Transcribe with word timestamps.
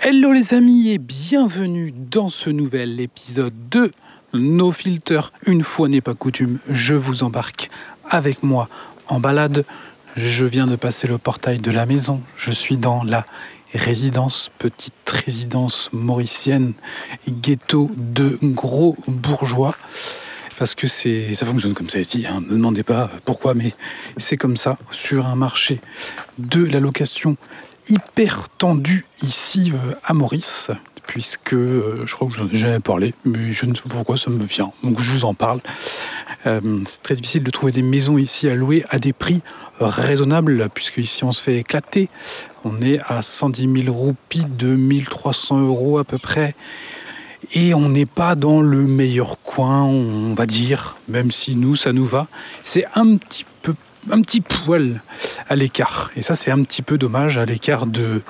Hello 0.00 0.32
les 0.32 0.54
amis 0.54 0.90
et 0.90 0.98
bienvenue 0.98 1.92
dans 1.92 2.28
ce 2.28 2.50
nouvel 2.50 3.00
épisode 3.00 3.52
de 3.68 3.90
No 4.32 4.70
Filter. 4.70 5.22
Une 5.44 5.64
fois 5.64 5.88
n'est 5.88 6.00
pas 6.00 6.14
coutume, 6.14 6.60
je 6.70 6.94
vous 6.94 7.24
embarque 7.24 7.68
avec 8.08 8.44
moi 8.44 8.68
en 9.08 9.18
balade. 9.18 9.64
Je 10.14 10.44
viens 10.44 10.68
de 10.68 10.76
passer 10.76 11.08
le 11.08 11.18
portail 11.18 11.58
de 11.58 11.72
la 11.72 11.84
maison. 11.84 12.22
Je 12.36 12.52
suis 12.52 12.76
dans 12.76 13.02
la 13.02 13.26
résidence, 13.74 14.52
petite 14.60 15.10
résidence 15.10 15.90
mauricienne, 15.92 16.74
ghetto 17.28 17.90
de 17.96 18.38
gros 18.40 18.96
bourgeois. 19.08 19.74
Parce 20.60 20.76
que 20.76 20.86
c'est, 20.86 21.34
ça 21.34 21.44
fonctionne 21.44 21.74
comme 21.74 21.90
ça 21.90 21.98
ici. 21.98 22.24
Ne 22.32 22.40
me 22.40 22.50
demandez 22.52 22.84
pas 22.84 23.10
pourquoi, 23.24 23.54
mais 23.54 23.74
c'est 24.16 24.36
comme 24.36 24.56
ça 24.56 24.78
sur 24.92 25.26
un 25.26 25.34
marché 25.34 25.80
de 26.38 26.64
la 26.64 26.78
location 26.78 27.36
hyper 27.88 28.48
tendu 28.58 29.06
ici 29.22 29.72
euh, 29.72 29.94
à 30.04 30.14
Maurice, 30.14 30.70
puisque 31.06 31.54
euh, 31.54 32.02
je 32.06 32.14
crois 32.14 32.28
que 32.28 32.34
j'en 32.34 32.48
ai 32.48 32.56
jamais 32.56 32.80
parlé, 32.80 33.14
mais 33.24 33.52
je 33.52 33.66
ne 33.66 33.74
sais 33.74 33.82
pas 33.82 33.88
pourquoi 33.90 34.16
ça 34.16 34.30
me 34.30 34.42
vient, 34.44 34.72
donc 34.82 35.00
je 35.00 35.10
vous 35.10 35.24
en 35.24 35.34
parle. 35.34 35.60
Euh, 36.46 36.60
c'est 36.86 37.02
très 37.02 37.14
difficile 37.14 37.42
de 37.42 37.50
trouver 37.50 37.72
des 37.72 37.82
maisons 37.82 38.18
ici 38.18 38.48
à 38.48 38.54
louer 38.54 38.84
à 38.90 38.98
des 38.98 39.12
prix 39.12 39.40
raisonnables, 39.80 40.68
puisque 40.74 40.98
ici 40.98 41.24
on 41.24 41.32
se 41.32 41.42
fait 41.42 41.56
éclater. 41.56 42.08
On 42.64 42.80
est 42.82 43.00
à 43.06 43.22
110 43.22 43.84
000 43.84 43.96
roupies, 43.96 44.44
2300 44.44 45.60
euros 45.60 45.98
à 45.98 46.04
peu 46.04 46.18
près. 46.18 46.54
Et 47.54 47.72
on 47.72 47.88
n'est 47.88 48.06
pas 48.06 48.34
dans 48.34 48.60
le 48.60 48.82
meilleur 48.82 49.40
coin, 49.40 49.84
on 49.84 50.34
va 50.34 50.44
dire, 50.44 50.96
même 51.08 51.30
si 51.30 51.56
nous, 51.56 51.76
ça 51.76 51.92
nous 51.92 52.04
va. 52.04 52.26
C'est 52.62 52.86
un 52.94 53.16
petit 53.16 53.44
peu 53.44 53.57
un 54.10 54.20
petit 54.20 54.40
poil 54.40 55.00
à 55.48 55.56
l'écart. 55.56 56.10
Et 56.16 56.22
ça, 56.22 56.34
c'est 56.34 56.50
un 56.50 56.62
petit 56.62 56.82
peu 56.82 56.98
dommage 56.98 57.38
à 57.38 57.44
l'écart 57.44 57.86
de, 57.86 58.22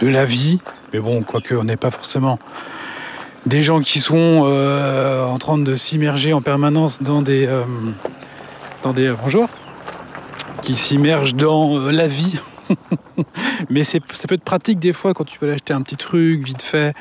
la 0.00 0.24
vie. 0.24 0.60
Mais 0.92 1.00
bon, 1.00 1.22
quoique 1.22 1.54
on 1.54 1.64
n'est 1.64 1.76
pas 1.76 1.90
forcément 1.90 2.38
des 3.46 3.62
gens 3.62 3.80
qui 3.80 4.00
sont 4.00 4.44
euh, 4.46 5.24
en 5.24 5.38
train 5.38 5.58
de 5.58 5.74
s'immerger 5.74 6.32
en 6.32 6.40
permanence 6.40 7.02
dans 7.02 7.20
des... 7.20 7.46
Euh, 7.46 7.64
euh, 8.86 9.14
bonjour 9.22 9.48
Qui 10.62 10.76
s'immergent 10.76 11.34
dans 11.34 11.78
la 11.90 12.06
vie. 12.06 12.38
Mais 13.70 13.84
ça 13.84 13.98
peut 14.00 14.34
être 14.34 14.44
pratique 14.44 14.78
des 14.78 14.92
fois 14.92 15.14
quand 15.14 15.24
tu 15.24 15.38
veux 15.40 15.52
acheter 15.52 15.74
un 15.74 15.82
petit 15.82 15.96
truc 15.96 16.44
vite 16.44 16.62
fait. 16.62 16.94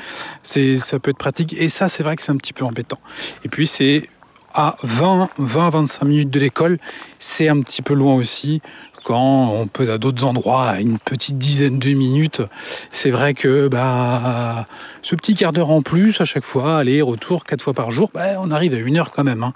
Ça 0.43 0.99
peut 0.99 1.11
être 1.11 1.17
pratique. 1.17 1.53
Et 1.53 1.69
ça, 1.69 1.87
c'est 1.87 2.03
vrai 2.03 2.15
que 2.15 2.21
c'est 2.21 2.31
un 2.31 2.37
petit 2.37 2.53
peu 2.53 2.65
embêtant. 2.65 2.99
Et 3.45 3.49
puis, 3.49 3.67
c'est 3.67 4.09
à 4.53 4.75
20, 4.83 5.29
20, 5.37 5.69
25 5.69 6.05
minutes 6.05 6.29
de 6.29 6.39
l'école. 6.39 6.77
C'est 7.19 7.47
un 7.49 7.59
petit 7.61 7.81
peu 7.81 7.93
loin 7.93 8.15
aussi. 8.15 8.61
Quand 9.03 9.51
on 9.51 9.67
peut 9.67 9.91
à 9.91 9.97
d'autres 9.97 10.23
endroits 10.23 10.65
à 10.65 10.79
une 10.79 10.97
petite 10.97 11.37
dizaine 11.37 11.77
de 11.77 11.89
minutes, 11.89 12.41
c'est 12.89 13.09
vrai 13.09 13.33
que 13.33 13.67
bah, 13.67 14.65
ce 15.01 15.15
petit 15.15 15.35
quart 15.35 15.51
d'heure 15.51 15.71
en 15.71 15.81
plus 15.81 16.21
à 16.21 16.25
chaque 16.25 16.45
fois, 16.45 16.77
aller 16.77 17.01
retour 17.01 17.43
quatre 17.43 17.61
fois 17.61 17.73
par 17.73 17.91
jour, 17.91 18.11
bah, 18.13 18.39
on 18.39 18.49
arrive 18.49 18.73
à 18.73 18.77
une 18.77 18.95
heure 18.95 19.11
quand 19.11 19.25
même. 19.25 19.43
Hein. 19.43 19.53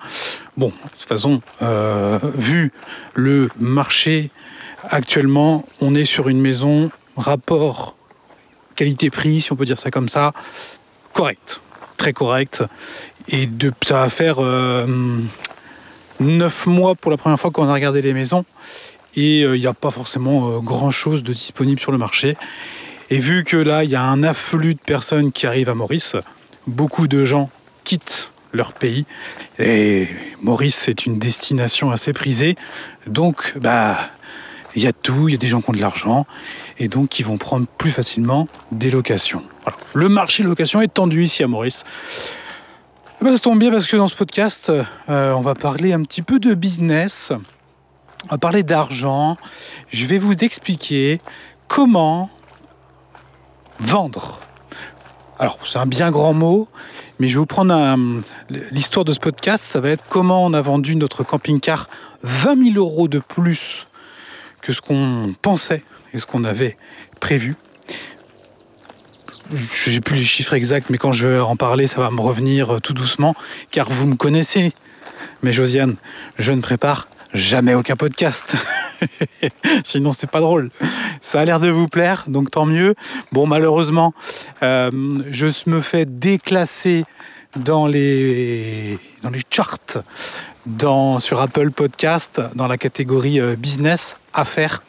Bon, 0.58 0.67
de 0.67 0.89
toute 1.00 1.08
façon, 1.08 1.42
euh, 1.61 2.20
vu 2.36 2.73
le 3.14 3.50
marché 3.58 4.32
actuellement, 4.84 5.66
on 5.80 5.95
est 5.95 6.06
sur 6.06 6.28
une 6.28 6.42
maison 6.42 6.92
rapport 7.16 7.95
qualité-prix, 8.76 9.42
si 9.42 9.52
on 9.52 9.56
peut 9.56 9.66
dire 9.66 9.78
ça 9.78 9.92
comme 9.92 10.09
ça, 10.09 10.34
correct, 11.14 11.61
très 11.98 12.14
correct. 12.14 12.64
Et 13.30 13.47
de, 13.47 13.72
ça 13.83 14.02
va 14.02 14.09
faire 14.09 14.38
euh, 14.39 14.86
neuf 16.20 16.66
mois 16.66 16.95
pour 16.95 17.11
la 17.11 17.17
première 17.17 17.39
fois 17.39 17.52
qu'on 17.52 17.67
a 17.67 17.73
regardé 17.73 18.02
les 18.02 18.14
maisons. 18.14 18.45
Et 19.16 19.44
euh, 19.44 19.56
il 19.56 19.59
n'y 19.59 19.67
a 19.67 19.73
pas 19.73 19.92
forcément 19.92 20.50
euh, 20.50 20.59
grand-chose 20.59 21.23
de 21.23 21.33
disponible 21.33 21.80
sur 21.80 21.92
le 21.92 21.98
marché. 21.98 22.38
Et 23.09 23.20
vu 23.20 23.44
que 23.44 23.58
là, 23.58 23.83
il 23.83 23.89
y 23.89 23.95
a 23.95 24.03
un 24.03 24.23
afflux 24.23 24.75
de 24.75 24.80
personnes 24.80 25.31
qui 25.31 25.48
arrivent 25.48 25.70
à 25.70 25.75
Maurice, 25.75 26.16
beaucoup 26.67 27.08
de 27.08 27.25
gens 27.25 27.50
quittent 27.83 28.31
leur 28.53 28.73
pays. 28.73 29.05
Et 29.59 30.08
Maurice, 30.42 30.76
c'est 30.76 31.05
une 31.05 31.20
destination 31.20 31.92
assez 31.92 32.14
prisée. 32.14 32.55
Donc, 33.08 33.54
bah, 33.58 33.98
il 34.76 34.83
y 34.83 34.87
a 34.87 34.93
tout, 34.93 35.27
il 35.27 35.32
y 35.32 35.36
a 35.36 35.37
des 35.37 35.48
gens 35.48 35.61
qui 35.61 35.70
ont 35.70 35.73
de 35.73 35.82
l'argent 35.82 36.26
et 36.77 36.87
donc 36.87 37.10
qui 37.10 37.23
vont 37.23 37.37
prendre 37.37 37.66
plus 37.77 37.92
facilement 37.92 38.48
des 38.71 38.92
locations. 38.92 39.43
Le 39.93 40.10
marché 40.10 40.43
location 40.43 40.82
est 40.82 40.93
tendu 40.93 41.23
ici 41.23 41.43
à 41.43 41.48
Maurice. 41.48 41.83
Eh 43.20 43.23
ben, 43.23 43.33
ça 43.33 43.39
tombe 43.39 43.58
bien 43.58 43.72
parce 43.72 43.88
que 43.88 43.98
dans 43.98 44.08
ce 44.08 44.16
podcast, 44.16 44.70
euh, 44.70 45.32
on 45.32 45.42
va 45.42 45.55
parler 45.55 45.92
un 45.92 46.04
petit 46.04 46.22
peu 46.22 46.38
de 46.38 46.54
business, 46.54 47.33
on 48.26 48.28
va 48.30 48.38
parler 48.38 48.61
d'argent. 48.61 49.38
Je 49.89 50.05
vais 50.05 50.20
vous 50.20 50.44
expliquer 50.44 51.20
comment 51.67 52.30
vendre. 53.80 54.39
Alors, 55.39 55.58
c'est 55.66 55.80
un 55.80 55.88
bien 55.88 56.11
grand 56.11 56.33
mot, 56.33 56.67
mais 57.17 57.28
je 57.28 57.33
vais 57.33 57.39
vous 57.39 57.48
prendre 57.48 57.73
l'histoire 58.72 59.04
de 59.04 59.14
ce 59.14 59.20
podcast. 59.20 59.66
Ça 59.66 59.80
va 59.80 59.89
être 59.89 60.04
comment 60.08 60.45
on 60.45 60.54
a 60.54 60.61
vendu 60.61 60.95
notre 60.95 61.23
camping-car 61.23 61.89
20 62.22 62.73
000 62.73 62.78
euros 62.78 63.08
de 63.08 63.17
plus 63.17 63.88
que 64.61 64.73
ce 64.73 64.82
qu'on 64.82 65.34
pensait 65.42 65.84
et 66.14 66.20
ce 66.20 66.28
qu'on 66.28 66.44
avait 66.44 66.78
prévu 67.20 67.55
je 69.54 69.92
n'ai 69.92 70.02
plus 70.02 70.16
les 70.16 70.24
chiffres 70.24 70.54
exacts, 70.54 70.90
mais 70.90 70.98
quand 70.98 71.12
je 71.12 71.28
vais 71.28 71.40
en 71.40 71.56
parler, 71.56 71.88
ça 71.88 72.02
va 72.02 72.10
me 72.12 72.22
revenir 72.22 72.76
euh, 72.76 72.80
tout 72.80 72.94
doucement, 72.94 73.36
car 73.72 73.90
vous 73.90 74.08
me 74.08 74.16
connaissez. 74.16 74.74
Mais 75.44 75.54
Josiane, 75.54 75.96
je 76.38 76.52
ne 76.52 76.62
prépare 76.62 77.08
jamais 77.34 77.74
aucun 77.74 77.96
podcast. 77.96 78.56
Sinon, 79.84 80.12
c'est 80.12 80.30
pas 80.30 80.40
drôle. 80.40 80.72
Ça 81.22 81.42
a 81.42 81.46
l'air 81.46 81.60
de 81.60 81.70
vous 81.70 81.88
plaire, 81.88 82.26
donc 82.28 82.52
tant 82.52 82.66
mieux. 82.66 82.96
Bon, 83.32 83.46
malheureusement, 83.46 84.14
euh, 84.64 84.92
je 85.32 85.48
me 85.68 85.82
fais 85.82 86.06
déclasser 86.06 87.06
dans 87.56 87.88
les, 87.88 89.00
charts 89.50 90.04
sur 91.20 91.42
Apple 91.42 91.72
Podcast 91.72 92.42
dans 92.56 92.68
la 92.68 92.78
catégorie 92.78 93.40
euh, 93.40 93.56
business, 93.56 94.18
affaires. 94.34 94.84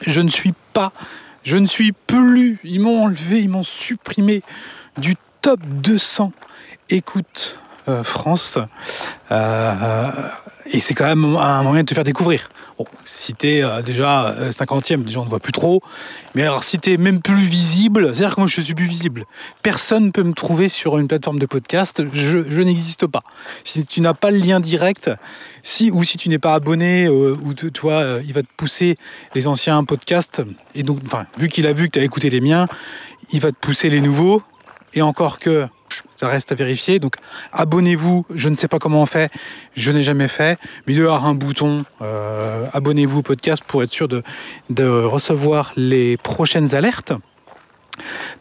Je 0.00 0.20
ne 0.20 0.28
suis 0.28 0.54
pas 0.72 0.92
je 1.44 1.56
ne 1.56 1.66
suis 1.66 1.92
plus, 1.92 2.58
ils 2.64 2.80
m'ont 2.80 3.04
enlevé, 3.04 3.40
ils 3.40 3.48
m'ont 3.48 3.62
supprimé 3.62 4.42
du 4.96 5.16
top 5.40 5.60
200 5.60 6.32
écoute 6.90 7.58
euh, 7.88 8.04
France. 8.04 8.58
Euh, 9.30 10.10
et 10.70 10.80
c'est 10.80 10.94
quand 10.94 11.06
même 11.06 11.24
un 11.36 11.62
moyen 11.62 11.82
de 11.82 11.88
te 11.88 11.94
faire 11.94 12.04
découvrir. 12.04 12.48
Bon, 12.76 12.84
si 13.04 13.32
t'es 13.32 13.62
euh, 13.62 13.80
déjà 13.82 14.34
50e, 14.50 15.04
déjà 15.04 15.20
on 15.20 15.24
ne 15.24 15.30
voit 15.30 15.40
plus 15.40 15.52
trop. 15.52 15.82
Mais 16.34 16.42
alors 16.42 16.64
si 16.64 16.78
t'es 16.78 16.98
même 16.98 17.22
plus 17.22 17.42
visible, 17.42 18.14
c'est-à-dire 18.14 18.34
que 18.34 18.40
moi 18.40 18.46
je 18.46 18.60
suis 18.60 18.74
plus 18.74 18.84
visible. 18.84 19.24
Personne 19.62 20.06
ne 20.06 20.10
peut 20.10 20.22
me 20.22 20.34
trouver 20.34 20.68
sur 20.68 20.98
une 20.98 21.08
plateforme 21.08 21.38
de 21.38 21.46
podcast. 21.46 22.02
Je, 22.12 22.60
n'existe 22.60 23.06
pas. 23.06 23.22
Si 23.64 23.86
tu 23.86 24.00
n'as 24.00 24.14
pas 24.14 24.30
le 24.30 24.38
lien 24.38 24.60
direct, 24.60 25.10
si 25.62 25.90
ou 25.90 26.04
si 26.04 26.18
tu 26.18 26.28
n'es 26.28 26.38
pas 26.38 26.54
abonné, 26.54 27.08
ou 27.08 27.36
il 27.54 28.32
va 28.32 28.42
te 28.42 28.52
pousser 28.56 28.98
les 29.34 29.46
anciens 29.46 29.82
podcasts. 29.84 30.42
Et 30.74 30.82
donc, 30.82 30.98
enfin, 31.06 31.26
vu 31.38 31.48
qu'il 31.48 31.66
a 31.66 31.72
vu 31.72 31.86
que 31.86 31.92
tu 31.92 31.98
as 32.00 32.04
écouté 32.04 32.28
les 32.28 32.40
miens, 32.40 32.68
il 33.32 33.40
va 33.40 33.50
te 33.50 33.56
pousser 33.56 33.88
les 33.88 34.00
nouveaux. 34.00 34.42
Et 34.94 35.02
encore 35.02 35.38
que 35.38 35.68
ça 36.18 36.28
reste 36.28 36.52
à 36.52 36.54
vérifier. 36.54 36.98
Donc 36.98 37.16
abonnez-vous, 37.52 38.26
je 38.34 38.48
ne 38.48 38.56
sais 38.56 38.68
pas 38.68 38.78
comment 38.78 39.02
on 39.02 39.06
fait, 39.06 39.30
je 39.76 39.90
n'ai 39.92 40.02
jamais 40.02 40.28
fait, 40.28 40.58
mais 40.86 40.94
il 40.94 40.96
doit 40.96 41.04
y 41.04 41.14
avoir 41.14 41.26
un 41.26 41.34
bouton 41.34 41.84
euh, 42.02 42.66
abonnez-vous 42.72 43.18
au 43.18 43.22
podcast 43.22 43.62
pour 43.66 43.82
être 43.82 43.92
sûr 43.92 44.08
de, 44.08 44.22
recevoir 44.78 45.72
les 45.76 46.16
prochaines 46.16 46.74
alertes. 46.74 47.12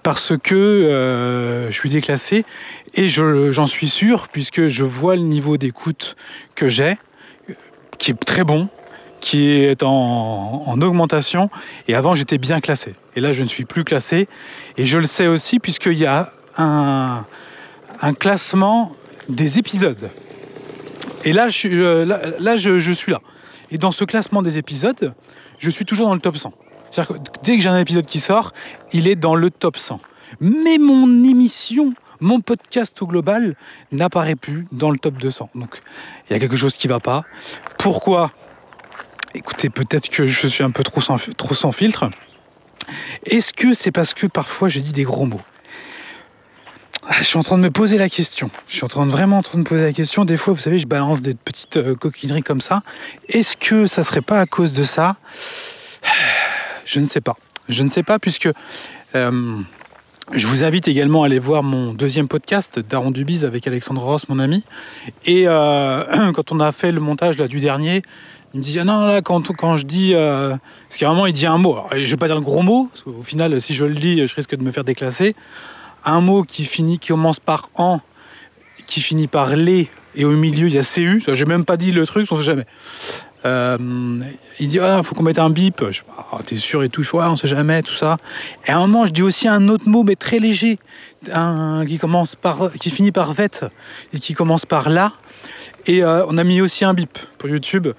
Parce 0.04 0.34
que 0.38 0.56
euh, 0.56 1.72
je 1.72 1.74
suis 1.74 1.90
déclassé 1.90 2.46
et 2.94 3.10
j'en 3.10 3.66
suis 3.66 3.90
sûr 3.90 4.28
puisque 4.28 4.68
je 4.68 4.84
vois 4.84 5.16
le 5.16 5.24
niveau 5.24 5.58
d'écoute 5.58 6.16
que 6.54 6.68
j'ai, 6.68 6.98
qui 7.98 8.12
est 8.12 8.26
très 8.26 8.44
bon, 8.44 8.70
qui 9.20 9.50
est 9.50 9.82
en, 9.82 10.64
en, 10.68 10.82
augmentation. 10.82 11.50
Et 11.88 11.96
avant, 11.96 12.14
j'étais 12.14 12.38
bien 12.38 12.62
classé. 12.62 12.94
Et 13.16 13.20
là, 13.20 13.34
je 13.34 13.42
ne 13.42 13.48
suis 13.48 13.66
plus 13.66 13.84
classé. 13.84 14.28
Et 14.78 14.86
je 14.86 15.00
le 15.00 15.08
sais 15.08 15.26
aussi 15.26 15.60
puisqu'il 15.60 15.98
y 15.98 16.06
a 16.06 16.34
un, 16.58 17.26
un 18.02 18.14
classement 18.14 18.96
des 19.30 19.60
épisodes. 19.60 20.10
Et 21.24 21.34
là, 21.34 21.50
je, 21.50 21.68
euh, 21.68 22.58
je, 22.58 22.92
suis 22.92 23.12
là. 23.12 23.22
Et 23.72 23.78
dans 23.78 23.92
ce 23.92 24.06
classement 24.06 24.42
des 24.42 24.58
épisodes, 24.58 25.14
je 25.60 25.70
suis 25.70 25.86
toujours 25.86 26.08
dans 26.08 26.14
le 26.14 26.20
top 26.20 26.38
100. 26.38 26.54
C'est-à-dire 26.90 27.16
que 27.16 27.22
dès 27.44 27.58
que 27.58 27.64
j'ai 27.64 27.70
un 27.70 27.80
épisode 27.80 28.06
qui 28.06 28.20
sort, 28.20 28.54
il 28.94 29.08
est 29.08 29.16
dans 29.16 29.36
le 29.36 29.50
top 29.50 29.78
100. 29.78 30.00
Mais 30.40 30.78
mon 30.78 31.24
émission, 31.24 31.94
mon 32.20 32.40
podcast 32.40 33.02
au 33.02 33.08
global 33.08 33.56
n'apparaît 33.92 34.36
plus 34.36 34.68
dans 34.72 34.90
le 34.90 34.98
top 34.98 35.16
200. 35.16 35.50
Donc 35.56 35.82
il 36.30 36.34
y 36.34 36.36
a 36.36 36.40
quelque 36.40 36.56
chose 36.56 36.78
qui 36.78 36.88
ne 36.88 36.94
va 36.94 37.00
pas. 37.00 37.24
Pourquoi? 37.78 38.32
Écoutez, 39.34 39.70
peut-être 39.70 40.10
que 40.10 40.28
je 40.28 40.48
suis 40.48 40.64
un 40.64 40.72
peu 40.72 40.84
trop 40.84 41.02
sans, 41.02 41.18
trop 41.36 41.54
sans 41.54 41.72
filtre. 41.72 42.10
Est-ce 43.26 43.54
que 43.54 43.74
c'est 43.74 43.92
parce 43.92 44.14
que 44.14 44.28
parfois 44.28 44.70
j'ai 44.70 44.82
dit 44.82 44.94
des 44.94 45.04
gros 45.04 45.26
mots? 45.26 45.42
Je 47.12 47.24
suis 47.24 47.38
en 47.38 47.44
train 47.44 47.58
de 47.58 47.64
me 47.64 47.72
poser 47.72 47.98
la 47.98 48.10
question. 48.10 48.50
Je 48.68 48.76
suis 48.76 48.84
en 48.84 48.88
train 48.88 49.06
de 49.06 49.12
vraiment 49.12 49.38
en 49.38 49.44
train 49.44 49.58
de 49.58 49.64
me 49.64 49.68
poser 49.68 49.82
la 49.82 49.94
question. 49.94 50.26
Des 50.26 50.38
fois, 50.38 50.54
vous 50.54 50.60
savez, 50.60 50.80
je 50.80 50.88
balance 50.88 51.22
des 51.22 51.36
petites 51.36 51.78
euh, 51.78 51.96
coquineries 51.96 52.44
comme 52.44 52.62
ça. 52.62 52.82
Est-ce 53.30 53.56
que 53.56 53.88
ça 53.88 54.04
serait 54.04 54.22
pas 54.22 54.40
à 54.40 54.46
cause 54.46 54.74
de 54.74 54.84
ça? 54.84 55.18
Je 56.86 57.02
ne 57.02 57.06
sais 57.06 57.20
pas. 57.20 57.36
Je 57.68 57.84
ne 57.84 57.90
sais 57.90 58.02
pas, 58.02 58.18
puisque 58.18 58.48
euh, 59.14 59.58
je 60.32 60.48
vous 60.48 60.64
invite 60.64 60.88
également 60.88 61.24
à 61.24 61.26
aller 61.26 61.38
voir 61.38 61.62
mon 61.62 61.94
deuxième 61.94 62.30
podcast, 62.30 62.80
Daron 62.80 63.12
Dubiz, 63.12 63.44
avec 63.44 63.68
Alexandre 63.68 64.02
Ross, 64.02 64.30
mon 64.30 64.40
ami. 64.40 64.64
Et 65.26 65.50
euh, 65.50 66.32
quand 66.34 66.54
on 66.54 66.62
a 66.62 66.72
fait 66.72 66.94
le 66.94 67.02
montage 67.02 67.38
là, 67.38 67.50
du 67.50 67.60
dernier, 67.60 68.04
il 68.54 68.60
me 68.60 68.64
dit 68.64 68.80
ah 68.80 68.86
non 68.86 69.06
là 69.06 69.22
quand, 69.22 69.54
quand 69.54 69.76
je 69.76 69.86
dis 69.86 70.14
parce 70.14 70.98
qu'à 70.98 71.08
un 71.08 71.14
moment 71.14 71.26
il 71.26 71.34
dit 71.34 71.46
un 71.46 71.58
mot 71.58 71.74
alors, 71.74 71.90
je 71.92 72.10
vais 72.10 72.16
pas 72.16 72.28
dire 72.28 72.36
le 72.36 72.42
gros 72.42 72.62
mot 72.62 72.88
parce 72.90 73.04
qu'au 73.04 73.22
final 73.22 73.60
si 73.60 73.76
je 73.76 73.84
le 73.84 73.94
dis 73.94 74.26
je 74.26 74.34
risque 74.34 74.56
de 74.56 74.64
me 74.64 74.72
faire 74.72 74.86
déclasser 74.86 75.36
un 76.08 76.22
mot 76.22 76.44
qui 76.44 76.66
finit 76.66 77.00
qui 77.00 77.10
commence 77.10 77.40
par 77.40 77.70
en 77.76 78.00
qui 78.86 79.02
finit 79.02 79.28
par 79.28 79.56
les 79.56 79.90
et 80.16 80.26
au 80.26 80.32
milieu 80.32 80.68
il 80.68 80.74
y 80.74 80.78
a 80.78 80.84
cu 80.84 81.24
j'ai 81.28 81.46
même 81.46 81.66
pas 81.66 81.78
dit 81.78 81.92
le 81.92 82.06
truc 82.06 82.28
on 82.32 82.38
sait 82.38 82.44
jamais 82.44 82.66
euh, 83.46 83.78
il 84.60 84.68
dit 84.68 84.80
ah 84.80 85.02
faut 85.04 85.14
qu'on 85.16 85.24
mette 85.24 85.40
un 85.40 85.50
bip 85.50 85.84
je 85.92 86.02
ah, 86.32 86.40
t'es 86.46 86.56
sûr 86.56 86.84
et 86.84 86.90
tout 86.90 87.04
je 87.04 87.16
on 87.16 87.36
sait 87.36 87.48
jamais 87.48 87.84
tout 87.84 87.94
ça 87.94 88.18
et 88.66 88.72
à 88.72 88.78
un 88.78 88.82
moment 88.82 89.06
je 89.06 89.12
dis 89.12 89.22
aussi 89.22 89.48
un 89.48 89.68
autre 89.70 89.88
mot 89.88 90.04
mais 90.04 90.16
très 90.16 90.40
léger 90.40 90.80
un 91.32 91.86
qui 91.86 91.98
commence 91.98 92.36
par 92.36 92.72
qui 92.74 92.90
finit 92.90 93.12
par 93.12 93.34
vet 93.34 93.66
et 94.14 94.20
qui 94.20 94.34
commence 94.34 94.66
par 94.66 94.90
là 94.90 95.14
et 95.86 96.04
euh, 96.04 96.26
on 96.28 96.38
a 96.38 96.44
mis 96.44 96.62
aussi 96.62 96.86
un 96.86 96.94
bip 96.94 97.18
pour 97.38 97.50
YouTube 97.50 97.90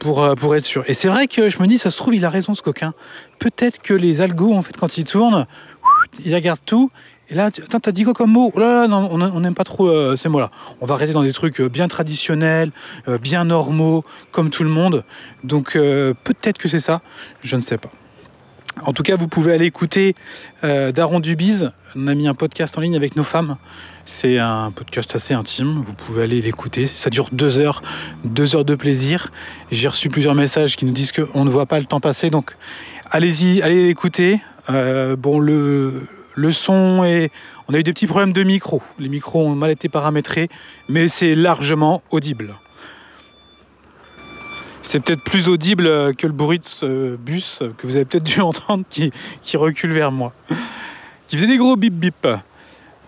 pour, 0.00 0.24
euh, 0.24 0.34
pour 0.34 0.56
être 0.56 0.64
sûr. 0.64 0.82
Et 0.88 0.94
c'est 0.94 1.08
vrai 1.08 1.28
que 1.28 1.48
je 1.48 1.60
me 1.60 1.66
dis, 1.68 1.78
ça 1.78 1.90
se 1.90 1.96
trouve, 1.96 2.14
il 2.14 2.24
a 2.24 2.30
raison 2.30 2.56
ce 2.56 2.62
coquin. 2.62 2.94
Peut-être 3.38 3.80
que 3.80 3.94
les 3.94 4.20
algos, 4.20 4.54
en 4.54 4.62
fait, 4.62 4.76
quand 4.76 4.98
ils 4.98 5.04
tournent, 5.04 5.46
ils 6.24 6.34
regardent 6.34 6.64
tout. 6.66 6.90
Et 7.30 7.34
là, 7.34 7.46
attends, 7.46 7.80
t'as 7.80 7.92
dit 7.92 8.04
quoi 8.04 8.12
comme 8.12 8.32
mot? 8.32 8.50
Oh 8.54 8.58
là 8.58 8.82
là, 8.82 8.88
non, 8.88 9.08
on 9.10 9.40
n'aime 9.40 9.54
pas 9.54 9.64
trop 9.64 9.88
euh, 9.88 10.16
ces 10.16 10.28
mots-là. 10.28 10.50
On 10.80 10.86
va 10.86 10.94
arrêter 10.94 11.12
dans 11.12 11.22
des 11.22 11.32
trucs 11.32 11.60
euh, 11.60 11.68
bien 11.68 11.88
traditionnels, 11.88 12.72
bien 13.22 13.44
normaux, 13.44 14.04
comme 14.32 14.50
tout 14.50 14.64
le 14.64 14.70
monde. 14.70 15.04
Donc 15.44 15.72
peut-être 15.72 16.58
que 16.58 16.68
c'est 16.68 16.80
ça, 16.80 17.00
je 17.42 17.56
ne 17.56 17.60
sais 17.60 17.78
pas. 17.78 17.90
En 18.82 18.92
tout 18.92 19.02
cas, 19.02 19.16
vous 19.16 19.28
pouvez 19.28 19.52
aller 19.52 19.66
écouter 19.66 20.14
Daron 20.62 21.20
Dubiz. 21.20 21.70
On 21.96 22.06
a 22.06 22.14
mis 22.14 22.28
un 22.28 22.34
podcast 22.34 22.76
en 22.78 22.80
ligne 22.80 22.96
avec 22.96 23.16
nos 23.16 23.24
femmes 23.24 23.56
c'est 24.10 24.38
un 24.38 24.72
podcast 24.72 25.14
assez 25.14 25.34
intime, 25.34 25.74
vous 25.74 25.94
pouvez 25.94 26.24
aller 26.24 26.42
l'écouter. 26.42 26.86
Ça 26.86 27.10
dure 27.10 27.28
deux 27.32 27.58
heures, 27.58 27.80
deux 28.24 28.56
heures 28.56 28.64
de 28.64 28.74
plaisir. 28.74 29.30
J'ai 29.70 29.88
reçu 29.88 30.08
plusieurs 30.08 30.34
messages 30.34 30.76
qui 30.76 30.84
nous 30.84 30.92
disent 30.92 31.12
qu'on 31.12 31.44
ne 31.44 31.50
voit 31.50 31.66
pas 31.66 31.78
le 31.78 31.86
temps 31.86 32.00
passer, 32.00 32.28
donc 32.28 32.56
allez-y, 33.10 33.62
allez 33.62 33.86
l'écouter. 33.86 34.40
Euh, 34.68 35.16
bon, 35.16 35.38
le, 35.38 36.06
le 36.34 36.52
son 36.52 37.04
et 37.04 37.30
on 37.68 37.74
a 37.74 37.78
eu 37.78 37.82
des 37.82 37.92
petits 37.92 38.06
problèmes 38.06 38.32
de 38.32 38.42
micro. 38.42 38.82
Les 38.98 39.08
micros 39.08 39.46
ont 39.46 39.54
mal 39.54 39.70
été 39.70 39.88
paramétrés, 39.88 40.48
mais 40.88 41.08
c'est 41.08 41.34
largement 41.34 42.02
audible. 42.10 42.54
C'est 44.82 45.00
peut-être 45.00 45.22
plus 45.22 45.48
audible 45.48 46.14
que 46.16 46.26
le 46.26 46.32
bruit 46.32 46.58
de 46.58 46.64
ce 46.64 47.16
bus 47.16 47.62
que 47.76 47.86
vous 47.86 47.96
avez 47.96 48.04
peut-être 48.04 48.24
dû 48.24 48.40
entendre 48.40 48.84
qui, 48.88 49.12
qui 49.42 49.56
recule 49.56 49.92
vers 49.92 50.10
moi. 50.10 50.32
Qui 51.28 51.36
faisait 51.36 51.48
des 51.48 51.58
gros 51.58 51.76
bip 51.76 51.94
bip. 51.94 52.26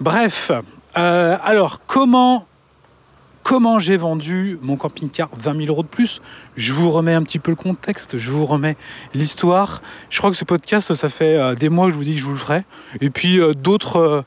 Bref, 0.00 0.52
euh, 0.96 1.36
alors, 1.42 1.80
comment, 1.86 2.46
comment 3.42 3.78
j'ai 3.78 3.96
vendu 3.96 4.58
mon 4.62 4.76
camping-car 4.76 5.28
20 5.36 5.56
000 5.56 5.68
euros 5.68 5.82
de 5.82 5.88
plus? 5.88 6.20
Je 6.56 6.72
vous 6.72 6.90
remets 6.90 7.14
un 7.14 7.22
petit 7.22 7.38
peu 7.38 7.50
le 7.50 7.56
contexte, 7.56 8.18
je 8.18 8.30
vous 8.30 8.46
remets 8.46 8.76
l'histoire. 9.14 9.82
Je 10.10 10.18
crois 10.18 10.30
que 10.30 10.36
ce 10.36 10.44
podcast, 10.44 10.94
ça 10.94 11.08
fait 11.08 11.36
euh, 11.36 11.54
des 11.54 11.68
mois 11.68 11.86
que 11.86 11.92
je 11.92 11.98
vous 11.98 12.04
dis 12.04 12.14
que 12.14 12.20
je 12.20 12.24
vous 12.24 12.32
le 12.32 12.38
ferai. 12.38 12.64
Et 13.00 13.10
puis, 13.10 13.40
euh, 13.40 13.54
d'autres... 13.54 14.24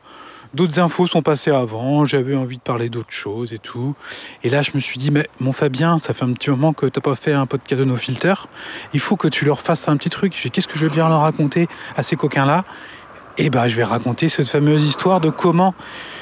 D'autres 0.53 0.79
infos 0.79 1.05
sont 1.05 1.21
passées 1.21 1.51
avant, 1.51 2.05
j'avais 2.05 2.33
envie 2.33 2.55
de 2.55 2.61
parler 2.61 2.87
d'autres 2.87 3.11
choses 3.11 3.51
et 3.51 3.57
tout. 3.57 3.93
Et 4.41 4.49
là, 4.49 4.61
je 4.61 4.71
me 4.73 4.79
suis 4.79 4.97
dit, 4.97 5.11
mais 5.11 5.27
mon 5.41 5.51
Fabien, 5.51 5.97
ça 5.97 6.13
fait 6.13 6.23
un 6.23 6.31
petit 6.31 6.49
moment 6.49 6.71
que 6.71 6.85
tu 6.85 6.97
n'as 6.97 7.01
pas 7.01 7.15
fait 7.15 7.33
un 7.33 7.45
podcast 7.45 7.81
de 7.81 7.83
nos 7.83 7.97
filters. 7.97 8.47
Il 8.93 9.01
faut 9.01 9.17
que 9.17 9.27
tu 9.27 9.43
leur 9.43 9.59
fasses 9.59 9.89
un 9.89 9.97
petit 9.97 10.09
truc. 10.09 10.31
Qu'est-ce 10.53 10.67
que 10.69 10.79
je 10.79 10.85
vais 10.85 10.93
bien 10.93 11.09
leur 11.09 11.19
raconter 11.19 11.67
à 11.97 12.03
ces 12.03 12.15
coquins-là? 12.15 12.63
Et 13.37 13.47
eh 13.47 13.49
ben, 13.49 13.67
je 13.67 13.75
vais 13.75 13.83
raconter 13.83 14.29
cette 14.29 14.47
fameuse 14.47 14.85
histoire 14.85 15.19
de 15.19 15.29
comment 15.29 15.75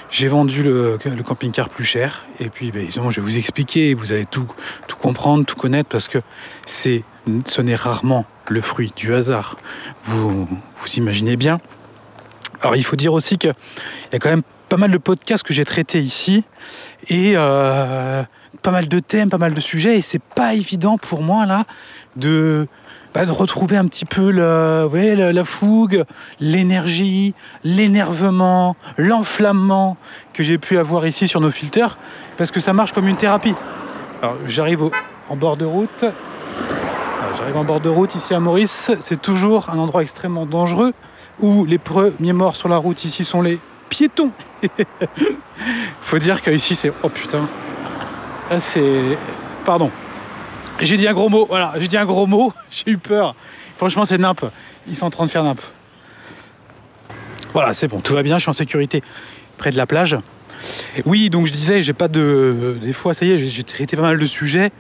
j'ai 0.10 0.28
vendu 0.28 0.64
le, 0.64 0.98
camping-car 1.24 1.70
plus 1.70 1.84
cher. 1.84 2.26
Et 2.40 2.50
puis, 2.50 2.72
ben, 2.72 2.88
je 2.90 3.00
vais 3.00 3.22
vous 3.22 3.38
expliquer. 3.38 3.94
Vous 3.94 4.12
allez 4.12 4.26
tout, 4.26 4.48
tout 4.88 4.96
comprendre, 4.96 5.46
tout 5.46 5.56
connaître, 5.56 5.90
parce 5.90 6.08
que 6.08 6.18
c'est, 6.66 7.04
ce 7.46 7.62
n'est 7.62 7.76
rarement 7.76 8.26
le 8.50 8.62
fruit 8.62 8.92
du 8.96 9.14
hasard. 9.14 9.58
Vous, 10.06 10.48
vous 10.48 10.88
imaginez 10.98 11.36
bien. 11.36 11.60
Alors, 12.62 12.76
il 12.76 12.84
faut 12.84 12.96
dire 12.96 13.14
aussi 13.14 13.38
qu'il 13.38 13.54
y 14.12 14.16
a 14.16 14.20
quand 14.20 14.30
même 14.30 14.44
pas 14.68 14.78
mal 14.78 14.90
de 14.90 14.98
podcasts 14.98 15.44
que 15.44 15.54
j'ai 15.54 15.66
traités 15.66 16.02
ici. 16.02 16.46
Et 17.10 17.34
euh, 17.36 18.24
pas 18.64 18.72
mal 18.72 18.88
de 18.88 19.00
thèmes, 19.00 19.30
pas 19.30 19.38
mal 19.38 19.54
de 19.54 19.62
sujets. 19.62 20.00
Et 20.00 20.02
c'est 20.02 20.22
pas 20.22 20.56
évident 20.56 20.98
pour 20.98 21.22
moi, 21.22 21.46
là, 21.46 21.66
de 22.16 22.68
bah, 23.14 23.26
de 23.26 23.32
retrouver 23.32 23.78
un 23.78 23.86
petit 23.86 24.06
peu 24.06 24.32
la, 24.32 25.44
fougue, 25.44 26.04
l'énergie, 26.40 27.34
l'énervement, 27.64 28.76
l'enflammement 28.98 29.98
que 30.34 30.44
j'ai 30.44 30.58
pu 30.58 30.78
avoir 30.78 31.06
ici 31.06 31.28
sur 31.28 31.40
nos 31.40 31.52
filters, 31.52 31.98
parce 32.38 32.52
que 32.52 32.60
ça 32.60 32.74
marche 32.74 32.92
comme 32.92 33.08
une 33.08 33.18
thérapie. 33.18 33.56
J'arrive 34.48 34.90
en 35.30 35.36
bord 35.36 35.58
de 35.58 35.66
route. 35.66 36.06
J'arrive 37.38 37.58
en 37.58 37.64
bord 37.64 37.82
de 37.82 37.90
route 37.90 38.16
ici 38.16 38.34
à 38.34 38.40
Maurice. 38.40 38.92
C'est 39.00 39.22
toujours 39.22 39.70
un 39.70 39.78
endroit 39.78 40.02
extrêmement 40.02 40.46
dangereux 40.46 40.94
où 41.40 41.66
les 41.66 41.78
premiers 41.78 42.34
morts 42.34 42.56
sur 42.56 42.70
la 42.70 42.78
route 42.78 43.04
ici 43.06 43.24
sont 43.24 43.42
les 43.42 43.60
piétons. 43.90 44.32
Faut 46.02 46.20
dire 46.20 46.42
qu'ici 46.42 46.76
c'est 46.76 46.92
oh 47.04 47.10
putain, 47.10 47.48
c'est 48.58 49.18
pardon, 49.66 49.92
j'ai 50.86 50.98
dit 50.98 51.08
un 51.08 51.14
gros 51.14 51.30
mot, 51.30 51.46
voilà, 51.48 51.74
j'ai 51.78 51.88
dit 51.88 51.98
un 51.98 52.06
gros 52.06 52.28
mot, 52.28 52.54
j'ai 52.72 52.92
eu 52.92 52.98
peur. 52.98 53.36
Franchement, 53.78 54.06
c'est 54.06 54.18
nimp. 54.18 54.46
Ils 54.88 54.96
sont 54.96 55.06
en 55.06 55.10
train 55.10 55.26
de 55.26 55.32
faire 55.32 55.44
nimp. 55.44 55.60
Voilà, 57.54 57.74
c'est 57.74 57.88
bon, 57.88 58.00
tout 58.00 58.14
va 58.14 58.24
bien, 58.24 58.38
je 58.38 58.44
suis 58.44 58.50
en 58.50 58.54
sécurité 58.54 59.04
près 59.58 59.72
de 59.72 59.78
la 59.78 59.86
plage. 59.86 60.18
Oui, 61.06 61.30
donc 61.30 61.46
je 61.46 61.52
disais, 61.52 61.82
j'ai 61.82 61.94
pas 61.94 62.08
de. 62.08 62.78
Des 62.82 62.94
fois, 62.94 63.14
ça 63.14 63.26
y 63.26 63.32
est, 63.32 63.38
j'ai 63.38 63.64
traité 63.64 63.96
pas 63.96 64.04
mal 64.04 64.18
de 64.18 64.26
sujets. 64.26 64.72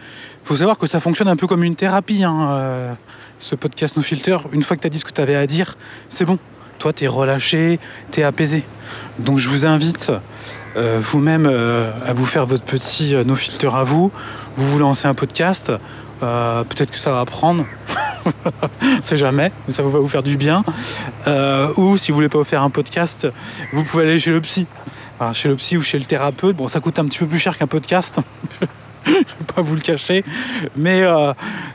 Faut 0.44 0.56
savoir 0.56 0.78
que 0.78 0.88
ça 0.88 1.00
fonctionne 1.00 1.28
un 1.28 1.36
peu 1.36 1.48
comme 1.48 1.64
une 1.64 1.76
thérapie, 1.76 2.24
hein, 2.24 2.50
euh, 2.52 2.94
ce 3.40 3.56
podcast 3.56 3.98
No 3.98 4.04
Filter. 4.04 4.38
Une 4.54 4.64
fois 4.64 4.78
que 4.78 4.82
tu 4.82 4.88
as 4.88 4.90
dit 4.90 5.00
ce 5.00 5.06
que 5.06 5.12
tu 5.12 5.22
avais 5.22 5.36
à 5.36 5.46
dire, 5.46 5.76
c'est 6.10 6.26
bon. 6.26 6.40
Toi, 6.80 6.94
tu 6.94 7.04
es 7.04 7.08
relâché, 7.08 7.80
tu 8.12 8.22
es 8.22 8.24
apaisé. 8.24 8.64
Donc 9.20 9.40
je 9.40 9.50
vous 9.50 9.66
invite 9.66 10.12
euh, 10.76 11.00
vous-même 11.02 11.46
euh, 11.46 11.92
à 12.06 12.14
vous 12.14 12.26
faire 12.26 12.46
votre 12.46 12.64
petit 12.64 13.16
No 13.26 13.36
Filter 13.36 13.70
à 13.74 13.84
vous 13.84 14.12
vous 14.56 14.70
vous 14.70 14.80
lancez 14.80 15.08
un 15.08 15.14
podcast, 15.14 15.72
euh, 16.22 16.64
peut-être 16.64 16.92
que 16.92 17.00
ça 17.00 17.12
va 17.12 17.26
prendre, 17.26 17.66
c'est 19.02 19.18
jamais, 19.18 19.52
mais 19.68 19.74
ça 19.74 19.84
va 19.84 19.90
vous 19.90 20.08
faire 20.08 20.24
du 20.24 20.38
bien. 20.38 20.64
Euh, 21.28 21.74
ou 21.78 21.98
si 21.98 22.12
vous 22.12 22.16
voulez 22.16 22.30
pas 22.30 22.38
vous 22.38 22.44
faire 22.44 22.62
un 22.62 22.70
podcast, 22.70 23.28
vous 23.72 23.84
pouvez 23.84 24.04
aller 24.04 24.20
chez 24.20 24.32
le 24.32 24.42
psy. 24.42 24.68
chez 25.34 25.50
le 25.50 25.56
psy 25.56 25.78
ou 25.78 25.82
chez 25.82 25.98
le 25.98 26.06
thérapeute. 26.06 26.56
Bon, 26.56 26.68
ça 26.68 26.80
coûte 26.80 27.00
un 27.00 27.06
petit 27.06 27.20
peu 27.20 27.28
plus 27.28 27.40
cher 27.40 27.58
qu'un 27.58 27.68
podcast. 27.68 28.20
Je 29.06 29.12
ne 29.12 29.18
vais 29.18 29.54
pas 29.54 29.62
vous 29.62 29.76
le 29.76 29.82
cacher, 29.82 30.24
mais 30.78 31.02
euh, 31.02 31.34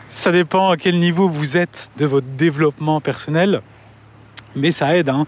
ça 0.09 0.33
dépend 0.33 0.71
à 0.71 0.79
quel 0.79 0.99
niveau 0.99 1.29
vous 1.29 1.59
êtes 1.59 1.91
de 1.99 2.07
votre 2.07 2.27
développement 2.27 3.03
personnel. 3.03 3.61
Mais 4.57 4.73
ça 4.73 4.97
aide. 4.97 5.11
Hein. 5.11 5.27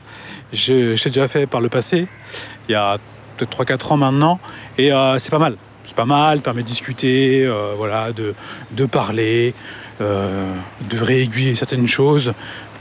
J'ai 0.50 0.94
déjà 0.94 1.28
fait 1.28 1.46
par 1.46 1.60
le 1.60 1.68
passé, 1.68 2.08
il 2.68 2.72
y 2.72 2.74
a 2.74 2.96
peut-être 3.46 3.64
3-4 3.64 3.92
ans 3.92 3.96
maintenant, 3.96 4.40
et 4.78 4.90
c'est 5.18 5.30
pas 5.30 5.38
mal 5.38 5.56
c'est 5.90 5.96
pas 5.96 6.04
mal, 6.04 6.40
permet 6.40 6.62
de 6.62 6.68
discuter, 6.68 7.44
euh, 7.44 7.74
voilà, 7.76 8.12
de, 8.12 8.34
de 8.70 8.86
parler, 8.86 9.54
euh, 10.00 10.54
de 10.88 10.98
réaiguiller 11.00 11.56
certaines 11.56 11.88
choses. 11.88 12.32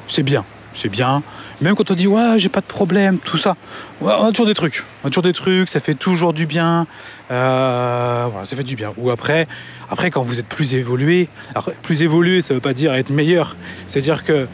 C'est 0.06 0.22
bien, 0.22 0.46
c'est 0.75 0.89
bien. 0.89 1.24
Même 1.60 1.74
quand 1.74 1.89
on 1.89 1.96
dit 1.96 2.06
ouais, 2.06 2.38
j'ai 2.38 2.50
pas 2.50 2.62
de 2.62 2.68
problème, 2.68 3.18
tout 3.18 3.39
ça, 3.39 3.58
on 4.00 4.08
a 4.08 4.30
toujours 4.30 4.46
des 4.46 4.54
trucs. 4.54 4.84
On 5.04 5.08
a 5.08 5.10
toujours 5.10 5.24
des 5.24 5.34
trucs, 5.34 5.70
ça 5.70 5.80
fait 5.80 5.96
toujours 5.96 6.34
du 6.34 6.46
bien. 6.46 6.86
Euh, 7.32 8.28
voilà, 8.30 8.46
ça 8.46 8.56
fait 8.56 8.63
du 8.63 8.75
bien. 8.75 8.94
Ou 8.98 9.10
après, 9.10 9.48
après 9.89 10.12
quand 10.12 10.22
vous 10.22 10.39
êtes 10.39 10.48
plus 10.48 10.75
évolué, 10.75 11.30
alors, 11.56 11.72
plus 11.82 12.04
évolué, 12.04 12.42
ça 12.42 12.54
veut 12.54 12.60
pas 12.60 12.74
dire 12.74 12.94
être 12.94 13.10
meilleur. 13.10 13.56
C'est-à-dire 13.88 14.24
que 14.24 14.48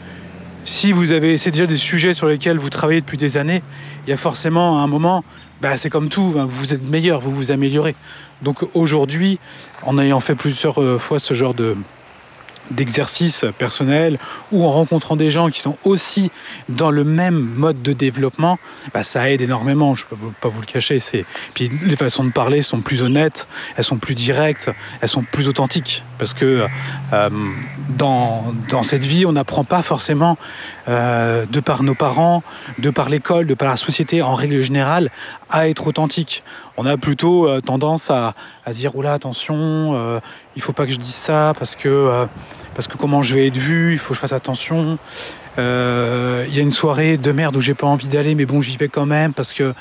si 0.66 0.92
vous 0.92 1.12
avez, 1.12 1.38
c'est 1.38 1.52
déjà 1.52 1.66
des 1.66 1.76
sujets 1.76 2.12
sur 2.12 2.26
lesquels 2.26 2.58
vous 2.58 2.70
travaillez 2.70 3.00
depuis 3.00 3.16
des 3.16 3.36
années, 3.36 3.62
il 4.06 4.10
y 4.10 4.12
a 4.12 4.16
forcément 4.16 4.82
un 4.82 4.86
moment, 4.88 5.24
bah, 5.62 5.78
c'est 5.78 5.90
comme 5.90 6.08
tout, 6.08 6.34
hein, 6.36 6.44
vous 6.46 6.74
êtes 6.74 6.84
meilleur, 6.84 7.20
vous 7.20 7.30
vous 7.30 7.52
améliorez. 7.52 7.94
Donc 8.42 8.58
aujourd'hui, 8.74 9.38
en 9.82 9.96
ayant 9.98 10.20
fait 10.20 10.34
plusieurs 10.34 10.82
euh, 10.82 10.98
fois 10.98 11.20
ce 11.20 11.34
genre 11.34 11.54
de, 11.54 11.76
d'exercice 12.70 13.44
personnel 13.58 14.18
ou 14.52 14.64
en 14.64 14.70
rencontrant 14.70 15.16
des 15.16 15.30
gens 15.30 15.50
qui 15.50 15.60
sont 15.60 15.76
aussi 15.84 16.30
dans 16.68 16.90
le 16.90 17.04
même 17.04 17.36
mode 17.38 17.82
de 17.82 17.92
développement, 17.92 18.58
bah, 18.92 19.02
ça 19.02 19.30
aide 19.30 19.40
énormément. 19.40 19.94
Je 19.94 20.04
ne 20.10 20.16
peux 20.16 20.32
pas 20.40 20.48
vous 20.48 20.60
le 20.60 20.66
cacher. 20.66 21.00
Puis 21.54 21.70
les 21.84 21.96
façons 21.96 22.24
de 22.24 22.32
parler 22.32 22.62
sont 22.62 22.80
plus 22.80 23.02
honnêtes, 23.02 23.46
elles 23.76 23.84
sont 23.84 23.98
plus 23.98 24.14
directes, 24.14 24.70
elles 25.00 25.08
sont 25.08 25.22
plus 25.22 25.48
authentiques. 25.48 26.04
Parce 26.18 26.32
que 26.32 26.66
euh, 27.12 27.30
dans, 27.90 28.54
dans 28.70 28.82
cette 28.82 29.04
vie, 29.04 29.26
on 29.26 29.32
n'apprend 29.32 29.64
pas 29.64 29.82
forcément 29.82 30.36
euh, 30.88 31.46
de 31.46 31.60
par 31.60 31.82
nos 31.82 31.94
parents, 31.94 32.42
de 32.78 32.90
par 32.90 33.08
l'école, 33.08 33.46
de 33.46 33.54
par 33.54 33.68
la 33.68 33.76
société 33.76 34.22
en 34.22 34.34
règle 34.34 34.60
générale, 34.60 35.10
à 35.50 35.68
être 35.68 35.86
authentique. 35.86 36.42
On 36.76 36.86
a 36.86 36.96
plutôt 36.96 37.48
euh, 37.48 37.60
tendance 37.60 38.10
à, 38.10 38.34
à 38.64 38.72
dire 38.72 38.94
oula 38.96 39.12
attention, 39.12 39.94
euh, 39.94 40.20
il 40.54 40.62
faut 40.62 40.72
pas 40.72 40.86
que 40.86 40.92
je 40.92 40.98
dise 40.98 41.14
ça 41.14 41.52
parce 41.58 41.76
que 41.76 42.26
parce 42.74 42.88
que 42.88 42.98
comment 42.98 43.22
je 43.22 43.34
vais 43.34 43.46
être 43.46 43.56
vu, 43.56 43.92
il 43.94 43.98
faut 43.98 44.10
que 44.10 44.16
je 44.16 44.20
fasse 44.20 44.32
attention. 44.32 44.98
il 45.56 45.62
y 45.62 46.58
a 46.58 46.62
une 46.62 46.72
soirée 46.72 47.16
de 47.16 47.32
merde 47.32 47.56
où 47.56 47.60
j'ai 47.60 47.74
pas 47.74 47.86
envie 47.86 48.08
d'aller, 48.08 48.34
mais 48.34 48.44
bon, 48.44 48.60
j'y 48.60 48.76
vais 48.76 48.88
quand 48.88 49.06
même 49.06 49.32
parce 49.32 49.54
que 49.54 49.74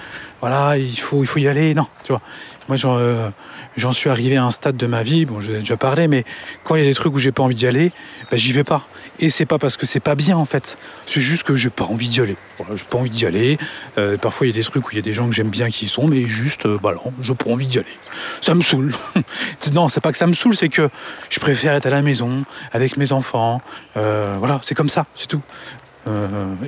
voilà, 0.48 0.78
il 0.78 1.00
faut, 1.00 1.24
il 1.24 1.26
faut 1.26 1.40
y 1.40 1.48
aller. 1.48 1.74
Non, 1.74 1.88
tu 2.04 2.12
vois. 2.12 2.22
Moi, 2.68 2.78
euh, 2.86 3.32
j'en 3.78 3.94
suis 3.94 4.12
arrivé 4.12 4.38
à 4.38 4.46
un 4.46 4.52
stade 4.52 4.78
de 4.78 4.86
ma 4.86 5.02
vie, 5.02 5.26
bon, 5.26 5.40
je 5.40 5.52
l'ai 5.52 5.60
déjà 5.62 5.76
parlé, 5.76 6.08
mais 6.08 6.24
quand 6.64 6.76
il 6.76 6.84
y 6.84 6.86
a 6.86 6.88
des 6.88 6.94
trucs 6.94 7.16
où 7.16 7.18
j'ai 7.18 7.32
pas 7.32 7.42
envie 7.42 7.56
d'y 7.56 7.66
aller, 7.66 7.92
ben, 8.30 8.38
j'y 8.38 8.54
vais 8.54 8.64
pas. 8.64 8.86
Et 9.18 9.32
c'est 9.32 9.48
pas 9.48 9.58
parce 9.58 9.76
que 9.76 9.88
c'est 9.88 10.00
pas 10.00 10.14
bien 10.14 10.38
en 10.38 10.46
fait, 10.46 10.78
c'est 11.08 11.20
juste 11.20 11.42
que 11.42 11.56
j'ai 11.56 11.72
pas 11.72 11.86
envie 11.86 12.10
d'y 12.10 12.22
aller. 12.22 12.38
J'ai 12.76 12.86
pas 12.86 13.00
envie 13.00 13.10
d'y 13.10 13.26
aller. 13.26 13.58
Euh, 13.98 14.18
parfois, 14.18 14.46
il 14.46 14.52
y 14.52 14.54
a 14.54 14.56
des 14.56 14.64
trucs 14.64 14.86
où 14.86 14.92
il 14.92 14.98
y 14.98 15.00
a 15.00 15.02
des 15.02 15.14
gens 15.14 15.28
que 15.28 15.34
j'aime 15.34 15.50
bien 15.50 15.72
qui 15.72 15.86
y 15.86 15.88
sont, 15.88 16.08
mais 16.08 16.28
juste, 16.28 16.68
euh, 16.68 16.78
bah 16.78 16.94
non, 16.94 17.12
j'ai 17.22 17.34
pas 17.34 17.50
envie 17.50 17.66
d'y 17.66 17.80
aller. 17.80 17.98
Ça 18.40 18.54
me 18.54 18.62
saoule. 18.62 18.94
non, 19.74 19.90
c'est 19.90 20.02
pas 20.02 20.12
que 20.12 20.18
ça 20.20 20.28
me 20.28 20.34
saoule, 20.34 20.56
c'est 20.56 20.70
que 20.70 20.90
je 21.32 21.40
préfère 21.40 21.74
être 21.74 21.88
à 21.88 21.90
la 21.90 22.04
maison 22.04 22.46
avec 22.72 22.98
mes 22.98 23.14
enfants. 23.14 23.64
voilà, 23.96 24.60
c'est 24.62 24.76
comme 24.76 24.90
ça, 24.90 25.08
c'est 25.16 25.28
tout. 25.28 25.42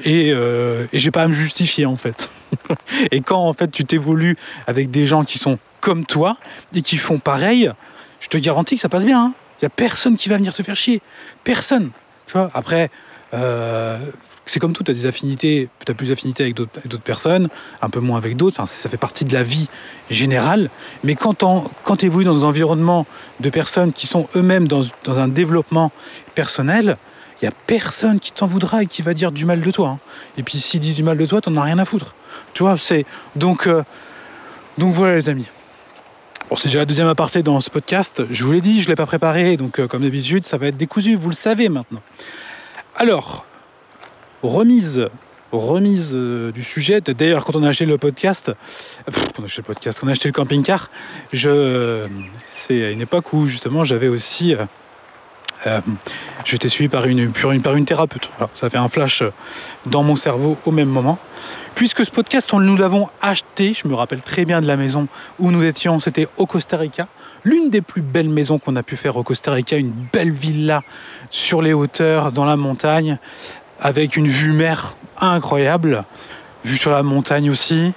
et, 0.03 0.29
et 0.29 0.98
j'ai 0.98 1.12
pas 1.12 1.22
à 1.22 1.27
me 1.27 1.34
justifier 1.34 1.86
en 1.86 1.96
fait. 1.96 2.27
et 3.12 3.22
quand 3.22 3.42
en 3.42 3.54
fait 3.54 3.72
tu 3.72 3.86
t'évolues 3.86 4.36
avec 4.68 4.92
des 4.92 5.06
gens 5.06 5.24
qui 5.24 5.38
sont 5.38 5.60
comme 5.82 6.06
toi 6.06 6.38
et 6.74 6.82
qui 6.82 6.98
font 6.98 7.20
pareil, 7.20 7.72
je 8.20 8.27
te 8.27 8.38
garantis 8.38 8.75
que 8.75 8.82
ça 8.82 8.89
passe 8.89 9.06
bien. 9.06 9.22
Il 9.22 9.27
hein. 9.27 9.34
n'y 9.63 9.66
a 9.68 9.70
personne 9.70 10.16
qui 10.16 10.30
va 10.30 10.38
venir 10.38 10.54
te 10.54 10.63
faire 10.63 10.75
chier. 10.75 11.01
Personne. 11.44 11.92
Tu 12.25 12.34
vois 12.34 12.50
Après, 12.54 12.89
euh, 13.34 13.98
c'est 14.46 14.60
comme 14.60 14.74
tout, 14.74 14.84
tu 14.84 14.92
as 14.92 14.94
des 14.94 15.06
affinités, 15.06 15.70
tu 15.86 15.92
as 15.92 15.96
plus 15.96 16.08
d'affinités 16.08 16.44
avec 16.44 16.56
d'autres 16.56 17.00
personnes, 17.01 17.50
un 17.82 17.89
peu 17.89 18.00
moins 18.00 18.18
avec 18.18 18.38
d'autres, 18.38 18.58
enfin, 18.58 18.66
ça 18.66 18.89
fait 18.89 18.98
partie 18.98 19.25
de 19.25 19.34
la 19.34 19.44
vie 19.44 19.68
générale. 20.10 20.70
Mais 21.04 21.16
quand, 21.16 21.36
tu 21.98 22.06
évolues 22.06 22.25
dans 22.25 22.46
un 22.46 22.48
environnement 22.48 23.06
de 23.39 23.50
personnes 23.50 23.92
qui 23.92 24.08
sont 24.08 24.27
eux-mêmes 24.36 24.68
dans, 24.68 24.86
un 25.08 25.27
développement 25.27 25.92
personnel, 26.34 26.98
il 27.42 27.46
n'y 27.46 27.50
a 27.50 27.54
personne 27.68 28.20
qui 28.20 28.32
t'en 28.32 28.48
voudra 28.48 28.84
et 28.84 28.88
qui 28.88 29.01
va 29.01 29.13
dire 29.13 29.32
du 29.32 29.46
mal 29.46 29.62
de 29.62 29.72
toi. 29.72 29.89
Hein. 29.89 30.00
Et 30.38 30.44
puis 30.44 30.60
s'ils 30.60 30.80
disent 30.80 30.96
du 30.96 31.04
mal 31.04 31.18
de 31.18 31.25
toi, 31.25 31.42
t'en 31.42 31.56
as 31.56 31.62
rien 31.62 31.77
à 31.77 31.86
foutre. 31.86 32.16
Tu 32.53 32.63
vois, 32.63 32.77
c'est. 32.77 33.06
Donc, 33.36 33.67
euh, 33.67 33.84
donc 34.77 34.94
voilà 34.94 35.15
les 35.15 35.29
amis. 35.29 35.46
C'est 36.56 36.70
déjà 36.70 36.79
la 36.79 36.86
deuxième 36.86 37.08
aparté 37.08 37.44
dans 37.44 37.60
ce 37.60 37.70
podcast. 37.70 38.24
Je 38.32 38.44
vous 38.46 38.53
l'ai 38.53 38.62
dit, 38.62 38.82
je 38.82 38.86
ne 38.86 38.91
l'ai 38.91 38.96
pas 38.96 39.06
préparé, 39.06 39.58
donc 39.58 39.79
euh, 39.79 39.88
comme 39.88 40.03
d'habitude, 40.03 40.46
ça 40.46 40.58
va 40.58 40.67
être 40.67 40.77
décousu, 40.77 41.15
vous 41.15 41.29
le 41.29 41.36
savez 41.36 41.67
maintenant. 41.67 42.01
Alors, 42.96 43.46
remise, 44.44 45.10
remise 45.51 46.12
euh, 46.13 46.51
du 46.53 46.63
sujet. 46.63 47.01
D'ailleurs, 47.01 47.44
quand 47.44 47.56
on 47.58 47.63
a 47.63 47.70
acheté 47.70 47.86
le 47.86 47.98
podcast, 47.98 48.51
on 49.38 49.41
a 49.41 49.46
acheté 49.46 49.62
le 49.62 49.65
podcast, 49.65 50.00
quand 50.00 50.08
on 50.08 50.10
a 50.10 50.13
acheté 50.13 50.29
le 50.29 50.34
camping-car, 50.34 50.89
je, 51.34 52.08
c'est 52.48 52.86
à 52.86 52.91
une 52.91 53.01
époque 53.01 53.34
où 53.34 53.46
justement 53.46 53.84
j'avais 53.84 54.08
aussi 54.08 54.56
euh, 55.66 55.82
j'étais 56.46 56.70
suivi 56.70 56.90
par 56.90 57.06
une, 57.06 57.32
par 57.32 57.74
thérapeute. 57.86 58.30
ça 58.54 58.70
fait 58.70 58.78
un 58.78 58.90
flash 58.90 59.24
dans 59.86 60.04
mon 60.04 60.16
cerveau 60.16 60.58
au 60.66 60.72
même 60.72 60.90
moment. 60.90 61.18
Puisque 61.76 62.06
ce 62.06 62.12
podcast, 62.12 62.52
nous 62.54 62.76
l'avons 62.76 63.08
acheté, 63.22 63.74
je 63.74 63.88
me 63.88 63.94
rappelle 63.94 64.22
très 64.22 64.46
bien 64.46 64.62
de 64.62 64.68
la 64.68 64.78
maison 64.78 65.08
où 65.40 65.52
nous 65.52 65.64
étions, 65.64 66.00
c'était 66.00 66.28
au 66.38 66.46
Costa 66.46 66.78
Rica. 66.78 67.08
L'une 67.44 67.70
des 67.70 67.82
plus 67.82 68.02
belles 68.02 68.30
maisons 68.30 68.58
qu'on 68.58 68.76
a 68.76 68.84
pu 68.84 68.98
faire 68.98 69.16
au 69.16 69.24
Costa 69.24 69.52
Rica, 69.52 69.78
une 69.78 69.94
belle 70.12 70.32
villa 70.32 70.82
sur 71.30 71.62
les 71.62 71.74
hauteurs, 71.74 72.32
dans 72.32 72.46
la 72.46 72.58
montagne, 72.58 73.20
avec 73.80 74.18
une 74.18 74.28
vue 74.28 74.54
mer 74.54 74.96
incroyable, 75.20 76.04
vue 76.66 76.78
sur 76.78 76.92
la 76.92 77.04
montagne 77.04 77.50
aussi, 77.50 77.94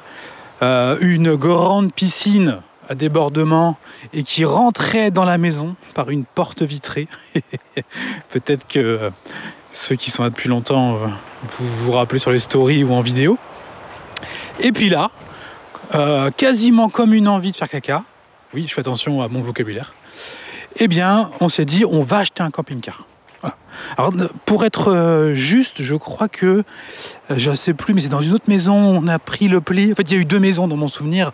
euh, 0.62 0.96
une 1.00 1.34
grande 1.36 1.92
piscine 1.92 2.60
à 2.90 2.96
débordement 2.96 3.78
et 4.12 4.24
qui 4.24 4.44
rentrait 4.44 5.12
dans 5.12 5.24
la 5.24 5.38
maison 5.38 5.76
par 5.94 6.10
une 6.10 6.24
porte 6.24 6.62
vitrée. 6.62 7.06
Peut-être 8.30 8.66
que 8.66 8.80
euh, 8.80 9.10
ceux 9.70 9.94
qui 9.94 10.10
sont 10.10 10.24
là 10.24 10.30
depuis 10.30 10.48
longtemps, 10.48 10.96
euh, 10.96 11.06
vous 11.48 11.68
vous 11.84 11.92
rappelez 11.92 12.18
sur 12.18 12.32
les 12.32 12.40
stories 12.40 12.82
ou 12.82 12.92
en 12.92 13.00
vidéo. 13.00 13.38
Et 14.58 14.72
puis 14.72 14.88
là, 14.88 15.12
euh, 15.94 16.32
quasiment 16.32 16.88
comme 16.88 17.14
une 17.14 17.28
envie 17.28 17.52
de 17.52 17.56
faire 17.56 17.68
caca, 17.68 18.04
oui, 18.54 18.66
je 18.66 18.74
fais 18.74 18.80
attention 18.80 19.22
à 19.22 19.28
mon 19.28 19.40
vocabulaire, 19.40 19.94
eh 20.76 20.88
bien, 20.88 21.30
on 21.38 21.48
s'est 21.48 21.64
dit, 21.64 21.84
on 21.84 22.02
va 22.02 22.18
acheter 22.18 22.42
un 22.42 22.50
camping-car. 22.50 23.06
Alors, 23.96 24.12
pour 24.44 24.64
être 24.66 25.30
juste, 25.32 25.82
je 25.82 25.94
crois 25.94 26.28
que, 26.28 26.62
je 27.34 27.50
ne 27.50 27.54
sais 27.54 27.72
plus, 27.72 27.94
mais 27.94 28.02
c'est 28.02 28.10
dans 28.10 28.20
une 28.20 28.34
autre 28.34 28.44
maison, 28.48 28.74
on 28.74 29.08
a 29.08 29.18
pris 29.18 29.48
le 29.48 29.62
pli. 29.62 29.92
En 29.92 29.94
fait, 29.94 30.02
il 30.10 30.14
y 30.14 30.18
a 30.18 30.20
eu 30.20 30.26
deux 30.26 30.38
maisons 30.38 30.68
dans 30.68 30.76
mon 30.76 30.88
souvenir. 30.88 31.32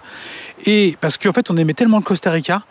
Et 0.64 0.96
parce 1.00 1.18
qu'en 1.18 1.32
fait, 1.32 1.50
on 1.50 1.56
aimait 1.56 1.74
tellement 1.74 1.98
le 1.98 2.02
Costa 2.02 2.30
Rica 2.30 2.62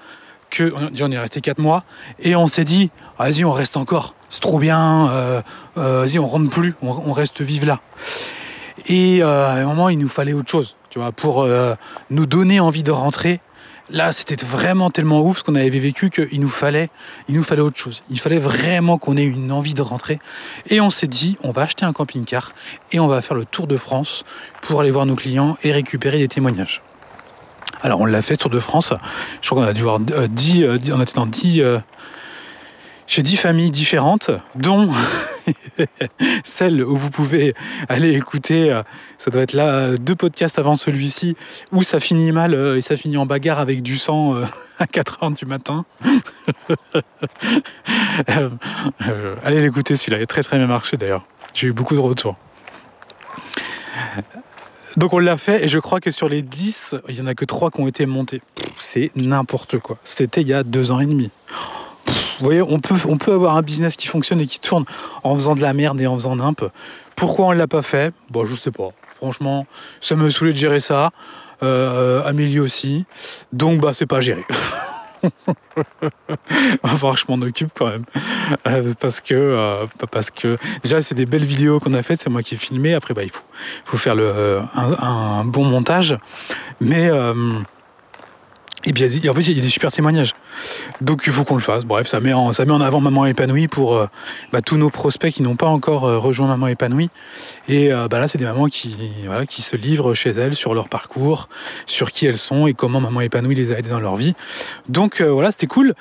que, 0.49 0.73
on 1.01 1.11
est 1.11 1.17
resté 1.17 1.41
quatre 1.41 1.59
mois, 1.59 1.83
et 2.19 2.35
on 2.35 2.47
s'est 2.47 2.63
dit, 2.63 2.91
vas-y, 3.17 3.43
on 3.43 3.51
reste 3.51 3.77
encore, 3.77 4.15
c'est 4.29 4.41
trop 4.41 4.59
bien, 4.59 5.43
vas-y, 5.75 6.19
on 6.19 6.27
rentre 6.27 6.49
plus, 6.49 6.75
on, 6.81 7.13
reste 7.13 7.41
vive 7.41 7.65
là. 7.65 7.81
Et 8.87 9.21
à 9.21 9.53
un 9.53 9.65
moment, 9.65 9.89
il 9.89 9.97
nous 9.97 10.07
fallait 10.07 10.33
autre 10.33 10.49
chose, 10.49 10.75
tu 10.89 10.99
vois, 10.99 11.11
pour 11.11 11.47
nous 12.09 12.25
donner 12.25 12.59
envie 12.59 12.83
de 12.83 12.91
rentrer. 12.91 13.41
Là, 13.91 14.11
c'était 14.11 14.43
vraiment 14.43 14.89
tellement 14.89 15.21
ouf 15.21 15.39
ce 15.39 15.43
qu'on 15.43 15.53
avait 15.53 15.69
vécu 15.69 16.09
qu'il 16.09 16.39
nous 16.39 16.49
fallait, 16.49 16.89
il 17.27 17.35
nous 17.35 17.43
fallait 17.43 17.61
autre 17.61 17.77
chose. 17.77 18.01
Il 18.09 18.19
fallait 18.19 18.39
vraiment 18.39 18.97
qu'on 18.97 19.15
ait 19.15 19.25
une 19.25 19.51
envie 19.51 19.75
de 19.75 19.83
rentrer. 19.83 20.19
Et 20.69 20.81
on 20.81 20.89
s'est 20.89 21.07
dit, 21.07 21.37
on 21.43 21.51
va 21.51 21.63
acheter 21.63 21.85
un 21.85 21.93
camping-car 21.93 22.51
et 22.91 22.99
on 22.99 23.07
va 23.07 23.21
faire 23.21 23.37
le 23.37 23.45
tour 23.45 23.67
de 23.67 23.77
France 23.77 24.23
pour 24.63 24.79
aller 24.79 24.89
voir 24.89 25.05
nos 25.05 25.15
clients 25.15 25.55
et 25.63 25.71
récupérer 25.71 26.17
des 26.17 26.27
témoignages. 26.27 26.81
Alors 27.81 28.01
on 28.01 28.05
l'a 28.05 28.21
fait 28.21 28.37
tour 28.37 28.49
de 28.49 28.59
France. 28.59 28.93
Je 29.41 29.49
crois 29.49 29.63
qu'on 29.63 29.69
a 29.69 29.73
dû 29.73 29.81
voir 29.81 29.99
10, 29.99 30.63
euh, 30.63 30.73
euh, 30.73 30.79
on 30.93 31.01
était 31.01 31.13
dans 31.13 31.25
10, 31.25 31.61
chez 33.07 33.21
dix 33.21 33.37
familles 33.37 33.71
différentes, 33.71 34.31
dont 34.55 34.91
celle 36.43 36.83
où 36.83 36.97
vous 36.97 37.11
pouvez 37.11 37.53
aller 37.87 38.13
écouter, 38.13 38.71
euh, 38.71 38.81
ça 39.17 39.31
doit 39.31 39.41
être 39.43 39.53
là, 39.53 39.95
deux 39.97 40.15
podcasts 40.15 40.59
avant 40.59 40.75
celui-ci, 40.75 41.35
où 41.71 41.83
ça 41.83 41.99
finit 41.99 42.31
mal 42.31 42.53
euh, 42.53 42.77
et 42.77 42.81
ça 42.81 42.97
finit 42.97 43.17
en 43.17 43.25
bagarre 43.25 43.59
avec 43.59 43.83
du 43.83 43.97
sang 43.97 44.35
euh, 44.35 44.45
à 44.79 44.87
4 44.87 45.23
heures 45.23 45.31
du 45.31 45.45
matin. 45.45 45.85
allez 49.43 49.61
l'écouter 49.61 49.95
celui-là, 49.95 50.17
il 50.17 50.23
a 50.23 50.27
très 50.27 50.43
très 50.43 50.57
bien 50.57 50.67
marché 50.67 50.97
d'ailleurs. 50.97 51.25
J'ai 51.53 51.67
eu 51.67 51.73
beaucoup 51.73 51.95
de 51.95 52.01
retours. 52.01 52.35
Donc 54.97 55.13
on 55.13 55.19
l'a 55.19 55.37
fait 55.37 55.63
et 55.63 55.67
je 55.67 55.79
crois 55.79 55.99
que 55.99 56.11
sur 56.11 56.29
les 56.29 56.41
10, 56.41 56.95
il 57.09 57.15
n'y 57.15 57.21
en 57.21 57.27
a 57.27 57.35
que 57.35 57.45
3 57.45 57.71
qui 57.71 57.81
ont 57.81 57.87
été 57.87 58.05
montés. 58.05 58.41
C'est 58.75 59.11
n'importe 59.15 59.79
quoi. 59.79 59.97
C'était 60.03 60.41
il 60.41 60.47
y 60.47 60.53
a 60.53 60.63
deux 60.63 60.91
ans 60.91 60.99
et 60.99 61.05
demi. 61.05 61.31
Vous 62.39 62.45
voyez, 62.45 62.61
on 62.61 62.79
peut, 62.79 63.31
avoir 63.31 63.55
un 63.55 63.61
business 63.61 63.95
qui 63.95 64.07
fonctionne 64.07 64.41
et 64.41 64.45
qui 64.45 64.59
tourne 64.59 64.83
en 65.23 65.35
faisant 65.35 65.55
de 65.55 65.61
la 65.61 65.73
merde 65.73 65.99
et 66.01 66.07
en 66.07 66.15
faisant 66.15 66.35
nimp. 66.35 66.65
Pourquoi 67.15 67.47
on 67.47 67.53
ne 67.53 67.57
l'a 67.57 67.67
pas 67.67 67.81
fait? 67.81 68.13
Bon, 68.29 68.45
je 68.45 68.55
sais 68.55 68.71
pas. 68.71 68.89
Franchement, 69.17 69.65
ça 70.01 70.15
me 70.15 70.29
saoulait 70.29 70.51
de 70.51 70.57
gérer 70.57 70.81
ça. 70.81 71.11
Euh, 71.63 72.21
Amélie 72.25 72.59
aussi. 72.59 73.05
Donc, 73.53 73.79
bah, 73.79 73.93
c'est 73.93 74.05
pas 74.05 74.19
géré. 74.19 74.43
enfin, 76.83 77.13
je 77.15 77.23
m'en 77.27 77.45
occupe 77.45 77.69
quand 77.75 77.89
même. 77.89 78.05
Euh, 78.67 78.93
parce 78.99 79.21
que, 79.21 79.33
euh, 79.33 79.85
parce 80.11 80.31
que 80.31 80.57
déjà, 80.83 81.01
c'est 81.01 81.15
des 81.15 81.25
belles 81.25 81.45
vidéos 81.45 81.79
qu'on 81.79 81.93
a 81.93 82.03
faites, 82.03 82.21
c'est 82.21 82.29
moi 82.29 82.43
qui 82.43 82.55
ai 82.55 82.57
filmé. 82.57 82.93
Après, 82.93 83.13
bah, 83.13 83.23
il 83.23 83.31
faut, 83.31 83.43
faut 83.85 83.97
faire 83.97 84.15
le, 84.15 84.61
un, 84.75 85.45
bon 85.45 85.65
montage. 85.65 86.17
Mais. 86.79 87.09
Bien, 88.85 89.07
en 89.07 89.33
fait, 89.33 89.41
il 89.41 89.55
y 89.55 89.59
a 89.59 89.63
des 89.63 89.69
super 89.69 89.91
témoignages. 89.91 90.33
Donc, 91.01 91.23
il 91.27 91.33
faut 91.33 91.43
qu'on 91.43 91.55
le 91.55 91.61
fasse. 91.61 91.85
Bref, 91.85 92.07
ça 92.07 92.19
met 92.19 92.33
en, 92.33 92.49
met 92.49 92.71
en 92.71 92.81
avant 92.81 93.01
Maman 93.01 93.25
Épanouie 93.25 93.67
pour 93.67 93.95
euh, 93.95 94.07
bah, 94.51 94.61
tous 94.61 94.77
nos 94.77 94.89
prospects 94.89 95.33
qui 95.33 95.43
n'ont 95.43 95.55
pas 95.55 95.67
encore 95.67 96.05
euh, 96.05 96.17
rejoint 96.17 96.47
Maman 96.47 96.67
Épanouie. 96.67 97.09
Et 97.67 97.91
euh, 97.91 98.07
bah, 98.07 98.19
là, 98.19 98.27
c'est 98.27 98.37
des 98.37 98.45
mamans 98.45 98.67
qui, 98.67 98.95
qui 99.49 99.61
se 99.61 99.75
livrent 99.75 100.13
chez 100.13 100.31
elles 100.31 100.53
sur 100.53 100.73
leur 100.73 100.89
parcours, 100.89 101.49
sur 101.85 102.11
qui 102.11 102.25
elles 102.25 102.37
sont 102.37 102.67
et 102.67 102.73
comment 102.73 103.01
Maman 103.01 103.21
Épanouie 103.21 103.55
les 103.55 103.71
a 103.71 103.79
aidées 103.79 103.89
dans 103.89 103.99
leur 103.99 104.15
vie. 104.15 104.33
Donc, 104.89 105.21
voilà, 105.21 105.51
c'était 105.51 105.67
cool. 105.67 105.93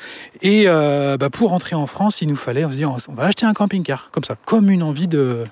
Et 0.43 0.67
bah, 0.67 1.31
pour 1.31 1.51
rentrer 1.51 1.75
en 1.75 1.87
France, 1.87 2.23
il 2.23 2.29
nous 2.29 2.37
fallait, 2.37 2.65
on 2.65 2.99
se 2.99 3.11
on 3.11 3.15
va 3.15 3.25
acheter 3.25 3.47
un 3.47 3.55
camping-car, 3.55 4.11
comme 4.11 4.25
ça, 4.25 4.37
comme 4.45 4.71
une 4.71 4.83
envie 4.83 5.09
de... 5.09 5.45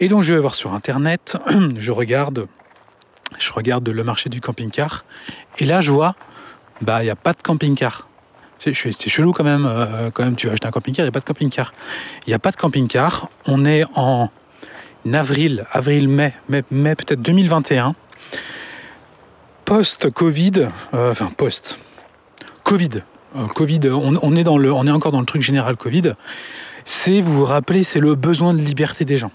Et 0.00 0.08
donc, 0.08 0.22
je 0.22 0.32
vais 0.32 0.40
voir 0.40 0.54
sur 0.54 0.72
Internet, 0.72 1.36
je 1.76 1.92
regarde 1.92 2.46
je 3.38 3.52
regarde 3.52 3.88
le 3.88 4.04
marché 4.04 4.28
du 4.28 4.40
camping-car 4.40 5.04
et 5.58 5.64
là 5.64 5.80
je 5.80 5.90
vois, 5.92 6.14
bah 6.80 7.02
il 7.02 7.04
n'y 7.04 7.10
a 7.10 7.16
pas 7.16 7.32
de 7.32 7.42
camping-car. 7.42 8.08
C'est 8.58 8.74
chelou 8.74 9.32
quand 9.32 9.44
même, 9.44 9.66
euh, 9.66 10.10
quand 10.10 10.22
même 10.22 10.36
tu 10.36 10.46
vas 10.46 10.52
acheter 10.52 10.68
un 10.68 10.70
camping-car, 10.70 11.04
il 11.04 11.06
n'y 11.06 11.10
a 11.10 11.12
pas 11.12 11.20
de 11.20 11.24
camping-car. 11.24 11.72
Il 12.26 12.30
n'y 12.30 12.34
a 12.34 12.38
pas 12.38 12.50
de 12.50 12.56
camping-car, 12.56 13.30
on 13.46 13.64
est 13.64 13.84
en 13.94 14.28
avril, 15.12 15.64
avril, 15.72 16.08
mai, 16.08 16.34
mai, 16.48 16.94
peut-être 16.94 17.22
2021. 17.22 17.94
Post-Covid, 19.64 20.68
euh, 20.94 21.12
enfin 21.12 21.30
post, 21.34 21.78
Covid, 22.64 23.02
euh, 23.36 23.46
Covid, 23.46 23.80
on, 23.90 24.36
est 24.36 24.44
dans 24.44 24.58
le, 24.58 24.72
on 24.72 24.86
est 24.86 24.90
encore 24.90 25.12
dans 25.12 25.20
le 25.20 25.26
truc 25.26 25.42
général 25.42 25.76
Covid. 25.76 26.14
C'est, 26.84 27.20
vous 27.20 27.32
vous 27.34 27.44
rappelez, 27.44 27.84
c'est 27.84 28.00
le 28.00 28.14
besoin 28.14 28.52
de 28.52 28.58
liberté 28.58 29.04
des 29.04 29.16
gens. 29.16 29.30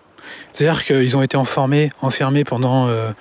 C'est-à-dire 0.51 0.83
qu'ils 0.83 1.17
ont 1.17 1.21
été 1.21 1.37
enfermés, 1.37 1.91
enfermés 2.01 2.43
pendant 2.43 2.87
euh, 2.87 3.11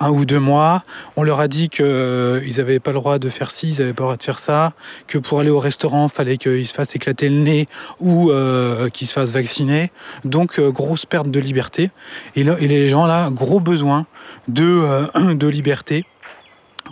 un 0.00 0.10
ou 0.10 0.24
deux 0.24 0.38
mois. 0.38 0.82
On 1.16 1.22
leur 1.22 1.40
a 1.40 1.48
dit 1.48 1.68
qu'ils 1.68 1.84
euh, 1.84 2.56
n'avaient 2.56 2.78
pas 2.78 2.92
le 2.92 2.98
droit 2.98 3.18
de 3.18 3.28
faire 3.28 3.50
ci, 3.50 3.70
ils 3.70 3.78
n'avaient 3.80 3.92
pas 3.92 4.04
le 4.04 4.06
droit 4.08 4.16
de 4.16 4.22
faire 4.22 4.38
ça, 4.38 4.72
que 5.06 5.18
pour 5.18 5.40
aller 5.40 5.50
au 5.50 5.58
restaurant, 5.58 6.06
il 6.06 6.14
fallait 6.14 6.36
qu'ils 6.36 6.66
se 6.66 6.74
fassent 6.74 6.94
éclater 6.94 7.28
le 7.28 7.40
nez 7.40 7.68
ou 8.00 8.30
euh, 8.30 8.88
qu'ils 8.88 9.06
se 9.06 9.12
fassent 9.12 9.32
vacciner. 9.32 9.90
Donc, 10.24 10.60
grosse 10.60 11.04
perte 11.04 11.30
de 11.30 11.40
liberté. 11.40 11.90
Et, 12.36 12.44
les 12.44 12.88
gens, 12.88 13.06
là, 13.06 13.30
gros 13.30 13.60
besoin 13.60 14.06
de, 14.48 14.84
de 15.34 15.46
liberté 15.46 16.04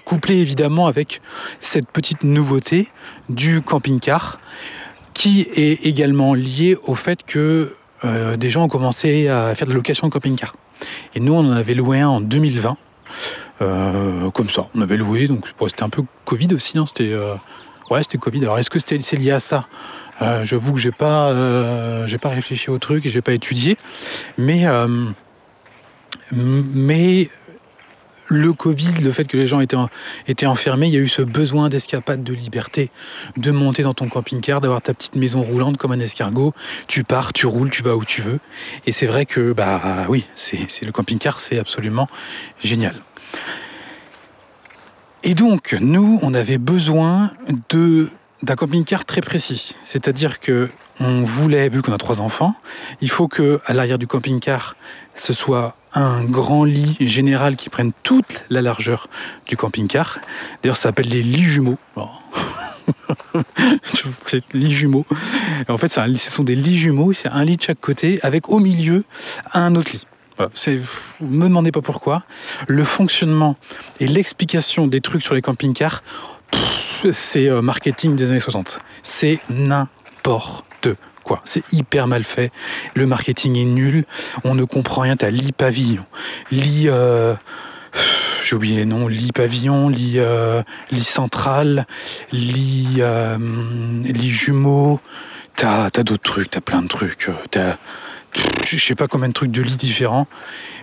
couplé 0.05 0.37
évidemment 0.37 0.87
avec 0.87 1.21
cette 1.59 1.91
petite 1.91 2.23
nouveauté 2.23 2.89
du 3.29 3.63
camping-car 3.63 4.39
qui 5.15 5.49
est 5.55 5.87
également 5.87 6.35
lié 6.35 6.77
au 6.85 6.95
fait 6.95 7.25
que 7.25 7.75
euh, 8.05 8.37
des 8.37 8.51
gens 8.51 8.65
ont 8.65 8.69
commencé 8.69 9.29
à 9.29 9.55
faire 9.55 9.67
de 9.67 9.73
la 9.73 9.77
location 9.77 10.07
de 10.07 10.13
camping-car. 10.13 10.55
Et 11.15 11.21
nous, 11.21 11.33
on 11.33 11.41
en 11.41 11.53
avait 11.53 11.75
loué 11.75 12.01
un 12.01 12.09
en 12.09 12.21
2020. 12.21 12.77
Euh, 13.63 14.31
comme 14.31 14.51
ça, 14.51 14.69
on 14.75 14.83
avait 14.83 14.97
loué, 14.97 15.29
donc 15.29 15.47
c'était 15.69 15.83
un 15.83 15.89
peu 15.89 16.03
Covid 16.25 16.55
aussi. 16.55 16.77
Hein, 16.77 16.85
c'était 16.87 17.13
euh, 17.13 17.35
ouais, 17.91 18.03
c'était 18.03 18.19
Covid. 18.19 18.43
Alors 18.43 18.59
est-ce 18.59 18.69
que 18.69 18.79
c'est 18.79 19.17
lié 19.17 19.31
à 19.31 19.41
ça? 19.41 19.67
J'avoue 20.43 20.73
que 20.73 20.79
j'ai 20.79 20.93
pas 20.93 21.33
pas 22.21 22.29
réfléchi 22.29 22.71
au 22.71 22.79
truc 22.79 23.07
et 23.07 23.09
j'ai 23.09 23.23
pas 23.23 23.33
étudié, 23.33 23.77
mais 24.37 24.65
mais 26.33 27.31
le 28.29 28.53
Covid, 28.53 29.03
le 29.03 29.13
fait 29.13 29.25
que 29.25 29.37
les 29.37 29.47
gens 29.47 29.61
étaient, 29.61 30.47
enfermés, 30.47 30.89
il 30.89 30.95
y 30.95 30.97
a 30.97 31.01
eu 31.01 31.09
ce 31.09 31.23
besoin 31.23 31.69
d'escapade, 31.69 32.23
de 32.23 32.33
liberté, 32.33 32.91
de 33.37 33.51
monter 33.51 33.83
dans 33.83 33.95
ton 33.95 34.09
camping-car, 34.09 34.61
d'avoir 34.61 34.83
ta 34.83 34.95
petite 34.95 35.17
maison 35.17 35.43
roulante 35.43 35.77
comme 35.77 35.93
un 35.93 36.01
escargot. 36.01 36.55
Tu 36.89 37.05
pars, 37.05 37.33
tu 37.33 37.47
roules, 37.47 37.71
tu 37.71 37.83
vas 37.83 37.97
où 37.97 38.05
tu 38.05 38.23
veux. 38.23 38.41
Et 38.87 38.93
c'est 38.93 39.07
vrai 39.07 39.27
que, 39.27 39.53
bah 39.53 40.07
oui, 40.09 40.27
c'est 40.35 40.85
le 40.85 40.93
camping-car, 40.93 41.39
c'est 41.39 41.59
absolument 41.59 42.09
génial. 42.63 43.03
Et 45.23 45.35
donc, 45.35 45.77
nous, 45.81 46.19
on 46.23 46.35
avait 46.35 46.59
besoin 46.59 47.33
de 47.69 48.11
d'un 48.43 48.55
camping-car 48.55 49.05
très 49.05 49.21
précis. 49.21 49.75
C'est-à-dire 49.85 50.41
que 50.41 50.69
on 51.01 51.23
voulait, 51.23 51.69
vu 51.69 51.83
qu'on 51.83 51.93
a 51.93 51.99
trois 51.99 52.21
enfants, 52.21 52.55
il 53.01 53.11
faut 53.11 53.29
que 53.29 53.61
à 53.67 53.73
l'arrière 53.73 53.99
du 53.99 54.07
camping-car, 54.07 54.77
ce 55.15 55.33
soit 55.33 55.77
un 55.95 56.25
grand 56.25 56.65
lit 56.65 56.97
général 57.01 57.57
qui 57.57 57.71
prenne 57.71 57.93
toute 58.03 58.45
la 58.51 58.63
largeur 58.63 59.09
du 59.47 59.57
camping-car. 59.57 60.19
D'ailleurs, 60.63 60.77
ça 60.77 60.85
s'appelle 60.85 61.09
les 61.09 61.23
lits 61.23 61.45
jumeaux. 61.45 61.79
c'est 64.27 64.45
lits 64.53 64.73
jumeaux. 64.73 65.07
En 65.69 65.79
fait, 65.79 65.97
un, 65.99 66.15
ce 66.15 66.31
sont 66.31 66.45
des 66.45 66.55
lits 66.55 66.77
jumeaux, 66.79 67.13
c'est 67.13 67.29
un 67.29 67.45
lit 67.45 67.57
de 67.57 67.63
chaque 67.63 67.81
côté, 67.81 68.21
avec 68.23 68.49
au 68.49 68.59
milieu 68.59 69.05
un 69.55 69.75
autre 69.75 69.93
lit. 69.93 70.07
Voilà, 70.37 70.51
c'est, 70.55 70.81
me 71.23 71.45
demandez 71.45 71.73
pas 71.73 71.81
pourquoi. 71.81 72.25
Le 72.69 72.85
fonctionnement 72.85 73.57
et 74.01 74.07
l'explication 74.07 74.87
des 74.87 75.01
trucs 75.01 75.23
sur 75.23 75.35
les 75.35 75.41
camping-cars, 75.41 76.03
c'est 77.13 77.49
euh, 77.49 77.63
marketing 77.63 78.17
des 78.17 78.31
années 78.31 78.41
60. 78.41 78.81
C'est 79.03 79.41
n'importe 79.51 80.65
c'est 81.45 81.73
hyper 81.73 82.07
mal 82.07 82.25
fait. 82.25 82.53
Le 82.95 83.07
marketing 83.07 83.57
est 83.57 83.65
nul. 83.65 84.05
On 84.45 84.55
ne 84.55 84.65
comprend 84.65 85.03
rien. 85.03 85.17
T'as 85.17 85.31
lit 85.31 85.53
pavillon, 85.53 86.05
lit. 86.51 86.85
Euh, 86.87 87.35
j'ai 88.45 88.55
oublié 88.55 88.77
les 88.77 88.85
noms, 88.85 89.09
lit 89.09 89.33
pavillon, 89.33 89.89
lit, 89.89 90.15
euh, 90.17 90.63
lit 90.91 91.05
central, 91.05 91.87
lit, 92.31 92.97
euh, 92.99 93.39
lit 94.05 94.31
jumeau. 94.31 95.01
T'as 95.57 95.87
as, 95.87 96.03
d'autres 96.03 96.23
trucs, 96.23 96.51
t'as 96.51 96.61
plein 96.61 96.83
de 96.83 96.89
trucs. 96.89 97.31
T'as, 97.51 97.77
je 98.67 98.77
sais 98.77 98.95
pas 98.95 99.09
combien 99.09 99.29
de 99.29 99.33
trucs 99.33 99.51
de 99.51 99.63
lits 99.63 99.77
différents. 99.77 100.27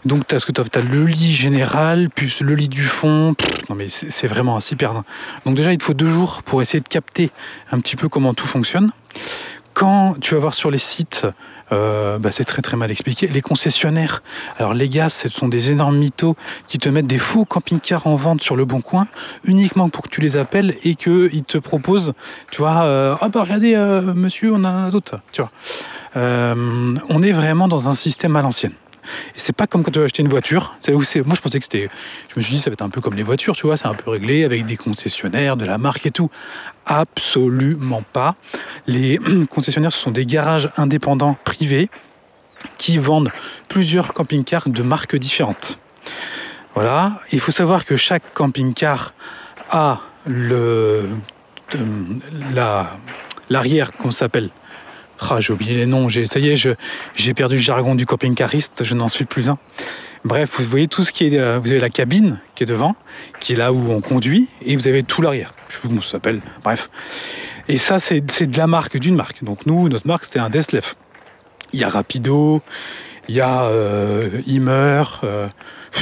Donc 0.05 0.27
t'as 0.27 0.39
ce 0.39 0.45
que 0.45 0.51
t'as, 0.51 0.63
as 0.79 0.81
le 0.81 1.05
lit 1.05 1.33
général, 1.33 2.09
plus 2.09 2.41
le 2.41 2.55
lit 2.55 2.69
du 2.69 2.83
fond. 2.83 3.35
non 3.69 3.75
mais 3.75 3.87
c'est, 3.89 4.27
vraiment 4.27 4.55
un 4.55 4.59
super. 4.59 5.03
Donc 5.45 5.55
déjà 5.55 5.71
il 5.71 5.77
te 5.77 5.83
faut 5.83 5.93
deux 5.93 6.07
jours 6.07 6.43
pour 6.43 6.61
essayer 6.61 6.81
de 6.81 6.87
capter 6.87 7.31
un 7.71 7.79
petit 7.79 7.95
peu 7.95 8.09
comment 8.09 8.33
tout 8.33 8.47
fonctionne. 8.47 8.91
Quand 9.73 10.15
tu 10.21 10.35
vas 10.35 10.39
voir 10.39 10.53
sur 10.53 10.69
les 10.69 10.77
sites, 10.77 11.25
euh, 11.71 12.19
bah, 12.19 12.31
c'est 12.31 12.43
très 12.43 12.61
très 12.61 12.77
mal 12.77 12.91
expliqué. 12.91 13.27
Les 13.27 13.41
concessionnaires, 13.41 14.21
alors 14.59 14.73
les 14.75 14.87
gars, 14.87 15.09
ce 15.09 15.29
sont 15.29 15.47
des 15.47 15.71
énormes 15.71 15.97
mythos 15.97 16.35
qui 16.67 16.77
te 16.77 16.89
mettent 16.89 17.07
des 17.07 17.17
faux 17.17 17.45
camping-cars 17.45 18.05
en 18.05 18.15
vente 18.15 18.43
sur 18.43 18.55
le 18.55 18.65
bon 18.65 18.81
coin, 18.81 19.07
uniquement 19.43 19.89
pour 19.89 20.03
que 20.03 20.09
tu 20.09 20.21
les 20.21 20.37
appelles 20.37 20.75
et 20.83 20.93
qu'ils 20.93 21.43
te 21.43 21.57
proposent, 21.57 22.13
tu 22.51 22.61
vois, 22.61 22.83
euh, 22.83 23.15
oh 23.21 23.29
bah 23.29 23.41
regardez, 23.41 23.73
euh, 23.75 24.01
monsieur, 24.13 24.53
on 24.53 24.63
a 24.63 24.91
d'autres, 24.91 25.19
tu 25.31 25.41
vois. 25.41 25.51
On 26.15 27.23
est 27.23 27.31
vraiment 27.31 27.67
dans 27.67 27.89
un 27.89 27.93
système 27.93 28.35
à 28.35 28.41
l'ancienne. 28.41 28.73
C'est 29.35 29.55
pas 29.55 29.67
comme 29.67 29.83
quand 29.83 29.91
tu 29.91 29.99
vas 29.99 30.05
acheter 30.05 30.21
une 30.21 30.29
voiture. 30.29 30.75
Où. 30.87 30.91
Moi, 30.93 31.03
je 31.35 31.41
pensais 31.41 31.59
que 31.59 31.65
c'était. 31.65 31.89
Je 32.29 32.33
me 32.39 32.41
suis 32.41 32.55
dit, 32.55 32.59
ça 32.59 32.69
va 32.69 32.73
être 32.73 32.81
un 32.81 32.89
peu 32.89 33.01
comme 33.01 33.15
les 33.15 33.23
voitures, 33.23 33.55
tu 33.55 33.67
vois, 33.67 33.77
c'est 33.77 33.87
un 33.87 33.93
peu 33.93 34.11
réglé 34.11 34.43
avec 34.43 34.65
des 34.65 34.77
concessionnaires, 34.77 35.57
de 35.57 35.65
la 35.65 35.77
marque 35.77 36.05
et 36.05 36.11
tout. 36.11 36.29
Absolument 36.85 38.03
pas. 38.13 38.35
Les 38.87 39.19
concessionnaires, 39.49 39.91
ce 39.91 39.99
sont 39.99 40.11
des 40.11 40.25
garages 40.25 40.69
indépendants 40.77 41.37
privés 41.43 41.89
qui 42.77 42.97
vendent 42.97 43.31
plusieurs 43.67 44.13
camping-cars 44.13 44.69
de 44.69 44.83
marques 44.83 45.15
différentes. 45.15 45.79
Voilà. 46.75 47.21
Il 47.31 47.39
faut 47.39 47.51
savoir 47.51 47.85
que 47.85 47.97
chaque 47.97 48.33
camping-car 48.33 49.13
a 49.69 49.99
euh, 50.29 51.07
l'arrière 53.49 53.91
qu'on 53.93 54.11
s'appelle 54.11 54.49
ah, 55.19 55.39
j'ai 55.39 55.53
oublié 55.53 55.75
les 55.75 55.85
noms, 55.85 56.09
ça 56.09 56.39
y 56.39 56.49
est, 56.49 56.75
j'ai 57.15 57.33
perdu 57.33 57.55
le 57.55 57.61
jargon 57.61 57.95
du 57.95 58.05
camping-cariste, 58.05 58.83
je 58.83 58.93
n'en 58.93 59.07
suis 59.07 59.25
plus 59.25 59.49
un. 59.49 59.57
Bref, 60.25 60.59
vous 60.59 60.65
voyez 60.65 60.87
tout 60.87 61.03
ce 61.03 61.11
qui 61.11 61.25
est. 61.25 61.37
Euh, 61.37 61.59
vous 61.59 61.71
avez 61.71 61.81
la 61.81 61.89
cabine 61.89 62.39
qui 62.55 62.63
est 62.63 62.65
devant, 62.65 62.95
qui 63.41 63.53
est 63.53 63.55
là 63.57 63.73
où 63.73 63.91
on 63.91 63.99
conduit, 63.99 64.47
et 64.65 64.75
vous 64.75 64.87
avez 64.87 65.03
tout 65.03 65.21
l'arrière. 65.21 65.53
Je 65.67 65.75
sais 65.75 65.81
pas 65.81 65.87
comment 65.89 66.01
ça 66.01 66.11
s'appelle. 66.11 66.41
Bref. 66.63 66.89
Et 67.67 67.77
ça, 67.77 67.99
c'est 67.99 68.21
de 68.21 68.57
la 68.57 68.67
marque, 68.67 68.97
d'une 68.97 69.15
marque. 69.15 69.43
Donc 69.43 69.65
nous, 69.65 69.89
notre 69.89 70.07
marque, 70.07 70.25
c'était 70.25 70.39
un 70.39 70.49
Deslef. 70.49 70.95
Il 71.73 71.79
y 71.79 71.83
a 71.83 71.89
Rapido, 71.89 72.61
il 73.27 73.35
y 73.35 73.41
a 73.41 73.63
euh, 73.65 74.29
euh, 74.29 75.47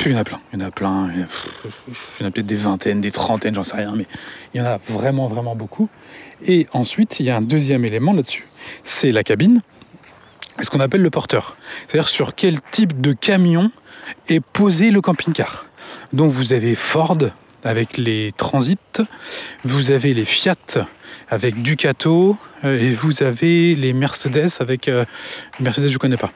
il 0.06 0.12
y 0.12 0.16
en 0.16 0.18
a 0.18 0.24
plein, 0.24 0.40
il 0.54 0.60
y 0.60 0.64
en 0.64 0.66
a 0.66 0.72
plein, 0.72 1.10
il 1.14 1.20
y 1.20 2.24
en 2.24 2.28
a 2.28 2.32
peut-être 2.32 2.46
des 2.46 2.56
vingtaines, 2.56 3.02
des 3.02 3.12
trentaines, 3.12 3.56
j'en 3.56 3.64
sais 3.64 3.76
rien, 3.76 3.94
mais 3.96 4.06
il 4.54 4.60
y 4.60 4.62
en 4.62 4.66
a 4.66 4.80
vraiment, 4.90 5.28
vraiment 5.28 5.56
beaucoup. 5.56 5.90
Et 6.46 6.68
ensuite, 6.74 7.20
il 7.20 7.26
y 7.26 7.30
a 7.30 7.38
un 7.38 7.42
deuxième 7.42 7.86
élément 7.86 8.14
là-dessus, 8.14 8.48
c'est 8.84 9.12
la 9.12 9.24
cabine, 9.24 9.62
ce 10.62 10.70
qu'on 10.70 10.80
appelle 10.80 11.02
le 11.02 11.10
porteur. 11.10 11.56
C'est-à-dire 11.88 12.10
sur 12.10 12.36
quel 12.36 12.60
type 12.72 13.02
de 13.02 13.14
camion 13.14 13.72
est 14.28 14.42
posé 14.42 14.92
le 14.92 15.02
camping-car. 15.02 15.66
Donc 16.14 16.32
vous 16.32 16.54
avez 16.54 16.76
Ford 16.76 17.18
avec 17.64 17.98
les 17.98 18.32
Transits, 18.36 18.78
vous 19.64 19.92
avez 19.92 20.14
les 20.14 20.26
Fiat 20.26 20.56
avec 21.30 21.62
Ducato, 21.62 22.38
euh, 22.64 22.80
et 22.80 22.94
vous 22.94 23.24
avez 23.24 23.76
les 23.76 23.94
Mercedes 23.94 24.50
avec... 24.60 24.88
Euh, 24.88 25.06
Mercedes, 25.60 25.88
je 25.88 25.94
ne 25.94 26.00
connais 26.00 26.18
pas. 26.18 26.32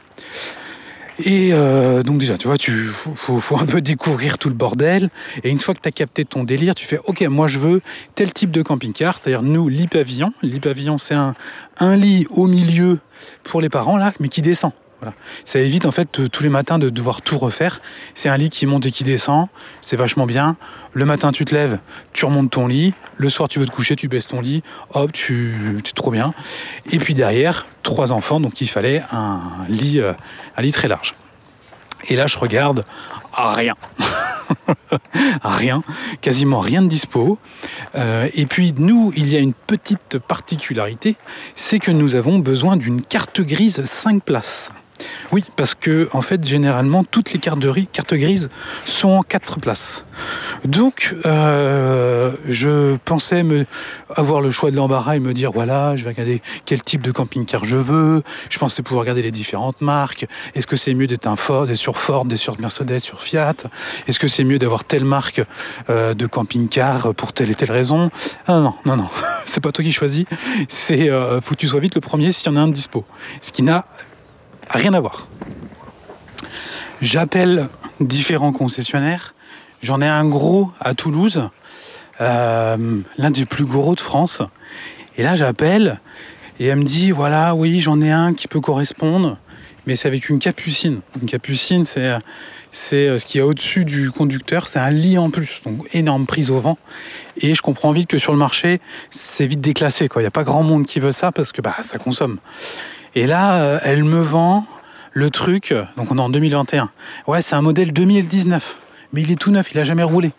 Et 1.19 1.51
euh, 1.53 2.03
donc 2.03 2.17
déjà, 2.17 2.37
tu 2.37 2.47
vois, 2.47 2.57
tu 2.57 2.87
faut, 2.87 3.39
faut, 3.39 3.57
un 3.57 3.65
peu 3.65 3.81
découvrir 3.81 4.37
tout 4.37 4.49
le 4.49 4.55
bordel. 4.55 5.09
Et 5.43 5.49
une 5.49 5.59
fois 5.59 5.73
que 5.73 5.79
tu 5.81 5.87
as 5.87 5.91
capté 5.91 6.25
ton 6.25 6.43
délire, 6.43 6.75
tu 6.75 6.85
fais 6.85 6.99
OK, 7.05 7.21
moi 7.21 7.47
je 7.47 7.59
veux 7.59 7.81
tel 8.15 8.33
type 8.33 8.51
de 8.51 8.61
camping-car, 8.61 9.17
c'est-à-dire 9.17 9.41
nous, 9.41 9.69
lit 9.69 9.87
pavillon. 9.87 10.33
Lit 10.41 10.59
pavillon, 10.59 10.97
c'est 10.97 11.15
un 11.15 11.95
lit 11.95 12.27
au 12.31 12.47
milieu 12.47 12.99
pour 13.43 13.61
les 13.61 13.69
parents 13.69 13.97
là, 13.97 14.13
mais 14.19 14.27
qui 14.27 14.41
descend. 14.41 14.71
Ça 15.43 15.59
évite 15.59 15.85
en 15.85 15.91
fait 15.91 16.29
tous 16.29 16.43
les 16.43 16.49
matins 16.49 16.79
de 16.79 16.89
devoir 16.89 17.21
tout 17.21 17.37
refaire. 17.37 17.81
C'est 18.13 18.29
un 18.29 18.37
lit 18.37 18.49
qui 18.49 18.65
monte 18.65 18.85
et 18.85 18.91
qui 18.91 19.03
descend, 19.03 19.47
c'est 19.81 19.95
vachement 19.95 20.25
bien. 20.25 20.57
Le 20.93 21.05
matin 21.05 21.31
tu 21.31 21.45
te 21.45 21.53
lèves, 21.53 21.79
tu 22.13 22.25
remontes 22.25 22.51
ton 22.51 22.67
lit. 22.67 22.93
Le 23.17 23.29
soir 23.29 23.49
tu 23.49 23.59
veux 23.59 23.65
te 23.65 23.71
coucher, 23.71 23.95
tu 23.95 24.07
baisses 24.07 24.27
ton 24.27 24.41
lit. 24.41 24.63
Hop, 24.93 25.11
tu 25.11 25.77
es 25.77 25.91
trop 25.93 26.11
bien. 26.11 26.33
Et 26.91 26.99
puis 26.99 27.13
derrière, 27.13 27.65
trois 27.83 28.11
enfants, 28.11 28.39
donc 28.39 28.61
il 28.61 28.67
fallait 28.67 29.03
un 29.11 29.39
lit, 29.69 29.99
euh, 29.99 30.13
très 30.71 30.87
large. 30.87 31.15
Et 32.07 32.15
là 32.15 32.27
je 32.27 32.37
regarde, 32.37 32.85
ah, 33.33 33.53
rien. 33.53 33.75
rien, 35.43 35.83
quasiment 36.21 36.59
rien 36.59 36.81
de 36.81 36.87
dispo. 36.87 37.37
Euh, 37.95 38.29
et 38.33 38.45
puis 38.45 38.73
nous, 38.77 39.11
il 39.15 39.27
y 39.29 39.35
a 39.35 39.39
une 39.39 39.53
petite 39.53 40.17
particularité, 40.19 41.15
c'est 41.55 41.79
que 41.79 41.91
nous 41.91 42.15
avons 42.15 42.39
besoin 42.39 42.77
d'une 42.77 43.01
carte 43.01 43.41
grise 43.41 43.83
5 43.83 44.23
places. 44.23 44.71
Oui, 45.31 45.43
parce 45.55 45.75
que 45.75 46.07
en 46.13 46.21
fait, 46.21 46.43
généralement, 46.45 47.03
toutes 47.03 47.33
les 47.33 47.39
cartes, 47.39 47.59
de 47.59 47.71
cartes 47.91 48.13
grises 48.13 48.49
sont 48.85 49.09
en 49.09 49.23
quatre 49.23 49.59
places. 49.59 50.05
Donc, 50.63 51.15
euh, 51.25 52.31
je 52.47 52.95
pensais 53.05 53.43
avoir 54.15 54.41
le 54.41 54.51
choix 54.51 54.71
de 54.71 54.75
l'embarras 54.75 55.15
et 55.15 55.19
me 55.19 55.33
dire 55.33 55.51
voilà, 55.51 55.95
je 55.95 56.03
vais 56.03 56.11
regarder 56.11 56.41
quel 56.65 56.81
type 56.81 57.01
de 57.01 57.11
camping-car 57.11 57.65
je 57.65 57.77
veux. 57.77 58.23
Je 58.49 58.57
pensais 58.57 58.81
pouvoir 58.83 59.01
regarder 59.01 59.21
les 59.21 59.31
différentes 59.31 59.81
marques. 59.81 60.25
Est-ce 60.53 60.67
que 60.67 60.75
c'est 60.75 60.93
mieux 60.93 61.07
d'être 61.07 61.27
un 61.27 61.35
Ford, 61.35 61.67
d'être 61.67 61.77
sur 61.77 61.97
Ford, 61.97 62.25
d'être 62.25 62.39
sur 62.39 62.59
Mercedes, 62.59 62.99
sur 62.99 63.21
Fiat? 63.21 63.55
Est-ce 64.07 64.19
que 64.19 64.27
c'est 64.27 64.43
mieux 64.43 64.59
d'avoir 64.59 64.83
telle 64.83 65.05
marque 65.05 65.43
euh, 65.89 66.13
de 66.13 66.25
camping-car 66.27 67.13
pour 67.13 67.33
telle 67.33 67.51
et 67.51 67.55
telle 67.55 67.71
raison? 67.71 68.09
Ah, 68.47 68.59
Non, 68.59 68.75
non, 68.85 68.95
non, 68.97 69.09
c'est 69.45 69.61
pas 69.61 69.71
toi 69.71 69.83
qui 69.83 69.91
choisis. 69.91 70.25
C'est 70.67 71.09
euh, 71.09 71.41
faut 71.41 71.55
que 71.55 71.59
tu 71.59 71.67
sois 71.67 71.79
vite 71.79 71.95
le 71.95 72.01
premier 72.01 72.31
s'il 72.31 72.51
y 72.51 72.55
en 72.55 72.57
a 72.57 72.61
un 72.61 72.67
de 72.67 72.73
dispo. 72.73 73.05
Ce 73.41 73.51
qui 73.51 73.63
n'a 73.63 73.85
rien 74.69 74.93
à 74.93 74.99
voir. 74.99 75.27
J'appelle 77.01 77.69
différents 77.99 78.51
concessionnaires. 78.51 79.35
J'en 79.81 80.01
ai 80.01 80.07
un 80.07 80.25
gros 80.25 80.71
à 80.79 80.93
Toulouse, 80.93 81.49
euh, 82.21 83.01
l'un 83.17 83.31
des 83.31 83.45
plus 83.45 83.65
gros 83.65 83.95
de 83.95 84.01
France. 84.01 84.41
Et 85.17 85.23
là, 85.23 85.35
j'appelle 85.35 85.99
et 86.59 86.67
elle 86.67 86.77
me 86.79 86.83
dit 86.83 87.11
voilà, 87.11 87.53
oui, 87.55 87.81
j'en 87.81 88.01
ai 88.01 88.11
un 88.11 88.33
qui 88.33 88.47
peut 88.47 88.61
correspondre, 88.61 89.37
mais 89.85 89.95
c'est 89.95 90.07
avec 90.07 90.29
une 90.29 90.39
capucine. 90.39 91.01
Une 91.21 91.27
capucine, 91.27 91.85
c'est 91.85 92.13
c'est 92.75 93.07
euh, 93.07 93.17
ce 93.17 93.25
qui 93.25 93.37
est 93.37 93.41
au-dessus 93.41 93.85
du 93.85 94.11
conducteur, 94.11 94.67
c'est 94.67 94.79
un 94.79 94.91
lit 94.91 95.17
en 95.17 95.29
plus, 95.29 95.61
donc 95.63 95.87
énorme 95.93 96.25
prise 96.25 96.49
au 96.49 96.59
vent. 96.59 96.77
Et 97.37 97.55
je 97.55 97.61
comprends 97.61 97.93
vite 97.93 98.09
que 98.09 98.17
sur 98.17 98.33
le 98.33 98.37
marché, 98.37 98.81
c'est 99.11 99.47
vite 99.47 99.61
déclassé. 99.61 100.09
Il 100.13 100.19
n'y 100.19 100.25
a 100.25 100.31
pas 100.31 100.43
grand 100.43 100.61
monde 100.61 100.85
qui 100.85 100.99
veut 100.99 101.13
ça 101.13 101.31
parce 101.31 101.53
que 101.53 101.61
bah, 101.61 101.77
ça 101.81 101.97
consomme. 101.97 102.37
Et 103.15 103.27
là, 103.27 103.61
euh, 103.61 103.79
elle 103.83 104.03
me 104.03 104.19
vend 104.19 104.65
le 105.13 105.29
truc, 105.29 105.73
donc 105.95 106.11
on 106.11 106.17
est 106.17 106.21
en 106.21 106.29
2021. 106.29 106.89
Ouais, 107.27 107.41
c'est 107.41 107.55
un 107.55 107.61
modèle 107.61 107.93
2019, 107.93 108.77
mais 109.13 109.21
il 109.21 109.31
est 109.31 109.37
tout 109.37 109.51
neuf, 109.51 109.71
il 109.71 109.79
a 109.79 109.85
jamais 109.85 110.03
roulé. 110.03 110.33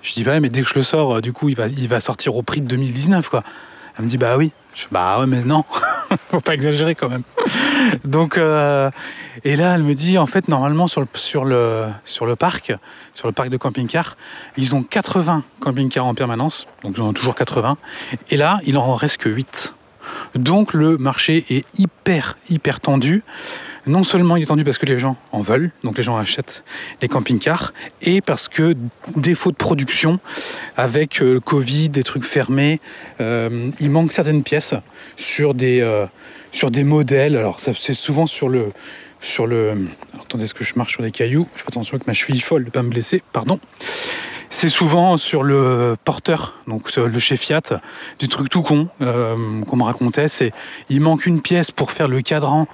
Je 0.00 0.14
dis, 0.14 0.24
bah 0.24 0.40
mais 0.40 0.48
dès 0.48 0.62
que 0.62 0.68
je 0.68 0.74
le 0.74 0.82
sors, 0.82 1.16
euh, 1.16 1.20
du 1.20 1.34
coup, 1.34 1.50
il 1.50 1.56
va, 1.56 1.66
il 1.66 1.88
va 1.88 2.00
sortir 2.00 2.34
au 2.36 2.42
prix 2.42 2.62
de 2.62 2.66
2019, 2.66 3.28
quoi. 3.28 3.42
Elle 3.98 4.04
me 4.04 4.08
dit, 4.08 4.16
bah 4.16 4.36
oui. 4.38 4.52
Je, 4.72 4.84
bah 4.90 5.18
ouais, 5.18 5.26
mais 5.26 5.42
non, 5.42 5.64
faut 6.30 6.40
pas 6.40 6.54
exagérer 6.54 6.94
quand 6.94 7.08
même. 7.08 7.22
Donc, 8.04 8.38
euh, 8.38 8.90
et 9.44 9.56
là, 9.56 9.74
elle 9.74 9.82
me 9.82 9.94
dit, 9.94 10.16
en 10.16 10.26
fait, 10.26 10.48
normalement, 10.48 10.86
sur 10.86 11.00
le, 11.02 11.08
sur 11.14 11.44
le, 11.44 11.84
sur 12.04 12.24
le 12.24 12.36
parc, 12.36 12.72
sur 13.12 13.26
le 13.26 13.32
parc 13.32 13.50
de 13.50 13.56
camping-car, 13.56 14.16
ils 14.56 14.74
ont 14.74 14.82
80 14.82 15.44
camping-cars 15.60 16.06
en 16.06 16.14
permanence, 16.14 16.66
donc 16.82 16.94
ils 16.96 17.02
en 17.02 17.08
ont 17.08 17.12
toujours 17.12 17.34
80. 17.34 17.76
Et 18.30 18.36
là, 18.36 18.60
il 18.64 18.78
en 18.78 18.94
reste 18.94 19.18
que 19.18 19.28
8. 19.28 19.74
Donc, 20.34 20.74
le 20.74 20.98
marché 20.98 21.44
est 21.50 21.64
hyper, 21.78 22.36
hyper 22.48 22.80
tendu 22.80 23.22
non 23.86 24.02
seulement 24.02 24.36
il 24.36 24.42
est 24.42 24.46
tendu 24.46 24.64
parce 24.64 24.78
que 24.78 24.86
les 24.86 24.98
gens 24.98 25.16
en 25.32 25.40
veulent, 25.40 25.70
donc 25.84 25.96
les 25.96 26.02
gens 26.02 26.16
achètent 26.16 26.64
des 27.00 27.08
camping-cars, 27.08 27.72
et 28.02 28.20
parce 28.20 28.48
que 28.48 28.74
défaut 29.16 29.52
de 29.52 29.56
production, 29.56 30.18
avec 30.76 31.22
euh, 31.22 31.34
le 31.34 31.40
Covid, 31.40 31.88
des 31.90 32.02
trucs 32.02 32.24
fermés, 32.24 32.80
euh, 33.20 33.70
il 33.80 33.90
manque 33.90 34.12
certaines 34.12 34.42
pièces 34.42 34.74
sur 35.16 35.54
des, 35.54 35.80
euh, 35.80 36.06
modèles. 36.84 37.36
Alors 37.36 37.60
c'est 37.60 37.94
souvent 37.94 38.26
sur 38.26 38.48
le... 38.48 38.72
Sur 39.22 39.46
le... 39.46 39.88
attendez, 40.20 40.44
est-ce 40.44 40.54
que 40.54 40.62
je 40.62 40.74
marche 40.76 40.92
sur 40.92 41.02
des 41.02 41.10
cailloux? 41.10 41.48
Je 41.56 41.62
fais 41.62 41.68
attention 41.68 41.98
que 41.98 42.04
ma 42.06 42.12
cheville 42.12 42.40
folle 42.40 42.62
de 42.62 42.66
ne 42.66 42.70
pas 42.70 42.82
me 42.82 42.90
blesser, 42.90 43.22
pardon. 43.32 43.58
C'est 44.50 44.68
souvent 44.68 45.16
sur 45.16 45.42
le 45.42 45.96
porteur, 46.04 46.54
donc 46.66 46.94
le 46.94 47.18
chez 47.18 47.36
Fiat, 47.36 47.62
du 48.18 48.28
truc 48.28 48.48
tout 48.48 48.62
con 48.62 48.88
euh, 49.02 49.62
qu'on 49.64 49.76
me 49.76 49.82
racontait. 49.82 50.28
C'est 50.28 50.52
il 50.88 51.00
manque 51.00 51.26
une 51.26 51.42
pièce 51.42 51.70
pour 51.70 51.90
faire 51.90 52.08
le 52.08 52.22
cadran 52.22 52.66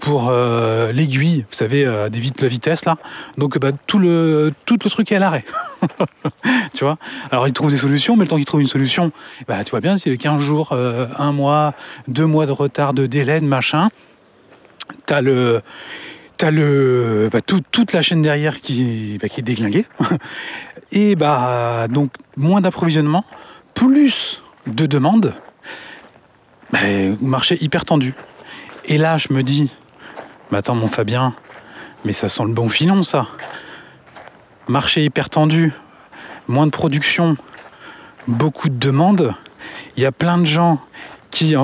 pour 0.00 0.28
euh, 0.28 0.92
l'aiguille, 0.92 1.46
vous 1.50 1.56
savez, 1.56 1.84
euh, 1.84 2.08
des 2.08 2.20
vite 2.20 2.42
la 2.42 2.48
vitesse 2.48 2.84
là. 2.84 2.96
Donc 3.38 3.58
bah, 3.58 3.72
tout 3.86 3.98
le 3.98 4.52
tout 4.66 4.78
le 4.82 4.90
truc 4.90 5.10
est 5.10 5.16
à 5.16 5.18
l'arrêt. 5.18 5.44
tu 6.74 6.84
vois? 6.84 6.96
Alors 7.30 7.48
ils 7.48 7.52
trouvent 7.52 7.70
des 7.70 7.76
solutions, 7.76 8.16
mais 8.16 8.24
le 8.24 8.28
temps 8.28 8.36
qu'ils 8.36 8.44
trouvent 8.44 8.62
une 8.62 8.68
solution, 8.68 9.10
bah 9.48 9.64
tu 9.64 9.70
vois 9.70 9.80
bien, 9.80 9.96
c'est 9.96 10.16
15 10.16 10.40
jours, 10.40 10.72
un 10.72 11.32
mois, 11.32 11.74
deux 12.08 12.26
mois 12.26 12.46
de 12.46 12.52
retard, 12.52 12.94
de 12.94 13.06
délai, 13.06 13.40
de 13.40 13.46
machin. 13.46 13.88
T'as 15.06 15.20
le 15.20 15.62
T'as 16.36 16.50
le, 16.50 17.30
bah, 17.32 17.40
toute 17.40 17.94
la 17.94 18.02
chaîne 18.02 18.20
derrière 18.20 18.60
qui, 18.60 19.18
bah, 19.22 19.28
qui 19.28 19.40
est 19.40 19.42
déglinguée. 19.42 19.86
Et 20.92 21.16
bah, 21.16 21.88
donc, 21.88 22.12
moins 22.36 22.60
d'approvisionnement, 22.60 23.24
plus 23.74 24.42
de 24.66 24.86
demandes, 24.86 25.34
bah, 26.70 26.78
marché 27.20 27.62
hyper 27.62 27.84
tendu. 27.84 28.14
Et 28.86 28.98
là, 28.98 29.18
je 29.18 29.32
me 29.32 29.42
dis, 29.42 29.70
mais 30.50 30.58
attends, 30.58 30.74
mon 30.74 30.88
Fabien, 30.88 31.34
mais 32.04 32.12
ça 32.12 32.28
sent 32.28 32.44
le 32.44 32.52
bon 32.52 32.68
filon, 32.68 33.02
ça. 33.02 33.26
Marché 34.68 35.04
hyper 35.04 35.30
tendu, 35.30 35.72
moins 36.48 36.66
de 36.66 36.70
production, 36.70 37.36
beaucoup 38.28 38.68
de 38.68 38.78
demandes. 38.78 39.34
Il 39.96 40.02
y 40.02 40.06
a 40.06 40.12
plein 40.12 40.38
de 40.38 40.46
gens 40.46 40.80
qui, 41.30 41.54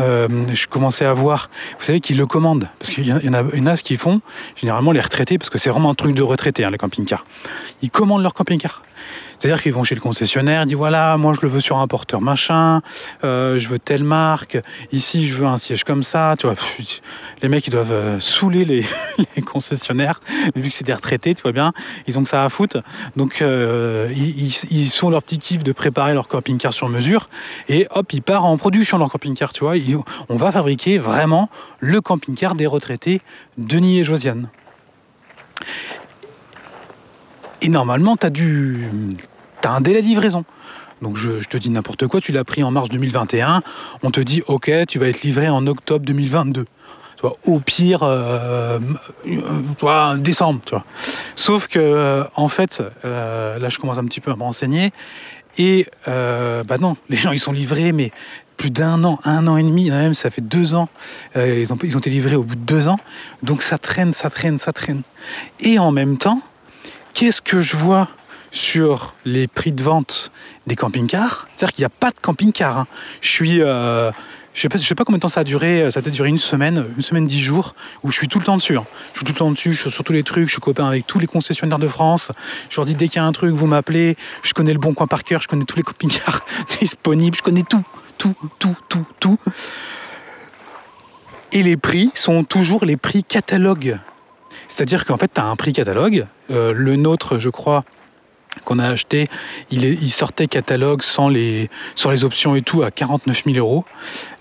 euh, 0.00 0.28
je 0.52 0.66
commençais 0.66 1.04
à 1.04 1.14
voir, 1.14 1.50
vous 1.78 1.84
savez, 1.84 2.00
qui 2.00 2.14
le 2.14 2.26
commandent. 2.26 2.68
Parce 2.78 2.90
qu'il 2.90 3.06
y, 3.06 3.12
en 3.12 3.34
a 3.34 3.44
une 3.52 3.68
as 3.68 3.82
qui 3.82 3.96
font, 3.96 4.20
généralement 4.56 4.92
les 4.92 5.00
retraités, 5.00 5.38
parce 5.38 5.50
que 5.50 5.58
c'est 5.58 5.70
vraiment 5.70 5.90
un 5.90 5.94
truc 5.94 6.14
de 6.14 6.22
retraités, 6.22 6.64
hein, 6.64 6.70
les 6.70 6.78
camping-cars. 6.78 7.24
Ils 7.82 7.90
commandent 7.90 8.22
leur 8.22 8.34
camping-car. 8.34 8.82
C'est-à-dire 9.40 9.62
qu'ils 9.62 9.72
vont 9.72 9.84
chez 9.84 9.94
le 9.94 10.02
concessionnaire, 10.02 10.64
ils 10.64 10.66
disent 10.66 10.76
voilà, 10.76 11.16
moi 11.16 11.32
je 11.32 11.40
le 11.40 11.48
veux 11.48 11.60
sur 11.60 11.78
un 11.78 11.86
porteur 11.86 12.20
machin, 12.20 12.82
euh, 13.24 13.58
je 13.58 13.68
veux 13.68 13.78
telle 13.78 14.04
marque, 14.04 14.58
ici 14.92 15.26
je 15.26 15.34
veux 15.34 15.46
un 15.46 15.56
siège 15.56 15.82
comme 15.82 16.02
ça, 16.02 16.34
tu 16.38 16.46
vois. 16.46 16.56
Les 17.40 17.48
mecs 17.48 17.66
ils 17.66 17.70
doivent 17.70 17.90
euh, 17.90 18.20
saouler 18.20 18.66
les, 18.66 18.84
concessionnaires, 19.42 20.20
vu 20.54 20.68
que 20.68 20.74
c'est 20.74 20.84
des 20.84 20.92
retraités, 20.92 21.34
tu 21.34 21.40
vois 21.40 21.52
bien, 21.52 21.72
ils 22.06 22.18
ont 22.18 22.22
que 22.22 22.28
ça 22.28 22.44
à 22.44 22.50
foutre. 22.50 22.82
Donc 23.16 23.40
euh, 23.40 24.12
ils, 24.14 24.90
sont 24.90 25.08
leur 25.08 25.22
petit 25.22 25.38
kiff 25.38 25.64
de 25.64 25.72
préparer 25.72 26.12
leur 26.12 26.28
camping-car 26.28 26.74
sur 26.74 26.90
mesure 26.90 27.30
et 27.70 27.86
hop, 27.92 28.12
ils 28.12 28.20
partent 28.20 28.44
en 28.44 28.58
production 28.58 28.98
leur 28.98 29.08
camping-car, 29.08 29.54
tu 29.54 29.64
vois. 29.64 29.72
on 30.28 30.36
va 30.36 30.52
fabriquer 30.52 30.98
vraiment 30.98 31.48
le 31.78 32.02
camping-car 32.02 32.56
des 32.56 32.66
retraités 32.66 33.22
Denis 33.56 34.00
et 34.00 34.04
Josiane. 34.04 34.50
Et 37.62 37.68
normalement, 37.68 38.16
tu 38.16 38.26
as, 38.26 38.30
du... 38.30 38.88
as 39.68 39.72
un 39.72 39.80
délai 39.80 40.02
de 40.02 40.06
livraison. 40.06 40.44
Donc 41.02 41.16
je, 41.16 41.42
te 41.48 41.56
dis 41.56 41.70
n'importe 41.70 42.06
quoi, 42.06 42.20
tu 42.20 42.32
l'as 42.32 42.44
pris 42.44 42.62
en 42.62 42.70
mars 42.70 42.88
2021, 42.88 43.62
on 44.02 44.10
te 44.10 44.20
dit 44.20 44.42
ok, 44.46 44.70
tu 44.86 44.98
vas 44.98 45.08
être 45.08 45.22
livré 45.22 45.48
en 45.48 45.66
octobre 45.66 46.04
2022. 46.04 46.66
au 47.44 47.60
pire, 47.60 48.02
euh, 48.02 48.78
euh 49.26 50.16
décembre. 50.18 50.60
Tu 50.64 50.70
vois. 50.70 50.84
Sauf 51.36 51.68
que, 51.68 51.78
euh, 51.78 52.24
en 52.34 52.48
fait, 52.48 52.82
euh, 53.04 53.58
là 53.58 53.68
je 53.68 53.78
commence 53.78 53.98
un 53.98 54.04
petit 54.04 54.20
peu 54.20 54.30
à 54.30 54.36
me. 54.36 54.92
Et 55.58 55.86
bah 56.06 56.78
non, 56.78 56.96
les 57.08 57.16
gens 57.16 57.32
ils 57.32 57.40
sont 57.40 57.52
livrés, 57.52 57.92
mais 57.92 58.12
plus 58.56 58.70
d'un 58.70 59.02
an, 59.04 59.18
un 59.24 59.46
an 59.46 59.56
et 59.56 59.62
demi, 59.62 59.90
même 59.90 60.12
ça 60.12 60.30
fait 60.30 60.42
deux 60.42 60.74
ans. 60.74 60.88
ils 61.34 61.72
ont 61.72 61.76
été 61.76 62.10
livrés 62.10 62.36
au 62.36 62.42
bout 62.42 62.56
de 62.56 62.60
deux 62.60 62.88
ans. 62.88 62.98
Donc 63.42 63.62
ça 63.62 63.78
traîne, 63.78 64.12
ça 64.12 64.28
traîne, 64.28 64.58
ça 64.58 64.72
traîne. 64.72 65.02
Et 65.60 65.78
en 65.78 65.92
même 65.92 66.18
temps, 66.18 66.40
qu'est-ce 67.14 67.40
que 67.42 67.62
je 67.62 67.76
vois 67.76 68.08
sur 68.50 69.14
les 69.24 69.46
prix 69.46 69.72
de 69.72 69.82
vente 69.82 70.30
des 70.66 70.76
camping-cars 70.76 71.48
C'est-à-dire 71.54 71.74
qu'il 71.74 71.82
n'y 71.82 71.86
a 71.86 71.90
pas 71.90 72.10
de 72.10 72.18
camping-car. 72.20 72.78
Hein. 72.78 72.86
Je 73.20 73.28
suis. 73.28 73.62
Euh, 73.62 74.10
je 74.52 74.66
ne 74.66 74.78
sais, 74.78 74.96
pas 74.96 75.04
combien 75.04 75.18
de 75.18 75.22
temps 75.22 75.28
ça 75.28 75.40
a 75.40 75.44
duré, 75.44 75.90
ça 75.92 76.00
a 76.00 76.02
peut-être 76.02 76.14
duré 76.14 76.28
une 76.28 76.36
semaine, 76.36 76.84
une 76.96 77.02
semaine, 77.02 77.24
dix 77.26 77.40
jours, 77.40 77.76
où 78.02 78.10
je 78.10 78.16
suis 78.16 78.26
tout 78.26 78.40
le 78.40 78.44
temps 78.44 78.56
dessus. 78.56 78.76
Hein. 78.76 78.84
Je 79.12 79.18
suis 79.18 79.24
tout 79.24 79.32
le 79.32 79.38
temps 79.38 79.50
dessus, 79.50 79.74
je 79.74 79.82
suis 79.82 79.90
sur 79.90 80.02
tous 80.02 80.12
les 80.12 80.24
trucs, 80.24 80.48
je 80.48 80.52
suis 80.52 80.60
copain 80.60 80.86
avec 80.88 81.06
tous 81.06 81.20
les 81.20 81.28
concessionnaires 81.28 81.78
de 81.78 81.86
France. 81.86 82.32
Je 82.68 82.76
leur 82.76 82.84
dis 82.84 82.96
dès 82.96 83.06
qu'il 83.06 83.16
y 83.16 83.24
a 83.24 83.26
un 83.26 83.32
truc, 83.32 83.54
vous 83.54 83.68
m'appelez, 83.68 84.16
je 84.42 84.52
connais 84.52 84.72
le 84.72 84.80
bon 84.80 84.92
coin 84.92 85.06
par 85.06 85.22
cœur, 85.22 85.40
je 85.40 85.46
connais 85.46 85.64
tous 85.64 85.76
les 85.76 85.84
camping-cars 85.84 86.44
disponibles, 86.80 87.36
je 87.36 87.42
connais 87.42 87.62
tout, 87.62 87.84
tout, 88.18 88.34
tout, 88.58 88.76
tout, 88.88 89.06
tout. 89.20 89.38
Et 91.52 91.62
les 91.62 91.76
prix 91.76 92.10
sont 92.14 92.42
toujours 92.42 92.84
les 92.84 92.96
prix 92.96 93.22
catalogue. 93.22 93.98
C'est-à-dire 94.68 95.04
qu'en 95.04 95.16
fait, 95.16 95.30
tu 95.32 95.40
as 95.40 95.46
un 95.46 95.56
prix 95.56 95.72
catalogue. 95.72 96.26
Euh, 96.50 96.72
le 96.72 96.96
nôtre, 96.96 97.38
je 97.38 97.48
crois, 97.48 97.84
qu'on 98.64 98.78
a 98.78 98.88
acheté, 98.88 99.28
il, 99.70 100.10
sortait 100.10 100.46
catalogue 100.46 101.02
sans 101.02 101.28
les, 101.28 101.70
options 102.22 102.54
et 102.54 102.62
tout 102.62 102.82
à 102.82 102.90
49 102.90 103.44
000 103.44 103.56
euros. 103.56 103.84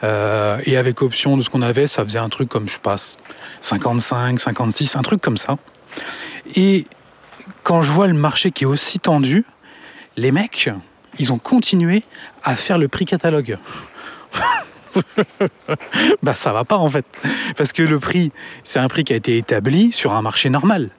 Euh, 0.03 0.59
et 0.65 0.77
avec 0.77 1.01
option 1.01 1.37
de 1.37 1.41
ce 1.41 1.49
qu'on 1.49 1.61
avait, 1.61 1.87
ça 1.87 2.03
faisait 2.03 2.19
un 2.19 2.29
truc 2.29 2.49
comme, 2.49 2.67
je 2.67 2.79
passe, 2.79 3.17
55, 3.61 4.39
56, 4.39 4.95
un 4.95 5.01
truc 5.01 5.21
comme 5.21 5.37
ça. 5.37 5.57
Et 6.55 6.85
quand 7.63 7.81
je 7.81 7.91
vois 7.91 8.07
le 8.07 8.13
marché 8.13 8.51
qui 8.51 8.63
est 8.63 8.67
aussi 8.67 8.99
tendu, 8.99 9.45
les 10.17 10.31
mecs, 10.31 10.69
ils 11.17 11.31
ont 11.31 11.37
continué 11.37 12.03
à 12.43 12.55
faire 12.55 12.77
le 12.77 12.87
prix 12.87 13.05
catalogue. 13.05 13.57
bah 16.23 16.35
ça 16.35 16.51
va 16.51 16.65
pas 16.65 16.77
en 16.77 16.89
fait. 16.89 17.05
Parce 17.57 17.73
que 17.73 17.83
le 17.83 17.99
prix, 17.99 18.31
c'est 18.63 18.79
un 18.79 18.87
prix 18.87 19.03
qui 19.03 19.13
a 19.13 19.15
été 19.15 19.37
établi 19.37 19.91
sur 19.91 20.13
un 20.13 20.21
marché 20.21 20.49
normal. 20.49 20.89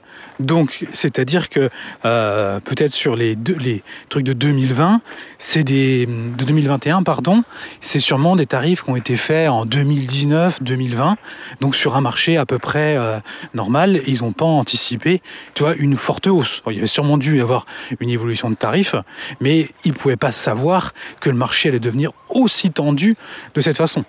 Donc, 0.40 0.87
c'est-à-dire 0.90 1.50
que 1.50 1.68
euh, 2.07 2.61
peut-être 2.61 2.92
sur 2.92 3.14
les, 3.14 3.37
les 3.59 3.83
trucs 4.09 4.24
de 4.24 4.33
2020, 4.33 5.03
c'est 5.37 5.64
des 5.64 6.07
de 6.07 6.44
2021 6.44 7.03
pardon, 7.03 7.44
c'est 7.83 8.00
sûrement 8.00 8.37
des 8.37 8.46
tarifs 8.46 8.83
qui 8.83 8.90
ont 8.90 8.96
été 8.96 9.16
faits 9.16 9.50
en 9.50 9.66
2019, 9.66 10.62
2020, 10.62 11.18
donc 11.61 11.76
sur 11.76 11.94
un 11.94 12.00
marché 12.00 12.38
à 12.38 12.46
peu 12.46 12.59
près 12.59 12.96
euh, 12.96 13.20
normal. 13.53 14.00
ils 14.07 14.22
n'ont 14.22 14.33
pas 14.33 14.46
anticipé, 14.46 15.20
tu 15.55 15.62
vois, 15.62 15.74
une 15.76 15.98
forte 15.98 16.26
hausse. 16.26 16.62
il 16.68 16.74
y 16.74 16.79
avait 16.79 16.87
sûrement 16.87 17.18
dû 17.18 17.37
y 17.37 17.40
avoir 17.42 17.66
une 18.00 18.09
évolution 18.09 18.48
de 18.48 18.55
tarifs, 18.55 18.94
mais 19.40 19.68
ils 19.85 19.92
pouvaient 19.92 20.16
pas 20.16 20.33
savoir 20.33 20.94
que 21.20 21.29
le 21.29 21.37
marché 21.37 21.68
allait 21.68 21.81
devenir 21.81 22.12
aussi 22.31 22.70
tendu 22.70 23.14
de 23.55 23.61
cette 23.61 23.76
façon. 23.76 24.07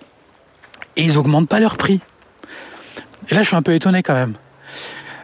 Et 0.96 1.02
ils 1.02 1.18
augmentent 1.18 1.48
pas 1.48 1.60
leur 1.60 1.76
prix. 1.76 2.00
Et 3.28 3.34
là, 3.34 3.42
je 3.42 3.48
suis 3.48 3.56
un 3.56 3.62
peu 3.62 3.74
étonné 3.74 4.02
quand 4.02 4.14
même. 4.14 4.34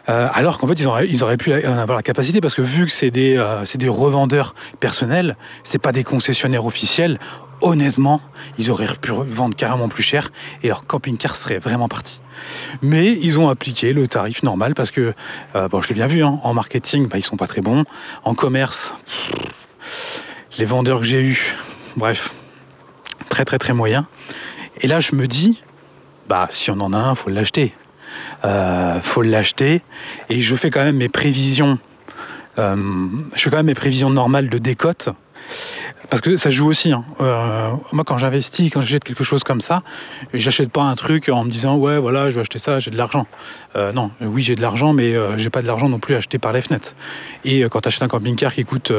Euh, 0.08 0.28
alors 0.32 0.58
qu'en 0.58 0.66
fait, 0.66 0.74
ils 0.74 0.86
auraient, 1.22 1.36
pu 1.36 1.52
en 1.52 1.78
avoir 1.78 1.96
la 1.96 2.02
capacité 2.02 2.40
parce 2.40 2.54
que 2.54 2.62
vu 2.62 2.86
que 2.86 2.92
c'est 2.92 3.10
des, 3.10 3.36
euh, 3.36 3.64
des 3.74 3.88
revendeurs 3.88 4.54
personnels, 4.80 5.36
c'est 5.64 5.80
pas 5.80 5.92
des 5.92 6.04
concessionnaires 6.04 6.64
officiels. 6.64 7.18
Honnêtement, 7.60 8.20
ils 8.56 8.70
auraient 8.70 8.86
pu 9.00 9.10
vendre 9.10 9.56
carrément 9.56 9.88
plus 9.88 10.02
cher 10.02 10.30
et 10.62 10.68
leur 10.68 10.86
camping-car 10.86 11.34
serait 11.36 11.58
vraiment 11.58 11.88
parti. 11.88 12.20
Mais 12.82 13.12
ils 13.12 13.38
ont 13.38 13.48
appliqué 13.48 13.92
le 13.92 14.06
tarif 14.06 14.42
normal 14.42 14.74
parce 14.74 14.92
que, 14.92 15.12
euh, 15.56 15.68
bon, 15.68 15.82
je 15.82 15.88
l'ai 15.88 15.94
bien 15.94 16.06
vu, 16.06 16.22
hein, 16.22 16.38
en 16.44 16.54
marketing, 16.54 17.08
bah, 17.08 17.18
ils 17.18 17.24
sont 17.24 17.36
pas 17.36 17.48
très 17.48 17.60
bons. 17.60 17.84
En 18.24 18.34
commerce, 18.34 18.94
les 20.58 20.64
vendeurs 20.64 21.00
que 21.00 21.06
j'ai 21.06 21.20
eus, 21.20 21.56
bref, 21.96 22.32
très 23.28 23.44
très 23.44 23.58
très 23.58 23.72
moyen. 23.72 24.06
Et 24.80 24.86
là, 24.86 25.00
je 25.00 25.16
me 25.16 25.26
dis, 25.26 25.60
bah, 26.28 26.46
si 26.50 26.70
on 26.70 26.80
en 26.80 26.92
a 26.92 26.98
un, 26.98 27.14
faut 27.16 27.28
l'acheter. 27.28 27.74
Euh, 28.44 29.00
faut 29.00 29.22
l'acheter. 29.22 29.82
Et 30.30 30.40
je 30.40 30.56
fais 30.56 30.70
quand 30.70 30.84
même 30.84 30.96
mes 30.96 31.08
prévisions. 31.08 31.78
euh, 32.58 32.76
je 33.34 33.42
fais 33.42 33.50
quand 33.50 33.56
même 33.58 33.66
mes 33.66 33.74
prévisions 33.74 34.10
normales 34.10 34.48
de 34.48 34.58
décote. 34.58 35.08
Parce 36.10 36.22
que 36.22 36.36
ça 36.38 36.48
joue 36.48 36.66
aussi. 36.68 36.90
hein. 36.92 37.04
Euh, 37.20 37.70
moi, 37.92 38.02
quand 38.02 38.16
j'investis, 38.16 38.70
quand 38.70 38.80
j'achète 38.80 39.04
quelque 39.04 39.24
chose 39.24 39.44
comme 39.44 39.60
ça, 39.60 39.82
j'achète 40.32 40.70
pas 40.70 40.82
un 40.82 40.94
truc 40.94 41.28
en 41.28 41.44
me 41.44 41.50
disant 41.50 41.76
ouais, 41.76 41.98
voilà, 41.98 42.30
je 42.30 42.36
vais 42.36 42.40
acheter 42.40 42.58
ça, 42.58 42.80
j'ai 42.80 42.90
de 42.90 42.96
l'argent. 42.96 43.26
Non, 43.76 44.10
oui, 44.22 44.42
j'ai 44.42 44.56
de 44.56 44.62
l'argent, 44.62 44.92
mais 44.94 45.14
euh, 45.14 45.36
j'ai 45.36 45.50
pas 45.50 45.60
de 45.62 45.66
l'argent 45.66 45.88
non 45.88 45.98
plus 45.98 46.14
acheté 46.14 46.38
par 46.38 46.52
les 46.54 46.62
fenêtres. 46.62 46.94
Et 47.44 47.62
quand 47.64 47.82
tu 47.82 47.88
achètes 47.88 48.02
un 48.02 48.08
camping-car 48.08 48.54
qui 48.54 48.64
coûte 48.64 48.90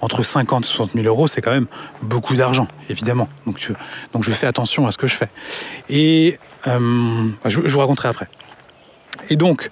entre 0.00 0.22
50 0.22 0.64
et 0.64 0.68
60 0.68 0.92
000 0.94 1.06
euros, 1.06 1.26
c'est 1.26 1.40
quand 1.42 1.50
même 1.50 1.66
beaucoup 2.02 2.34
d'argent, 2.36 2.68
évidemment. 2.88 3.28
Donc, 3.46 3.58
je 4.22 4.30
fais 4.30 4.46
attention 4.46 4.86
à 4.86 4.92
ce 4.92 4.98
que 4.98 5.08
je 5.08 5.16
fais. 5.16 5.28
Et 5.90 6.38
je 6.64 7.58
vous 7.68 7.78
raconterai 7.80 8.08
après. 8.08 8.28
Et 9.30 9.36
donc, 9.36 9.70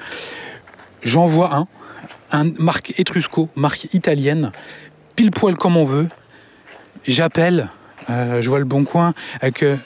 j'en 1.03 1.27
vois 1.27 1.55
un, 1.55 1.69
un 2.33 2.51
marque 2.59 2.99
Etrusco, 2.99 3.49
marque 3.55 3.93
italienne, 3.95 4.53
pile 5.17 5.31
poil 5.31 5.57
comme 5.57 5.77
on 5.77 5.85
veut. 5.85 6.09
J'appelle, 7.07 7.69
euh, 8.11 8.41
je 8.41 8.49
vois 8.49 8.59
le 8.59 8.65
bon 8.65 8.85
coin, 8.85 9.13
avec, 9.41 9.63
euh, 9.63 9.77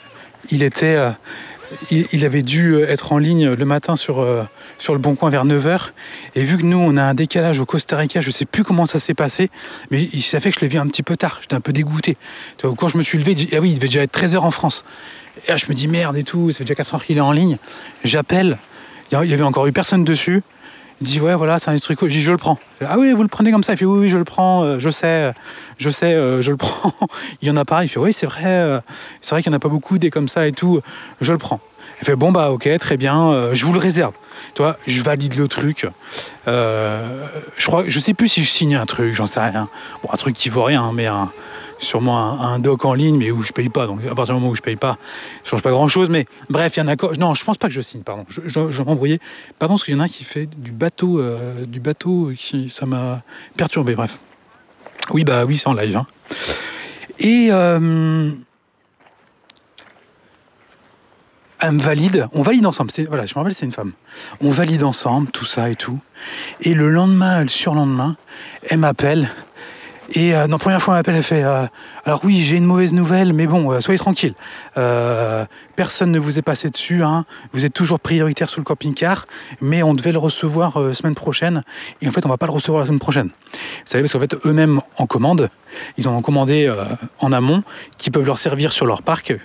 il 0.51 0.63
était, 0.63 0.95
euh, 0.95 1.11
il, 1.91 2.25
avait 2.25 2.41
dû 2.41 2.73
euh, 2.73 2.89
être 2.89 3.11
en 3.11 3.17
ligne 3.17 3.49
le 3.49 3.65
matin 3.65 3.95
sur, 3.95 4.19
euh, 4.19 4.43
sur 4.77 4.93
le 4.93 4.99
bon 4.99 5.15
coin 5.15 5.29
vers 5.29 5.45
9h. 5.45 5.89
Et 6.35 6.43
vu 6.43 6.57
que 6.57 6.63
nous, 6.63 6.77
on 6.77 6.97
a 6.97 7.03
un 7.03 7.13
décalage 7.13 7.59
au 7.59 7.65
Costa 7.65 7.97
Rica, 7.97 8.21
je 8.21 8.31
sais 8.31 8.45
plus 8.45 8.63
comment 8.63 8.85
ça 8.85 8.99
s'est 8.99 9.13
passé, 9.13 9.49
mais 9.91 10.07
ça 10.21 10.39
fait 10.39 10.51
que 10.51 10.55
je 10.55 10.61
l'ai 10.61 10.67
vu 10.67 10.77
un 10.77 10.87
petit 10.87 11.03
peu 11.03 11.17
tard. 11.17 11.39
J'étais 11.41 11.55
un 11.55 11.61
peu 11.61 11.73
dégoûté. 11.73 12.17
Quand 12.61 12.87
je 12.87 12.97
me 12.97 13.03
suis 13.03 13.17
levé, 13.17 13.35
ah 13.53 13.57
oui, 13.59 13.71
il 13.71 13.75
devait 13.75 13.87
déjà 13.87 14.03
être 14.03 14.17
13h 14.17 14.37
en 14.37 14.51
France. 14.51 14.83
Et 15.45 15.51
là, 15.51 15.57
je 15.57 15.65
me 15.67 15.73
dis 15.73 15.87
merde 15.87 16.17
et 16.17 16.23
tout, 16.23 16.51
ça 16.51 16.59
fait 16.59 16.63
déjà 16.63 16.75
4 16.75 16.95
heures 16.95 17.05
qu'il 17.05 17.17
est 17.17 17.21
en 17.21 17.31
ligne. 17.31 17.57
J'appelle, 18.03 18.57
il 19.11 19.29
y 19.29 19.33
avait 19.33 19.43
encore 19.43 19.67
eu 19.67 19.71
personne 19.71 20.03
dessus. 20.03 20.43
Il 20.99 21.05
dit 21.07 21.21
ouais 21.21 21.35
voilà 21.35 21.59
c'est 21.59 21.69
un 21.69 21.77
truc. 21.77 21.99
J'ai 22.07 22.21
je 22.21 22.31
le 22.31 22.37
prends. 22.37 22.57
Ah 22.83 22.97
oui 22.97 23.11
vous 23.13 23.21
le 23.21 23.27
prenez 23.27 23.51
comme 23.51 23.63
ça. 23.63 23.73
Il 23.73 23.77
fait 23.77 23.85
oui 23.85 23.99
oui 23.99 24.09
je 24.09 24.17
le 24.17 24.23
prends. 24.23 24.63
euh, 24.63 24.79
Je 24.79 24.89
sais 24.89 25.31
je 25.77 25.91
sais 25.91 26.15
euh, 26.15 26.41
je 26.41 26.49
le 26.51 26.57
prends. 26.65 26.91
il 27.41 27.47
y 27.47 27.51
en 27.51 27.57
a 27.57 27.65
pas. 27.65 27.83
Il 27.83 27.87
fait 27.87 27.99
oui 27.99 28.13
c'est 28.13 28.25
vrai 28.25 28.45
euh, 28.45 28.79
c'est 29.21 29.35
vrai 29.35 29.43
qu'il 29.43 29.51
y 29.51 29.53
en 29.53 29.57
a 29.57 29.59
pas 29.59 29.69
beaucoup 29.69 29.99
des 29.99 30.09
comme 30.09 30.27
ça 30.27 30.47
et 30.47 30.51
tout. 30.53 30.81
Je 31.21 31.31
le 31.33 31.37
prends. 31.37 31.59
Il 32.01 32.05
fait 32.05 32.15
bon 32.15 32.31
bah 32.31 32.49
ok 32.51 32.67
très 32.79 32.97
bien. 32.97 33.51
je 33.53 33.63
vous 33.65 33.73
le 33.73 33.79
réserve. 33.79 34.13
Tu 34.55 34.63
vois 34.63 34.77
je 34.87 35.01
valide 35.03 35.35
le 35.35 35.47
truc. 35.47 35.85
Je 36.47 37.65
crois 37.65 37.83
je 37.87 37.99
sais 37.99 38.13
plus 38.15 38.27
si 38.27 38.43
je 38.43 38.49
signe 38.49 38.75
un 38.75 38.85
truc 38.87 39.13
j'en 39.13 39.27
sais 39.27 39.39
rien. 39.39 39.69
Bon 40.03 40.09
un 40.11 40.17
truc 40.17 40.35
qui 40.35 40.49
vaut 40.49 40.63
rien 40.63 40.91
mais 40.93 41.05
un 41.05 41.31
sûrement 41.79 42.41
un, 42.41 42.53
un 42.53 42.59
doc 42.59 42.83
en 42.83 42.93
ligne 42.93 43.17
mais 43.17 43.31
où 43.31 43.41
je 43.43 43.53
paye 43.53 43.69
pas. 43.69 43.87
Donc 43.87 43.99
à 44.03 44.15
partir 44.15 44.33
du 44.35 44.41
moment 44.41 44.51
où 44.51 44.55
je 44.55 44.61
paye 44.61 44.75
pas 44.75 44.97
ça 45.43 45.51
change 45.51 45.61
pas 45.61 45.71
grand 45.71 45.87
chose. 45.87 46.09
Mais 46.09 46.25
bref 46.49 46.75
il 46.75 46.83
y 46.83 46.87
a 46.89 46.91
encore. 46.91 47.13
Non 47.17 47.35
je 47.35 47.43
pense 47.45 47.57
pas 47.57 47.67
que 47.67 47.73
je 47.73 47.81
signe 47.81 48.01
pardon. 48.01 48.25
Je, 48.27 48.41
je, 48.45 48.71
je. 48.71 48.81
Pardon, 49.59 49.75
parce 49.75 49.83
qu'il 49.83 49.93
y 49.93 49.97
en 49.97 49.99
a 49.99 50.05
un 50.05 50.07
qui 50.07 50.23
fait 50.23 50.47
du 50.47 50.71
bateau, 50.71 51.19
euh, 51.19 51.65
du 51.65 51.79
bateau, 51.79 52.31
qui, 52.35 52.69
ça 52.69 52.85
m'a 52.85 53.21
perturbé, 53.55 53.95
bref. 53.95 54.17
Oui, 55.11 55.23
bah 55.23 55.45
oui, 55.45 55.57
c'est 55.57 55.67
en 55.67 55.73
live. 55.73 55.97
hein. 55.97 56.07
Et 57.19 57.49
euh, 57.51 58.31
elle 61.59 61.71
me 61.71 61.81
valide, 61.81 62.27
on 62.33 62.41
valide 62.41 62.65
ensemble, 62.65 62.91
voilà, 63.07 63.25
je 63.25 63.33
me 63.33 63.39
rappelle, 63.39 63.53
c'est 63.53 63.65
une 63.65 63.71
femme. 63.71 63.93
On 64.41 64.51
valide 64.51 64.83
ensemble, 64.83 65.29
tout 65.31 65.45
ça 65.45 65.69
et 65.69 65.75
tout. 65.75 65.99
Et 66.61 66.73
le 66.73 66.89
lendemain, 66.89 67.41
le 67.41 67.49
surlendemain, 67.49 68.17
elle 68.69 68.79
m'appelle. 68.79 69.29
Et 70.13 70.33
euh, 70.33 70.47
non, 70.47 70.57
première 70.57 70.81
fois, 70.81 70.93
elle 70.93 70.99
m'appelle, 70.99 71.15
elle 71.15 71.23
fait 71.23 71.43
euh, 71.43 71.65
Alors 72.05 72.21
oui, 72.23 72.41
j'ai 72.41 72.57
une 72.57 72.65
mauvaise 72.65 72.93
nouvelle, 72.93 73.33
mais 73.33 73.47
bon, 73.47 73.71
euh, 73.71 73.81
soyez 73.81 73.97
tranquille. 73.97 74.33
Euh, 74.77 75.45
personne 75.75 76.11
ne 76.11 76.19
vous 76.19 76.37
est 76.37 76.41
passé 76.41 76.69
dessus. 76.69 77.03
Hein. 77.03 77.25
Vous 77.53 77.65
êtes 77.65 77.73
toujours 77.73 77.99
prioritaire 77.99 78.49
sous 78.49 78.59
le 78.59 78.63
camping-car, 78.63 79.27
mais 79.59 79.83
on 79.83 79.93
devait 79.93 80.13
le 80.13 80.17
recevoir 80.17 80.77
euh, 80.77 80.93
semaine 80.93 81.15
prochaine. 81.15 81.63
Et 82.01 82.07
en 82.07 82.11
fait, 82.11 82.25
on 82.25 82.29
va 82.29 82.37
pas 82.37 82.45
le 82.45 82.53
recevoir 82.53 82.81
la 82.81 82.87
semaine 82.87 82.99
prochaine. 82.99 83.27
Vous 83.27 83.59
savez, 83.85 84.03
parce 84.03 84.13
qu'en 84.13 84.19
fait, 84.19 84.35
eux-mêmes 84.45 84.81
en 84.97 85.07
commande, 85.07 85.49
ils 85.97 86.07
en 86.07 86.15
ont 86.15 86.21
commandé 86.21 86.67
euh, 86.67 86.83
en 87.19 87.33
amont, 87.33 87.63
qui 87.97 88.09
peuvent 88.09 88.25
leur 88.25 88.37
servir 88.37 88.71
sur 88.71 88.85
leur 88.85 89.01
parc, 89.01 89.35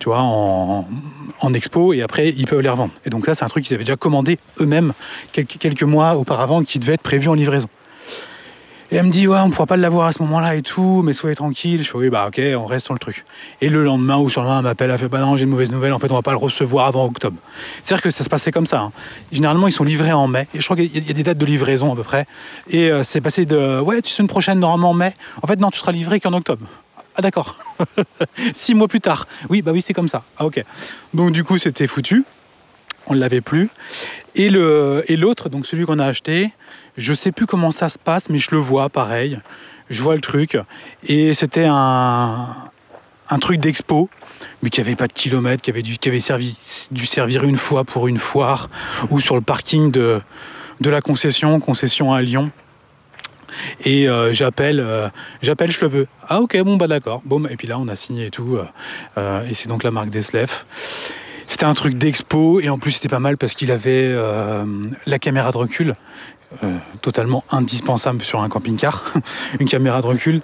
tu 0.00 0.08
vois, 0.08 0.20
en, 0.20 0.88
en 1.40 1.54
expo, 1.54 1.92
et 1.92 2.02
après, 2.02 2.30
ils 2.30 2.46
peuvent 2.46 2.60
les 2.60 2.68
revendre. 2.68 2.92
Et 3.04 3.10
donc 3.10 3.26
là, 3.26 3.34
c'est 3.34 3.44
un 3.44 3.48
truc 3.48 3.64
qu'ils 3.64 3.74
avaient 3.74 3.84
déjà 3.84 3.96
commandé 3.96 4.36
eux-mêmes 4.60 4.92
quelques, 5.32 5.58
quelques 5.58 5.84
mois 5.84 6.16
auparavant, 6.16 6.64
qui 6.64 6.80
devait 6.80 6.94
être 6.94 7.02
prévu 7.02 7.28
en 7.28 7.34
livraison. 7.34 7.68
Et 8.90 8.96
elle 8.96 9.04
me 9.04 9.10
dit, 9.10 9.28
ouais, 9.28 9.38
on 9.40 9.50
pourra 9.50 9.66
pas 9.66 9.76
l'avoir 9.76 10.06
à 10.06 10.12
ce 10.12 10.22
moment-là 10.22 10.54
et 10.54 10.62
tout, 10.62 11.02
mais 11.04 11.12
soyez 11.12 11.36
tranquille. 11.36 11.82
Je 11.84 11.90
fais, 11.90 11.98
oui, 11.98 12.08
bah 12.08 12.26
ok, 12.28 12.40
on 12.56 12.64
reste 12.64 12.86
sur 12.86 12.94
le 12.94 12.98
truc. 12.98 13.26
Et 13.60 13.68
le 13.68 13.84
lendemain 13.84 14.16
ou 14.16 14.30
sur 14.30 14.40
le 14.40 14.46
lendemain, 14.46 14.60
elle 14.60 14.64
m'appelle, 14.64 14.90
elle 14.90 14.96
fait, 14.98 15.08
bah 15.08 15.18
non, 15.20 15.36
j'ai 15.36 15.44
une 15.44 15.50
mauvaise 15.50 15.70
nouvelle, 15.70 15.92
en 15.92 15.98
fait, 15.98 16.10
on 16.10 16.14
va 16.14 16.22
pas 16.22 16.30
le 16.30 16.38
recevoir 16.38 16.86
avant 16.86 17.04
octobre. 17.04 17.36
C'est-à-dire 17.82 18.02
que 18.02 18.10
ça 18.10 18.24
se 18.24 18.30
passait 18.30 18.50
comme 18.50 18.64
ça. 18.64 18.80
hein. 18.80 18.92
Généralement, 19.30 19.68
ils 19.68 19.72
sont 19.72 19.84
livrés 19.84 20.12
en 20.12 20.26
mai. 20.26 20.48
Et 20.54 20.60
je 20.60 20.64
crois 20.64 20.74
qu'il 20.76 20.86
y 21.06 21.10
a- 21.10 21.12
des 21.12 21.22
dates 21.22 21.36
de 21.36 21.44
livraison 21.44 21.92
à 21.92 21.96
peu 21.96 22.02
près. 22.02 22.26
Et 22.70 22.90
euh, 22.90 23.02
c'est 23.02 23.20
passé 23.20 23.44
de, 23.44 23.78
ouais, 23.80 24.00
tu 24.00 24.10
sais, 24.10 24.22
une 24.22 24.28
prochaine, 24.28 24.58
normalement 24.58 24.90
en 24.90 24.94
mai. 24.94 25.12
En 25.42 25.46
fait, 25.46 25.60
non, 25.60 25.70
tu 25.70 25.78
seras 25.78 25.92
livré 25.92 26.18
qu'en 26.18 26.32
octobre. 26.32 26.64
Ah 27.14 27.20
d'accord. 27.20 27.58
Six 28.54 28.74
mois 28.74 28.88
plus 28.88 29.00
tard. 29.00 29.26
Oui, 29.50 29.60
bah 29.60 29.72
oui, 29.72 29.82
c'est 29.82 29.92
comme 29.92 30.08
ça. 30.08 30.22
Ah 30.38 30.46
ok. 30.46 30.64
Donc 31.12 31.32
du 31.32 31.44
coup, 31.44 31.58
c'était 31.58 31.86
foutu. 31.88 32.24
On 33.06 33.14
ne 33.14 33.18
l'avait 33.20 33.40
plus. 33.40 33.68
Et 34.34 34.48
le 34.50 35.02
et 35.08 35.16
l'autre, 35.16 35.48
donc 35.48 35.66
celui 35.66 35.84
qu'on 35.84 35.98
a 35.98 36.04
acheté, 36.06 36.52
je 36.98 37.14
sais 37.14 37.32
plus 37.32 37.46
comment 37.46 37.70
ça 37.70 37.88
se 37.88 37.98
passe, 37.98 38.28
mais 38.28 38.38
je 38.38 38.50
le 38.50 38.58
vois 38.58 38.90
pareil. 38.90 39.38
Je 39.88 40.02
vois 40.02 40.14
le 40.14 40.20
truc. 40.20 40.58
Et 41.06 41.32
c'était 41.32 41.66
un, 41.66 42.46
truc 43.40 43.60
d'expo, 43.60 44.10
mais 44.62 44.68
qui 44.68 44.80
avait 44.80 44.96
pas 44.96 45.06
de 45.06 45.12
kilomètres, 45.12 45.62
qui 45.62 45.70
avait, 45.70 45.82
dû, 45.82 45.96
servir 47.06 47.44
une 47.44 47.56
fois 47.56 47.84
pour 47.84 48.08
une 48.08 48.18
foire, 48.18 48.68
ou 49.10 49.20
sur 49.20 49.36
le 49.36 49.40
parking 49.40 49.90
de, 49.90 50.20
la 50.84 51.00
concession, 51.00 51.58
concession 51.60 52.12
à 52.12 52.20
Lyon. 52.20 52.50
Et 53.84 54.08
euh, 54.08 54.32
j'appelle, 54.32 54.78
euh, 54.78 55.08
j'appelle, 55.40 55.70
je 55.70 55.80
le 55.80 55.88
veux. 55.88 56.06
Ah 56.28 56.42
ok, 56.42 56.58
bon 56.58 56.76
bah 56.76 56.86
d'accord. 56.86 57.22
Bon, 57.24 57.46
et 57.46 57.56
puis 57.56 57.66
là 57.66 57.78
on 57.78 57.88
a 57.88 57.96
signé 57.96 58.26
et 58.26 58.30
tout. 58.30 58.56
euh, 58.56 58.66
euh, 59.16 59.42
et 59.48 59.54
c'est 59.54 59.68
donc 59.68 59.84
la 59.84 59.90
marque 59.90 60.10
Deslef. 60.10 60.66
C'était 61.48 61.64
un 61.64 61.74
truc 61.74 61.96
d'expo 61.96 62.60
et 62.60 62.68
en 62.68 62.78
plus 62.78 62.92
c'était 62.92 63.08
pas 63.08 63.20
mal 63.20 63.38
parce 63.38 63.54
qu'il 63.54 63.72
avait 63.72 64.06
euh, 64.10 64.64
la 65.06 65.18
caméra 65.18 65.50
de 65.50 65.56
recul. 65.56 65.96
euh, 66.64 66.78
totalement 67.02 67.44
indispensable 67.50 68.22
sur 68.22 68.40
un 68.40 68.48
camping-car, 68.48 69.04
une 69.60 69.68
caméra 69.68 70.00
de 70.00 70.06
recul. 70.06 70.40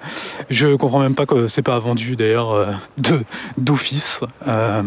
Je 0.51 0.77
comprends 0.77 1.01
même 1.01 1.15
pas 1.15 1.25
que 1.25 1.49
c'est 1.49 1.63
pas 1.63 1.79
vendu 1.79 2.15
d'ailleurs 2.15 2.53
euh, 2.53 2.73
de 2.99 3.23
d'office. 3.57 4.21
Euh, 4.47 4.83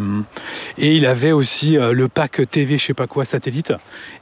et 0.78 0.96
il 0.96 1.08
avait 1.08 1.32
aussi 1.32 1.76
le 1.76 2.08
pack 2.08 2.42
TV, 2.52 2.78
je 2.78 2.86
sais 2.86 2.94
pas 2.94 3.08
quoi, 3.08 3.26
satellite. 3.26 3.74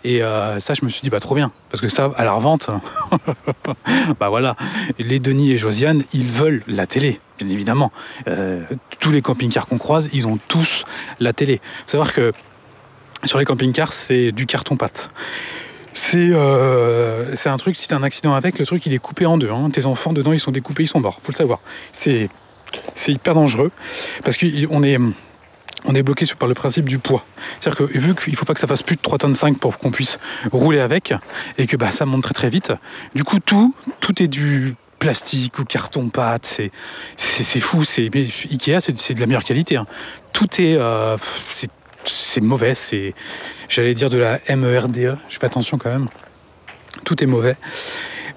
Et 0.05 0.21
ça, 0.59 0.73
je 0.73 0.85
me 0.85 0.89
suis 0.89 1.01
dit 1.01 1.09
bah 1.09 1.19
trop 1.19 1.35
bien, 1.35 1.51
parce 1.75 1.81
que 1.81 1.89
ça, 1.89 2.09
à 2.15 2.23
la 2.23 2.31
revente, 2.31 2.69
bah 4.19 4.29
voilà, 4.29 4.55
les 4.97 5.19
Denis 5.19 5.51
et 5.51 5.57
Josiane, 5.57 6.03
ils 6.13 6.23
veulent 6.23 6.63
la 6.67 6.87
télé, 6.87 7.19
bien 7.37 7.49
évidemment. 7.49 7.91
Euh, 8.29 8.61
tous 9.01 9.11
les 9.11 9.21
camping-cars 9.21 9.67
qu'on 9.67 9.77
croise, 9.77 10.09
ils 10.13 10.25
ont 10.25 10.39
tous 10.47 10.85
la 11.19 11.33
télé. 11.33 11.59
Faut 11.85 11.91
savoir 11.91 12.13
que 12.13 12.31
sur 13.25 13.39
les 13.39 13.45
camping-cars, 13.45 13.91
c'est 13.91 14.31
du 14.31 14.45
carton-pâte. 14.45 15.09
C'est 15.91 16.31
euh, 16.31 17.35
c'est 17.35 17.49
un 17.49 17.57
truc, 17.57 17.75
si 17.75 17.89
t'as 17.89 17.97
un 17.97 18.03
accident 18.03 18.33
avec, 18.35 18.57
le 18.57 18.65
truc 18.65 18.85
il 18.85 18.93
est 18.93 18.99
coupé 18.99 19.25
en 19.25 19.37
deux. 19.37 19.51
hein. 19.51 19.69
Tes 19.69 19.85
enfants 19.85 20.13
dedans 20.13 20.31
ils 20.31 20.39
sont 20.39 20.51
découpés, 20.51 20.83
ils 20.83 20.87
sont 20.87 21.01
morts, 21.01 21.19
faut 21.23 21.33
le 21.33 21.37
savoir. 21.37 21.59
C'est 21.91 22.29
hyper 23.05 23.33
dangereux 23.33 23.71
parce 24.23 24.37
qu'on 24.37 24.81
est, 24.81 24.97
on 25.87 25.95
est 25.95 26.03
bloqué 26.03 26.25
par 26.37 26.47
le 26.47 26.53
principe 26.53 26.87
du 26.87 26.99
poids. 26.99 27.25
C'est-à-dire 27.59 27.87
que 27.87 27.97
vu 27.97 28.15
qu'il 28.15 28.35
faut 28.35 28.45
pas 28.45 28.53
que 28.53 28.59
ça 28.59 28.67
fasse 28.67 28.83
plus 28.83 28.95
de 28.95 29.01
3 29.01 29.19
tonnes 29.19 29.35
5 29.35 29.57
pour 29.57 29.77
qu'on 29.77 29.91
puisse 29.91 30.17
rouler 30.51 30.79
avec 30.79 31.13
et 31.57 31.67
que 31.67 31.77
bah, 31.77 31.91
ça 31.91 32.05
monte 32.05 32.23
très 32.23 32.33
très 32.33 32.49
vite, 32.49 32.73
du 33.13 33.23
coup 33.23 33.39
tout, 33.39 33.73
tout 33.99 34.21
est 34.21 34.27
du 34.27 34.75
plastique 34.99 35.59
ou 35.59 35.65
carton 35.65 36.09
pâte, 36.09 36.59
c'est 37.17 37.59
fou, 37.59 37.83
c'est 37.83 38.09
Ikea 38.13 38.79
c'est 38.79 39.13
de 39.13 39.19
la 39.19 39.27
meilleure 39.27 39.43
qualité. 39.43 39.75
hein. 39.77 39.85
Tout 40.33 40.61
est 40.61 40.75
euh, 40.77 41.17
mauvais, 42.41 42.75
c'est 42.75 43.13
j'allais 43.69 43.93
dire 43.93 44.09
de 44.09 44.17
la 44.17 44.39
MERDE, 44.49 45.17
je 45.29 45.37
fais 45.39 45.45
attention 45.45 45.77
quand 45.77 45.89
même. 45.89 46.07
Tout 47.03 47.21
est 47.23 47.27
mauvais. 47.27 47.55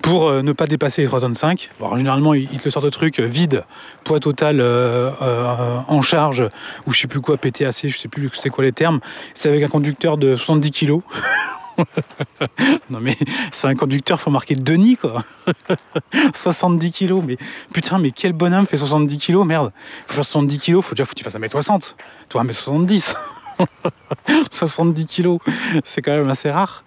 Pour 0.02 0.28
euh, 0.28 0.42
ne 0.42 0.52
pas 0.52 0.66
dépasser 0.66 1.02
les 1.02 1.08
3 1.08 1.20
tonnes 1.20 1.34
5, 1.34 1.70
bon, 1.78 1.86
alors, 1.86 1.98
généralement 1.98 2.34
il, 2.34 2.48
il 2.52 2.58
te 2.58 2.64
le 2.64 2.70
sort 2.70 2.82
de 2.82 2.90
trucs 2.90 3.20
euh, 3.20 3.24
vide, 3.24 3.64
poids 4.04 4.20
total 4.20 4.60
euh, 4.60 5.10
en 5.88 6.02
charge, 6.02 6.48
ou 6.86 6.92
je 6.92 7.00
sais 7.00 7.08
plus 7.08 7.20
quoi, 7.20 7.36
PTAC, 7.36 7.88
je 7.88 7.96
sais 7.96 8.08
plus 8.08 8.30
c'est 8.34 8.50
quoi 8.50 8.64
les 8.64 8.72
termes, 8.72 9.00
c'est 9.34 9.48
avec 9.48 9.62
un 9.62 9.68
conducteur 9.68 10.16
de 10.16 10.36
70 10.36 10.70
kg. 10.70 11.00
non 12.90 12.98
mais 13.00 13.16
c'est 13.52 13.68
un 13.68 13.74
conducteur, 13.74 14.20
faut 14.20 14.30
marquer 14.30 14.56
Denis 14.56 14.96
quoi. 14.96 15.22
70 16.34 16.90
kilos, 16.90 17.22
mais 17.24 17.36
putain, 17.72 17.98
mais 17.98 18.10
quel 18.10 18.32
bonhomme 18.32 18.66
fait 18.66 18.76
70 18.76 19.18
kilos, 19.18 19.46
merde. 19.46 19.72
Faut 20.06 20.14
faire 20.14 20.24
70 20.24 20.58
kilos, 20.58 20.84
faut 20.84 20.94
déjà 20.94 21.04
faut 21.04 21.12
que 21.12 21.18
tu 21.18 21.24
fasses 21.24 21.36
1m60. 21.36 21.94
Toi 22.28 22.44
1m70. 22.44 23.14
70 24.50 25.06
kilos, 25.06 25.38
c'est 25.84 26.02
quand 26.02 26.12
même 26.12 26.28
assez 26.28 26.50
rare. 26.50 26.84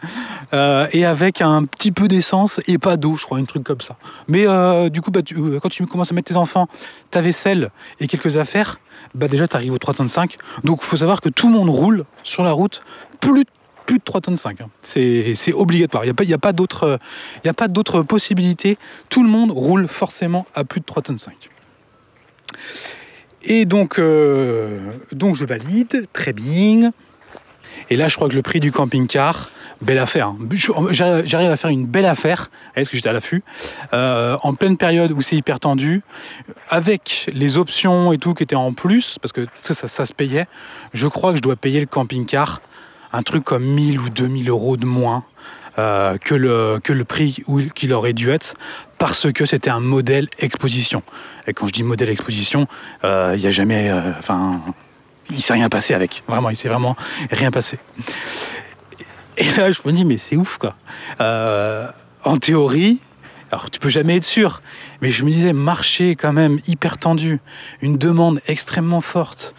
Euh, 0.54 0.88
et 0.92 1.06
avec 1.06 1.42
un 1.42 1.64
petit 1.66 1.92
peu 1.92 2.08
d'essence 2.08 2.62
et 2.68 2.78
pas 2.78 2.98
d'eau, 2.98 3.16
je 3.18 3.26
crois, 3.26 3.38
un 3.38 3.46
truc 3.46 3.64
comme 3.64 3.82
ça. 3.82 3.98
Mais 4.28 4.48
euh, 4.48 4.90
du 4.90 5.02
coup, 5.02 5.12
bah, 5.12 5.22
euh, 5.38 5.60
quand 5.60 5.70
tu 5.70 5.86
commences 5.86 6.12
à 6.12 6.16
mettre 6.16 6.30
tes 6.30 6.38
enfants, 6.38 6.68
ta 7.10 7.22
vaisselle 7.22 7.72
et 8.00 8.08
quelques 8.08 8.38
affaires, 8.38 8.80
bah 9.16 9.28
déjà 9.28 9.48
tu 9.48 9.56
arrives 9.56 9.74
au 9.74 9.78
3 9.78 9.96
tonnes 9.96 10.08
5. 10.08 10.38
Donc 10.64 10.80
il 10.82 10.86
faut 10.86 10.98
savoir 10.98 11.22
que 11.22 11.30
tout 11.30 11.48
le 11.48 11.54
monde 11.54 11.70
roule 11.70 12.06
sur 12.24 12.44
la 12.44 12.52
route 12.52 12.84
plus, 13.20 13.44
de 13.44 14.04
3 14.04 14.22
tonnes 14.22 14.38
5. 14.38 14.62
Hein. 14.62 14.70
C'est 14.82 15.54
obligatoire. 15.54 16.06
Il 16.06 16.14
n'y 16.26 16.34
a 16.34 16.38
pas, 16.38 16.54
d'autre 16.54 18.02
possibilité. 18.04 18.78
Tout 19.10 19.24
le 19.24 19.30
monde 19.30 19.52
roule 19.52 19.88
forcément 19.88 20.46
à 20.56 20.64
plus 20.64 20.80
de 20.80 20.86
3 20.86 21.04
tonnes 21.04 21.18
5. 21.18 21.34
Et 23.44 23.66
donc, 23.66 24.00
donc 25.12 25.36
je 25.36 25.46
valide, 25.46 26.06
très 26.14 26.34
bien. 26.34 26.92
Et 27.90 27.98
là, 27.98 28.08
je 28.08 28.16
crois 28.16 28.30
que 28.30 28.36
le 28.36 28.42
prix 28.42 28.60
du 28.60 28.72
camping-car, 28.72 29.50
belle 29.82 29.98
affaire. 29.98 30.28
Hein. 30.28 30.38
J'arrive 30.92 31.50
à 31.50 31.58
faire 31.58 31.70
une 31.70 31.86
belle 31.86 32.06
affaire, 32.06 32.50
est-ce 32.76 32.90
que 32.90 32.96
j'étais 32.96 33.10
à 33.10 33.14
l'affût, 33.14 33.44
euh, 33.94 34.38
en 34.44 34.54
pleine 34.54 34.78
période 34.78 35.12
où 35.12 35.22
c'est 35.22 35.36
hyper 35.36 35.60
tendu, 35.60 36.02
avec 36.70 37.30
les 37.34 37.58
options 37.58 38.14
et 38.14 38.18
tout 38.18 38.34
qui 38.34 38.44
étaient 38.44 38.56
en 38.56 38.74
plus, 38.74 39.18
parce 39.22 39.32
que 39.32 39.48
ça, 39.54 39.74
ça, 39.74 40.06
se 40.06 40.14
payait. 40.14 40.48
Je 40.94 41.08
crois 41.08 41.32
que 41.32 41.38
je 41.38 41.42
dois 41.42 41.56
payer 41.56 41.80
le 41.80 41.86
camping-car 41.86 42.62
un 43.14 43.24
truc 43.24 43.44
comme 43.44 43.66
1000 43.66 44.00
ou 44.00 44.10
2000 44.10 44.50
euros 44.50 44.78
de 44.78 44.86
moins. 44.86 45.26
Euh, 45.80 46.18
que, 46.18 46.36
le, 46.36 46.82
que 46.84 46.92
le 46.92 47.06
prix 47.06 47.42
qu'il 47.76 47.94
aurait 47.94 48.12
dû 48.12 48.30
être 48.30 48.56
parce 49.02 49.32
que 49.32 49.48
c'était 49.48 49.72
un 49.72 49.80
modèle 49.80 50.28
exposition. 50.38 51.02
Et 51.48 51.54
quand 51.54 51.66
je 51.66 51.74
dis 51.74 51.82
modèle 51.82 52.10
exposition, 52.10 52.68
euh, 53.04 53.34
il 53.36 53.42
n'y 53.42 53.48
a 53.48 53.50
jamais... 53.50 53.92
Enfin, 54.20 54.62
il 55.32 55.42
s'est 55.42 55.54
rien 55.54 55.70
passé 55.70 55.96
avec. 55.96 56.22
Vraiment, 56.28 56.52
il 56.52 56.56
s'est 56.56 56.68
vraiment 56.68 56.96
rien 57.32 57.50
passé. 57.50 57.80
Et 59.38 59.46
là, 59.58 59.72
je 59.72 59.80
me 59.86 59.92
dis, 59.92 60.06
mais 60.06 60.18
c'est 60.18 60.36
ouf, 60.36 60.58
quoi. 60.58 60.76
Euh, 61.20 61.88
en 62.24 62.38
théorie, 62.38 63.02
alors 63.52 63.72
tu 63.72 63.80
peux 63.80 63.90
jamais 63.90 64.18
être 64.18 64.24
sûr, 64.24 64.62
mais 65.02 65.10
je 65.10 65.26
me 65.26 65.32
disais, 65.32 65.52
marché 65.52 66.16
quand 66.16 66.34
même 66.34 66.60
hyper 66.68 67.00
tendu, 67.00 67.40
une 67.82 67.98
demande 67.98 68.40
extrêmement 68.46 69.02
forte, 69.02 69.56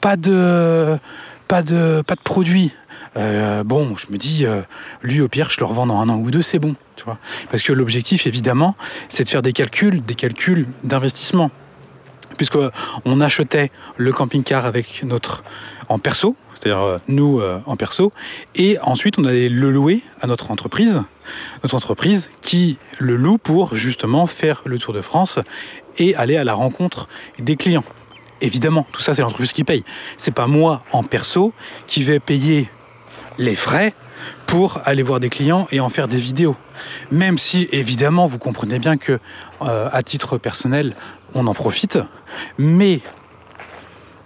pas 0.00 0.16
de, 0.16 0.98
pas 1.46 1.62
de, 1.62 2.02
pas 2.04 2.16
de 2.16 2.20
produits. 2.20 2.72
Euh, 3.16 3.62
bon, 3.64 3.94
je 3.96 4.06
me 4.10 4.18
dis, 4.18 4.46
euh, 4.46 4.62
lui 5.02 5.20
au 5.20 5.28
pire, 5.28 5.50
je 5.50 5.60
le 5.60 5.66
revends 5.66 5.86
dans 5.86 6.00
un 6.00 6.08
an 6.08 6.16
ou 6.16 6.30
deux, 6.30 6.42
c'est 6.42 6.58
bon, 6.58 6.74
tu 6.96 7.04
vois. 7.04 7.18
Parce 7.50 7.62
que 7.62 7.72
l'objectif, 7.72 8.26
évidemment, 8.26 8.76
c'est 9.08 9.24
de 9.24 9.28
faire 9.28 9.42
des 9.42 9.52
calculs, 9.52 10.02
des 10.04 10.14
calculs 10.14 10.66
d'investissement 10.84 11.50
puisque 12.38 12.56
on 13.04 13.20
achetait 13.20 13.70
le 13.98 14.10
camping-car 14.10 14.64
avec 14.64 15.04
notre 15.04 15.44
en 15.90 15.98
perso, 15.98 16.34
c'est-à-dire 16.54 16.80
euh, 16.80 16.96
nous 17.06 17.42
en 17.66 17.76
perso, 17.76 18.10
et 18.54 18.78
ensuite 18.80 19.18
on 19.18 19.24
allait 19.26 19.50
le 19.50 19.70
louer 19.70 20.00
à 20.22 20.26
notre 20.26 20.50
entreprise, 20.50 21.02
notre 21.62 21.74
entreprise 21.74 22.30
qui 22.40 22.78
le 22.98 23.16
loue 23.16 23.36
pour 23.36 23.76
justement 23.76 24.26
faire 24.26 24.62
le 24.64 24.78
tour 24.78 24.94
de 24.94 25.02
France 25.02 25.40
et 25.98 26.16
aller 26.16 26.38
à 26.38 26.42
la 26.42 26.54
rencontre 26.54 27.06
des 27.38 27.56
clients. 27.56 27.84
Évidemment, 28.40 28.86
tout 28.92 29.02
ça 29.02 29.12
c'est 29.12 29.20
l'entreprise 29.20 29.52
qui 29.52 29.62
paye. 29.62 29.84
C'est 30.16 30.34
pas 30.34 30.46
moi 30.46 30.82
en 30.90 31.02
perso 31.02 31.52
qui 31.86 32.02
vais 32.02 32.18
payer 32.18 32.70
les 33.38 33.54
frais 33.54 33.94
pour 34.46 34.80
aller 34.84 35.02
voir 35.02 35.20
des 35.20 35.30
clients 35.30 35.66
et 35.72 35.80
en 35.80 35.88
faire 35.88 36.08
des 36.08 36.16
vidéos. 36.16 36.56
Même 37.10 37.38
si 37.38 37.68
évidemment 37.72 38.26
vous 38.26 38.38
comprenez 38.38 38.78
bien 38.78 38.96
que 38.96 39.18
euh, 39.62 39.88
à 39.92 40.02
titre 40.02 40.38
personnel 40.38 40.94
on 41.34 41.46
en 41.46 41.54
profite, 41.54 41.98
mais 42.58 43.00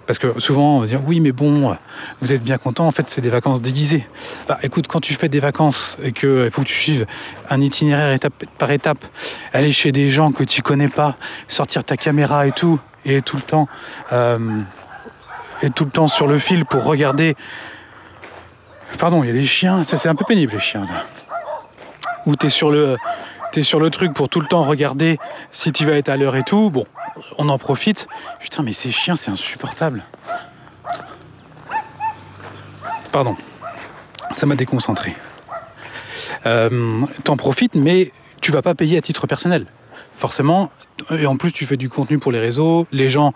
parce 0.06 0.20
que 0.20 0.38
souvent, 0.38 0.76
on 0.76 0.80
va 0.80 0.86
dire 0.86 1.00
oui, 1.04 1.20
mais 1.20 1.32
bon, 1.32 1.76
vous 2.20 2.32
êtes 2.32 2.42
bien 2.42 2.58
content, 2.58 2.86
en 2.86 2.92
fait, 2.92 3.10
c'est 3.10 3.20
des 3.20 3.30
vacances 3.30 3.60
déguisées. 3.60 4.06
Bah 4.48 4.58
écoute, 4.62 4.86
quand 4.86 5.00
tu 5.00 5.14
fais 5.14 5.28
des 5.28 5.40
vacances 5.40 5.96
et 6.02 6.12
qu'il 6.12 6.48
faut 6.52 6.62
que 6.62 6.66
tu 6.66 6.74
suives 6.74 7.06
un 7.50 7.60
itinéraire 7.60 8.14
étape 8.14 8.44
par 8.56 8.70
étape, 8.70 9.04
aller 9.52 9.72
chez 9.72 9.90
des 9.90 10.10
gens 10.12 10.30
que 10.30 10.44
tu 10.44 10.62
connais 10.62 10.88
pas, 10.88 11.16
sortir 11.48 11.82
ta 11.82 11.96
caméra 11.96 12.46
et 12.46 12.52
tout, 12.52 12.78
et 13.04 13.20
tout 13.20 13.36
le 13.36 13.42
temps, 13.42 13.68
euh, 14.12 14.38
et 15.62 15.70
tout 15.70 15.84
le 15.84 15.90
temps 15.90 16.08
sur 16.08 16.28
le 16.28 16.38
fil 16.38 16.64
pour 16.64 16.84
regarder. 16.84 17.34
Pardon, 18.98 19.22
il 19.22 19.28
y 19.28 19.30
a 19.30 19.34
des 19.34 19.46
chiens, 19.46 19.84
ça 19.84 19.96
c'est 19.96 20.08
un 20.08 20.14
peu 20.14 20.24
pénible 20.24 20.52
les 20.54 20.60
chiens 20.60 20.82
là. 20.82 21.04
Ou 22.26 22.34
t'es 22.34 22.50
sur 22.50 22.70
le 22.70 22.96
sur 23.62 23.80
le 23.80 23.90
truc 23.90 24.12
pour 24.12 24.28
tout 24.28 24.40
le 24.40 24.46
temps 24.46 24.64
regarder 24.64 25.18
si 25.52 25.72
tu 25.72 25.84
vas 25.84 25.92
être 25.92 26.08
à 26.08 26.16
l'heure 26.16 26.36
et 26.36 26.42
tout. 26.42 26.70
Bon, 26.70 26.86
on 27.38 27.48
en 27.48 27.58
profite. 27.58 28.08
Putain, 28.40 28.62
mais 28.62 28.72
ces 28.72 28.90
chiens, 28.90 29.16
c'est 29.16 29.30
insupportable. 29.30 30.04
Pardon, 33.12 33.36
ça 34.32 34.46
m'a 34.46 34.56
déconcentré. 34.56 35.16
Euh, 36.46 37.02
T'en 37.24 37.36
profites, 37.36 37.74
mais 37.74 38.12
tu 38.40 38.52
vas 38.52 38.62
pas 38.62 38.74
payer 38.74 38.98
à 38.98 39.00
titre 39.00 39.26
personnel. 39.26 39.66
Forcément, 40.16 40.70
et 41.10 41.26
en 41.26 41.36
plus, 41.36 41.52
tu 41.52 41.66
fais 41.66 41.76
du 41.76 41.88
contenu 41.88 42.18
pour 42.18 42.32
les 42.32 42.40
réseaux, 42.40 42.86
les 42.92 43.10
gens 43.10 43.32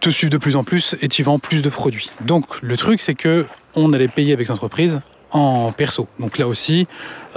te 0.00 0.10
suivent 0.10 0.30
de 0.30 0.38
plus 0.38 0.56
en 0.56 0.64
plus 0.64 0.96
et 1.00 1.08
tu 1.08 1.22
vends 1.22 1.38
plus 1.38 1.62
de 1.62 1.68
produits. 1.68 2.10
Donc, 2.20 2.60
le 2.62 2.76
truc, 2.76 3.00
c'est 3.00 3.14
que 3.14 3.46
on 3.76 3.92
allait 3.92 4.08
payer 4.08 4.32
avec 4.32 4.48
l'entreprise 4.48 5.00
en 5.34 5.72
perso. 5.72 6.08
Donc 6.18 6.38
là 6.38 6.46
aussi, 6.46 6.86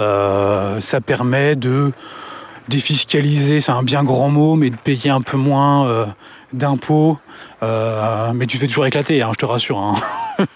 euh, 0.00 0.80
ça 0.80 1.00
permet 1.00 1.56
de 1.56 1.92
défiscaliser, 2.68 3.60
c'est 3.60 3.72
un 3.72 3.82
bien 3.82 4.04
grand 4.04 4.28
mot, 4.28 4.54
mais 4.54 4.70
de 4.70 4.76
payer 4.76 5.10
un 5.10 5.22
peu 5.22 5.36
moins 5.36 5.86
euh, 5.88 6.06
d'impôts. 6.52 7.18
Euh, 7.62 8.32
mais 8.34 8.46
tu 8.46 8.58
fais 8.58 8.66
toujours 8.66 8.86
éclater, 8.86 9.22
hein, 9.22 9.30
je 9.32 9.38
te 9.38 9.46
rassure. 9.46 9.78
Hein. 9.78 9.94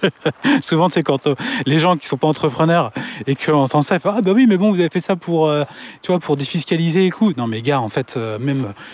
Souvent, 0.60 0.88
c'est 0.90 1.02
quand 1.02 1.26
les 1.66 1.78
gens 1.78 1.96
qui 1.96 2.06
sont 2.06 2.18
pas 2.18 2.28
entrepreneurs 2.28 2.92
et 3.26 3.34
qu'on 3.34 3.54
entend 3.54 3.82
ça, 3.82 3.96
ils 3.96 4.00
font, 4.00 4.12
ah 4.14 4.20
bah 4.20 4.32
oui, 4.34 4.46
mais 4.46 4.56
bon, 4.56 4.70
vous 4.70 4.78
avez 4.78 4.90
fait 4.90 5.00
ça 5.00 5.16
pour, 5.16 5.52
pour 6.20 6.36
défiscaliser 6.36 7.10
coup. 7.10 7.32
Non, 7.36 7.48
mais 7.48 7.62
gars, 7.62 7.80
en 7.80 7.88
fait, 7.88 8.18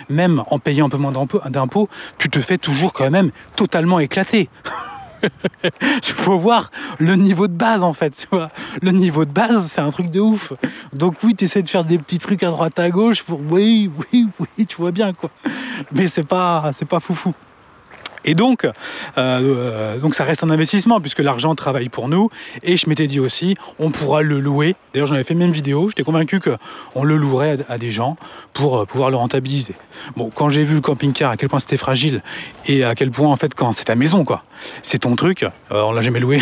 même 0.08 0.44
en 0.46 0.58
payant 0.58 0.86
un 0.86 0.90
peu 0.90 0.96
moins 0.96 1.12
d'impôts, 1.50 1.88
tu 2.18 2.30
te 2.30 2.40
fais 2.40 2.56
toujours 2.56 2.92
quand 2.92 3.10
même 3.10 3.30
totalement 3.56 3.98
éclater. 3.98 4.48
Il 5.82 6.14
faut 6.14 6.38
voir 6.38 6.70
le 6.98 7.14
niveau 7.14 7.48
de 7.48 7.52
base 7.52 7.82
en 7.82 7.92
fait, 7.92 8.10
tu 8.10 8.26
vois. 8.30 8.50
Le 8.82 8.90
niveau 8.90 9.24
de 9.24 9.30
base, 9.30 9.70
c'est 9.72 9.80
un 9.80 9.90
truc 9.90 10.10
de 10.10 10.20
ouf. 10.20 10.52
Donc 10.92 11.16
oui, 11.22 11.34
tu 11.34 11.44
essaies 11.44 11.62
de 11.62 11.68
faire 11.68 11.84
des 11.84 11.98
petits 11.98 12.18
trucs 12.18 12.42
à 12.42 12.50
droite 12.50 12.78
à 12.78 12.90
gauche 12.90 13.22
pour 13.22 13.40
oui, 13.40 13.90
oui, 14.12 14.28
oui, 14.38 14.66
tu 14.66 14.76
vois 14.76 14.92
bien 14.92 15.12
quoi. 15.12 15.30
Mais 15.92 16.06
c'est 16.06 16.26
pas 16.26 16.70
c'est 16.72 16.88
pas 16.88 17.00
foufou. 17.00 17.34
Et 18.24 18.34
donc, 18.34 18.64
euh, 18.64 18.72
euh, 19.16 19.98
donc 19.98 20.14
ça 20.14 20.24
reste 20.24 20.42
un 20.44 20.50
investissement 20.50 21.00
puisque 21.00 21.20
l'argent 21.20 21.54
travaille 21.54 21.88
pour 21.88 22.08
nous. 22.08 22.30
Et 22.62 22.76
je 22.76 22.88
m'étais 22.88 23.06
dit 23.06 23.20
aussi, 23.20 23.56
on 23.78 23.90
pourra 23.90 24.22
le 24.22 24.40
louer. 24.40 24.74
D'ailleurs, 24.92 25.06
j'en 25.06 25.14
avais 25.14 25.24
fait 25.24 25.34
même 25.34 25.52
vidéo. 25.52 25.88
J'étais 25.88 26.02
convaincu 26.02 26.40
qu'on 26.40 27.04
le 27.04 27.16
louerait 27.16 27.58
à, 27.68 27.78
des 27.78 27.90
gens 27.90 28.16
pour 28.52 28.78
euh, 28.78 28.84
pouvoir 28.84 29.10
le 29.10 29.16
rentabiliser. 29.16 29.74
Bon, 30.16 30.30
quand 30.34 30.50
j'ai 30.50 30.64
vu 30.64 30.74
le 30.74 30.80
camping-car, 30.80 31.30
à 31.30 31.36
quel 31.36 31.48
point 31.48 31.60
c'était 31.60 31.76
fragile 31.76 32.22
et 32.66 32.84
à 32.84 32.94
quel 32.94 33.10
point, 33.10 33.28
en 33.28 33.36
fait, 33.36 33.54
quand 33.54 33.72
c'est 33.72 33.84
ta 33.84 33.94
maison, 33.94 34.24
quoi, 34.24 34.44
c'est 34.82 34.98
ton 34.98 35.16
truc, 35.16 35.44
on 35.70 35.92
l'a 35.92 36.00
jamais 36.00 36.20
loué. 36.20 36.40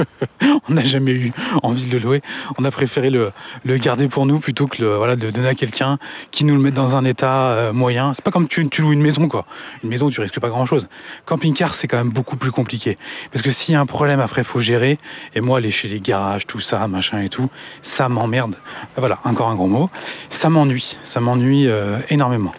on 0.68 0.74
n'a 0.74 0.84
jamais 0.84 1.12
eu 1.12 1.32
envie 1.62 1.84
de 1.84 1.92
le 1.92 1.98
louer. 1.98 2.22
On 2.58 2.64
a 2.64 2.70
préféré 2.70 3.10
le, 3.10 3.32
garder 3.78 4.08
pour 4.08 4.26
nous 4.26 4.38
plutôt 4.38 4.66
que 4.66 4.82
le, 4.82 4.96
voilà, 4.96 5.16
de 5.16 5.30
donner 5.30 5.48
à 5.48 5.54
quelqu'un 5.54 5.98
qui 6.30 6.44
nous 6.44 6.54
le 6.54 6.60
met 6.60 6.70
dans 6.70 6.96
un 6.96 7.04
état 7.04 7.72
moyen. 7.72 8.14
C'est 8.14 8.24
pas 8.24 8.30
comme 8.30 8.48
tu, 8.48 8.68
tu 8.68 8.82
loues 8.82 8.92
une 8.92 9.02
maison, 9.02 9.28
quoi. 9.28 9.46
Une 9.82 9.90
maison, 9.90 10.08
tu 10.08 10.20
risques 10.20 10.40
pas 10.40 10.48
grand-chose. 10.48 10.88
Camping-car, 11.26 11.74
c'est 11.74 11.88
quand 11.88 11.96
même 11.96 12.10
beaucoup 12.10 12.36
plus 12.36 12.52
compliqué. 12.52 12.96
Parce 13.32 13.42
que 13.42 13.50
s'il 13.50 13.74
y 13.74 13.76
a 13.76 13.80
un 13.80 13.86
problème, 13.86 14.20
après, 14.20 14.42
il 14.42 14.46
faut 14.46 14.60
gérer. 14.60 14.96
Et 15.34 15.40
moi, 15.40 15.58
aller 15.58 15.72
chez 15.72 15.88
les 15.88 16.00
garages, 16.00 16.46
tout 16.46 16.60
ça, 16.60 16.86
machin 16.86 17.20
et 17.20 17.28
tout, 17.28 17.50
ça 17.82 18.08
m'emmerde. 18.08 18.56
Voilà, 18.96 19.18
encore 19.24 19.48
un 19.48 19.56
gros 19.56 19.66
mot. 19.66 19.90
Ça 20.30 20.50
m'ennuie. 20.50 20.96
Ça 21.02 21.20
m'ennuie 21.20 21.66
euh, 21.66 21.98
énormément. 22.10 22.54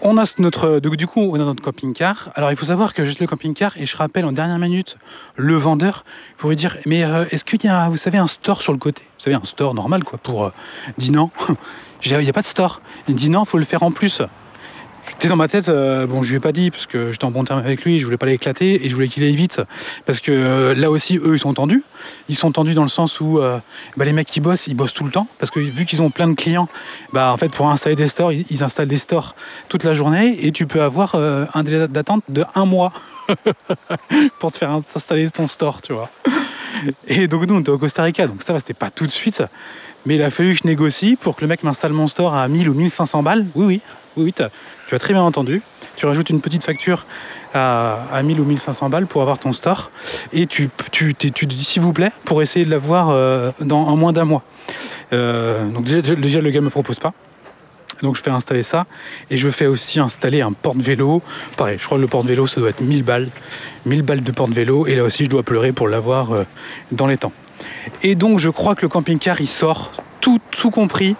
On 0.00 0.16
a 0.16 0.24
notre, 0.38 0.78
du 0.78 1.06
coup, 1.06 1.20
on 1.20 1.34
a 1.34 1.44
notre 1.44 1.62
camping-car. 1.62 2.30
Alors, 2.36 2.50
il 2.52 2.56
faut 2.56 2.66
savoir 2.66 2.94
que 2.94 3.04
j'ai 3.04 3.16
le 3.20 3.26
camping-car 3.26 3.76
et 3.76 3.84
je 3.84 3.96
rappelle 3.96 4.24
en 4.24 4.32
dernière 4.32 4.58
minute 4.58 4.96
le 5.36 5.56
vendeur 5.56 6.04
pour 6.38 6.48
lui 6.48 6.56
dire, 6.56 6.78
mais 6.86 7.04
euh, 7.04 7.26
est-ce 7.32 7.44
qu'il 7.44 7.62
y 7.64 7.68
a, 7.68 7.88
vous 7.90 7.96
savez, 7.98 8.16
un 8.16 8.28
store 8.28 8.62
sur 8.62 8.72
le 8.72 8.78
côté? 8.78 9.02
Vous 9.02 9.24
savez, 9.24 9.36
un 9.36 9.44
store 9.44 9.74
normal, 9.74 10.04
quoi, 10.04 10.18
pour 10.18 10.46
euh, 10.46 10.52
non. 11.10 11.30
Il 12.04 12.16
n'y 12.16 12.28
a 12.28 12.32
pas 12.32 12.42
de 12.42 12.46
store. 12.46 12.80
Il 13.08 13.16
dit 13.16 13.28
non, 13.28 13.42
il 13.42 13.48
faut 13.48 13.58
le 13.58 13.64
faire 13.64 13.82
en 13.82 13.90
plus. 13.90 14.22
J'étais 15.10 15.28
dans 15.28 15.36
ma 15.36 15.48
tête, 15.48 15.68
euh, 15.68 16.06
bon, 16.06 16.22
je 16.22 16.30
lui 16.30 16.36
ai 16.36 16.40
pas 16.40 16.52
dit 16.52 16.70
parce 16.70 16.86
que 16.86 17.12
j'étais 17.12 17.24
en 17.24 17.30
bon 17.30 17.44
terme 17.44 17.58
avec 17.58 17.84
lui, 17.84 17.98
je 17.98 18.04
voulais 18.04 18.16
pas 18.16 18.26
l'éclater 18.26 18.84
et 18.84 18.88
je 18.88 18.94
voulais 18.94 19.08
qu'il 19.08 19.22
aille 19.24 19.34
vite 19.34 19.60
parce 20.06 20.20
que 20.20 20.30
euh, 20.32 20.74
là 20.74 20.90
aussi, 20.90 21.18
eux, 21.18 21.34
ils 21.34 21.40
sont 21.40 21.54
tendus. 21.54 21.82
Ils 22.28 22.36
sont 22.36 22.52
tendus 22.52 22.74
dans 22.74 22.82
le 22.82 22.88
sens 22.88 23.20
où 23.20 23.38
euh, 23.38 23.58
bah, 23.96 24.04
les 24.04 24.12
mecs 24.12 24.28
qui 24.28 24.40
bossent, 24.40 24.66
ils 24.66 24.74
bossent 24.74 24.94
tout 24.94 25.04
le 25.04 25.10
temps 25.10 25.26
parce 25.38 25.50
que 25.50 25.60
vu 25.60 25.84
qu'ils 25.86 26.02
ont 26.02 26.10
plein 26.10 26.28
de 26.28 26.34
clients, 26.34 26.68
bah 27.12 27.32
en 27.32 27.36
fait, 27.36 27.50
pour 27.50 27.68
installer 27.70 27.96
des 27.96 28.08
stores, 28.08 28.32
ils, 28.32 28.62
installent 28.62 28.88
des 28.88 28.98
stores 28.98 29.34
toute 29.68 29.84
la 29.84 29.94
journée 29.94 30.46
et 30.46 30.52
tu 30.52 30.66
peux 30.66 30.82
avoir 30.82 31.14
un 31.14 31.62
délai 31.62 31.88
d'attente 31.88 32.22
de 32.28 32.44
un 32.54 32.64
mois 32.64 32.92
pour 34.38 34.52
te 34.52 34.58
faire 34.58 34.70
installer 34.94 35.30
ton 35.30 35.48
store, 35.48 35.80
tu 35.80 35.92
vois. 35.92 36.10
Et 37.06 37.28
donc 37.28 37.46
nous, 37.46 37.54
on 37.54 37.60
était 37.60 37.70
au 37.70 37.78
Costa 37.78 38.02
Rica, 38.02 38.26
donc 38.26 38.42
ça 38.42 38.52
va, 38.52 38.60
c'était 38.60 38.74
pas 38.74 38.90
tout 38.90 39.06
de 39.06 39.10
suite. 39.10 39.42
Mais 40.06 40.14
il 40.14 40.22
a 40.22 40.30
fallu 40.30 40.52
que 40.52 40.60
je 40.62 40.66
négocie 40.66 41.16
pour 41.16 41.36
que 41.36 41.42
le 41.42 41.48
mec 41.48 41.62
m'installe 41.64 41.92
mon 41.92 42.06
store 42.06 42.34
à 42.34 42.46
1000 42.48 42.68
ou 42.68 42.74
1500 42.74 43.22
balles. 43.22 43.46
Oui, 43.54 43.64
oui, 43.64 43.80
oui, 44.16 44.32
tu 44.32 44.42
as 44.94 44.98
très 44.98 45.12
bien 45.12 45.22
entendu. 45.22 45.62
Tu 45.96 46.06
rajoutes 46.06 46.30
une 46.30 46.40
petite 46.40 46.64
facture 46.64 47.04
à, 47.54 48.06
à 48.12 48.22
1000 48.22 48.40
ou 48.40 48.44
1500 48.44 48.90
balles 48.90 49.06
pour 49.06 49.22
avoir 49.22 49.38
ton 49.38 49.52
store. 49.52 49.90
Et 50.32 50.46
tu, 50.46 50.70
tu, 50.92 51.14
tu, 51.14 51.46
dis 51.46 51.64
s'il 51.64 51.82
vous 51.82 51.92
plaît 51.92 52.12
pour 52.24 52.42
essayer 52.42 52.64
de 52.64 52.70
l'avoir 52.70 53.10
euh, 53.10 53.50
dans 53.60 53.86
en 53.86 53.96
moins 53.96 54.12
d'un 54.12 54.24
mois. 54.24 54.42
Euh, 55.12 55.68
donc 55.68 55.84
déjà, 55.84 56.40
le 56.40 56.50
gars 56.50 56.60
me 56.60 56.70
propose 56.70 56.98
pas. 56.98 57.12
Donc 58.02 58.16
je 58.16 58.22
fais 58.22 58.30
installer 58.30 58.62
ça 58.62 58.86
et 59.30 59.36
je 59.36 59.48
fais 59.48 59.66
aussi 59.66 60.00
installer 60.00 60.40
un 60.40 60.52
porte-vélo. 60.52 61.22
Pareil, 61.56 61.78
je 61.80 61.84
crois 61.84 61.98
que 61.98 62.02
le 62.02 62.08
porte-vélo 62.08 62.46
ça 62.46 62.60
doit 62.60 62.70
être 62.70 62.80
1000 62.80 63.02
balles. 63.02 63.28
1000 63.86 64.02
balles 64.02 64.22
de 64.22 64.32
porte-vélo 64.32 64.86
et 64.86 64.94
là 64.94 65.04
aussi 65.04 65.24
je 65.24 65.30
dois 65.30 65.42
pleurer 65.42 65.72
pour 65.72 65.88
l'avoir 65.88 66.32
euh, 66.32 66.44
dans 66.92 67.06
les 67.06 67.16
temps. 67.16 67.32
Et 68.02 68.14
donc 68.14 68.38
je 68.38 68.50
crois 68.50 68.74
que 68.74 68.82
le 68.82 68.88
camping-car 68.88 69.40
il 69.40 69.48
sort 69.48 69.90
tout, 70.20 70.38
tout 70.50 70.70
compris 70.70 71.16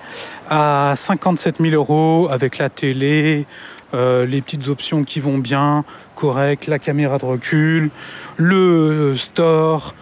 à 0.49 0.95
57 0.97 1.57
000 1.61 1.74
euros 1.74 2.29
avec 2.31 2.59
la 2.59 2.68
télé, 2.68 3.47
euh, 3.95 4.26
les 4.26 4.41
petites 4.41 4.68
options 4.68 5.05
qui 5.05 5.20
vont 5.20 5.39
bien, 5.39 5.85
correct, 6.14 6.66
la 6.66 6.79
caméra 6.79 7.18
de 7.18 7.24
recul, 7.24 7.91
le 8.37 9.14
store, 9.16 9.95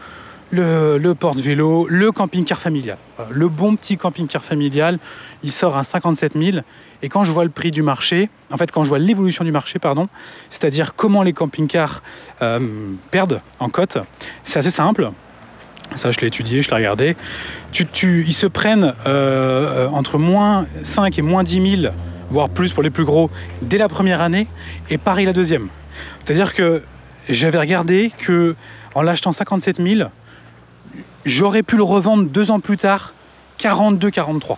le, 0.51 1.13
porte-vélo, 1.15 1.87
le 1.89 2.13
camping-car 2.13 2.61
familial. 2.61 2.99
Voilà, 3.17 3.33
le 3.33 3.49
bon 3.49 3.77
petit 3.77 3.97
camping-car 3.97 4.45
familial, 4.45 4.99
il 5.43 5.53
sort 5.53 5.77
à 5.77 5.85
57 5.85 6.33
000. 6.41 6.59
Et 7.03 7.09
quand 7.09 7.25
je 7.25 7.33
vois 7.33 7.45
le 7.45 7.51
prix 7.51 7.71
du 7.71 7.83
marché, 7.83 8.31
en 8.51 8.57
fait, 8.57 8.71
quand 8.71 8.85
je 8.85 8.89
vois 8.89 8.99
l'évolution 8.99 9.45
du 9.45 9.53
marché, 9.53 9.79
pardon, 9.79 10.09
c'est-à-dire 10.51 10.95
comment 10.95 11.23
les 11.23 11.33
camping-cars 11.33 12.03
euh, 12.43 12.61
perdent 13.11 13.41
en 13.61 13.69
cote, 13.69 13.99
c'est 14.45 14.59
assez 14.59 14.71
simple. 14.71 15.11
Ça, 15.95 16.11
je 16.11 16.19
l'ai 16.21 16.27
étudié, 16.27 16.63
je 16.63 16.71
l'ai 16.71 16.77
regardé. 16.77 17.17
Ils 18.03 18.35
se 18.35 18.47
prennent 18.47 18.95
euh, 19.07 19.89
entre 19.89 20.19
moins 20.19 20.67
5 20.83 21.19
et 21.19 21.23
moins 21.23 21.45
10 21.45 21.81
000, 21.83 21.93
voire 22.31 22.49
plus 22.49 22.73
pour 22.73 22.83
les 22.83 22.91
plus 22.91 23.05
gros, 23.05 23.31
dès 23.63 23.79
la 23.79 23.89
première 23.89 24.21
année, 24.21 24.49
et 24.91 24.99
pareil 24.99 25.27
la 25.27 25.33
deuxième. 25.33 25.69
C'est-à-dire 26.25 26.55
que 26.55 26.83
j'avais 27.29 27.59
regardé 27.59 28.13
que 28.19 28.57
en 28.95 29.03
l'achetant 29.03 29.33
57 29.33 29.77
000, 29.77 30.09
j'aurais 31.27 31.63
pu 31.63 31.77
le 31.77 31.83
revendre 31.83 32.25
deux 32.25 32.51
ans 32.51 32.61
plus 32.61 32.79
tard 32.79 33.13
42-43. 33.61 34.57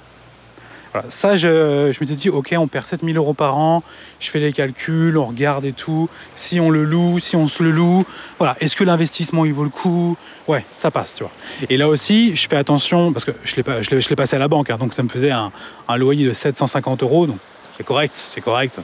Voilà, 0.93 1.11
ça, 1.11 1.37
je, 1.37 1.93
je 1.93 2.01
m'étais 2.01 2.15
dit, 2.15 2.31
ok, 2.31 2.55
on 2.57 2.67
perd 2.67 2.87
7000 2.87 3.17
euros 3.17 3.35
par 3.35 3.59
an, 3.59 3.83
je 4.21 4.31
fais 4.31 4.39
les 4.39 4.53
calculs, 4.53 5.19
on 5.19 5.27
regarde 5.27 5.67
et 5.67 5.73
tout. 5.73 6.09
Si 6.35 6.61
on 6.61 6.71
le 6.71 6.85
loue, 6.85 7.19
si 7.19 7.37
on 7.37 7.47
se 7.47 7.63
le 7.63 7.71
loue, 7.71 8.07
voilà, 8.39 8.57
est-ce 8.61 8.75
que 8.75 8.85
l'investissement 8.85 9.45
il 9.45 9.53
vaut 9.53 9.65
le 9.65 9.71
coup? 9.71 10.17
Ouais, 10.47 10.65
ça 10.73 10.91
passe, 10.91 11.17
tu 11.17 11.25
vois. 11.25 11.33
Et 11.69 11.77
là 11.77 11.89
aussi, 11.89 12.35
je 12.37 12.49
fais 12.49 12.57
attention, 12.57 13.13
parce 13.13 13.27
que 13.27 13.33
je 13.45 13.57
l'ai, 13.57 14.17
passé 14.17 14.37
à 14.37 14.39
la 14.39 14.49
banque, 14.49 14.71
hein, 14.71 14.79
donc 14.79 14.95
ça 14.95 15.03
me 15.03 15.09
faisait 15.09 15.31
un, 15.31 15.53
un 15.89 15.97
loyer 15.97 16.27
de 16.27 16.33
750 16.33 17.03
euros, 17.03 17.27
donc 17.27 17.39
c'est 17.77 17.85
correct, 17.85 18.25
c'est 18.31 18.41
correct, 18.41 18.81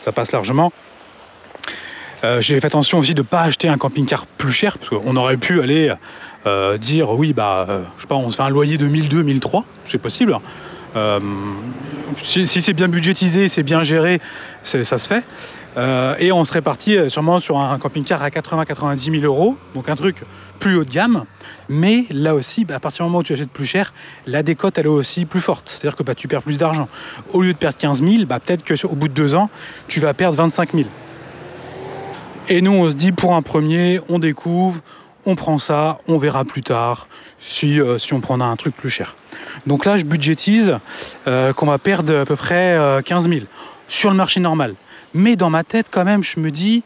ça 0.00 0.12
passe 0.12 0.30
largement. 0.30 0.72
Euh, 2.24 2.40
j'ai 2.40 2.58
fait 2.60 2.66
attention 2.66 2.98
aussi 2.98 3.14
de 3.14 3.22
ne 3.22 3.26
pas 3.26 3.42
acheter 3.42 3.68
un 3.68 3.78
camping-car 3.78 4.26
plus 4.26 4.52
cher, 4.52 4.78
parce 4.78 4.90
qu'on 4.90 5.16
aurait 5.16 5.36
pu 5.36 5.60
aller 5.60 5.92
euh, 6.48 6.78
dire 6.78 7.10
oui, 7.10 7.32
bah, 7.32 7.66
euh, 7.68 7.82
je 7.96 8.02
sais 8.02 8.08
pas, 8.08 8.16
on 8.16 8.30
se 8.30 8.36
fait 8.36 8.42
un 8.42 8.48
loyer 8.48 8.78
de 8.78 8.86
1002, 8.86 9.22
1003, 9.22 9.64
c'est 9.84 9.98
possible. 9.98 10.36
Euh, 10.96 11.20
si, 12.18 12.46
c'est 12.46 12.72
bien 12.72 12.88
budgétisé, 12.88 13.48
c'est 13.48 13.62
bien 13.62 13.82
géré, 13.82 14.20
ça 14.62 14.84
se 14.84 15.08
fait. 15.08 15.22
Et 16.18 16.32
on 16.32 16.44
serait 16.44 16.62
parti 16.62 16.96
sûrement 17.08 17.38
sur 17.38 17.58
un 17.58 17.78
camping-car 17.78 18.20
à 18.22 18.30
80-90 18.30 19.20
000 19.20 19.24
euros, 19.24 19.56
donc 19.76 19.88
un 19.88 19.94
truc 19.94 20.24
plus 20.58 20.74
haut 20.76 20.84
de 20.84 20.90
gamme. 20.90 21.24
Mais 21.68 22.06
là 22.10 22.34
aussi, 22.34 22.64
bah, 22.64 22.76
à 22.76 22.80
partir 22.80 23.04
du 23.04 23.10
moment 23.10 23.20
où 23.20 23.22
tu 23.22 23.34
achètes 23.34 23.50
plus 23.50 23.66
cher, 23.66 23.92
la 24.26 24.42
décote 24.42 24.78
elle 24.78 24.86
est 24.86 24.88
aussi 24.88 25.24
plus 25.24 25.40
forte. 25.40 25.68
C'est-à-dire 25.68 25.96
que 25.96 26.02
bah, 26.02 26.16
tu 26.16 26.26
perds 26.26 26.42
plus 26.42 26.58
d'argent. 26.58 26.88
Au 27.32 27.42
lieu 27.42 27.52
de 27.52 27.58
perdre 27.58 27.78
15 27.78 28.02
000, 28.02 28.24
bah, 28.24 28.40
peut-être 28.40 28.64
qu'au 28.64 28.96
bout 28.96 29.06
de 29.06 29.14
deux 29.14 29.34
ans, 29.34 29.50
tu 29.86 30.00
vas 30.00 30.14
perdre 30.14 30.36
25 30.36 30.72
000. 30.72 30.88
Et 32.48 32.62
nous, 32.62 32.72
on 32.72 32.88
se 32.88 32.94
dit 32.94 33.12
pour 33.12 33.34
un 33.34 33.42
premier, 33.42 34.00
on 34.08 34.18
découvre, 34.18 34.80
on 35.26 35.34
prend 35.34 35.58
ça, 35.58 35.98
on 36.08 36.18
verra 36.18 36.44
plus 36.44 36.62
tard 36.62 37.08
si, 37.40 37.80
euh, 37.80 37.98
si 37.98 38.12
on 38.14 38.20
prendra 38.20 38.48
un 38.48 38.56
truc 38.56 38.74
plus 38.76 38.90
cher. 38.90 39.14
Donc 39.66 39.84
là, 39.84 39.98
je 39.98 40.04
budgétise 40.04 40.78
euh, 41.26 41.52
qu'on 41.52 41.66
va 41.66 41.78
perdre 41.78 42.20
à 42.20 42.24
peu 42.24 42.36
près 42.36 42.76
euh, 42.76 43.02
15 43.02 43.28
000 43.28 43.40
sur 43.88 44.10
le 44.10 44.16
marché 44.16 44.40
normal. 44.40 44.74
Mais 45.14 45.36
dans 45.36 45.50
ma 45.50 45.64
tête, 45.64 45.86
quand 45.90 46.04
même, 46.04 46.22
je 46.22 46.40
me 46.40 46.50
dis, 46.50 46.82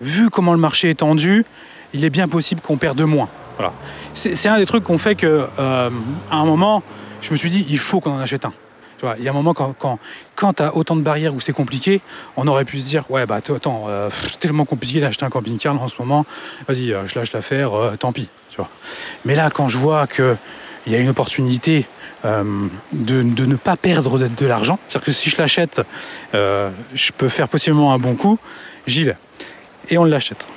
vu 0.00 0.30
comment 0.30 0.52
le 0.52 0.58
marché 0.58 0.90
est 0.90 0.96
tendu, 1.00 1.44
il 1.92 2.04
est 2.04 2.10
bien 2.10 2.28
possible 2.28 2.60
qu'on 2.60 2.76
perde 2.76 3.00
moins. 3.02 3.28
Voilà. 3.56 3.72
C'est, 4.14 4.48
un 4.48 4.58
des 4.58 4.66
trucs 4.66 4.84
qu'on 4.84 4.98
fait 4.98 5.14
que, 5.14 5.46
euh, 5.58 5.90
à 6.30 6.36
un 6.36 6.44
moment, 6.44 6.82
je 7.20 7.32
me 7.32 7.36
suis 7.36 7.50
dit, 7.50 7.66
il 7.68 7.78
faut 7.78 8.00
qu'on 8.00 8.12
en 8.12 8.18
achète 8.18 8.44
un. 8.44 8.52
Il 9.18 9.24
y 9.24 9.28
a 9.28 9.30
un 9.30 9.34
moment 9.34 9.54
quand, 9.54 9.74
quand, 10.34 10.52
tu 10.52 10.62
as 10.62 10.76
autant 10.76 10.96
de 10.96 11.02
barrières 11.02 11.34
où 11.34 11.40
c'est 11.40 11.52
compliqué, 11.52 12.00
on 12.36 12.46
aurait 12.48 12.64
pu 12.64 12.80
se 12.80 12.86
dire 12.86 13.04
ouais 13.10 13.26
bah 13.26 13.36
attends, 13.36 13.86
euh, 13.88 14.10
c'est 14.10 14.38
tellement 14.38 14.64
compliqué 14.64 15.00
d'acheter 15.00 15.24
un 15.24 15.30
camping-car 15.30 15.80
en 15.80 15.88
ce 15.88 15.96
moment, 15.98 16.26
vas-y, 16.66 16.92
euh, 16.92 17.06
je 17.06 17.18
lâche 17.18 17.32
l'affaire, 17.32 17.74
euh, 17.74 17.96
tant 17.96 18.12
pis. 18.12 18.28
Tu 18.50 18.56
vois. 18.56 18.68
Mais 19.24 19.34
là, 19.34 19.50
quand 19.50 19.68
je 19.68 19.78
vois 19.78 20.06
qu'il 20.06 20.36
y 20.86 20.94
a 20.94 20.98
une 20.98 21.08
opportunité 21.08 21.86
de, 22.24 23.22
de, 23.22 23.46
ne 23.46 23.54
pas 23.54 23.76
perdre 23.76 24.18
de, 24.18 24.46
l'argent, 24.46 24.80
c'est-à-dire 24.88 25.06
que 25.06 25.12
si 25.12 25.30
je 25.30 25.36
l'achète, 25.38 25.82
je 26.32 27.12
peux 27.16 27.28
faire 27.28 27.46
possiblement 27.46 27.92
un 27.92 27.98
bon 27.98 28.16
coup, 28.16 28.40
j'y 28.88 29.04
vais. 29.04 29.16
Et 29.90 29.98
on 29.98 30.04
l'achète. 30.04 30.48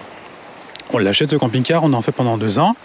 On 0.91 0.97
l'achète 0.97 1.29
ce 1.29 1.35
camping-car, 1.35 1.83
on 1.83 1.93
en 1.93 2.01
fait 2.01 2.13
pendant 2.13 2.37
deux 2.37 2.57
ans. 2.57 2.75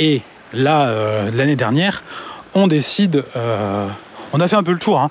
Et 0.00 0.22
là, 0.52 0.92
l'année 1.32 1.54
dernière, 1.54 2.02
on 2.54 2.66
décide 2.66 3.22
on 4.34 4.40
a 4.40 4.48
fait 4.48 4.56
un 4.56 4.64
peu 4.64 4.72
le 4.72 4.78
tour. 4.78 5.00
Hein. 5.00 5.10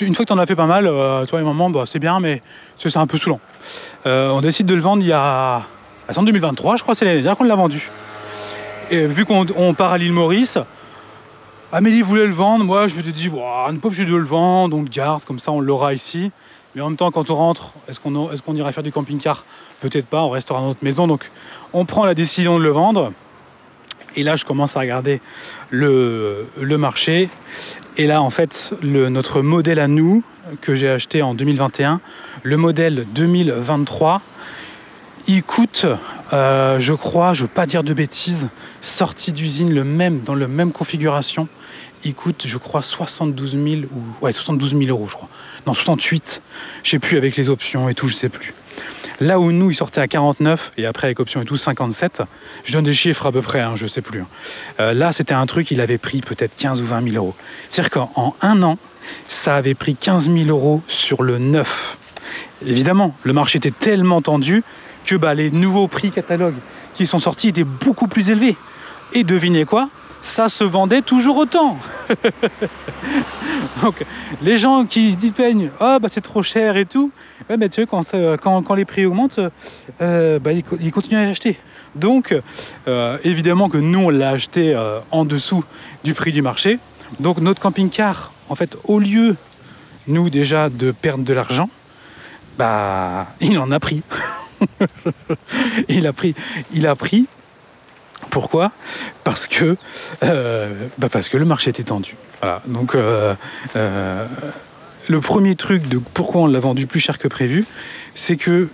Une 0.00 0.16
fois 0.16 0.24
que 0.24 0.32
tu 0.32 0.36
en 0.36 0.38
as 0.38 0.46
fait 0.46 0.56
pas 0.56 0.66
mal, 0.66 0.88
euh, 0.88 1.24
toi 1.26 1.40
et 1.40 1.44
maman, 1.44 1.70
bah, 1.70 1.84
c'est 1.86 2.00
bien, 2.00 2.18
mais 2.18 2.42
c'est 2.76 2.96
un 2.96 3.06
peu 3.06 3.18
saoulant. 3.18 3.38
Euh, 4.04 4.30
on 4.30 4.40
décide 4.40 4.66
de 4.66 4.74
le 4.74 4.80
vendre 4.80 5.00
il 5.00 5.08
y 5.08 5.12
a. 5.12 5.62
en 6.14 6.22
2023, 6.24 6.76
je 6.76 6.82
crois, 6.82 6.96
c'est 6.96 7.04
l'année 7.04 7.22
dernière 7.22 7.38
qu'on 7.38 7.44
l'a 7.44 7.54
vendu. 7.54 7.88
Et 8.90 9.06
vu 9.06 9.24
qu'on 9.24 9.74
part 9.74 9.92
à 9.92 9.98
l'île 9.98 10.12
Maurice, 10.12 10.58
Amélie 11.72 12.02
voulait 12.02 12.26
le 12.26 12.32
vendre. 12.32 12.64
Moi, 12.64 12.88
je 12.88 12.96
me 12.96 13.02
suis 13.02 13.12
dit, 13.12 13.30
on 13.32 13.72
n'est 13.72 13.78
pas 13.78 13.86
obligé 13.86 14.04
de 14.04 14.14
le 14.14 14.24
vendre, 14.24 14.76
on 14.76 14.82
le 14.82 14.88
garde, 14.88 15.22
comme 15.24 15.38
ça, 15.38 15.52
on 15.52 15.60
l'aura 15.60 15.94
ici. 15.94 16.32
Mais 16.74 16.82
en 16.82 16.88
même 16.88 16.96
temps, 16.96 17.12
quand 17.12 17.30
on 17.30 17.36
rentre, 17.36 17.74
est-ce 17.88 18.00
qu'on 18.00 18.32
est 18.32 18.42
qu'on 18.42 18.56
ira 18.56 18.72
faire 18.72 18.82
du 18.82 18.90
camping-car? 18.90 19.44
Peut-être 19.80 20.06
pas, 20.06 20.24
on 20.24 20.30
restera 20.30 20.58
dans 20.58 20.66
notre 20.66 20.82
maison. 20.82 21.06
Donc, 21.06 21.30
on 21.72 21.84
prend 21.84 22.06
la 22.06 22.14
décision 22.14 22.58
de 22.58 22.64
le 22.64 22.70
vendre. 22.70 23.12
Et 24.16 24.24
là, 24.24 24.34
je 24.34 24.44
commence 24.44 24.76
à 24.76 24.80
regarder 24.80 25.20
le, 25.74 26.76
marché. 26.78 27.28
Et 27.96 28.06
là, 28.06 28.22
en 28.22 28.30
fait, 28.30 28.72
notre 28.82 29.42
modèle 29.42 29.78
à 29.78 29.88
nous, 29.88 30.22
que 30.60 30.74
j'ai 30.74 30.88
acheté 30.88 31.22
en 31.22 31.34
2021, 31.34 32.00
le 32.42 32.56
modèle 32.56 33.06
2023, 33.14 34.22
il 35.26 35.42
coûte, 35.42 35.86
euh, 36.32 36.78
je 36.80 36.92
crois, 36.92 37.32
je 37.32 37.42
ne 37.42 37.46
veux 37.46 37.52
pas 37.52 37.66
dire 37.66 37.82
de 37.82 37.94
bêtises, 37.94 38.48
sorti 38.80 39.32
d'usine, 39.32 39.72
le 39.72 39.84
même, 39.84 40.20
dans 40.20 40.34
la 40.34 40.48
même 40.48 40.72
configuration, 40.72 41.48
il 42.04 42.14
coûte, 42.14 42.44
je 42.46 42.58
crois, 42.58 42.82
72 42.82 43.52
000 43.52 43.64
ou 43.64 44.24
ouais, 44.24 44.32
72 44.32 44.76
000 44.76 44.82
euros, 44.90 45.06
je 45.08 45.14
crois. 45.14 45.28
Non, 45.66 45.72
68. 45.72 46.42
Je 46.82 46.90
sais 46.90 46.98
plus 46.98 47.16
avec 47.16 47.36
les 47.36 47.48
options 47.48 47.88
et 47.88 47.94
tout, 47.94 48.08
je 48.08 48.14
sais 48.14 48.28
plus. 48.28 48.52
Là 49.20 49.38
où 49.38 49.52
nous, 49.52 49.70
il 49.70 49.74
sortait 49.74 50.00
à 50.00 50.08
49 50.08 50.72
et 50.76 50.86
après 50.86 51.06
avec 51.06 51.20
option 51.20 51.40
et 51.40 51.44
tout 51.44 51.56
57. 51.56 52.22
Je 52.64 52.72
donne 52.72 52.84
des 52.84 52.94
chiffres 52.94 53.26
à 53.26 53.32
peu 53.32 53.42
près, 53.42 53.60
hein, 53.60 53.74
je 53.76 53.86
sais 53.86 54.02
plus. 54.02 54.24
Euh, 54.80 54.92
là, 54.92 55.12
c'était 55.12 55.34
un 55.34 55.46
truc, 55.46 55.70
il 55.70 55.80
avait 55.80 55.98
pris 55.98 56.20
peut-être 56.20 56.56
15 56.56 56.80
ou 56.80 56.84
20 56.84 57.12
000 57.12 57.16
euros. 57.16 57.34
C'est-à-dire 57.70 57.90
qu'en 57.90 58.34
un 58.40 58.62
an, 58.62 58.78
ça 59.28 59.54
avait 59.54 59.74
pris 59.74 59.94
15 59.94 60.30
000 60.30 60.48
euros 60.48 60.82
sur 60.88 61.22
le 61.22 61.38
neuf. 61.38 61.98
Évidemment, 62.66 63.14
le 63.22 63.32
marché 63.32 63.58
était 63.58 63.70
tellement 63.70 64.22
tendu 64.22 64.62
que 65.04 65.14
bah, 65.14 65.34
les 65.34 65.50
nouveaux 65.50 65.88
prix 65.88 66.10
catalogues 66.10 66.58
qui 66.94 67.06
sont 67.06 67.18
sortis 67.18 67.48
étaient 67.48 67.64
beaucoup 67.64 68.08
plus 68.08 68.30
élevés. 68.30 68.56
Et 69.12 69.22
devinez 69.22 69.64
quoi? 69.64 69.90
Ça 70.22 70.48
se 70.48 70.64
vendait 70.64 71.02
toujours 71.02 71.36
autant. 71.36 71.76
Donc, 73.82 74.04
les 74.40 74.56
gens 74.56 74.86
qui 74.86 75.16
disent 75.16 75.32
peignent, 75.32 75.70
oh, 75.80 75.98
bah, 76.00 76.08
c'est 76.10 76.22
trop 76.22 76.42
cher 76.42 76.76
et 76.78 76.86
tout, 76.86 77.10
ouais, 77.50 77.68
sais, 77.70 77.86
quand, 77.86 78.04
quand, 78.40 78.62
quand 78.62 78.74
les 78.74 78.84
prix 78.84 79.06
augmentent, 79.06 79.40
euh, 80.00 80.38
bah, 80.38 80.52
ils, 80.52 80.90
continuent 80.92 81.18
à 81.18 81.28
acheter. 81.28 81.58
Donc, 81.94 82.34
euh, 82.88 83.18
évidemment 83.24 83.68
que 83.68 83.78
nous, 83.78 84.00
on 84.00 84.10
l'a 84.10 84.30
acheté 84.30 84.74
euh, 84.74 85.00
en 85.10 85.24
dessous 85.24 85.64
du 86.02 86.14
prix 86.14 86.32
du 86.32 86.42
marché. 86.42 86.78
Donc, 87.20 87.38
notre 87.38 87.60
camping-car, 87.60 88.32
en 88.48 88.54
fait, 88.54 88.76
au 88.84 88.98
lieu, 88.98 89.36
nous, 90.06 90.30
déjà, 90.30 90.68
de 90.68 90.90
perdre 90.90 91.24
de 91.24 91.32
l'argent, 91.32 91.68
bah, 92.58 93.28
il 93.40 93.58
en 93.58 93.70
a 93.70 93.80
pris. 93.80 94.02
il 95.88 96.06
a 96.06 96.12
pris, 96.12 96.34
il 96.72 96.86
a 96.86 96.94
pris 96.94 97.26
pourquoi? 98.30 98.72
Parce 99.22 99.46
que 99.46 99.76
euh, 100.22 100.88
bah 100.98 101.08
parce 101.10 101.28
que 101.28 101.36
le 101.36 101.44
marché 101.44 101.70
était 101.70 101.82
tendu. 101.82 102.16
Voilà. 102.40 102.62
Donc 102.66 102.96
le 105.08 105.20
premier 105.20 105.54
truc 105.54 105.88
de 105.88 105.98
pourquoi 105.98 106.42
on 106.42 106.46
l'a 106.46 106.60
vendu 106.60 106.86
plus 106.86 107.00
cher 107.00 107.18
que 107.18 107.28
prévu, 107.28 107.64
c'est 108.14 108.36
que 108.36 108.68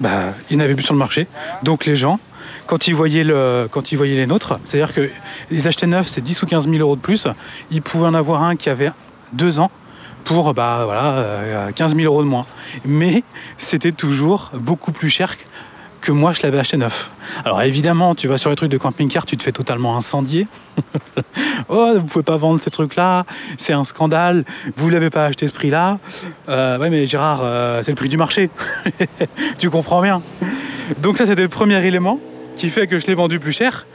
bah, 0.00 0.34
il 0.50 0.58
n'avait 0.58 0.74
plus 0.74 0.84
sur 0.84 0.94
le 0.94 0.98
marché. 0.98 1.26
Donc 1.62 1.86
les 1.86 1.96
gens, 1.96 2.18
quand 2.66 2.88
ils 2.88 2.94
voyaient, 2.94 3.24
les 3.24 4.26
nôtres. 4.26 4.58
C'est-à-dire 4.64 4.94
que 4.94 5.08
les 5.50 5.66
acheter 5.66 5.86
neufs, 5.86 6.08
c'est 6.08 6.20
10 6.20 6.42
ou 6.42 6.46
15 6.46 6.68
000 6.68 6.78
euros 6.78 6.96
de 6.96 7.00
plus. 7.00 7.26
Ils 7.70 7.82
pouvaient 7.82 8.06
en 8.06 8.14
avoir 8.14 8.42
un 8.42 8.56
qui 8.56 8.68
avait 8.68 8.90
deux 9.32 9.58
ans 9.58 9.70
pour 10.24 10.54
bah, 10.54 10.82
voilà, 10.84 11.72
15 11.72 11.96
000 11.96 12.06
euros 12.06 12.22
de 12.22 12.28
moins. 12.28 12.46
Mais 12.84 13.24
c'était 13.58 13.92
toujours 13.92 14.50
beaucoup 14.54 14.92
plus 14.92 15.10
cher 15.10 15.36
que 16.02 16.12
moi 16.12 16.32
je 16.32 16.42
l'avais 16.42 16.58
acheté 16.58 16.76
neuf. 16.76 17.10
Alors 17.44 17.62
évidemment, 17.62 18.14
tu 18.14 18.28
vas 18.28 18.36
sur 18.36 18.50
les 18.50 18.56
trucs 18.56 18.70
de 18.70 18.76
camping-car, 18.76 19.24
tu 19.24 19.38
te 19.38 19.42
fais 19.42 19.52
totalement 19.52 19.96
incendier. 19.96 20.46
oh, 21.68 21.92
vous 21.96 22.04
pouvez 22.04 22.24
pas 22.24 22.36
vendre 22.36 22.60
ces 22.60 22.70
trucs-là, 22.70 23.24
c'est 23.56 23.72
un 23.72 23.84
scandale, 23.84 24.44
vous 24.76 24.90
l'avez 24.90 25.08
pas 25.08 25.24
acheté 25.26 25.46
ce 25.46 25.52
prix-là. 25.52 25.98
Euh, 26.48 26.76
mais 26.90 27.06
Gérard, 27.06 27.40
euh, 27.42 27.82
c'est 27.82 27.92
le 27.92 27.96
prix 27.96 28.08
du 28.08 28.18
marché. 28.18 28.50
tu 29.58 29.70
comprends 29.70 30.02
bien. 30.02 30.22
Donc 31.00 31.16
ça, 31.16 31.24
c'était 31.24 31.42
le 31.42 31.48
premier 31.48 31.84
élément 31.86 32.20
qui 32.56 32.68
fait 32.68 32.86
que 32.86 32.98
je 32.98 33.06
l'ai 33.06 33.14
vendu 33.14 33.38
plus 33.38 33.52
cher. 33.52 33.86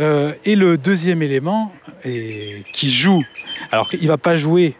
Euh, 0.00 0.32
et 0.44 0.56
le 0.56 0.76
deuxième 0.76 1.22
élément 1.22 1.72
et 2.04 2.64
qui 2.72 2.90
joue, 2.90 3.22
alors 3.70 3.88
il 3.92 4.08
va 4.08 4.18
pas 4.18 4.36
jouer 4.36 4.74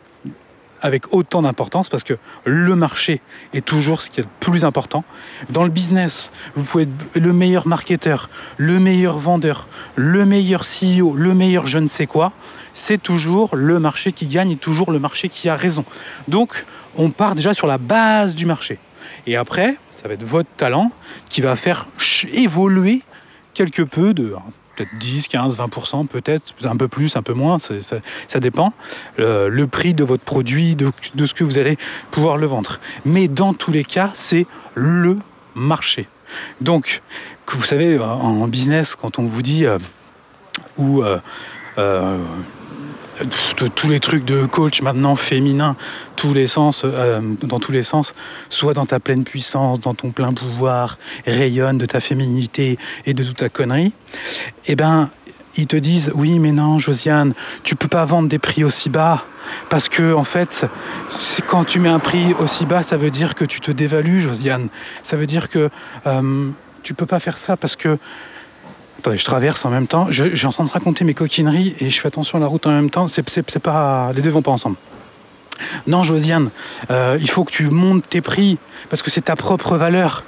avec 0.85 1.15
autant 1.15 1.41
d'importance 1.41 1.89
parce 1.89 2.05
que 2.05 2.19
le 2.45 2.77
marché 2.77 3.23
est 3.55 3.65
toujours 3.65 4.03
ce 4.03 4.11
qui 4.11 4.21
est 4.21 4.25
le 4.25 4.29
plus 4.39 4.67
important. 4.67 5.03
Dans 5.49 5.65
le 5.65 5.71
business, 5.71 6.31
vous 6.55 6.63
pouvez 6.63 6.85
être 6.85 6.91
le 7.15 7.33
meilleur 7.33 7.67
marketeur, 7.67 8.29
le 8.59 8.79
meilleur 8.79 9.19
vendeur, 9.19 9.67
le 9.97 10.27
meilleur 10.27 10.61
CEO, 10.61 11.15
le 11.17 11.33
meilleur 11.33 11.67
je 11.67 11.79
ne 11.79 11.87
sais 11.87 12.07
quoi. 12.07 12.33
C'est 12.75 13.03
toujours 13.03 13.57
le 13.57 13.81
marché 13.81 14.13
qui 14.13 14.27
gagne 14.27 14.51
et 14.51 14.57
toujours 14.57 14.93
le 14.93 14.99
marché 14.99 15.31
qui 15.31 15.49
a 15.49 15.57
raison. 15.57 15.87
Donc, 16.29 16.67
on 16.97 17.09
part 17.09 17.35
déjà 17.35 17.55
sur 17.55 17.67
la 17.67 17.79
base 17.79 18.35
du 18.35 18.45
marché. 18.45 18.79
Et 19.27 19.37
après, 19.37 19.79
ça 19.97 20.07
va 20.07 20.13
être 20.13 20.25
votre 20.25 20.51
talent 20.59 20.93
qui 21.31 21.41
va 21.41 21.57
faire 21.57 21.87
évoluer 22.31 23.01
quelque 23.55 23.83
peu 23.83 24.13
de 24.13 24.35
peut-être 24.77 24.97
10, 24.99 25.29
15, 25.29 25.59
20%, 25.59 26.07
peut-être 26.07 26.55
un 26.65 26.77
peu 26.77 26.89
plus, 26.89 27.17
un 27.17 27.23
peu 27.23 27.35
moins, 27.35 27.59
ça, 27.59 28.41
dépend, 28.41 28.73
le, 29.19 29.65
prix 29.67 29.95
de 29.95 30.05
votre 30.05 30.25
produit, 30.25 30.77
de, 30.77 30.93
ce 31.27 31.35
que 31.35 31.45
vous 31.45 31.59
allez 31.59 31.77
pouvoir 32.11 32.37
le 32.37 32.47
vendre. 32.47 32.81
Mais 33.05 33.29
dans 33.29 33.55
tous 33.55 33.71
les 33.71 33.85
cas, 33.85 34.11
c'est 34.15 34.47
le 34.75 35.19
marché. 35.55 36.09
Donc, 36.61 37.03
vous 37.49 37.63
savez, 37.63 37.99
en 37.99 38.49
business, 38.49 38.97
quand 38.97 39.19
on 39.19 39.25
vous 39.25 39.43
dit, 39.43 39.67
euh, 39.67 39.79
ou 40.77 41.03
euh, 41.03 41.19
euh, 41.79 42.19
de 43.59 43.67
tous 43.69 43.89
les 43.89 44.01
trucs 44.01 44.25
de 44.25 44.47
coach 44.47 44.83
maintenant 44.83 45.17
féminin, 45.17 45.77
tous 46.17 46.35
les 46.35 46.47
sens, 46.47 46.83
euh, 46.85 47.21
dans 47.43 47.61
tous 47.61 47.73
les 47.73 47.83
sens, 47.83 48.15
soit 48.49 48.75
dans 48.75 48.87
ta 48.87 49.01
pleine 49.01 49.25
puissance, 49.25 49.81
dans 49.81 49.95
ton 49.95 50.11
plein 50.11 50.33
pouvoir, 50.33 50.99
rayonne 51.27 51.79
de 51.79 51.87
ta 51.87 52.01
féminité 52.01 52.79
et 53.07 53.15
de 53.15 53.25
toute 53.25 53.39
ta 53.39 53.49
connerie, 53.49 53.93
eh 54.67 54.77
ben 54.77 55.11
ils 55.57 55.67
te 55.67 55.77
disent 55.77 56.11
oui 56.15 56.41
mais 56.41 56.51
non 56.51 56.81
Josiane 56.81 57.33
tu 57.63 57.77
peux 57.77 57.87
pas 57.87 58.05
vendre 58.05 58.29
des 58.29 58.39
prix 58.39 58.65
aussi 58.65 58.91
bas. 58.91 59.25
Parce 59.69 59.89
que 59.89 60.15
en 60.15 60.25
fait 60.25 60.67
quand 61.47 61.65
tu 61.65 61.79
mets 61.79 61.91
un 61.91 61.99
prix 61.99 62.35
aussi 62.41 62.67
bas 62.67 62.83
ça 62.83 62.97
veut 62.97 63.11
dire 63.11 63.35
que 63.35 63.45
tu 63.45 63.61
te 63.61 63.71
dévalues 63.71 64.21
Josiane. 64.21 64.69
Ça 65.03 65.17
veut 65.17 65.27
dire 65.27 65.49
que 65.49 65.71
euh, 66.07 66.51
tu 66.83 66.95
peux 66.95 67.07
pas 67.07 67.21
faire 67.21 67.39
ça 67.39 67.57
parce 67.57 67.77
que 67.77 67.99
Attendez, 69.05 69.19
je 69.19 69.25
traverse 69.27 69.67
en 69.67 69.71
même 69.71 69.87
temps. 69.87 70.07
J'ai 70.09 70.47
en 70.47 70.51
train 70.51 70.65
de 70.65 70.71
raconter 70.71 71.05
mes 71.05 71.13
coquineries 71.13 71.77
et 71.79 71.91
je 71.91 72.01
fais 72.01 72.09
attention 72.09 72.39
à 72.39 72.41
la 72.41 72.47
route 72.47 72.67
en 72.67 72.71
même 72.71 72.89
temps. 72.89 73.07
C'est 73.07 73.61
pas, 73.61 74.13
les 74.15 74.23
deux 74.23 74.31
vont 74.31 74.41
pas 74.41 74.51
ensemble. 74.51 74.77
Non, 75.87 76.03
Josiane, 76.03 76.49
euh, 76.91 77.19
il 77.21 77.29
faut 77.29 77.45
que 77.45 77.53
tu 77.53 77.69
montes 77.69 78.09
tes 78.09 78.23
prix 78.23 78.57
parce 78.89 79.03
que 79.03 79.11
c'est 79.11 79.21
ta 79.21 79.37
propre 79.37 79.77
valeur. 79.77 80.25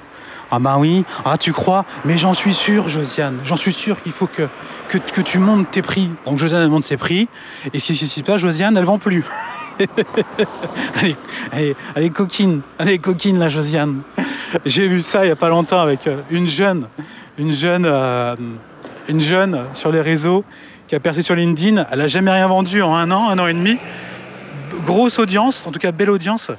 Ah 0.50 0.58
bah 0.58 0.76
oui, 0.78 1.06
ah 1.24 1.38
tu 1.38 1.54
crois, 1.54 1.86
mais 2.04 2.18
j'en 2.18 2.34
suis 2.34 2.52
sûr, 2.52 2.90
Josiane, 2.90 3.38
j'en 3.44 3.56
suis 3.56 3.72
sûr 3.72 4.02
qu'il 4.02 4.12
faut 4.12 4.26
que, 4.26 4.46
que, 4.90 5.22
tu 5.22 5.38
montes 5.38 5.70
tes 5.70 5.80
prix. 5.80 6.10
Donc 6.26 6.36
Josiane, 6.36 6.60
elle 6.60 6.68
monte 6.68 6.84
ses 6.84 6.98
prix, 6.98 7.28
et 7.72 7.78
si 7.78 7.96
c'est 7.96 8.04
si 8.04 8.22
pas, 8.22 8.36
Josiane, 8.36 8.76
elle 8.76 8.84
vend 8.84 8.98
plus. 8.98 9.24
allez, 11.00 11.16
allez, 11.94 12.10
coquine, 12.10 12.60
allez, 12.78 12.98
coquine, 12.98 13.38
la 13.38 13.48
Josiane. 13.48 14.02
J'ai 14.66 14.86
vu 14.86 15.00
ça 15.00 15.24
il 15.24 15.28
y 15.28 15.32
a 15.32 15.36
pas 15.36 15.48
longtemps 15.48 15.80
avec 15.80 16.06
euh, 16.06 16.20
une 16.30 16.46
jeune, 16.46 16.88
une 17.38 17.52
jeune, 17.52 17.86
euh, 17.86 18.36
une 19.08 19.20
jeune 19.20 19.64
sur 19.74 19.90
les 19.90 20.00
réseaux 20.00 20.44
qui 20.88 20.94
a 20.94 21.00
percé 21.00 21.22
sur 21.22 21.34
LinkedIn. 21.34 21.86
Elle 21.90 21.98
n'a 21.98 22.06
jamais 22.06 22.30
rien 22.30 22.46
vendu 22.46 22.82
en 22.82 22.94
un 22.94 23.10
an, 23.10 23.28
un 23.28 23.38
an 23.38 23.46
et 23.46 23.54
demi. 23.54 23.78
Grosse 24.84 25.18
audience, 25.18 25.66
en 25.66 25.72
tout 25.72 25.78
cas 25.78 25.92
belle 25.92 26.10
audience. 26.10 26.50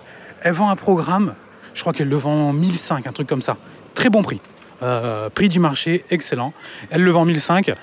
Elle 0.41 0.53
vend 0.53 0.69
un 0.69 0.75
programme, 0.75 1.35
je 1.73 1.81
crois 1.81 1.93
qu'elle 1.93 2.09
le 2.09 2.17
vend 2.17 2.53
1005, 2.53 3.07
un 3.07 3.11
truc 3.11 3.27
comme 3.27 3.41
ça. 3.41 3.57
Très 3.93 4.09
bon 4.09 4.21
prix. 4.21 4.41
Euh, 4.83 5.29
prix 5.29 5.49
du 5.49 5.59
marché, 5.59 6.05
excellent. 6.09 6.53
Elle 6.91 7.03
le 7.03 7.11
vend 7.11 7.25
1005. 7.25 7.73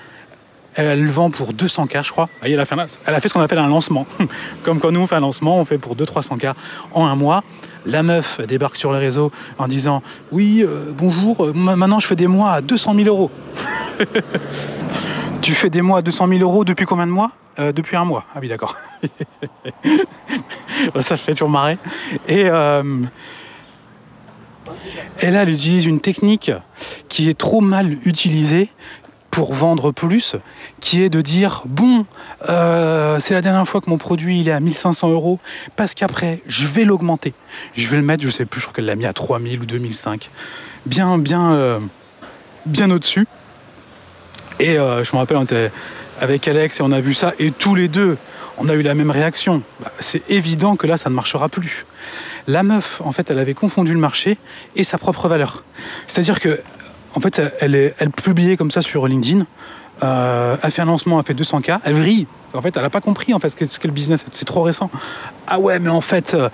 Elle 0.75 1.03
le 1.03 1.11
vend 1.11 1.29
pour 1.29 1.53
200K, 1.53 2.03
je 2.03 2.11
crois. 2.11 2.29
Elle 2.41 2.59
a 2.59 2.65
fait, 2.65 2.75
elle 3.05 3.15
a 3.15 3.21
fait 3.21 3.29
ce 3.29 3.33
qu'on 3.33 3.41
appelle 3.41 3.59
un 3.59 3.69
lancement. 3.69 4.05
Comme 4.63 4.79
quand 4.79 4.91
nous 4.91 4.99
on 4.99 5.07
fait 5.07 5.15
un 5.15 5.21
lancement, 5.21 5.57
on 5.59 5.65
fait 5.65 5.77
pour 5.77 5.95
200-300K 5.95 6.53
en 6.93 7.05
un 7.05 7.15
mois. 7.15 7.43
La 7.85 8.01
meuf 8.01 8.41
débarque 8.41 8.77
sur 8.77 8.91
le 8.91 8.97
réseau 8.97 9.31
en 9.57 9.67
disant 9.67 10.01
Oui, 10.31 10.63
euh, 10.63 10.91
bonjour, 10.97 11.45
euh, 11.45 11.53
maintenant 11.53 11.99
je 11.99 12.07
fais 12.07 12.15
des 12.15 12.27
mois 12.27 12.51
à 12.53 12.61
200 12.61 12.95
000 12.95 13.07
euros. 13.07 13.29
tu 15.41 15.53
fais 15.53 15.69
des 15.69 15.81
mois 15.83 15.99
à 15.99 16.01
200 16.01 16.27
000 16.27 16.39
euros 16.41 16.65
depuis 16.65 16.85
combien 16.85 17.05
de 17.05 17.11
mois? 17.11 17.31
Euh, 17.59 17.71
Depuis 17.71 17.95
un 17.95 18.03
mois. 18.03 18.25
Ah 18.35 18.39
oui, 18.41 18.47
d'accord. 18.47 18.75
Ça 20.99 21.15
fait 21.17 21.33
toujours 21.33 21.49
marrer. 21.49 21.77
Et. 22.27 22.49
Là, 25.21 25.41
elle 25.43 25.49
utilise 25.49 25.85
une 25.85 25.99
technique 26.01 26.51
qui 27.07 27.29
est 27.29 27.37
trop 27.37 27.61
mal 27.61 27.93
utilisée 28.05 28.69
pour 29.31 29.53
vendre 29.53 29.91
plus, 29.91 30.35
qui 30.85 31.01
est 31.01 31.09
de 31.09 31.21
dire 31.21 31.63
bon, 31.65 32.05
euh, 32.47 33.17
c'est 33.19 33.33
la 33.33 33.41
dernière 33.41 33.67
fois 33.67 33.81
que 33.81 33.89
mon 33.89 33.97
produit 33.97 34.41
il 34.41 34.47
est 34.47 34.51
à 34.51 34.59
1500 34.59 35.09
euros, 35.09 35.39
parce 35.75 35.95
qu'après 35.95 36.43
je 36.45 36.67
vais 36.67 36.85
l'augmenter, 36.85 37.33
je 37.73 37.87
vais 37.87 37.97
le 37.97 38.03
mettre, 38.03 38.21
je 38.23 38.29
sais 38.29 38.45
plus, 38.45 38.61
je 38.61 38.67
crois 38.67 38.75
qu'elle 38.75 38.85
l'a 38.85 38.95
mis 38.95 39.07
à 39.07 39.11
3000 39.13 39.61
ou 39.61 39.65
2005, 39.65 40.29
bien, 40.85 41.17
bien, 41.17 41.53
euh, 41.53 41.79
bien 42.67 42.91
au-dessus. 42.91 43.25
Et 44.59 44.77
euh, 44.77 45.03
je 45.03 45.11
me 45.13 45.17
rappelle, 45.17 45.37
on 45.37 45.43
était 45.43 45.71
avec 46.21 46.47
Alex 46.47 46.79
et 46.79 46.83
on 46.83 46.91
a 46.91 46.99
vu 46.99 47.15
ça, 47.15 47.33
et 47.39 47.49
tous 47.49 47.73
les 47.73 47.87
deux, 47.87 48.19
on 48.59 48.69
a 48.69 48.75
eu 48.75 48.83
la 48.83 48.93
même 48.93 49.09
réaction. 49.09 49.63
Bah, 49.79 49.91
c'est 49.99 50.29
évident 50.29 50.75
que 50.75 50.85
là, 50.85 50.97
ça 50.99 51.09
ne 51.09 51.15
marchera 51.15 51.49
plus. 51.49 51.87
La 52.45 52.61
meuf, 52.61 53.01
en 53.03 53.11
fait, 53.11 53.31
elle 53.31 53.39
avait 53.39 53.55
confondu 53.55 53.91
le 53.91 53.99
marché 53.99 54.37
et 54.75 54.83
sa 54.83 54.99
propre 54.99 55.29
valeur. 55.29 55.63
C'est-à-dire 56.05 56.39
que 56.39 56.61
en 57.15 57.21
fait, 57.21 57.41
elle, 57.59 57.93
elle 57.97 58.11
publiait 58.11 58.55
comme 58.55 58.69
ça 58.69 58.83
sur 58.83 59.07
LinkedIn. 59.07 59.47
Euh, 60.03 60.57
elle 60.61 60.71
fait 60.71 60.81
un 60.81 60.85
lancement, 60.85 61.19
elle 61.19 61.25
fait 61.25 61.33
200K, 61.33 61.79
elle 61.83 61.95
vrille. 61.95 62.27
En 62.53 62.61
fait, 62.61 62.75
elle 62.77 62.83
n'a 62.83 62.89
pas 62.89 63.01
compris 63.01 63.33
en 63.33 63.39
fait 63.39 63.49
ce 63.49 63.55
qu'est 63.55 63.87
le 63.87 63.93
business. 63.93 64.23
C'est 64.31 64.45
trop 64.45 64.61
récent. 64.61 64.89
Ah 65.45 65.59
ouais, 65.59 65.77
mais 65.79 65.89
en 65.89 66.01
fait, 66.01 66.33
euh, 66.33 66.49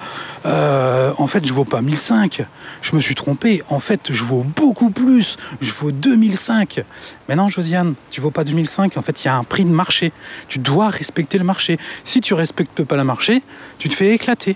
euh, 0.47 1.13
en 1.17 1.27
fait, 1.27 1.45
je 1.45 1.53
vaux 1.53 1.63
pas 1.63 1.81
1005. 1.81 2.43
Je 2.81 2.95
me 2.95 3.01
suis 3.01 3.13
trompé. 3.13 3.61
En 3.69 3.79
fait, 3.79 4.11
je 4.11 4.23
vaux 4.23 4.43
beaucoup 4.43 4.89
plus. 4.89 5.37
Je 5.61 5.71
vaux 5.71 5.91
2005. 5.91 6.83
Mais 7.29 7.35
non, 7.35 7.49
Josiane, 7.49 7.93
tu 8.09 8.19
vaux 8.19 8.31
pas 8.31 8.43
2005. 8.43 8.97
En 8.97 9.03
fait, 9.03 9.23
il 9.23 9.27
y 9.27 9.29
a 9.29 9.35
un 9.35 9.43
prix 9.43 9.63
de 9.63 9.69
marché. 9.69 10.11
Tu 10.47 10.57
dois 10.57 10.89
respecter 10.89 11.37
le 11.37 11.43
marché. 11.43 11.77
Si 12.03 12.19
tu 12.19 12.33
respectes 12.33 12.83
pas 12.83 12.95
le 12.95 13.03
marché, 13.03 13.43
tu 13.77 13.87
te 13.87 13.93
fais 13.93 14.11
éclater. 14.13 14.55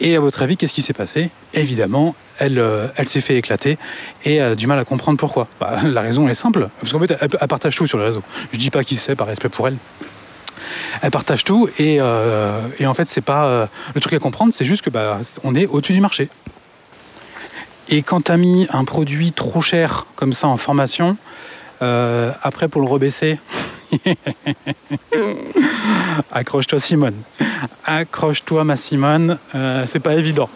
Et 0.00 0.14
à 0.14 0.20
votre 0.20 0.42
avis, 0.42 0.58
qu'est-ce 0.58 0.74
qui 0.74 0.82
s'est 0.82 0.92
passé? 0.92 1.30
Évidemment, 1.54 2.14
elle, 2.38 2.58
euh, 2.58 2.88
elle 2.96 3.08
s'est 3.08 3.20
fait 3.20 3.36
éclater 3.36 3.78
et 4.24 4.40
a 4.40 4.54
du 4.54 4.66
mal 4.66 4.78
à 4.78 4.84
comprendre 4.84 5.18
pourquoi. 5.18 5.48
Bah, 5.60 5.78
la 5.84 6.00
raison 6.00 6.28
est 6.28 6.34
simple, 6.34 6.68
parce 6.80 6.92
qu'en 6.92 7.00
fait, 7.00 7.16
elle, 7.20 7.48
partage 7.48 7.76
tout 7.76 7.86
sur 7.86 7.98
le 7.98 8.04
réseau. 8.04 8.22
Je 8.52 8.58
dis 8.58 8.70
pas 8.70 8.84
qui 8.84 8.96
c'est 8.96 9.16
par 9.16 9.26
respect 9.26 9.48
pour 9.48 9.68
elle. 9.68 9.76
Elle 11.02 11.10
partage 11.10 11.44
tout 11.44 11.68
et, 11.78 11.98
euh, 12.00 12.60
en 12.84 12.94
fait, 12.94 13.06
c'est 13.06 13.20
pas 13.20 13.46
euh, 13.46 13.66
le 13.94 14.00
truc 14.00 14.14
à 14.14 14.18
comprendre, 14.18 14.52
c'est 14.52 14.64
juste 14.64 14.82
que 14.82 14.90
bah, 14.90 15.20
on 15.44 15.54
est 15.54 15.66
au-dessus 15.66 15.92
du 15.92 16.00
marché. 16.00 16.28
Et 17.88 18.02
quand 18.02 18.24
tu 18.24 18.32
as 18.32 18.36
mis 18.36 18.66
un 18.72 18.84
produit 18.84 19.32
trop 19.32 19.60
cher 19.60 20.06
comme 20.16 20.32
ça 20.32 20.48
en 20.48 20.56
formation, 20.56 21.16
après 21.80 22.68
pour 22.68 22.80
le 22.80 22.88
rebaisser, 22.88 23.38
Accroche-toi 26.32 26.78
Simone. 26.78 27.14
Accroche-toi 27.84 28.64
ma 28.64 28.76
Simone. 28.76 29.38
Euh, 29.54 29.84
c'est 29.86 30.00
pas 30.00 30.14
évident. 30.14 30.48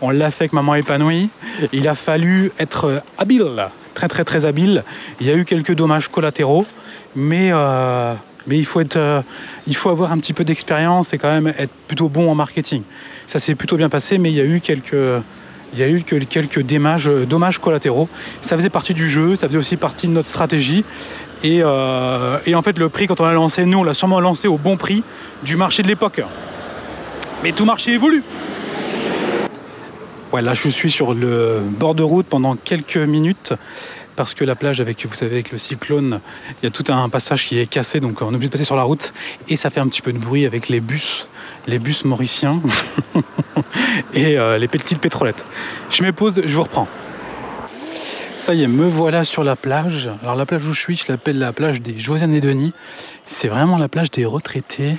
On 0.00 0.10
l'a 0.10 0.30
fait 0.30 0.44
avec 0.44 0.52
Maman 0.52 0.74
épanouie. 0.74 1.30
Il 1.72 1.88
a 1.88 1.94
fallu 1.94 2.52
être 2.58 3.02
habile, 3.18 3.68
très 3.94 4.08
très 4.08 4.24
très 4.24 4.44
habile. 4.44 4.84
Il 5.20 5.26
y 5.26 5.30
a 5.30 5.34
eu 5.34 5.44
quelques 5.44 5.74
dommages 5.74 6.08
collatéraux, 6.08 6.66
mais 7.14 7.50
euh, 7.52 8.14
euh, 8.50 9.22
il 9.66 9.76
faut 9.76 9.90
avoir 9.90 10.12
un 10.12 10.18
petit 10.18 10.32
peu 10.32 10.44
d'expérience 10.44 11.12
et 11.12 11.18
quand 11.18 11.32
même 11.32 11.52
être 11.58 11.72
plutôt 11.86 12.08
bon 12.08 12.30
en 12.30 12.34
marketing. 12.34 12.82
Ça 13.26 13.38
s'est 13.38 13.54
plutôt 13.54 13.76
bien 13.76 13.88
passé, 13.88 14.18
mais 14.18 14.30
il 14.30 14.36
y 14.36 14.40
a 14.40 14.44
eu 14.44 14.60
quelques 14.60 15.22
dommages 16.62 17.58
collatéraux. 17.58 18.08
Ça 18.40 18.56
faisait 18.56 18.70
partie 18.70 18.94
du 18.94 19.08
jeu, 19.08 19.36
ça 19.36 19.46
faisait 19.46 19.58
aussi 19.58 19.76
partie 19.76 20.08
de 20.08 20.12
notre 20.12 20.28
stratégie. 20.28 20.84
Euh, 21.44 22.38
et, 22.46 22.54
en 22.54 22.62
fait, 22.62 22.78
le 22.78 22.88
prix, 22.88 23.06
quand 23.06 23.20
on 23.20 23.26
l'a 23.26 23.32
lancé, 23.32 23.64
nous, 23.64 23.78
on 23.78 23.84
l'a 23.84 23.94
sûrement 23.94 24.20
lancé 24.20 24.48
au 24.48 24.58
bon 24.58 24.76
prix 24.76 25.02
du 25.42 25.56
marché 25.56 25.82
de 25.82 25.88
l'époque. 25.88 26.22
Mais 27.42 27.52
tout 27.52 27.64
marché 27.64 27.92
évolue. 27.92 28.22
Ouais, 30.32 30.40
là 30.40 30.54
je 30.54 30.70
suis 30.70 30.90
sur 30.90 31.12
le 31.12 31.60
bord 31.62 31.94
de 31.94 32.02
route 32.02 32.24
pendant 32.24 32.56
quelques 32.56 32.96
minutes 32.96 33.52
parce 34.16 34.32
que 34.32 34.44
la 34.44 34.54
plage 34.54 34.80
avec 34.80 35.04
vous 35.06 35.12
savez 35.12 35.32
avec 35.32 35.52
le 35.52 35.58
cyclone, 35.58 36.20
il 36.62 36.64
y 36.64 36.68
a 36.68 36.70
tout 36.70 36.90
un 36.90 37.06
passage 37.10 37.46
qui 37.46 37.58
est 37.58 37.66
cassé 37.66 38.00
donc 38.00 38.22
on 38.22 38.32
est 38.32 38.36
obligé 38.36 38.48
de 38.48 38.52
passer 38.52 38.64
sur 38.64 38.76
la 38.76 38.84
route 38.84 39.12
et 39.50 39.56
ça 39.56 39.68
fait 39.68 39.80
un 39.80 39.88
petit 39.88 40.00
peu 40.00 40.10
de 40.10 40.18
bruit 40.18 40.46
avec 40.46 40.70
les 40.70 40.80
bus, 40.80 41.26
les 41.66 41.78
bus 41.78 42.06
mauriciens 42.06 42.62
et 44.14 44.38
euh, 44.38 44.56
les 44.56 44.68
petites 44.68 45.00
pétrolettes. 45.00 45.44
Je 45.90 46.10
pause, 46.12 46.40
je 46.42 46.54
vous 46.54 46.62
reprends. 46.62 46.88
Ça 48.42 48.54
y 48.54 48.64
est, 48.64 48.66
me 48.66 48.88
voilà 48.88 49.22
sur 49.22 49.44
la 49.44 49.54
plage. 49.54 50.10
Alors 50.20 50.34
la 50.34 50.46
plage 50.46 50.66
où 50.66 50.72
je 50.72 50.80
suis, 50.80 50.96
je 50.96 51.04
l'appelle 51.08 51.38
la 51.38 51.52
plage 51.52 51.80
des 51.80 51.96
Josiane 51.96 52.34
et 52.34 52.40
Denis. 52.40 52.72
C'est 53.24 53.46
vraiment 53.46 53.78
la 53.78 53.86
plage 53.86 54.10
des 54.10 54.24
retraités 54.24 54.96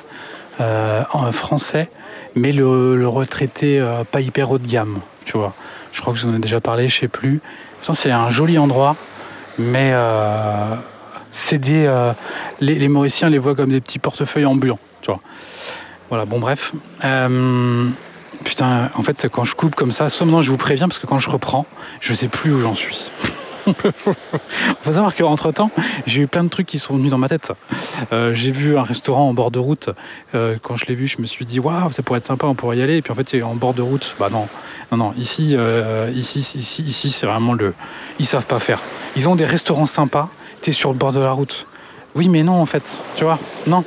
euh, 0.61 1.03
en 1.11 1.29
français, 1.33 1.89
mais 2.35 2.53
le, 2.53 3.05
retraité 3.05 3.81
euh, 3.81 4.05
pas 4.05 4.21
hyper 4.21 4.49
haut 4.49 4.59
de 4.59 4.65
gamme, 4.65 5.01
tu 5.25 5.37
vois. 5.37 5.53
Je 5.91 5.99
crois 5.99 6.13
que 6.13 6.19
je 6.19 6.23
vous 6.23 6.31
en 6.31 6.35
ai 6.37 6.39
déjà 6.39 6.61
parlé, 6.61 6.87
je 6.87 6.97
sais 7.01 7.09
plus. 7.09 7.41
C'est 7.81 8.11
un 8.11 8.29
joli 8.29 8.57
endroit, 8.57 8.95
mais 9.59 9.91
euh, 9.91 10.75
c'est 11.29 11.57
des, 11.57 12.11
les, 12.61 12.75
les, 12.75 12.87
Mauriciens 12.87 13.29
les 13.29 13.39
voient 13.39 13.55
comme 13.55 13.71
des 13.71 13.81
petits 13.81 13.99
portefeuilles 13.99 14.45
ambulants, 14.45 14.79
tu 15.01 15.11
vois. 15.11 15.19
Voilà, 16.07 16.23
bon 16.23 16.39
bref. 16.39 16.71
Putain, 18.43 18.89
en 18.95 19.03
fait, 19.03 19.27
quand 19.31 19.43
je 19.43 19.55
coupe 19.55 19.75
comme 19.75 19.91
ça, 19.91 20.09
seulement 20.09 20.41
je 20.41 20.51
vous 20.51 20.57
préviens 20.57 20.87
parce 20.87 20.99
que 20.99 21.07
quand 21.07 21.19
je 21.19 21.29
reprends, 21.29 21.65
je 21.99 22.13
sais 22.13 22.27
plus 22.27 22.53
où 22.53 22.59
j'en 22.59 22.73
suis. 22.73 23.11
Faut 24.81 24.91
savoir 24.91 25.15
qu'entre 25.15 25.51
temps, 25.51 25.71
j'ai 26.05 26.21
eu 26.21 26.27
plein 26.27 26.43
de 26.43 26.49
trucs 26.49 26.67
qui 26.67 26.79
sont 26.79 26.95
venus 26.95 27.11
dans 27.11 27.17
ma 27.17 27.29
tête. 27.29 27.53
Euh, 28.11 28.33
j'ai 28.33 28.51
vu 28.51 28.77
un 28.77 28.83
restaurant 28.83 29.29
en 29.29 29.33
bord 29.33 29.51
de 29.51 29.59
route. 29.59 29.89
Euh, 30.35 30.57
quand 30.61 30.75
je 30.75 30.85
l'ai 30.85 30.95
vu, 30.95 31.07
je 31.07 31.21
me 31.21 31.25
suis 31.25 31.45
dit 31.45 31.59
waouh, 31.59 31.91
ça 31.91 32.03
pourrait 32.03 32.19
être 32.19 32.25
sympa, 32.25 32.47
on 32.47 32.55
pourrait 32.55 32.77
y 32.77 32.81
aller. 32.81 32.97
Et 32.97 33.01
puis 33.01 33.11
en 33.11 33.15
fait, 33.15 33.41
en 33.41 33.55
bord 33.55 33.73
de 33.73 33.81
route. 33.81 34.15
Bah 34.19 34.29
non, 34.29 34.47
non, 34.91 34.97
non. 34.97 35.13
Ici, 35.17 35.53
euh, 35.53 36.11
ici, 36.13 36.39
ici, 36.39 36.83
ici, 36.83 37.09
c'est 37.09 37.25
vraiment 37.25 37.53
le. 37.53 37.73
Ils 38.19 38.25
savent 38.25 38.45
pas 38.45 38.59
faire. 38.59 38.79
Ils 39.15 39.29
ont 39.29 39.35
des 39.35 39.45
restaurants 39.45 39.85
sympas. 39.85 40.29
T'es 40.61 40.71
sur 40.71 40.91
le 40.91 40.97
bord 40.97 41.11
de 41.11 41.19
la 41.19 41.31
route. 41.31 41.67
Oui, 42.15 42.29
mais 42.29 42.43
non, 42.43 42.61
en 42.61 42.65
fait, 42.65 43.03
tu 43.15 43.23
vois, 43.23 43.39
non. 43.65 43.83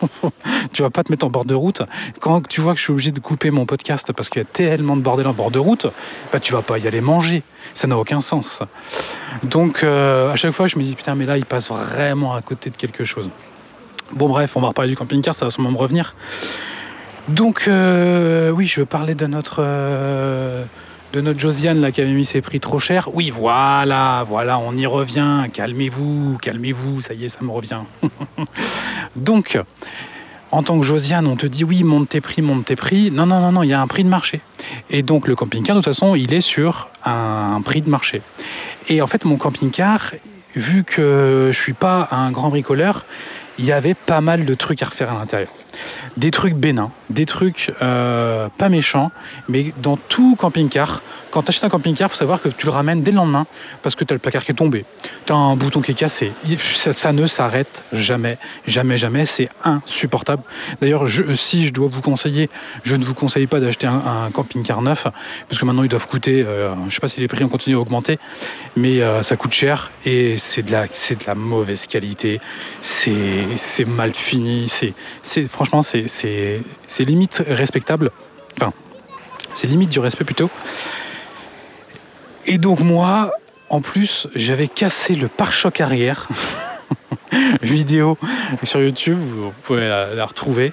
tu 0.72 0.82
vas 0.82 0.90
pas 0.90 1.04
te 1.04 1.12
mettre 1.12 1.26
en 1.26 1.30
bord 1.30 1.44
de 1.44 1.54
route. 1.54 1.82
Quand 2.20 2.46
tu 2.46 2.60
vois 2.60 2.72
que 2.72 2.78
je 2.78 2.84
suis 2.84 2.92
obligé 2.92 3.12
de 3.12 3.20
couper 3.20 3.50
mon 3.50 3.66
podcast 3.66 4.12
parce 4.12 4.28
qu'il 4.28 4.42
y 4.42 4.44
a 4.44 4.48
tellement 4.48 4.96
de 4.96 5.02
bordel 5.02 5.26
en 5.26 5.32
bord 5.32 5.50
de 5.50 5.58
route, 5.58 5.86
bah, 6.32 6.40
tu 6.40 6.52
vas 6.52 6.62
pas 6.62 6.78
y 6.78 6.86
aller 6.88 7.00
manger. 7.00 7.42
Ça 7.74 7.86
n'a 7.86 7.96
aucun 7.96 8.20
sens. 8.20 8.62
Donc, 9.44 9.84
euh, 9.84 10.32
à 10.32 10.36
chaque 10.36 10.52
fois, 10.52 10.66
je 10.66 10.76
me 10.78 10.82
dis, 10.82 10.94
putain, 10.94 11.14
mais 11.14 11.26
là, 11.26 11.36
il 11.36 11.44
passe 11.44 11.68
vraiment 11.68 12.34
à 12.34 12.42
côté 12.42 12.70
de 12.70 12.76
quelque 12.76 13.04
chose. 13.04 13.30
Bon, 14.12 14.28
bref, 14.28 14.56
on 14.56 14.60
va 14.60 14.68
reparler 14.68 14.90
du 14.90 14.96
camping-car, 14.96 15.34
ça 15.34 15.44
va 15.44 15.50
sûrement 15.50 15.70
me 15.70 15.78
revenir. 15.78 16.14
Donc, 17.28 17.64
euh, 17.68 18.50
oui, 18.50 18.66
je 18.66 18.80
veux 18.80 18.86
parler 18.86 19.14
de 19.14 19.26
notre. 19.26 19.62
De 21.12 21.20
notre 21.20 21.38
Josiane 21.38 21.80
là 21.80 21.92
qui 21.92 22.00
avait 22.00 22.12
mis 22.12 22.24
ses 22.24 22.40
prix 22.40 22.60
trop 22.60 22.78
cher. 22.78 23.08
Oui, 23.14 23.30
voilà, 23.30 24.24
voilà, 24.26 24.58
on 24.58 24.76
y 24.76 24.86
revient. 24.86 25.44
Calmez-vous, 25.52 26.38
calmez-vous, 26.40 27.00
ça 27.00 27.14
y 27.14 27.24
est, 27.24 27.28
ça 27.28 27.38
me 27.42 27.50
revient. 27.50 27.80
Donc, 29.16 29.58
en 30.50 30.62
tant 30.62 30.78
que 30.78 30.84
Josiane, 30.84 31.26
on 31.26 31.36
te 31.36 31.46
dit 31.46 31.64
oui, 31.64 31.84
monte 31.84 32.10
tes 32.10 32.20
prix, 32.20 32.42
monte 32.42 32.66
tes 32.66 32.76
prix. 32.76 33.10
Non, 33.10 33.26
non, 33.26 33.40
non, 33.40 33.52
non, 33.52 33.62
il 33.62 33.68
y 33.68 33.74
a 33.74 33.80
un 33.80 33.86
prix 33.86 34.04
de 34.04 34.08
marché. 34.08 34.40
Et 34.90 35.02
donc 35.02 35.28
le 35.28 35.34
camping-car, 35.34 35.76
de 35.76 35.80
toute 35.80 35.92
façon, 35.92 36.14
il 36.14 36.32
est 36.32 36.40
sur 36.40 36.90
un 37.04 37.60
prix 37.64 37.82
de 37.82 37.90
marché. 37.90 38.22
Et 38.88 39.02
en 39.02 39.06
fait, 39.06 39.24
mon 39.24 39.36
camping-car, 39.36 40.14
vu 40.56 40.84
que 40.84 41.50
je 41.52 41.58
suis 41.58 41.74
pas 41.74 42.08
un 42.10 42.30
grand 42.30 42.48
bricoleur, 42.48 43.04
il 43.58 43.64
y 43.64 43.72
avait 43.72 43.94
pas 43.94 44.20
mal 44.20 44.44
de 44.44 44.54
trucs 44.54 44.82
à 44.82 44.86
refaire 44.86 45.12
à 45.12 45.18
l'intérieur 45.18 45.50
des 46.16 46.30
trucs 46.30 46.54
bénins, 46.54 46.90
des 47.10 47.26
trucs 47.26 47.72
euh, 47.82 48.48
pas 48.58 48.68
méchants, 48.68 49.10
mais 49.48 49.72
dans 49.82 49.96
tout 49.96 50.36
camping-car, 50.36 51.02
quand 51.30 51.42
tu 51.42 51.50
achètes 51.50 51.64
un 51.64 51.68
camping-car, 51.68 52.08
il 52.08 52.10
faut 52.10 52.16
savoir 52.16 52.40
que 52.40 52.48
tu 52.48 52.66
le 52.66 52.72
ramènes 52.72 53.02
dès 53.02 53.10
le 53.10 53.18
lendemain 53.18 53.46
parce 53.82 53.94
que 53.94 54.04
tu 54.04 54.12
as 54.12 54.16
le 54.16 54.18
placard 54.18 54.44
qui 54.44 54.52
est 54.52 54.54
tombé, 54.54 54.84
tu 55.26 55.32
as 55.32 55.36
un 55.36 55.56
bouton 55.56 55.80
qui 55.80 55.92
est 55.92 55.94
cassé. 55.94 56.32
Ça, 56.74 57.12
ne 57.12 57.26
s'arrête 57.26 57.82
jamais, 57.92 58.38
jamais, 58.66 58.98
jamais. 58.98 59.26
C'est 59.26 59.48
insupportable. 59.64 60.42
D'ailleurs, 60.80 61.04
si 61.36 61.66
je 61.66 61.72
dois 61.72 61.88
vous 61.88 62.00
conseiller, 62.00 62.48
je 62.82 62.96
ne 62.96 63.04
vous 63.04 63.14
conseille 63.14 63.46
pas 63.46 63.60
d'acheter 63.60 63.86
un, 63.86 64.30
camping-car 64.32 64.82
neuf 64.82 65.06
parce 65.48 65.60
que 65.60 65.64
maintenant 65.64 65.82
ils 65.82 65.88
doivent 65.88 66.08
coûter, 66.08 66.42
euh, 66.42 66.74
je 66.74 66.84
ne 66.84 66.90
sais 66.90 67.00
pas 67.00 67.08
si 67.08 67.20
les 67.20 67.28
prix 67.28 67.44
ont 67.44 67.48
continué 67.48 67.76
à 67.76 67.80
augmenter, 67.80 68.18
mais 68.76 69.00
euh, 69.00 69.22
ça 69.22 69.36
coûte 69.36 69.52
cher 69.52 69.90
et 70.04 70.36
c'est 70.38 70.62
de 70.62 70.72
la 70.72 71.34
mauvaise 71.34 71.86
qualité. 71.86 72.40
C'est 72.82 73.84
mal 73.86 74.14
fini. 74.14 74.68
C'est 75.22 75.48
franchement, 75.48 75.67
c'est 75.82 76.62
limite 77.00 77.42
respectable. 77.46 78.10
Enfin, 78.56 78.72
c'est 79.54 79.66
limite 79.66 79.90
du 79.90 80.00
respect 80.00 80.24
plutôt. 80.24 80.50
Et 82.46 82.58
donc 82.58 82.80
moi, 82.80 83.32
en 83.70 83.80
plus, 83.80 84.28
j'avais 84.34 84.68
cassé 84.68 85.14
le 85.14 85.28
pare-choc 85.28 85.80
arrière. 85.80 86.28
vidéo 87.62 88.18
sur 88.62 88.80
YouTube, 88.80 89.18
vous 89.18 89.52
pouvez 89.62 89.88
la, 89.88 90.26
retrouver. 90.26 90.72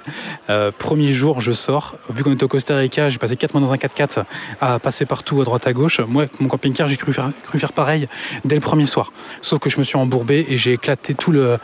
Euh, 0.49 0.71
premier 0.77 1.13
jour, 1.13 1.41
je 1.41 1.51
sors. 1.51 1.97
Vu 2.09 2.23
qu'on 2.23 2.33
était 2.33 2.43
au 2.43 2.47
Costa 2.47 2.75
Rica, 2.77 3.09
j'ai 3.09 3.17
passé 3.17 3.35
4 3.35 3.53
mois 3.53 3.61
dans 3.61 3.71
un 3.71 3.77
4x4 3.77 4.23
à 4.61 4.79
passer 4.79 5.05
partout 5.05 5.41
à 5.41 5.43
droite 5.43 5.67
à 5.67 5.73
gauche. 5.73 5.99
Moi, 5.99 6.25
mon 6.39 6.47
camping-car, 6.47 6.87
j'ai 6.87 6.97
cru 6.97 7.13
faire, 7.13 7.73
pareil 7.73 8.07
dès 8.43 8.55
le 8.55 8.61
premier 8.61 8.85
soir. 8.85 9.11
Sauf 9.41 9.59
que 9.59 9.69
je 9.69 9.79
me 9.79 9.83
suis 9.83 9.97
embourbé 9.97 10.45
et 10.49 10.57
j'ai 10.57 10.73
éclaté 10.73 11.13
tout 11.13 11.31
le. 11.31 11.57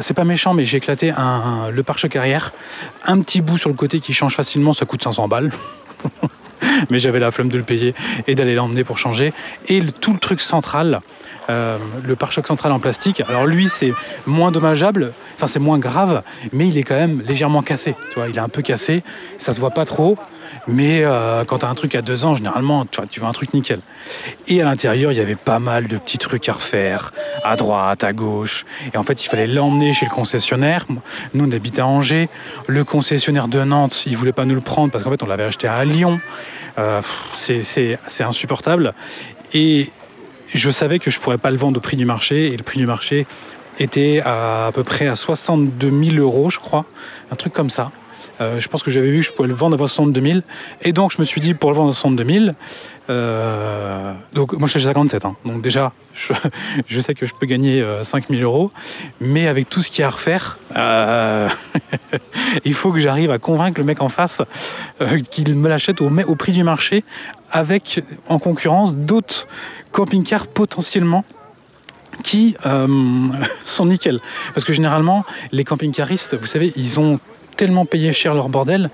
C'est 0.00 0.14
pas 0.14 0.24
méchant, 0.24 0.54
mais 0.54 0.64
j'ai 0.64 0.78
éclaté 0.78 1.12
le 1.70 1.82
pare-choc 1.82 2.14
arrière. 2.16 2.52
Un 3.04 3.20
petit 3.20 3.40
bout 3.40 3.58
sur 3.58 3.70
le 3.70 3.76
côté 3.76 4.00
qui 4.00 4.12
change 4.12 4.34
facilement, 4.34 4.72
ça 4.72 4.86
coûte 4.86 5.02
500 5.02 5.28
balles. 5.28 5.50
mais 6.90 6.98
j'avais 6.98 7.18
la 7.18 7.30
flemme 7.30 7.48
de 7.48 7.58
le 7.58 7.64
payer 7.64 7.94
et 8.26 8.34
d'aller 8.34 8.54
l'emmener 8.54 8.84
pour 8.84 8.98
changer. 8.98 9.32
Et 9.68 9.82
tout 10.00 10.12
le 10.12 10.18
truc 10.18 10.40
central, 10.40 11.00
euh, 11.50 11.78
le 12.04 12.16
pare-choc 12.16 12.46
central 12.46 12.72
en 12.72 12.78
plastique, 12.78 13.22
alors 13.28 13.46
lui 13.46 13.68
c'est 13.68 13.92
moins 14.26 14.50
dommageable, 14.50 15.12
enfin 15.34 15.46
c'est 15.46 15.58
moins 15.58 15.78
grave, 15.78 16.22
mais 16.52 16.68
il 16.68 16.76
est 16.76 16.82
quand 16.82 16.94
même 16.94 17.22
légèrement 17.22 17.62
cassé. 17.62 17.94
Tu 18.10 18.16
vois, 18.16 18.28
il 18.28 18.36
est 18.36 18.40
un 18.40 18.48
peu 18.48 18.62
cassé, 18.62 19.02
ça 19.38 19.52
se 19.52 19.60
voit 19.60 19.70
pas 19.70 19.84
trop. 19.84 20.18
Mais 20.66 21.02
euh, 21.02 21.44
quand 21.44 21.58
tu 21.58 21.66
as 21.66 21.68
un 21.68 21.74
truc 21.74 21.94
à 21.94 22.02
deux 22.02 22.24
ans, 22.24 22.36
généralement, 22.36 22.84
tu, 22.84 23.00
vois, 23.00 23.06
tu 23.06 23.20
veux 23.20 23.26
un 23.26 23.32
truc 23.32 23.54
nickel. 23.54 23.80
Et 24.46 24.60
à 24.60 24.64
l'intérieur, 24.64 25.12
il 25.12 25.18
y 25.18 25.20
avait 25.20 25.34
pas 25.34 25.58
mal 25.58 25.88
de 25.88 25.96
petits 25.96 26.18
trucs 26.18 26.48
à 26.48 26.52
refaire, 26.52 27.12
à 27.44 27.56
droite, 27.56 28.04
à 28.04 28.12
gauche. 28.12 28.64
Et 28.92 28.96
en 28.96 29.02
fait, 29.02 29.24
il 29.24 29.28
fallait 29.28 29.46
l'emmener 29.46 29.94
chez 29.94 30.06
le 30.06 30.10
concessionnaire. 30.10 30.86
Nous, 31.34 31.46
on 31.46 31.52
habitait 31.52 31.80
à 31.80 31.86
Angers. 31.86 32.28
Le 32.66 32.84
concessionnaire 32.84 33.48
de 33.48 33.62
Nantes, 33.62 34.04
il 34.06 34.16
voulait 34.16 34.32
pas 34.32 34.44
nous 34.44 34.54
le 34.54 34.60
prendre 34.60 34.92
parce 34.92 35.04
qu'en 35.04 35.10
fait, 35.10 35.22
on 35.22 35.26
l'avait 35.26 35.44
acheté 35.44 35.68
à 35.68 35.84
Lyon. 35.84 36.20
Euh, 36.78 37.00
c'est 37.32 37.98
insupportable. 38.20 38.94
Et 39.54 39.90
je 40.54 40.70
savais 40.70 40.98
que 40.98 41.10
je 41.10 41.18
pourrais 41.20 41.38
pas 41.38 41.50
le 41.50 41.56
vendre 41.56 41.78
au 41.78 41.80
prix 41.80 41.96
du 41.96 42.04
marché. 42.04 42.52
Et 42.52 42.56
le 42.56 42.62
prix 42.62 42.78
du 42.78 42.86
marché 42.86 43.26
était 43.78 44.20
à, 44.24 44.66
à 44.66 44.72
peu 44.72 44.84
près 44.84 45.06
à 45.06 45.16
62 45.16 45.90
000 46.04 46.16
euros, 46.16 46.50
je 46.50 46.58
crois. 46.58 46.84
Un 47.30 47.36
truc 47.36 47.52
comme 47.52 47.70
ça. 47.70 47.92
Euh, 48.40 48.60
je 48.60 48.68
pense 48.68 48.82
que 48.82 48.90
j'avais 48.90 49.10
vu 49.10 49.20
que 49.20 49.26
je 49.26 49.32
pouvais 49.32 49.48
le 49.48 49.54
vendre 49.54 49.74
à 49.76 49.78
62 49.78 50.20
000. 50.20 50.40
Et 50.82 50.92
donc, 50.92 51.12
je 51.12 51.20
me 51.20 51.24
suis 51.24 51.40
dit, 51.40 51.54
pour 51.54 51.70
le 51.70 51.76
vendre 51.76 51.90
à 51.90 51.94
62 51.94 52.24
000, 52.24 52.46
euh, 53.10 54.12
donc 54.32 54.52
moi, 54.52 54.66
je 54.66 54.78
suis 54.78 54.82
57. 54.82 55.24
Hein. 55.24 55.36
donc 55.44 55.62
déjà, 55.62 55.92
je, 56.86 57.00
sais 57.00 57.14
que 57.14 57.26
je 57.26 57.32
peux 57.38 57.46
gagner 57.46 57.84
5 58.02 58.24
euh, 58.24 58.34
000 58.36 58.42
euros. 58.42 58.70
Mais 59.20 59.48
avec 59.48 59.68
tout 59.68 59.82
ce 59.82 59.90
qu'il 59.90 60.00
y 60.00 60.04
a 60.04 60.08
à 60.08 60.10
refaire, 60.10 60.58
il 62.64 62.74
faut 62.74 62.92
que 62.92 62.98
j'arrive 62.98 63.30
à 63.30 63.38
convaincre 63.38 63.78
le 63.78 63.84
mec 63.84 64.00
en 64.02 64.08
face 64.08 64.42
qu'il 65.30 65.54
me 65.56 65.68
l'achète 65.68 66.00
au, 66.00 66.10
au 66.10 66.34
prix 66.34 66.52
du 66.52 66.64
marché 66.64 67.04
avec 67.50 68.02
en 68.28 68.38
concurrence 68.38 68.94
d'autres 68.94 69.46
camping-cars 69.92 70.46
potentiellement 70.46 71.24
qui 72.22 72.56
sont 73.64 73.86
nickel. 73.86 74.18
Parce 74.54 74.64
que 74.64 74.72
généralement, 74.72 75.24
les 75.52 75.64
camping-caristes, 75.64 76.36
vous 76.36 76.46
savez, 76.46 76.72
ils 76.76 77.00
ont 77.00 77.18
tellement 77.58 77.84
payé 77.84 78.12
cher 78.12 78.34
leur 78.34 78.48
bordel 78.48 78.88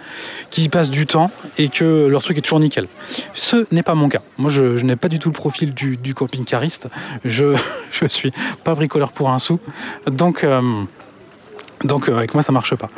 qu'ils 0.50 0.70
passent 0.70 0.90
du 0.90 1.06
temps 1.06 1.30
et 1.58 1.68
que 1.68 2.06
leur 2.08 2.22
truc 2.22 2.38
est 2.38 2.40
toujours 2.40 2.60
nickel. 2.60 2.86
Ce 3.34 3.66
n'est 3.70 3.82
pas 3.82 3.94
mon 3.94 4.08
cas. 4.08 4.22
Moi, 4.38 4.50
je, 4.50 4.82
n'ai 4.82 4.96
pas 4.96 5.08
du 5.08 5.18
tout 5.18 5.28
le 5.28 5.34
profil 5.34 5.74
du, 5.74 6.14
camping-cariste. 6.14 6.88
Je, 7.24 7.54
je 7.92 8.06
suis 8.06 8.32
pas 8.64 8.74
bricoleur 8.74 9.12
pour 9.12 9.30
un 9.30 9.38
sou. 9.38 9.60
Donc, 10.10 10.42
euh, 10.42 10.62
donc 11.84 12.08
euh, 12.08 12.16
avec 12.16 12.32
moi, 12.32 12.42
ça 12.42 12.52
marche 12.52 12.74
pas. 12.74 12.88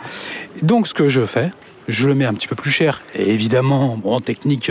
Donc, 0.63 0.87
ce 0.87 0.95
que 0.95 1.09
je 1.09 1.27
fais, 1.27 1.51
je 1.89 2.09
le 2.09 2.15
mets 2.15 2.25
un 2.25 2.35
petit 2.35 2.49
peu 2.49 2.57
plus 2.57 2.71
cher. 2.71 3.03
Et 3.15 3.33
évidemment, 3.33 3.97
bon, 3.97 4.21
technique, 4.21 4.71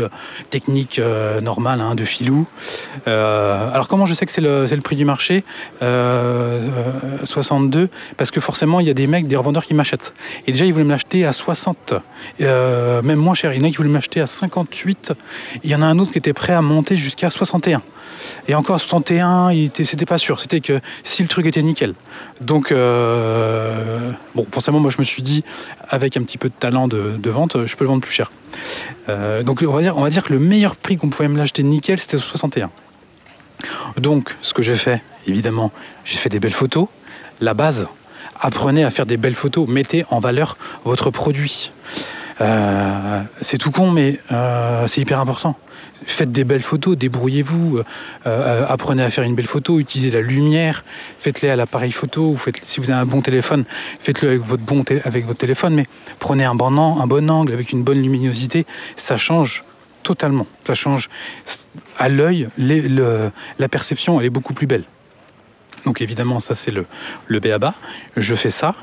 technique 0.49 0.99
euh, 0.99 1.41
normale 1.41 1.82
hein, 1.82 1.95
de 1.95 2.05
filou. 2.05 2.45
Euh, 3.07 3.72
alors 3.72 3.88
comment 3.88 4.05
je 4.05 4.13
sais 4.13 4.26
que 4.26 4.32
c'est 4.32 4.41
le, 4.41 4.68
prix 4.84 4.95
du 4.95 5.05
marché? 5.05 5.43
62 5.80 7.80
euh, 7.80 7.88
Parce 8.18 8.32
que 8.32 8.39
forcément, 8.39 8.80
il 8.80 8.88
y 8.88 8.89
a 8.89 8.93
des 8.93 9.07
mecs, 9.07 9.28
des 9.28 9.36
revendeurs 9.36 9.66
qui 9.66 9.74
m'achètent. 9.74 10.13
Et 10.47 10.51
déjà, 10.51 10.66
ils 10.66 10.74
voulaient 10.74 10.86
me 10.86 10.91
l'acheter 10.91 11.26
à 11.26 11.34
60, 11.34 11.93
même 12.39 13.16
moins 13.16 13.34
cher. 13.34 13.53
Il 13.53 13.61
y 13.61 13.63
en 13.63 13.68
a 13.68 13.72
qui 13.72 13.78
voulaient 13.78 13.89
m'acheter 13.89 14.22
à 14.22 14.28
58. 14.28 15.13
il 15.63 15.70
y 15.70 15.76
en 15.76 15.82
a 15.82 15.86
un 15.86 15.99
autre 15.99 16.11
qui 16.11 16.18
était 16.18 16.34
prêt 16.34 16.53
à 16.53 16.61
monter 16.61 16.95
jusqu'à 16.95 17.30
61. 17.30 17.82
Et 18.47 18.56
encore 18.56 18.80
61, 18.80 19.51
c'était 19.84 20.06
pas 20.06 20.18
sûr. 20.18 20.39
C'était 20.39 20.62
que 20.62 20.80
si 21.03 21.22
le 21.22 21.28
truc 21.28 21.45
était 21.45 21.62
nickel. 21.62 21.93
Donc, 22.41 22.72
bon, 22.72 24.47
forcément, 24.51 24.80
moi, 24.80 24.91
je 24.91 24.97
me 24.99 25.03
suis 25.03 25.22
dit, 25.22 25.43
avec 25.89 26.18
un 26.18 26.24
petit 26.24 26.38
peu 26.38 26.49
de 26.49 26.53
talent 26.53 26.88
de 26.88 27.30
vente, 27.30 27.66
je 27.66 27.76
peux 27.76 27.84
le 27.84 27.89
vendre 27.89 28.01
plus 28.01 28.14
cher. 28.14 28.32
Euh, 29.10 29.43
donc 29.43 29.64
on 29.66 29.72
va, 29.72 29.82
dire, 29.82 29.97
on 29.97 30.01
va 30.01 30.10
dire 30.10 30.24
que 30.24 30.34
le 30.34 30.39
meilleur 30.39 30.76
prix 30.76 30.97
qu'on 30.97 31.10
pouvait 31.10 31.28
me 31.28 31.38
l'acheter 31.38 31.64
nickel, 31.64 31.99
c'était 31.99 32.18
61. 32.18 32.70
Donc 33.97 34.36
ce 34.41 34.53
que 34.53 34.62
j'ai 34.62 34.76
fait, 34.76 35.01
évidemment, 35.28 35.72
j'ai 36.03 36.18
fait 36.18 36.30
des 36.30 36.39
belles 36.39 36.53
photos. 36.53 36.88
La 37.41 37.53
base, 37.53 37.88
apprenez 38.39 38.84
à 38.84 38.91
faire 38.91 39.06
des 39.06 39.18
belles 39.18 39.36
photos, 39.36 39.68
mettez 39.68 40.06
en 40.10 40.20
valeur 40.20 40.58
votre 40.84 41.10
produit. 41.10 41.72
Euh, 42.41 43.22
c'est 43.41 43.58
tout 43.58 43.72
con, 43.72 43.91
mais 43.91 44.20
euh, 44.32 44.88
c'est 44.88 45.01
hyper 45.01 45.20
important. 45.20 45.58
Faites 46.04 46.32
des 46.32 46.43
belles 46.43 46.62
photos, 46.62 46.98
débrouillez-vous, 46.98 47.78
euh, 47.78 47.84
euh, 48.28 48.66
apprenez 48.68 49.02
à 49.02 49.10
faire 49.10 49.24
une 49.24 49.34
belle 49.34 49.48
photo, 49.48 49.80
utilisez 49.80 50.12
la 50.12 50.22
lumière, 50.22 50.84
faites-les 51.20 51.50
à 51.50 51.56
l'appareil 51.56 51.91
photo, 51.91 52.30
ou 52.30 52.38
faites, 52.38 52.60
si 52.64 52.80
vous 52.80 52.91
avez 52.91 53.00
un 53.00 53.06
bon 53.06 53.22
téléphone, 53.22 53.66
faites-le 54.00 54.30
avec 54.30 54.41
votre 54.41 54.64
avec 55.06 55.26
votre 55.26 55.39
téléphone, 55.39 55.74
mais 55.74 55.88
prenez 56.20 56.43
un 56.43 56.54
bon, 56.54 56.78
an- 56.78 57.00
un 57.02 57.08
bon 57.08 57.30
angle 57.30 57.54
avec 57.54 57.72
une 57.72 57.82
bonne 57.84 58.02
luminosité, 58.02 58.66
ça 58.96 59.18
change 59.18 59.64
totalement. 60.04 60.46
Ça 60.68 60.76
change 60.76 61.10
à 61.98 62.10
l'œil, 62.10 62.50
la 62.58 63.70
perception, 63.70 64.20
elle 64.20 64.28
est 64.28 64.30
beaucoup 64.30 64.54
plus 64.54 64.68
belle. 64.68 64.84
Donc 65.86 66.02
évidemment, 66.02 66.39
ça 66.39 66.56
c'est 66.56 66.72
le, 66.72 66.86
le 67.28 67.39
BABA. 67.39 67.74
Je 68.18 68.36
fais 68.36 68.50
ça 68.50 68.76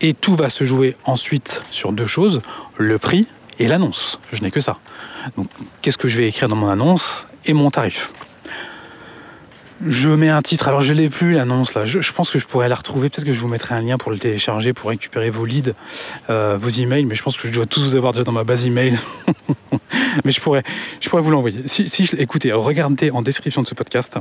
et 0.00 0.14
tout 0.14 0.36
va 0.36 0.50
se 0.50 0.64
jouer 0.64 0.96
ensuite 1.04 1.62
sur 1.70 1.92
deux 1.92 2.06
choses, 2.06 2.42
le 2.78 2.98
prix 2.98 3.26
et 3.60 3.68
l'annonce. 3.68 4.18
Je 4.32 4.42
n'ai 4.42 4.50
que 4.50 4.60
ça. 4.60 4.78
Donc 5.36 5.48
qu'est-ce 5.82 5.98
que 5.98 6.08
je 6.08 6.16
vais 6.16 6.26
écrire 6.26 6.48
dans 6.48 6.56
mon 6.56 6.68
annonce 6.68 7.26
et 7.44 7.52
mon 7.52 7.70
tarif? 7.70 8.12
Je 9.86 10.10
mets 10.10 10.28
un 10.28 10.42
titre, 10.42 10.68
alors 10.68 10.82
je 10.82 10.92
l'ai 10.92 11.08
plus 11.08 11.32
l'annonce 11.32 11.72
là, 11.72 11.86
je, 11.86 12.12
pense 12.12 12.30
que 12.30 12.38
je 12.38 12.44
pourrais 12.44 12.68
la 12.68 12.74
retrouver, 12.74 13.08
peut-être 13.08 13.24
que 13.24 13.32
je 13.32 13.40
vous 13.40 13.48
mettrai 13.48 13.74
un 13.74 13.80
lien 13.80 13.96
pour 13.96 14.10
le 14.10 14.18
télécharger, 14.18 14.74
pour 14.74 14.90
récupérer 14.90 15.30
vos 15.30 15.46
leads, 15.46 15.72
euh, 16.28 16.58
vos 16.60 16.68
emails, 16.68 17.06
mais 17.06 17.14
je 17.14 17.22
pense 17.22 17.38
que 17.38 17.48
je 17.48 17.52
dois 17.54 17.64
tous 17.64 17.80
vous 17.80 17.94
avoir 17.94 18.12
déjà 18.12 18.24
dans 18.24 18.32
ma 18.32 18.44
base 18.44 18.66
email. 18.66 18.98
mais 20.24 20.32
je 20.32 20.40
pourrais, 20.40 20.64
je 21.00 21.08
pourrais 21.08 21.22
vous 21.22 21.30
l'envoyer. 21.30 21.62
Si, 21.64 22.10
écoutez, 22.18 22.52
regardez 22.52 23.10
en 23.10 23.22
description 23.22 23.62
de 23.62 23.68
ce 23.68 23.74
podcast 23.74 24.18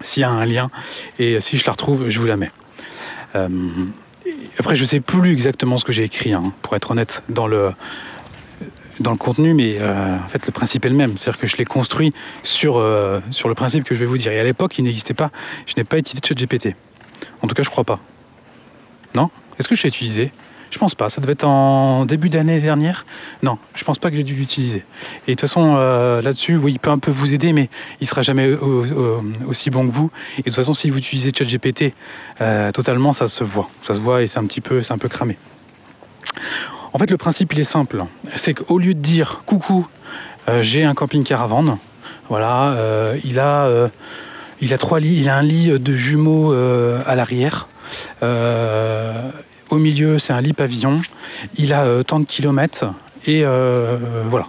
s'il 0.00 0.22
y 0.22 0.24
a 0.24 0.30
un 0.30 0.46
lien, 0.46 0.70
et 1.18 1.40
si 1.40 1.58
je 1.58 1.66
la 1.66 1.72
retrouve, 1.72 2.08
je 2.08 2.18
vous 2.18 2.26
la 2.26 2.38
mets. 2.38 2.50
Euh, 3.34 3.48
après, 4.58 4.76
je 4.76 4.86
sais 4.86 5.00
plus 5.00 5.30
exactement 5.30 5.76
ce 5.76 5.84
que 5.84 5.92
j'ai 5.92 6.04
écrit, 6.04 6.32
hein, 6.32 6.54
pour 6.62 6.74
être 6.74 6.90
honnête, 6.90 7.22
dans 7.28 7.46
le, 7.46 7.72
dans 9.00 9.10
le 9.10 9.16
contenu, 9.16 9.54
mais 9.54 9.76
euh, 9.80 10.16
en 10.16 10.28
fait, 10.28 10.46
le 10.46 10.52
principe 10.52 10.84
est 10.84 10.90
le 10.90 10.94
même. 10.94 11.16
C'est-à-dire 11.16 11.40
que 11.40 11.46
je 11.46 11.56
l'ai 11.56 11.64
construit 11.64 12.12
sur, 12.42 12.76
euh, 12.76 13.18
sur 13.30 13.48
le 13.48 13.54
principe 13.54 13.84
que 13.84 13.94
je 13.94 14.00
vais 14.00 14.06
vous 14.06 14.18
dire. 14.18 14.30
Et 14.32 14.38
à 14.38 14.44
l'époque, 14.44 14.78
il 14.78 14.84
n'existait 14.84 15.14
pas, 15.14 15.30
je 15.66 15.74
n'ai 15.76 15.84
pas 15.84 15.98
utilisé 15.98 16.20
ChatGPT. 16.26 16.76
En 17.42 17.48
tout 17.48 17.54
cas, 17.54 17.62
je 17.62 17.70
crois 17.70 17.84
pas. 17.84 17.98
Non? 19.14 19.30
Est-ce 19.58 19.68
que 19.68 19.74
je 19.74 19.82
l'ai 19.82 19.88
utilisé? 19.88 20.32
Je 20.70 20.78
pense 20.78 20.94
pas. 20.94 21.08
Ça 21.10 21.20
devait 21.20 21.32
être 21.32 21.44
en 21.44 22.04
début 22.04 22.28
d'année 22.28 22.60
dernière? 22.60 23.04
Non, 23.42 23.58
je 23.74 23.82
pense 23.82 23.98
pas 23.98 24.08
que 24.10 24.16
j'ai 24.16 24.22
dû 24.22 24.34
l'utiliser. 24.34 24.84
Et 25.26 25.32
de 25.32 25.34
toute 25.34 25.40
façon, 25.40 25.74
euh, 25.76 26.22
là-dessus, 26.22 26.56
oui, 26.56 26.72
il 26.72 26.78
peut 26.78 26.90
un 26.90 26.98
peu 26.98 27.10
vous 27.10 27.32
aider, 27.34 27.52
mais 27.52 27.68
il 28.00 28.06
sera 28.06 28.22
jamais 28.22 28.52
au- 28.52 28.84
au- 28.86 29.22
aussi 29.48 29.70
bon 29.70 29.84
que 29.88 29.92
vous. 29.92 30.10
Et 30.34 30.42
de 30.42 30.42
toute 30.44 30.54
façon, 30.54 30.72
si 30.72 30.88
vous 30.90 30.98
utilisez 30.98 31.32
ChatGPT 31.36 31.92
totalement, 32.72 33.12
ça 33.12 33.26
se 33.26 33.42
voit. 33.42 33.68
Ça 33.80 33.94
se 33.94 34.00
voit 34.00 34.22
et 34.22 34.28
c'est 34.28 34.38
un 34.38 34.44
petit 34.44 34.60
peu, 34.60 34.82
c'est 34.82 34.92
un 34.92 34.98
peu 34.98 35.08
cramé. 35.08 35.36
En 36.92 36.98
fait, 36.98 37.10
le 37.10 37.16
principe, 37.16 37.52
il 37.52 37.60
est 37.60 37.64
simple. 37.64 38.04
C'est 38.34 38.54
qu'au 38.54 38.78
lieu 38.78 38.94
de 38.94 39.00
dire 39.00 39.42
coucou, 39.46 39.86
euh, 40.48 40.62
j'ai 40.62 40.84
un 40.84 40.94
camping-car 40.94 41.42
à 41.42 41.46
vendre, 41.46 41.78
voilà, 42.28 42.72
euh, 42.72 43.16
il 43.24 43.38
a, 43.38 43.66
euh, 43.66 43.88
il 44.60 44.74
a 44.74 44.78
trois 44.78 45.00
lits, 45.00 45.20
il 45.20 45.28
a 45.28 45.36
un 45.36 45.42
lit 45.42 45.78
de 45.78 45.92
jumeaux 45.92 46.52
à 46.52 47.14
l'arrière. 47.14 47.68
Au 48.22 49.76
milieu, 49.76 50.18
c'est 50.18 50.32
un 50.32 50.40
lit 50.40 50.52
pavillon. 50.52 51.00
Il 51.56 51.72
a 51.72 52.02
tant 52.04 52.20
de 52.20 52.26
kilomètres 52.26 52.86
et 53.26 53.44
voilà. 53.44 54.48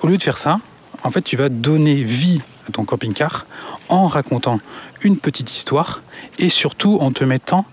Au 0.00 0.06
lieu 0.06 0.16
de 0.16 0.22
faire 0.22 0.38
ça, 0.38 0.60
en 1.02 1.10
fait, 1.10 1.22
tu 1.22 1.36
vas 1.36 1.48
donner 1.48 1.94
vie 1.96 2.40
à 2.68 2.72
ton 2.72 2.84
camping-car 2.84 3.46
en 3.88 4.06
racontant 4.06 4.60
une 5.02 5.16
petite 5.16 5.54
histoire 5.54 6.02
et 6.38 6.48
surtout 6.48 6.98
en 7.00 7.10
te 7.10 7.24
mettant 7.24 7.66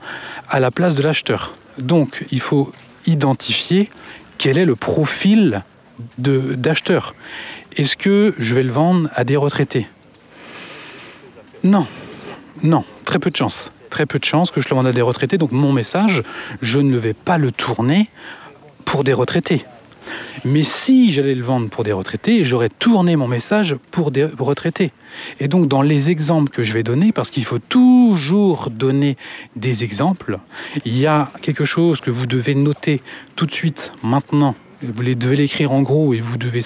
à 0.49 0.59
la 0.59 0.71
place 0.71 0.95
de 0.95 1.03
l'acheteur. 1.03 1.53
Donc, 1.77 2.25
il 2.31 2.41
faut 2.41 2.71
identifier 3.07 3.89
quel 4.37 4.57
est 4.57 4.65
le 4.65 4.75
profil 4.75 5.63
d'acheteur. 6.17 7.15
Est-ce 7.75 7.95
que 7.95 8.33
je 8.37 8.55
vais 8.55 8.63
le 8.63 8.71
vendre 8.71 9.09
à 9.15 9.23
des 9.23 9.37
retraités? 9.37 9.87
Non, 11.63 11.87
non, 12.63 12.83
très 13.05 13.19
peu 13.19 13.31
de 13.31 13.35
chance. 13.35 13.71
Très 13.89 14.05
peu 14.05 14.19
de 14.19 14.25
chance 14.25 14.51
que 14.51 14.61
je 14.61 14.69
le 14.69 14.75
vende 14.75 14.87
à 14.87 14.91
des 14.91 15.01
retraités. 15.01 15.37
Donc 15.37 15.51
mon 15.51 15.71
message, 15.71 16.21
je 16.61 16.79
ne 16.79 16.97
vais 16.97 17.13
pas 17.13 17.37
le 17.37 17.51
tourner 17.51 18.09
pour 18.83 19.03
des 19.03 19.13
retraités. 19.13 19.65
Mais 20.43 20.63
si 20.63 21.11
j'allais 21.11 21.35
le 21.35 21.43
vendre 21.43 21.69
pour 21.69 21.83
des 21.83 21.91
retraités, 21.91 22.43
j'aurais 22.43 22.69
tourné 22.69 23.15
mon 23.15 23.27
message 23.27 23.75
pour 23.91 24.11
des 24.11 24.25
retraités. 24.25 24.91
Et 25.39 25.47
donc 25.47 25.67
dans 25.67 25.81
les 25.81 26.11
exemples 26.11 26.51
que 26.51 26.63
je 26.63 26.73
vais 26.73 26.83
donner, 26.83 27.11
parce 27.11 27.29
qu'il 27.29 27.45
faut 27.45 27.59
toujours 27.59 28.69
donner 28.69 29.17
des 29.55 29.83
exemples, 29.83 30.39
il 30.85 30.97
y 30.97 31.05
a 31.05 31.31
quelque 31.41 31.65
chose 31.65 32.01
que 32.01 32.11
vous 32.11 32.27
devez 32.27 32.55
noter 32.55 33.01
tout 33.35 33.45
de 33.45 33.51
suite, 33.51 33.93
maintenant. 34.03 34.55
Vous 34.81 35.03
devez 35.03 35.35
l'écrire 35.35 35.71
en 35.71 35.81
gros 35.81 36.13
et 36.13 36.19
vous 36.19 36.37
devez, 36.37 36.61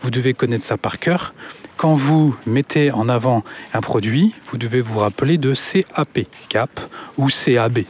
vous 0.00 0.10
devez 0.10 0.34
connaître 0.34 0.64
ça 0.64 0.76
par 0.76 0.98
cœur. 0.98 1.32
Quand 1.76 1.94
vous 1.94 2.36
mettez 2.46 2.90
en 2.90 3.08
avant 3.08 3.42
un 3.72 3.80
produit, 3.80 4.34
vous 4.50 4.58
devez 4.58 4.80
vous 4.80 4.98
rappeler 4.98 5.38
de 5.38 5.54
CAP, 5.54 6.26
CAP 6.48 6.80
ou 7.16 7.28
CAB. 7.28 7.80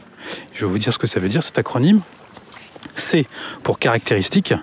Je 0.53 0.65
vais 0.65 0.71
vous 0.71 0.79
dire 0.79 0.93
ce 0.93 0.97
que 0.97 1.07
ça 1.07 1.19
veut 1.19 1.29
dire, 1.29 1.43
cet 1.43 1.59
acronyme. 1.59 2.01
C 2.95 3.27
pour 3.63 3.79
caractéristique. 3.79 4.53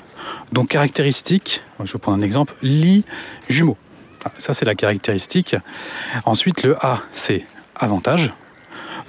Donc 0.53 0.69
caractéristique, 0.69 1.63
je 1.85 1.93
vais 1.93 1.99
prendre 1.99 2.19
un 2.19 2.23
exemple, 2.23 2.55
lit 2.63 3.05
jumeaux. 3.49 3.77
Ah, 4.25 4.33
Ça 4.39 4.55
c'est 4.55 4.65
la 4.65 4.75
caractéristique. 4.75 5.57
Ensuite 6.25 6.63
le 6.63 6.77
A 6.85 7.01
c'est 7.13 7.45
avantage. 7.75 8.33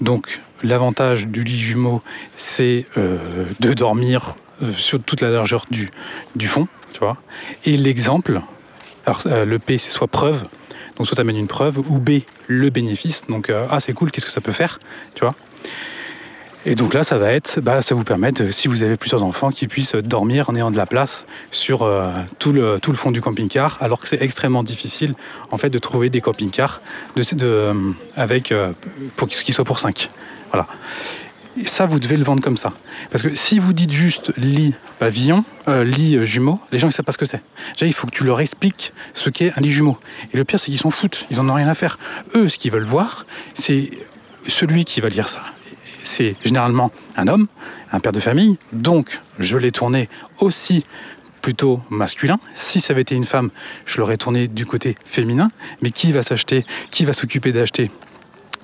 Donc 0.02 0.42
l'avantage 0.64 1.28
du 1.28 1.44
lit 1.44 1.60
jumeau 1.60 2.02
c'est 2.36 2.86
euh, 2.98 3.46
de 3.60 3.74
dormir 3.74 4.36
euh, 4.62 4.72
sur 4.74 5.02
toute 5.02 5.22
la 5.22 5.30
largeur 5.30 5.66
du, 5.70 6.48
fond. 6.48 6.68
Et 7.66 7.76
l'exemple, 7.78 8.42
euh, 9.26 9.46
le 9.46 9.60
P 9.60 9.78
c'est 9.78 9.90
soit 9.90 10.08
preuve, 10.08 10.44
donc 10.98 11.08
soit 11.08 11.16
tu 11.16 11.22
amènes 11.22 11.38
une 11.38 11.48
preuve, 11.48 11.80
ou 11.80 12.00
B 12.00 12.22
le 12.48 12.70
bénéfice, 12.70 13.26
donc 13.28 13.50
euh, 13.50 13.68
ah 13.70 13.80
c'est 13.80 13.94
cool, 13.94 14.12
qu'est-ce 14.12 14.26
que 14.26 14.32
ça 14.32 14.42
peut 14.42 14.52
faire. 14.52 14.80
Et 16.66 16.76
donc 16.76 16.94
là, 16.94 17.04
ça 17.04 17.18
va 17.18 17.34
être, 17.34 17.60
bah, 17.60 17.82
ça 17.82 17.94
vous 17.94 18.06
permet, 18.06 18.32
de, 18.32 18.50
si 18.50 18.70
vous 18.70 18.84
avez 18.84 18.96
plusieurs 18.96 19.22
enfants, 19.24 19.52
qu'ils 19.52 19.68
puissent 19.68 19.96
dormir 19.96 20.50
en 20.50 20.56
ayant 20.56 20.72
de 20.72 20.78
la 20.78 20.86
place 20.86 21.26
sur 21.52 21.82
euh, 21.82 22.10
tout, 22.40 22.54
le, 22.54 22.80
tout 22.80 22.92
le 22.92 22.98
fond 22.98 23.12
du 23.12 23.20
camping-car, 23.20 23.78
alors 23.82 24.00
que 24.00 24.08
c'est 24.08 24.22
extrêmement 24.22 24.64
difficile, 24.64 25.14
en 25.52 25.58
fait, 25.58 25.70
de 25.70 25.78
trouver 25.78 26.10
des 26.10 26.22
camping-cars 26.22 26.82
euh, 27.18 27.74
euh, 28.18 28.72
pour 29.18 29.28
qu'ils 29.28 29.54
soient 29.54 29.66
pour 29.66 29.80
5. 29.80 30.08
Voilà. 30.52 30.68
Et 31.60 31.68
ça, 31.68 31.86
vous 31.86 32.00
devez 32.00 32.16
le 32.16 32.24
vendre 32.24 32.42
comme 32.42 32.56
ça. 32.56 32.72
Parce 33.12 33.22
que 33.22 33.36
si 33.36 33.60
vous 33.60 33.74
dites 33.74 33.92
juste 33.92 34.32
lit 34.38 34.74
pavillon, 35.00 35.44
lit 35.68 36.26
jumeau, 36.26 36.60
les 36.72 36.80
gens 36.80 36.88
ne 36.88 36.94
savent 36.94 37.06
pas 37.06 37.12
ce 37.12 37.18
que 37.18 37.26
c'est. 37.26 37.42
Déjà, 37.74 37.86
il 37.86 37.94
faut 37.94 38.08
que 38.08 38.16
tu 38.16 38.24
leur 38.24 38.40
expliques 38.40 38.94
ce 39.14 39.30
qu'est 39.30 39.52
un 39.56 39.62
lit 39.62 39.72
jumeau. 39.72 40.00
Et 40.34 40.38
le 40.38 40.46
pire, 40.46 40.60
c'est 40.60 40.72
qu'ils 40.72 40.80
s'en 40.80 40.90
foutent. 40.90 41.28
Ils 41.30 41.40
en 41.40 41.50
ont 41.50 41.54
rien 41.54 41.68
à 41.68 41.76
faire. 41.76 42.00
Eux, 42.34 42.50
ce 42.50 42.58
qu'ils 42.58 42.72
veulent 42.72 42.86
voir, 42.86 43.28
c'est 43.54 43.92
celui 44.48 44.84
qui 44.84 45.00
va 45.00 45.10
lire 45.10 45.30
ça. 45.30 45.44
C'est 46.04 46.34
généralement 46.44 46.92
un 47.18 47.28
homme, 47.28 47.48
un 47.92 48.00
père 48.00 48.12
de 48.12 48.20
famille. 48.20 48.58
Donc, 48.72 49.22
je 49.40 49.58
l'ai 49.58 49.72
tourné 49.72 50.10
aussi 50.40 50.86
plutôt 51.42 51.82
masculin. 51.90 52.40
Si 52.56 52.80
ça 52.80 52.94
avait 52.94 53.02
été 53.02 53.16
une 53.16 53.24
femme, 53.24 53.50
je 53.86 54.00
l'aurais 54.00 54.18
tourné 54.18 54.48
du 54.48 54.66
côté 54.66 54.96
féminin. 55.06 55.52
Mais 55.82 55.92
qui 55.92 56.12
va 56.12 56.24
s'acheter 56.24 56.66
s'occuper 57.14 57.52
d'acheter 57.52 57.92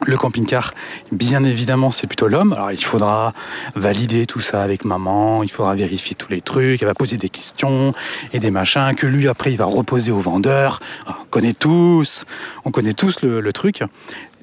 le 0.05 0.17
camping-car, 0.17 0.73
bien 1.11 1.43
évidemment, 1.43 1.91
c'est 1.91 2.07
plutôt 2.07 2.27
l'homme. 2.27 2.53
Alors, 2.53 2.71
il 2.71 2.83
faudra 2.83 3.33
valider 3.75 4.25
tout 4.25 4.39
ça 4.39 4.63
avec 4.63 4.85
maman, 4.85 5.43
il 5.43 5.51
faudra 5.51 5.75
vérifier 5.75 6.15
tous 6.15 6.31
les 6.31 6.41
trucs, 6.41 6.81
elle 6.81 6.87
va 6.87 6.93
poser 6.93 7.17
des 7.17 7.29
questions 7.29 7.93
et 8.33 8.39
des 8.39 8.51
machins 8.51 8.95
que 8.95 9.07
lui, 9.07 9.27
après, 9.27 9.51
il 9.51 9.57
va 9.57 9.65
reposer 9.65 10.11
au 10.11 10.19
vendeur. 10.19 10.79
Alors, 11.05 11.19
on 11.21 11.29
connaît 11.29 11.53
tous, 11.53 12.25
le 13.23 13.51
truc. 13.51 13.83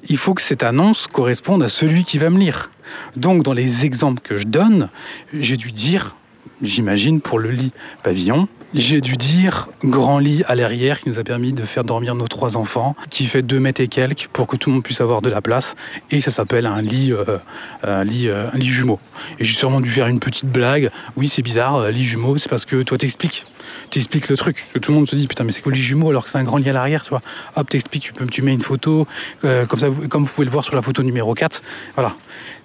Il 0.09 0.17
faut 0.17 0.33
que 0.33 0.41
cette 0.41 0.63
annonce 0.63 1.07
corresponde 1.07 1.63
à 1.63 1.69
celui 1.69 2.03
qui 2.03 2.17
va 2.17 2.29
me 2.29 2.39
lire. 2.39 2.71
Donc, 3.15 3.43
dans 3.43 3.53
les 3.53 3.85
exemples 3.85 4.21
que 4.21 4.37
je 4.37 4.45
donne, 4.45 4.89
j'ai 5.33 5.57
dû 5.57 5.71
dire, 5.71 6.15
j'imagine, 6.61 7.21
pour 7.21 7.39
le 7.39 7.51
lit 7.51 7.71
pavillon, 8.03 8.47
j'ai 8.73 9.01
dû 9.01 9.15
dire 9.15 9.69
grand 9.83 10.19
lit 10.19 10.43
à 10.47 10.55
l'arrière 10.55 10.99
qui 10.99 11.09
nous 11.09 11.19
a 11.19 11.23
permis 11.23 11.53
de 11.53 11.63
faire 11.63 11.83
dormir 11.83 12.15
nos 12.15 12.27
trois 12.27 12.57
enfants, 12.57 12.95
qui 13.09 13.25
fait 13.25 13.41
2 13.41 13.59
mètres 13.59 13.81
et 13.81 13.87
quelques 13.87 14.27
pour 14.33 14.47
que 14.47 14.57
tout 14.57 14.69
le 14.69 14.75
monde 14.75 14.83
puisse 14.83 15.01
avoir 15.01 15.21
de 15.21 15.29
la 15.29 15.41
place. 15.41 15.75
Et 16.11 16.21
ça 16.21 16.31
s'appelle 16.31 16.65
un 16.65 16.81
lit, 16.81 17.13
euh, 17.13 17.37
un 17.83 18.03
lit, 18.03 18.27
euh, 18.27 18.49
un 18.51 18.57
lit 18.57 18.67
jumeau. 18.67 18.99
Et 19.39 19.45
j'ai 19.45 19.55
sûrement 19.55 19.79
dû 19.79 19.89
faire 19.89 20.07
une 20.07 20.19
petite 20.19 20.51
blague. 20.51 20.91
Oui, 21.15 21.27
c'est 21.27 21.41
bizarre, 21.41 21.75
euh, 21.75 21.91
lit 21.91 22.03
jumeau, 22.03 22.37
c'est 22.37 22.49
parce 22.49 22.65
que 22.65 22.81
toi 22.83 22.97
t'expliques. 22.97 23.45
T'expliques 23.89 24.27
le 24.27 24.35
truc, 24.35 24.67
tout 24.81 24.91
le 24.91 24.97
monde 24.97 25.07
se 25.07 25.15
dit 25.15 25.27
putain 25.27 25.43
mais 25.43 25.51
c'est 25.51 25.61
quoi 25.61 25.71
le 25.71 25.77
lit 25.77 25.83
jumeau 25.83 26.09
alors 26.09 26.25
que 26.25 26.29
c'est 26.29 26.37
un 26.37 26.43
grand 26.43 26.57
lit 26.57 26.69
à 26.69 26.73
l'arrière, 26.73 27.03
tu 27.03 27.09
vois? 27.09 27.21
Hop, 27.55 27.69
t'expliques, 27.69 28.03
tu, 28.03 28.13
peux, 28.13 28.25
tu 28.25 28.41
mets 28.41 28.53
une 28.53 28.61
photo, 28.61 29.07
comme, 29.41 29.79
ça, 29.79 29.87
comme 30.09 30.25
vous 30.25 30.33
pouvez 30.33 30.45
le 30.45 30.51
voir 30.51 30.65
sur 30.65 30.75
la 30.75 30.81
photo 30.81 31.03
numéro 31.03 31.33
4. 31.33 31.61
Voilà. 31.95 32.15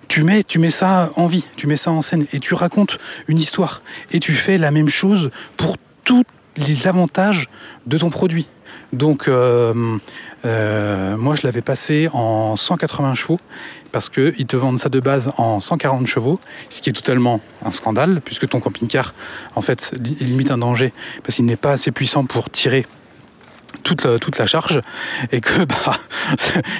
tu 0.08 0.24
mets, 0.24 0.42
tu 0.42 0.58
mets 0.58 0.70
ça 0.70 1.10
en 1.16 1.26
vie, 1.26 1.44
tu 1.56 1.66
mets 1.66 1.76
ça 1.76 1.90
en 1.90 2.00
scène 2.02 2.26
et 2.32 2.40
tu 2.40 2.54
racontes 2.54 2.98
une 3.28 3.38
histoire. 3.38 3.82
Et 4.10 4.20
tu 4.20 4.34
fais 4.34 4.58
la 4.58 4.70
même 4.70 4.88
chose 4.88 5.30
pour 5.56 5.76
tous 6.04 6.24
les 6.56 6.86
avantages 6.86 7.46
de 7.86 7.98
ton 7.98 8.10
produit. 8.10 8.46
Donc, 8.92 9.26
euh, 9.26 9.98
euh, 10.44 11.16
moi, 11.16 11.34
je 11.34 11.46
l'avais 11.46 11.62
passé 11.62 12.08
en 12.12 12.56
180 12.56 13.14
chevaux 13.14 13.40
parce 13.90 14.08
qu'ils 14.08 14.46
te 14.46 14.56
vendent 14.56 14.78
ça 14.78 14.88
de 14.88 15.00
base 15.00 15.32
en 15.36 15.60
140 15.60 16.06
chevaux, 16.06 16.40
ce 16.68 16.80
qui 16.80 16.90
est 16.90 16.94
totalement 16.94 17.40
un 17.64 17.70
scandale, 17.70 18.22
puisque 18.24 18.48
ton 18.48 18.60
camping-car, 18.60 19.14
en 19.54 19.62
fait, 19.62 19.94
limite 20.20 20.50
un 20.50 20.58
danger, 20.58 20.92
parce 21.22 21.36
qu'il 21.36 21.44
n'est 21.44 21.56
pas 21.56 21.72
assez 21.72 21.90
puissant 21.90 22.24
pour 22.24 22.50
tirer 22.50 22.86
toute 23.82 24.38
la, 24.38 24.46
charge 24.46 24.80
et 25.30 25.40
que 25.40 25.64
bah, 25.64 25.96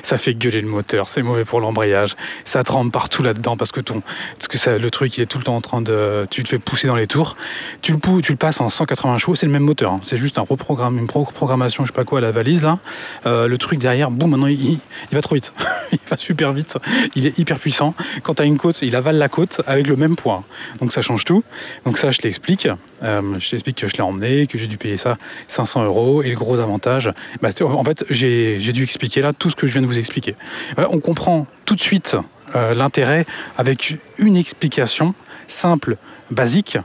ça 0.02 0.18
fait 0.18 0.34
gueuler 0.34 0.60
le 0.60 0.68
moteur, 0.68 1.08
c'est 1.08 1.22
mauvais 1.22 1.44
pour 1.44 1.60
l'embrayage, 1.60 2.16
ça 2.44 2.62
tremble 2.64 2.90
partout 2.90 3.22
là-dedans 3.22 3.56
parce 3.56 3.72
que 3.72 3.80
ton, 3.80 4.02
que 4.48 4.70
le 4.70 4.90
truc 4.90 5.16
il 5.16 5.22
est 5.22 5.26
tout 5.26 5.38
le 5.38 5.44
temps 5.44 5.56
en 5.56 5.60
train 5.60 5.80
de, 5.80 6.26
tu 6.30 6.42
te 6.42 6.48
fais 6.48 6.58
pousser 6.58 6.86
dans 6.86 6.96
les 6.96 7.06
tours, 7.06 7.36
tu 7.80 7.92
le, 7.92 8.20
tu 8.20 8.32
le 8.32 8.38
passes 8.38 8.60
en 8.60 8.68
180 8.68 9.18
chevaux, 9.18 9.34
c'est 9.34 9.46
le 9.46 9.52
même 9.52 9.62
moteur, 9.62 9.92
hein. 9.92 10.00
c'est 10.02 10.16
juste 10.16 10.38
un 10.38 10.44
une 10.52 11.08
reprogrammation, 11.10 11.84
je 11.84 11.88
sais 11.88 11.94
pas 11.94 12.04
quoi 12.04 12.18
à 12.18 12.22
la 12.22 12.30
valise 12.30 12.62
là, 12.62 12.78
euh, 13.26 13.48
le 13.48 13.58
truc 13.58 13.78
derrière, 13.78 14.10
boum, 14.10 14.30
maintenant 14.30 14.46
il, 14.46 14.60
il, 14.60 14.78
va 15.12 15.22
trop 15.22 15.34
vite, 15.34 15.54
il 15.92 15.98
va 16.08 16.16
super 16.16 16.52
vite, 16.52 16.78
il 17.14 17.26
est 17.26 17.38
hyper 17.38 17.58
puissant, 17.58 17.94
quand 18.22 18.34
tu 18.34 18.42
as 18.42 18.44
une 18.44 18.58
côte, 18.58 18.82
il 18.82 18.96
avale 18.96 19.16
la 19.16 19.28
côte 19.28 19.60
avec 19.66 19.86
le 19.86 19.96
même 19.96 20.16
poids, 20.16 20.44
donc 20.80 20.92
ça 20.92 21.02
change 21.02 21.24
tout, 21.24 21.42
donc 21.84 21.98
ça 21.98 22.10
je 22.10 22.20
l'explique, 22.22 22.68
euh, 23.02 23.38
je 23.38 23.50
t'explique 23.50 23.76
que 23.76 23.86
je 23.86 23.96
l'ai 23.96 24.02
emmené, 24.02 24.46
que 24.46 24.58
j'ai 24.58 24.66
dû 24.66 24.78
payer 24.78 24.96
ça 24.96 25.16
500 25.48 25.84
euros 25.84 26.22
et 26.22 26.30
le 26.30 26.36
gros 26.36 26.58
avantage 26.58 27.12
bah, 27.40 27.50
en 27.60 27.84
fait, 27.84 28.04
j'ai 28.10 28.72
dû 28.72 28.82
expliquer 28.82 29.20
là 29.20 29.32
tout 29.32 29.50
ce 29.50 29.56
que 29.56 29.66
je 29.66 29.72
viens 29.72 29.82
de 29.82 29.86
vous 29.86 29.98
expliquer. 29.98 30.36
on 30.76 30.98
comprend 31.00 31.46
tout 31.64 31.74
de 31.74 31.80
suite 31.80 32.16
euh, 32.54 32.74
l'intérêt 32.74 33.24
avec 33.56 33.96
une 34.18 34.36
explication 34.36 35.14
simple, 35.46 35.96
basique, 36.30 36.78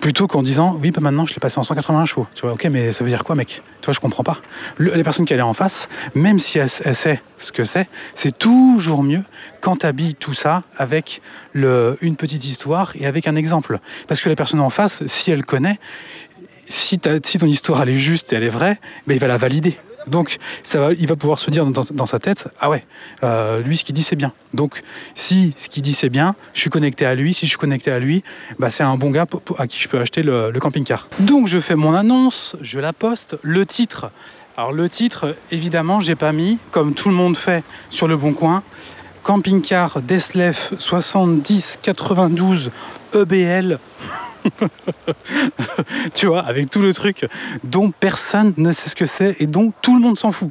plutôt 0.00 0.26
qu'en 0.26 0.42
disant 0.42 0.78
oui 0.80 0.90
bah 0.90 1.00
maintenant 1.00 1.26
je 1.26 1.34
l'ai 1.34 1.40
passé 1.40 1.58
en 1.58 1.62
180 1.62 2.06
chevaux. 2.06 2.26
Tu 2.34 2.42
vois 2.42 2.52
ok 2.52 2.64
mais 2.64 2.92
ça 2.92 3.04
veut 3.04 3.10
dire 3.10 3.24
quoi 3.24 3.34
mec? 3.34 3.62
Tu 3.80 3.86
vois 3.86 3.94
je 3.94 4.00
comprends 4.00 4.24
pas. 4.24 4.38
Les 4.78 5.02
personnes 5.02 5.26
qui 5.26 5.34
allaient 5.34 5.42
en 5.42 5.54
face 5.54 5.88
même 6.14 6.38
si 6.38 6.58
elle, 6.58 6.68
sait 6.68 7.22
ce 7.38 7.52
que 7.52 7.64
c'est 7.64 7.88
c'est 8.14 8.36
toujours 8.36 9.02
mieux 9.02 9.22
quand 9.60 9.76
tu 9.76 9.86
habilles 9.86 10.14
tout 10.14 10.34
ça 10.34 10.62
avec 10.76 11.20
le, 11.52 11.98
une 12.00 12.16
petite 12.16 12.44
histoire 12.44 12.92
et 12.98 13.06
avec 13.06 13.28
un 13.28 13.36
exemple. 13.36 13.78
Parce 14.08 14.20
que 14.20 14.28
la 14.28 14.36
personne 14.36 14.60
en 14.60 14.70
face 14.70 15.06
si 15.06 15.30
elle 15.30 15.44
connaît 15.44 15.78
si, 16.70 16.98
ton 16.98 17.46
histoire 17.46 17.82
elle 17.82 17.90
est 17.90 17.98
juste 17.98 18.32
et 18.32 18.36
elle 18.36 18.44
est 18.44 18.48
vraie, 18.48 18.78
ben, 19.06 19.14
il 19.14 19.20
va 19.20 19.26
la 19.26 19.36
valider. 19.36 19.76
Donc, 20.10 20.38
il 20.98 21.06
va 21.06 21.16
pouvoir 21.16 21.38
se 21.38 21.50
dire 21.50 21.64
dans, 21.66 22.06
sa 22.06 22.18
tête, 22.18 22.48
ah 22.60 22.68
ouais, 22.68 22.84
euh, 23.22 23.60
lui, 23.60 23.76
ce 23.76 23.84
qu'il 23.84 23.94
dit, 23.94 24.02
c'est 24.02 24.16
bien. 24.16 24.32
Donc, 24.54 24.82
si 25.14 25.54
ce 25.56 25.68
qu'il 25.68 25.82
dit, 25.82 25.94
c'est 25.94 26.10
bien, 26.10 26.34
je 26.54 26.60
suis 26.60 26.70
connecté 26.70 27.06
à 27.06 27.14
lui. 27.14 27.34
Si 27.34 27.46
je 27.46 27.50
suis 27.50 27.58
connecté 27.58 27.90
à 27.90 27.98
lui, 27.98 28.22
bah, 28.58 28.70
c'est 28.70 28.82
un 28.82 28.96
bon 28.96 29.10
gars 29.10 29.26
à 29.58 29.66
qui 29.66 29.78
je 29.78 29.88
peux 29.88 29.98
acheter 29.98 30.22
le, 30.22 30.50
camping-car. 30.60 31.08
Donc, 31.20 31.46
je 31.48 31.58
fais 31.58 31.76
mon 31.76 31.94
annonce, 31.94 32.56
je 32.60 32.78
la 32.80 32.92
poste. 32.92 33.36
Le 33.42 33.64
titre, 33.64 34.10
alors 34.56 34.72
le 34.72 34.88
titre, 34.88 35.36
évidemment, 35.50 36.00
j'ai 36.00 36.16
pas 36.16 36.32
mis, 36.32 36.58
comme 36.70 36.92
tout 36.94 37.08
le 37.08 37.14
monde 37.14 37.36
fait 37.36 37.64
sur 37.88 38.08
le 38.08 38.16
Bon 38.16 38.32
Coin, 38.32 38.62
camping-car 39.22 40.02
Deslef 40.02 40.74
7092 40.78 42.70
EBL 43.14 43.78
tu 46.14 46.26
vois, 46.26 46.40
avec 46.40 46.70
tout 46.70 46.80
le 46.80 46.92
truc 46.92 47.26
dont 47.64 47.90
personne 47.90 48.54
ne 48.56 48.72
sait 48.72 48.88
ce 48.88 48.96
que 48.96 49.06
c'est 49.06 49.36
et 49.40 49.46
dont 49.46 49.72
tout 49.82 49.96
le 49.96 50.02
monde 50.02 50.18
s'en 50.18 50.32
fout. 50.32 50.50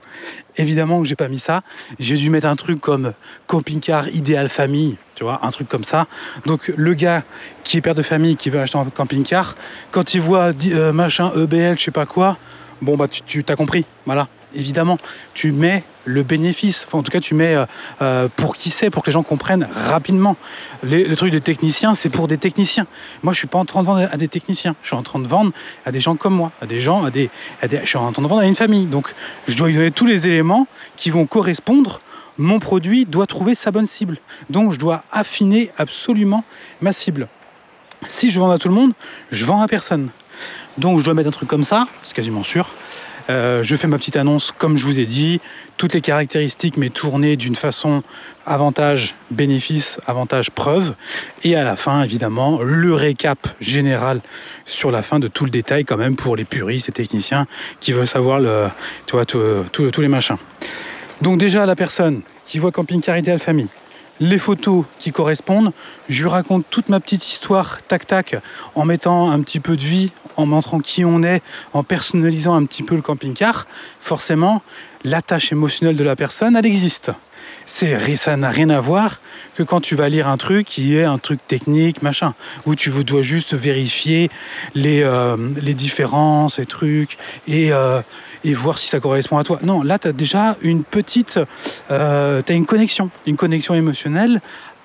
Évidemment 0.57 1.01
que 1.01 1.07
j'ai 1.07 1.15
pas 1.15 1.27
mis 1.27 1.39
ça. 1.39 1.61
J'ai 1.99 2.15
dû 2.15 2.29
mettre 2.29 2.47
un 2.47 2.55
truc 2.55 2.79
comme 2.81 3.13
camping-car 3.47 4.09
idéal 4.09 4.49
famille, 4.49 4.97
tu 5.15 5.23
vois, 5.23 5.39
un 5.43 5.49
truc 5.51 5.67
comme 5.67 5.83
ça. 5.83 6.07
Donc 6.45 6.71
le 6.75 6.93
gars 6.93 7.23
qui 7.63 7.77
est 7.77 7.81
père 7.81 7.95
de 7.95 8.03
famille, 8.03 8.35
qui 8.35 8.49
veut 8.49 8.59
acheter 8.59 8.77
un 8.77 8.85
camping-car, 8.85 9.55
quand 9.91 10.13
il 10.13 10.21
voit 10.21 10.51
euh, 10.71 10.91
machin 10.91 11.31
EBL, 11.35 11.77
je 11.77 11.83
sais 11.83 11.91
pas 11.91 12.05
quoi, 12.05 12.37
bon 12.81 12.97
bah 12.97 13.07
tu, 13.07 13.21
tu 13.21 13.43
t'as 13.43 13.55
compris, 13.55 13.85
voilà 14.05 14.27
évidemment, 14.55 14.97
tu 15.33 15.51
mets 15.51 15.83
le 16.05 16.23
bénéfice. 16.23 16.87
En 16.91 17.03
tout 17.03 17.11
cas, 17.11 17.19
tu 17.19 17.35
mets 17.35 17.55
euh, 17.55 17.65
euh, 18.01 18.27
pour 18.35 18.55
qui 18.55 18.69
c'est, 18.69 18.89
pour 18.89 19.03
que 19.03 19.09
les 19.09 19.13
gens 19.13 19.23
comprennent 19.23 19.67
rapidement. 19.73 20.35
le 20.83 21.13
truc 21.15 21.31
de 21.31 21.39
technicien, 21.39 21.93
c'est 21.93 22.09
pour 22.09 22.27
des 22.27 22.37
techniciens. 22.37 22.87
Moi, 23.23 23.33
je 23.33 23.39
suis 23.39 23.47
pas 23.47 23.59
en 23.59 23.65
train 23.65 23.81
de 23.81 23.87
vendre 23.87 24.07
à 24.11 24.17
des 24.17 24.27
techniciens. 24.27 24.75
Je 24.81 24.87
suis 24.87 24.95
en 24.95 25.03
train 25.03 25.19
de 25.19 25.27
vendre 25.27 25.51
à 25.85 25.91
des 25.91 26.01
gens 26.01 26.15
comme 26.15 26.33
moi, 26.33 26.51
à 26.61 26.65
des 26.65 26.81
gens, 26.81 27.03
à 27.05 27.11
des, 27.11 27.29
je 27.63 27.85
suis 27.85 27.97
en 27.97 28.11
train 28.11 28.21
de 28.21 28.27
vendre 28.27 28.41
à 28.41 28.45
une 28.45 28.55
famille. 28.55 28.85
Donc, 28.85 29.13
je 29.47 29.55
dois 29.55 29.67
lui 29.67 29.75
donner 29.75 29.91
tous 29.91 30.05
les 30.05 30.27
éléments 30.27 30.67
qui 30.95 31.09
vont 31.09 31.25
correspondre. 31.25 31.99
Mon 32.37 32.59
produit 32.59 33.05
doit 33.05 33.27
trouver 33.27 33.53
sa 33.53 33.69
bonne 33.69 33.85
cible. 33.85 34.17
Donc, 34.49 34.71
je 34.71 34.79
dois 34.79 35.03
affiner 35.11 35.71
absolument 35.77 36.43
ma 36.81 36.93
cible. 36.93 37.27
Si 38.07 38.31
je 38.31 38.39
vends 38.39 38.49
à 38.49 38.57
tout 38.57 38.69
le 38.69 38.73
monde, 38.75 38.93
je 39.31 39.43
vends 39.45 39.61
à 39.61 39.67
personne. 39.67 40.09
Donc, 40.77 40.99
je 40.99 41.03
dois 41.03 41.13
mettre 41.13 41.27
un 41.27 41.31
truc 41.31 41.49
comme 41.49 41.65
ça, 41.65 41.85
c'est 42.03 42.15
quasiment 42.15 42.43
sûr. 42.43 42.73
Euh, 43.29 43.61
je 43.63 43.75
fais 43.75 43.87
ma 43.87 43.97
petite 43.97 44.15
annonce, 44.15 44.51
comme 44.57 44.77
je 44.77 44.85
vous 44.85 44.99
ai 44.99 45.05
dit, 45.05 45.39
toutes 45.77 45.93
les 45.93 46.01
caractéristiques, 46.01 46.77
mais 46.77 46.89
tournées 46.89 47.35
d'une 47.37 47.55
façon 47.55 48.03
avantage, 48.45 49.15
bénéfice, 49.29 49.99
avantage, 50.07 50.49
preuve. 50.49 50.95
Et 51.43 51.55
à 51.55 51.63
la 51.63 51.75
fin, 51.75 52.03
évidemment, 52.03 52.59
le 52.61 52.93
récap 52.93 53.47
général 53.59 54.21
sur 54.65 54.89
la 54.89 55.01
fin 55.01 55.19
de 55.19 55.27
tout 55.27 55.45
le 55.45 55.51
détail, 55.51 55.85
quand 55.85 55.97
même, 55.97 56.15
pour 56.15 56.35
les 56.35 56.45
puristes 56.45 56.89
et 56.89 56.91
techniciens 56.91 57.45
qui 57.79 57.91
veulent 57.91 58.07
savoir 58.07 58.41
tu 59.05 59.15
tous 59.71 60.01
les 60.01 60.07
machins. 60.07 60.37
Donc 61.21 61.37
déjà, 61.37 61.65
la 61.65 61.75
personne 61.75 62.21
qui 62.45 62.57
voit 62.57 62.71
Camping 62.71 63.01
Car 63.01 63.17
Idéal 63.17 63.39
Famille, 63.39 63.67
les 64.19 64.39
photos 64.39 64.85
qui 64.97 65.11
correspondent. 65.11 65.71
Je 66.07 66.23
lui 66.23 66.29
raconte 66.29 66.65
toute 66.69 66.89
ma 66.89 66.99
petite 66.99 67.27
histoire, 67.27 67.81
tac 67.87 68.05
tac, 68.05 68.35
en 68.75 68.85
mettant 68.85 69.31
un 69.31 69.41
petit 69.41 69.59
peu 69.59 69.77
de 69.77 69.81
vie, 69.81 70.11
en 70.35 70.45
montrant 70.45 70.79
qui 70.79 71.05
on 71.05 71.23
est, 71.23 71.41
en 71.73 71.83
personnalisant 71.83 72.55
un 72.55 72.65
petit 72.65 72.83
peu 72.83 72.95
le 72.95 73.01
camping-car. 73.01 73.67
Forcément, 73.99 74.61
l'attache 75.03 75.51
émotionnelle 75.51 75.95
de 75.95 76.03
la 76.03 76.15
personne, 76.15 76.55
elle 76.55 76.65
existe 76.65 77.11
c'est 77.69 78.15
ça 78.15 78.35
n'a 78.35 78.49
rien 78.49 78.69
à 78.69 78.79
voir 78.79 79.21
que 79.55 79.63
quand 79.63 79.79
tu 79.79 79.95
vas 79.95 80.09
lire 80.09 80.27
un 80.27 80.37
truc 80.37 80.65
qui 80.65 80.97
est 80.97 81.03
un 81.03 81.19
truc 81.19 81.39
technique, 81.47 82.01
machin, 82.01 82.33
où 82.65 82.75
tu 82.75 82.89
dois 83.03 83.21
juste 83.21 83.53
vérifier 83.53 84.29
les, 84.73 85.03
euh, 85.03 85.37
différences 85.73 86.59
et 86.59 86.65
trucs 86.65 87.17
et, 87.47 87.71
euh, 87.71 88.01
et 88.43 88.53
voir 88.53 88.79
si 88.79 88.89
ça 88.89 88.99
correspond 88.99 89.37
à 89.37 89.43
toi. 89.43 89.59
Non, 89.61 89.83
là, 89.83 89.99
tu 89.99 90.07
as 90.07 90.13
déjà 90.13 90.57
une 90.61 90.83
petite... 90.83 91.39
Euh, 91.91 92.41
tu 92.43 92.51
as 92.51 92.55
une 92.55 92.65
connexion, 92.65 93.11
une 93.27 93.37
connexion 93.37 93.75
émotionnelle 93.75 94.41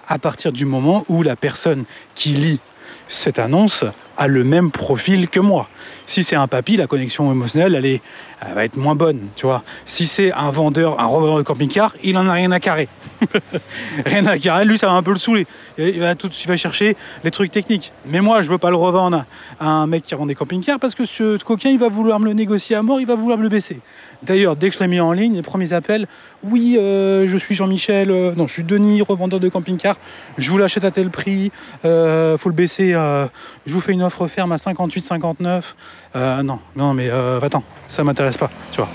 à 0.07 0.19
partir 0.19 0.53
du 0.53 0.67
moment 0.67 1.05
où 1.09 1.23
la 1.23 1.37
personne 1.37 1.85
qui 2.15 2.31
lit 2.31 2.61
cette 3.09 3.39
annonce 3.39 3.85
a 4.17 4.29
le 4.29 4.45
même 4.45 4.71
profil 4.71 5.29
que 5.29 5.41
moi. 5.41 5.69
Si 6.07 6.23
c'est 6.23 6.37
un 6.37 6.47
papy, 6.47 6.77
la 6.77 6.87
connexion 6.87 7.31
émotionnelle, 7.33 7.75
elle, 7.75 7.87
est, 7.87 8.03
elle 8.47 8.55
va 8.55 8.65
être 8.65 8.77
moins 8.77 8.95
bonne, 8.95 9.21
tu 9.37 9.47
vois. 9.47 9.63
Si 9.85 10.07
c'est 10.07 10.33
un 10.33 10.51
vendeur, 10.51 11.01
un 11.01 11.07
revendeur 11.07 11.39
de 11.39 11.43
camping-car, 11.43 11.95
il 12.03 12.17
en 12.19 12.29
a 12.29 12.33
rien 12.33 12.53
à 12.53 12.61
carrer. 12.61 12.89
rien 14.07 14.27
à 14.27 14.39
carrer, 14.39 14.65
lui, 14.65 14.79
ça 14.79 14.87
va 14.87 14.93
un 14.93 15.03
peu 15.03 15.13
le 15.13 15.19
saouler. 15.19 15.47
Il 15.79 16.01
va, 16.01 16.15
tout, 16.15 16.31
il 16.31 16.49
va 16.49 16.57
chercher 16.57 16.97
les 17.23 17.31
trucs 17.31 17.51
techniques. 17.51 17.93
Mais 18.07 18.21
moi, 18.21 18.43
je 18.43 18.51
veux 18.51 18.59
pas 18.59 18.71
le 18.71 18.77
revendre 18.77 19.25
à 19.61 19.69
un 19.69 19.87
mec 19.87 20.03
qui 20.03 20.15
revend 20.15 20.27
des 20.27 20.35
camping-cars 20.35 20.79
parce 20.79 20.95
que 20.95 21.07
ce 21.07 21.43
coquin, 21.43 21.71
il 21.71 21.79
va 21.79 21.89
vouloir 21.89 22.21
me 22.21 22.27
le 22.27 22.33
négocier 22.33 22.77
à 22.77 22.83
mort, 22.83 23.01
il 23.01 23.07
va 23.07 23.15
vouloir 23.15 23.39
me 23.39 23.43
le 23.43 23.49
baisser. 23.49 23.81
D'ailleurs, 24.23 24.57
dès 24.57 24.71
que 24.71 24.77
je 24.77 24.81
l'ai 24.81 24.89
mis 24.89 25.01
en 25.01 25.13
ligne, 25.13 25.35
les 25.35 25.43
premiers 25.43 25.73
appels, 25.73 26.07
oui, 26.43 26.77
euh, 26.79 27.27
je 27.29 27.37
suis 27.37 27.55
Jean-Michel, 27.55 28.11
euh, 28.11 28.33
non, 28.37 28.47
je 28.47 28.53
suis 28.55 28.65
Denis, 28.65 29.03
revendeur 29.03 29.41
de 29.41 29.49
camping-car, 29.49 29.97
je 30.39 30.51
vous 30.51 30.59
l'achète 30.59 30.85
à 30.85 30.91
tel 30.91 31.11
prix, 31.11 31.53
euh, 31.85 32.39
faut 32.39 32.49
le 32.49 32.55
baisser, 32.55 32.93
je 32.93 33.75
vous 33.75 33.81
fais 33.81 33.93
une 33.93 34.03
offre 34.05 34.27
ferme 34.29 34.53
à 34.53 34.57
58,59. 34.57 36.43
non, 36.43 36.61
non, 36.77 36.95
mais 36.95 37.11
attends, 37.11 37.65
ça 37.89 38.05
m'intéresse 38.05 38.37
pas, 38.37 38.51
tu 38.73 38.81
vois. 38.81 38.89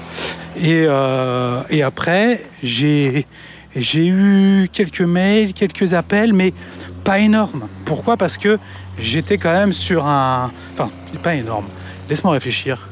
Et, 0.62 0.88
et 1.70 1.84
après, 1.84 2.44
j'ai 2.64 3.26
j'ai 3.76 4.08
eu 4.08 4.68
quelques 4.72 5.02
mails, 5.02 5.54
quelques 5.54 5.94
appels, 5.94 6.34
mais 6.34 6.54
pas 7.04 7.20
énormes. 7.20 7.68
Pourquoi? 7.86 8.18
Parce 8.18 8.38
que 8.38 8.58
j'étais 8.98 9.38
quand 9.38 9.54
même 9.54 9.74
sur 9.74 10.08
un... 10.08 10.52
Enfin, 10.74 10.90
pas 11.22 11.36
énorme. 11.36 11.66
Laisse-moi 12.10 12.34
réfléchir. 12.34 12.90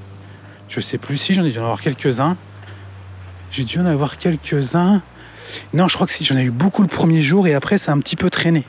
Je 0.69 0.79
sais 0.79 0.97
plus 0.97 1.17
si 1.17 1.33
j'en 1.33 1.43
ai 1.43 1.51
dû 1.51 1.59
en 1.59 1.63
avoir 1.63 1.81
quelques-uns. 1.81 2.37
J'ai 3.49 3.63
dû 3.63 3.79
en 3.79 3.85
avoir 3.85 4.17
quelques-uns. 4.17 5.01
Non, 5.73 5.87
je 5.87 5.95
crois 5.95 6.05
que 6.05 6.13
si, 6.13 6.25
j'en 6.25 6.37
ai 6.37 6.43
eu 6.43 6.51
beaucoup 6.51 6.81
le 6.83 6.87
premier 6.87 7.21
jour 7.23 7.47
et 7.47 7.55
après, 7.55 7.77
ça 7.77 7.91
a 7.91 7.95
un 7.95 7.99
petit 7.99 8.15
peu 8.15 8.29
traîné. 8.29 8.65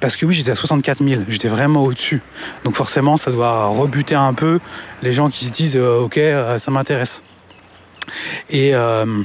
Parce 0.00 0.16
que 0.16 0.26
oui, 0.26 0.34
j'étais 0.34 0.50
à 0.50 0.54
64 0.54 1.04
000, 1.06 1.22
j'étais 1.28 1.48
vraiment 1.48 1.84
au-dessus. 1.84 2.22
Donc 2.64 2.74
forcément, 2.76 3.16
ça 3.16 3.30
doit 3.30 3.66
rebuter 3.66 4.14
un 4.14 4.34
peu 4.34 4.60
les 5.02 5.12
gens 5.12 5.28
qui 5.30 5.44
se 5.44 5.52
disent 5.52 5.76
euh, 5.76 6.00
Ok, 6.00 6.18
euh, 6.18 6.58
ça 6.58 6.70
m'intéresse. 6.70 7.22
Et 8.48 8.74
euh, 8.74 9.22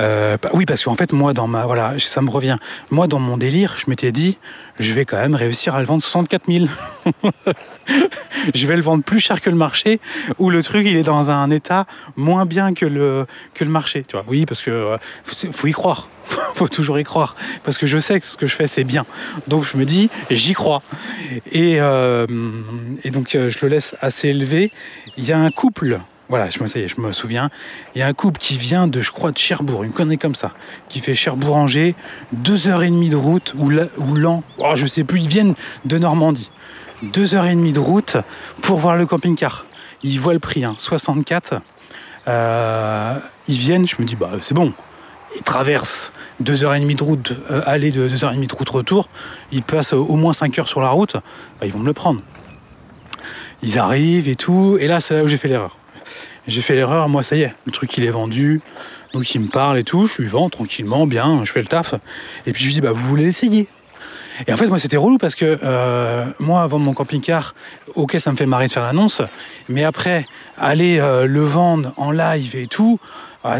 euh, 0.00 0.36
bah 0.40 0.50
oui, 0.52 0.66
parce 0.66 0.84
qu'en 0.84 0.94
fait, 0.94 1.12
moi, 1.12 1.32
dans 1.32 1.46
ma, 1.46 1.66
voilà, 1.66 1.94
ça 1.98 2.20
me 2.22 2.30
revient. 2.30 2.56
Moi, 2.90 3.06
dans 3.06 3.18
mon 3.18 3.36
délire, 3.36 3.76
je 3.78 3.88
m'étais 3.88 4.12
dit, 4.12 4.38
je 4.78 4.92
vais 4.92 5.04
quand 5.04 5.16
même 5.16 5.34
réussir 5.34 5.74
à 5.74 5.80
le 5.80 5.86
vendre 5.86 6.02
64 6.02 6.42
000. 6.46 6.66
je 8.54 8.66
vais 8.66 8.76
le 8.76 8.82
vendre 8.82 9.02
plus 9.04 9.20
cher 9.20 9.40
que 9.40 9.50
le 9.50 9.56
marché, 9.56 10.00
où 10.38 10.50
le 10.50 10.62
truc, 10.62 10.86
il 10.86 10.96
est 10.96 11.02
dans 11.02 11.30
un 11.30 11.50
état 11.50 11.86
moins 12.16 12.46
bien 12.46 12.74
que 12.74 12.86
le, 12.86 13.26
marché. 13.66 14.04
Tu 14.06 14.16
vois, 14.16 14.24
oui, 14.28 14.46
parce 14.46 14.62
que 14.62 14.70
euh, 14.70 14.98
faut 15.52 15.66
y 15.66 15.72
croire. 15.72 16.08
faut 16.54 16.68
toujours 16.68 16.98
y 16.98 17.04
croire. 17.04 17.36
Parce 17.62 17.78
que 17.78 17.86
je 17.86 17.98
sais 17.98 18.20
que 18.20 18.26
ce 18.26 18.36
que 18.36 18.46
je 18.46 18.54
fais, 18.54 18.66
c'est 18.66 18.84
bien. 18.84 19.06
Donc, 19.46 19.64
je 19.64 19.76
me 19.76 19.84
dis, 19.84 20.10
j'y 20.30 20.52
crois. 20.52 20.82
Et 21.52 21.78
donc, 21.78 23.30
je 23.32 23.58
le 23.62 23.68
laisse 23.68 23.94
assez 24.00 24.28
élevé. 24.28 24.72
Il 25.16 25.24
y 25.24 25.32
a 25.32 25.38
un 25.38 25.50
couple 25.50 26.00
voilà, 26.28 26.50
je 26.50 26.62
me, 26.62 26.66
je 26.66 27.00
me 27.00 27.12
souviens. 27.12 27.50
Il 27.94 28.00
y 28.00 28.02
a 28.02 28.06
un 28.06 28.12
couple 28.12 28.38
qui 28.38 28.56
vient 28.56 28.88
de, 28.88 29.00
je 29.00 29.12
crois, 29.12 29.30
de 29.30 29.38
Cherbourg, 29.38 29.84
une 29.84 29.92
connerie 29.92 30.18
comme 30.18 30.34
ça, 30.34 30.52
qui 30.88 31.00
fait 31.00 31.14
Cherbourg-Angers, 31.14 31.94
deux 32.32 32.66
heures 32.68 32.82
et 32.82 32.90
demie 32.90 33.10
de 33.10 33.16
route, 33.16 33.54
ou 33.56 33.70
l'an, 33.70 34.42
oh, 34.58 34.72
je 34.74 34.86
sais 34.86 35.04
plus, 35.04 35.20
ils 35.20 35.28
viennent 35.28 35.54
de 35.84 35.98
Normandie. 35.98 36.50
Deux 37.02 37.34
heures 37.34 37.44
et 37.44 37.54
demie 37.54 37.72
de 37.72 37.78
route 37.78 38.16
pour 38.62 38.78
voir 38.78 38.96
le 38.96 39.06
camping-car. 39.06 39.66
Ils 40.02 40.18
voient 40.18 40.32
le 40.32 40.38
prix, 40.40 40.64
hein, 40.64 40.74
64. 40.78 41.60
Euh, 42.28 43.14
ils 43.46 43.58
viennent, 43.58 43.86
je 43.86 43.96
me 44.00 44.06
dis, 44.06 44.16
bah 44.16 44.30
c'est 44.40 44.54
bon. 44.54 44.72
Ils 45.36 45.42
traversent 45.42 46.12
deux 46.40 46.64
heures 46.64 46.74
et 46.74 46.80
demie 46.80 46.94
de 46.94 47.04
route, 47.04 47.32
euh, 47.50 47.60
aller 47.66 47.90
de 47.90 48.08
deux 48.08 48.24
heures 48.24 48.32
et 48.32 48.36
demie 48.36 48.46
de 48.46 48.54
route 48.54 48.68
retour. 48.68 49.08
Ils 49.52 49.62
passent 49.62 49.92
au 49.92 50.16
moins 50.16 50.32
5 50.32 50.58
heures 50.58 50.68
sur 50.68 50.80
la 50.80 50.88
route. 50.88 51.14
Bah, 51.14 51.66
ils 51.66 51.72
vont 51.72 51.78
me 51.78 51.86
le 51.86 51.92
prendre. 51.92 52.22
Ils 53.62 53.78
arrivent 53.78 54.28
et 54.28 54.36
tout. 54.36 54.78
Et 54.80 54.88
là, 54.88 55.00
c'est 55.00 55.14
là 55.14 55.22
où 55.22 55.28
j'ai 55.28 55.36
fait 55.36 55.48
l'erreur. 55.48 55.75
J'ai 56.46 56.62
fait 56.62 56.74
l'erreur, 56.74 57.08
moi 57.08 57.22
ça 57.22 57.36
y 57.36 57.42
est, 57.42 57.54
le 57.64 57.72
truc 57.72 57.96
il 57.96 58.04
est 58.04 58.10
vendu, 58.10 58.60
donc 59.12 59.34
il 59.34 59.40
me 59.40 59.48
parle 59.48 59.78
et 59.78 59.84
tout, 59.84 60.06
je 60.06 60.22
lui 60.22 60.28
vends 60.28 60.48
tranquillement, 60.48 61.06
bien, 61.06 61.42
je 61.44 61.50
fais 61.50 61.60
le 61.60 61.66
taf. 61.66 61.94
Et 62.46 62.52
puis 62.52 62.62
je 62.62 62.68
lui 62.68 62.74
dis, 62.74 62.80
bah 62.80 62.92
vous 62.92 63.06
voulez 63.06 63.24
l'essayer? 63.24 63.66
Et 64.46 64.52
en 64.52 64.56
fait, 64.56 64.66
moi 64.66 64.78
c'était 64.78 64.96
relou 64.96 65.18
parce 65.18 65.34
que 65.34 65.58
euh, 65.64 66.24
moi, 66.38 66.66
vendre 66.66 66.84
mon 66.84 66.92
camping-car, 66.92 67.54
ok, 67.94 68.16
ça 68.20 68.30
me 68.30 68.36
fait 68.36 68.46
marrer 68.46 68.66
de 68.66 68.72
faire 68.72 68.84
l'annonce, 68.84 69.22
mais 69.68 69.82
après, 69.82 70.26
aller 70.56 70.98
euh, 71.00 71.26
le 71.26 71.40
vendre 71.40 71.92
en 71.96 72.10
live 72.12 72.54
et 72.54 72.66
tout, 72.66 73.00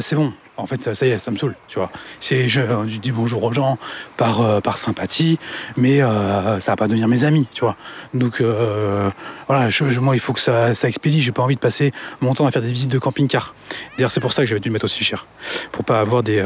c'est 0.01 0.17
bon, 0.17 0.33
en 0.57 0.67
fait, 0.67 0.95
ça, 0.95 1.07
y 1.07 1.11
est, 1.11 1.19
ça 1.19 1.31
me 1.31 1.37
saoule, 1.37 1.55
tu 1.69 1.79
vois. 1.79 1.91
C'est, 2.19 2.49
je, 2.49 2.63
dis 2.99 3.13
bonjour 3.13 3.43
aux 3.45 3.53
gens 3.53 3.79
par, 4.17 4.41
euh, 4.41 4.61
sympathie, 4.75 5.39
mais 5.77 6.03
euh, 6.03 6.61
ça 6.61 6.73
va 6.73 6.77
pas 6.77 6.89
devenir 6.89 7.09
mes 7.09 7.25
amis, 7.25 7.47
tu 7.53 7.61
vois. 7.61 7.77
Donc, 8.15 8.41
euh, 8.41 9.11
voilà, 9.49 9.69
moi, 10.01 10.17
il 10.17 10.21
faut 10.21 10.33
que 10.33 10.41
ça, 10.41 10.75
ça 10.75 10.89
expédie. 10.89 11.21
J'ai 11.21 11.33
pas 11.33 11.43
envie 11.43 11.55
de 11.55 11.61
passer 11.61 11.93
mon 12.21 12.35
temps 12.35 12.47
à 12.47 12.51
faire 12.51 12.63
des 12.63 12.73
visites 12.73 12.91
de 12.91 12.99
camping-car. 12.99 13.55
D'ailleurs, 13.97 14.11
c'est 14.11 14.21
pour 14.21 14.33
ça 14.33 14.43
que 14.43 14.49
j'avais 14.49 14.61
dû 14.61 14.69
le 14.69 14.73
mettre 14.73 14.87
aussi 14.87 15.05
cher, 15.05 15.27
pour 15.73 15.85
pas 15.85 16.01
avoir 16.01 16.23
des, 16.23 16.43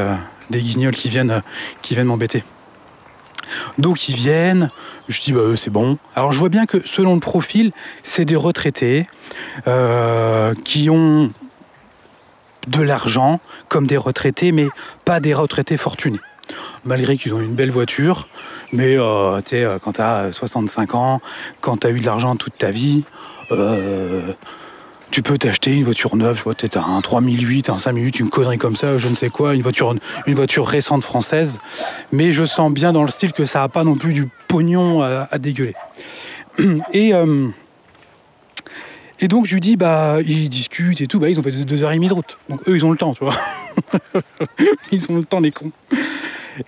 des 0.50 0.60
guignols 0.60 0.94
qui 0.94 1.08
viennent, 1.08 1.42
qui 1.82 1.94
viennent 1.94 2.06
m'embêter. 2.06 2.44
Donc 3.78 4.08
ils 4.08 4.14
viennent, 4.14 4.70
je 5.08 5.20
dis 5.20 5.32
bah 5.32 5.40
c'est 5.56 5.70
bon. 5.70 5.98
Alors 6.14 6.32
je 6.32 6.38
vois 6.38 6.50
bien 6.50 6.66
que 6.66 6.86
selon 6.86 7.14
le 7.14 7.20
profil, 7.20 7.72
c'est 8.04 8.24
des 8.24 8.36
retraités 8.36 9.08
qui 10.64 10.88
ont 10.88 11.32
de 12.68 12.82
l'argent 12.82 13.40
comme 13.68 13.86
des 13.86 13.96
retraités, 13.96 14.52
mais 14.52 14.68
pas 15.04 15.20
des 15.20 15.34
retraités 15.34 15.76
fortunés. 15.76 16.20
Malgré 16.84 17.16
qu'ils 17.16 17.32
ont 17.34 17.40
une 17.40 17.54
belle 17.54 17.70
voiture, 17.70 18.26
mais 18.72 18.96
euh, 18.96 19.40
tu 19.40 19.50
sais, 19.50 19.64
euh, 19.64 19.78
quand 19.78 19.92
tu 19.92 20.00
as 20.00 20.32
65 20.32 20.94
ans, 20.94 21.20
quand 21.60 21.78
tu 21.78 21.86
as 21.86 21.90
eu 21.90 22.00
de 22.00 22.06
l'argent 22.06 22.34
toute 22.36 22.58
ta 22.58 22.70
vie, 22.70 23.04
euh, 23.52 24.32
tu 25.10 25.22
peux 25.22 25.38
t'acheter 25.38 25.76
une 25.76 25.84
voiture 25.84 26.16
neuve, 26.16 26.44
tu 26.56 26.78
as 26.78 26.82
un 26.82 27.00
3008, 27.00 27.70
un 27.70 27.78
5008, 27.78 28.20
une 28.20 28.30
connerie 28.30 28.58
comme 28.58 28.76
ça, 28.76 28.98
je 28.98 29.08
ne 29.08 29.14
sais 29.14 29.28
quoi, 29.28 29.54
une 29.54 29.62
voiture, 29.62 29.94
une 30.26 30.34
voiture 30.34 30.66
récente 30.66 31.04
française, 31.04 31.58
mais 32.12 32.32
je 32.32 32.44
sens 32.44 32.72
bien 32.72 32.92
dans 32.92 33.04
le 33.04 33.10
style 33.10 33.32
que 33.32 33.46
ça 33.46 33.60
n'a 33.60 33.68
pas 33.68 33.84
non 33.84 33.94
plus 33.94 34.12
du 34.12 34.28
pognon 34.48 35.02
à, 35.02 35.38
dégueuler. 35.38 35.74
Et 36.92 37.12
et 39.20 39.28
donc 39.28 39.46
je 39.46 39.54
lui 39.54 39.60
dis, 39.60 39.76
bah, 39.76 40.18
ils 40.26 40.48
discutent 40.48 41.00
et 41.00 41.06
tout, 41.06 41.20
bah, 41.20 41.28
ils 41.28 41.38
ont 41.38 41.42
fait 41.42 41.52
deux 41.52 41.82
heures 41.82 41.92
et 41.92 41.96
demie 41.96 42.08
de 42.08 42.14
route. 42.14 42.38
Donc 42.48 42.66
eux, 42.66 42.76
ils 42.76 42.84
ont 42.84 42.90
le 42.90 42.96
temps, 42.96 43.12
tu 43.12 43.22
vois. 43.22 43.34
ils 44.92 45.10
ont 45.10 45.16
le 45.18 45.24
temps, 45.24 45.40
les 45.40 45.52
cons. 45.52 45.72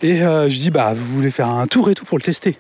Et 0.02 0.22
euh, 0.22 0.48
je 0.48 0.58
dis, 0.58 0.70
bah, 0.70 0.92
vous 0.94 1.04
voulez 1.16 1.30
faire 1.30 1.48
un 1.48 1.66
tour 1.66 1.90
et 1.90 1.94
tout 1.94 2.04
pour 2.04 2.18
le 2.18 2.22
tester. 2.22 2.58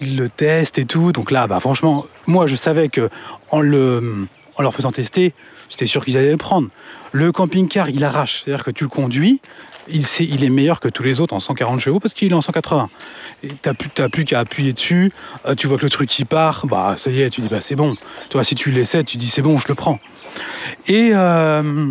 Ils 0.00 0.16
le 0.16 0.28
testent 0.28 0.78
et 0.78 0.84
tout. 0.84 1.12
Donc 1.12 1.30
là, 1.30 1.46
bah, 1.46 1.60
franchement, 1.60 2.06
moi, 2.26 2.48
je 2.48 2.56
savais 2.56 2.88
que 2.88 3.08
en, 3.50 3.60
le, 3.60 4.26
en 4.56 4.62
leur 4.62 4.74
faisant 4.74 4.90
tester, 4.90 5.34
j'étais 5.68 5.86
sûr 5.86 6.04
qu'ils 6.04 6.18
allaient 6.18 6.32
le 6.32 6.36
prendre. 6.36 6.68
Le 7.12 7.30
camping-car, 7.30 7.90
il 7.90 8.02
arrache. 8.02 8.42
C'est-à-dire 8.44 8.64
que 8.64 8.72
tu 8.72 8.84
le 8.84 8.90
conduis, 8.90 9.40
il, 9.88 10.04
il, 10.20 10.44
est 10.44 10.50
meilleur 10.50 10.80
que 10.80 10.88
tous 10.88 11.02
les 11.02 11.20
autres 11.20 11.34
en 11.34 11.40
140 11.40 11.80
chevaux 11.80 12.00
parce 12.00 12.14
qu'il 12.14 12.32
est 12.32 12.34
en 12.34 12.40
180. 12.40 12.90
Et 13.42 13.48
t'as 13.60 13.74
plus, 13.74 13.88
plus 13.88 14.24
qu'à 14.24 14.40
appuyer 14.40 14.72
dessus, 14.72 15.12
euh, 15.46 15.54
tu 15.54 15.66
vois 15.66 15.78
que 15.78 15.84
le 15.84 15.90
truc 15.90 16.08
qui 16.08 16.24
part, 16.24 16.66
bah 16.66 16.94
ça 16.96 17.10
y 17.10 17.22
est, 17.22 17.30
tu 17.30 17.40
dis 17.40 17.48
bah 17.48 17.60
c'est 17.60 17.76
bon. 17.76 17.96
Toi 18.30 18.44
si 18.44 18.54
tu 18.54 18.70
l'essaies, 18.70 19.04
tu 19.04 19.16
dis 19.16 19.28
c'est 19.28 19.42
bon, 19.42 19.58
je 19.58 19.68
le 19.68 19.74
prends. 19.74 19.98
Et 20.86 21.10
euh, 21.12 21.90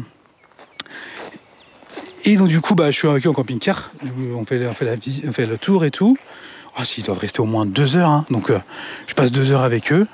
et 2.24 2.36
donc 2.36 2.48
du 2.48 2.62
coup 2.62 2.76
bah 2.76 2.92
je 2.92 2.98
suis 2.98 3.08
avec 3.08 3.26
eux 3.26 3.30
en 3.30 3.34
camping-car, 3.34 3.92
on 4.36 4.46
fait, 4.46 4.66
on 4.66 4.74
fait, 4.74 4.86
la, 4.86 4.96
on 5.28 5.32
fait 5.32 5.46
le 5.46 5.58
tour 5.58 5.86
et 5.86 5.92
tout. 5.92 6.18
Oh, 6.80 6.84
ils 6.98 7.04
doivent 7.04 7.20
rester 7.20 7.42
au 7.42 7.46
moins 7.46 7.66
deux 7.66 7.98
heures, 7.98 8.10
hein. 8.10 8.26
donc 8.30 8.50
euh, 8.50 8.60
je 9.08 9.14
passe 9.14 9.32
deux 9.32 9.52
heures 9.52 9.64
avec 9.64 9.92
eux. 9.92 10.08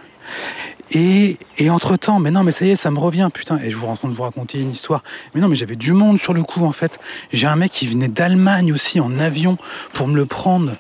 Et, 0.91 1.38
entre-temps, 1.69 2.19
mais 2.19 2.31
non, 2.31 2.43
mais 2.43 2.51
ça 2.51 2.65
y 2.65 2.71
est, 2.71 2.75
ça 2.75 2.91
me 2.91 2.99
revient, 2.99 3.29
putain. 3.33 3.59
Et 3.63 3.69
je 3.69 3.75
vous 3.75 3.88
raconte, 3.88 4.13
vous 4.13 4.23
raconter 4.23 4.59
une 4.59 4.71
histoire. 4.71 5.03
Mais 5.33 5.41
non, 5.41 5.47
mais 5.47 5.55
j'avais 5.55 5.75
du 5.75 5.93
monde 5.93 6.19
sur 6.19 6.33
le 6.33 6.43
coup, 6.43 6.63
en 6.63 6.71
fait. 6.71 6.99
J'ai 7.33 7.47
un 7.47 7.55
mec 7.55 7.71
qui 7.71 7.88
venait 7.88 8.07
d'Allemagne 8.07 8.71
aussi, 8.71 8.99
en 8.99 9.19
avion, 9.19 9.57
pour 9.93 10.07
me 10.07 10.15
le 10.15 10.25
prendre. 10.25 10.77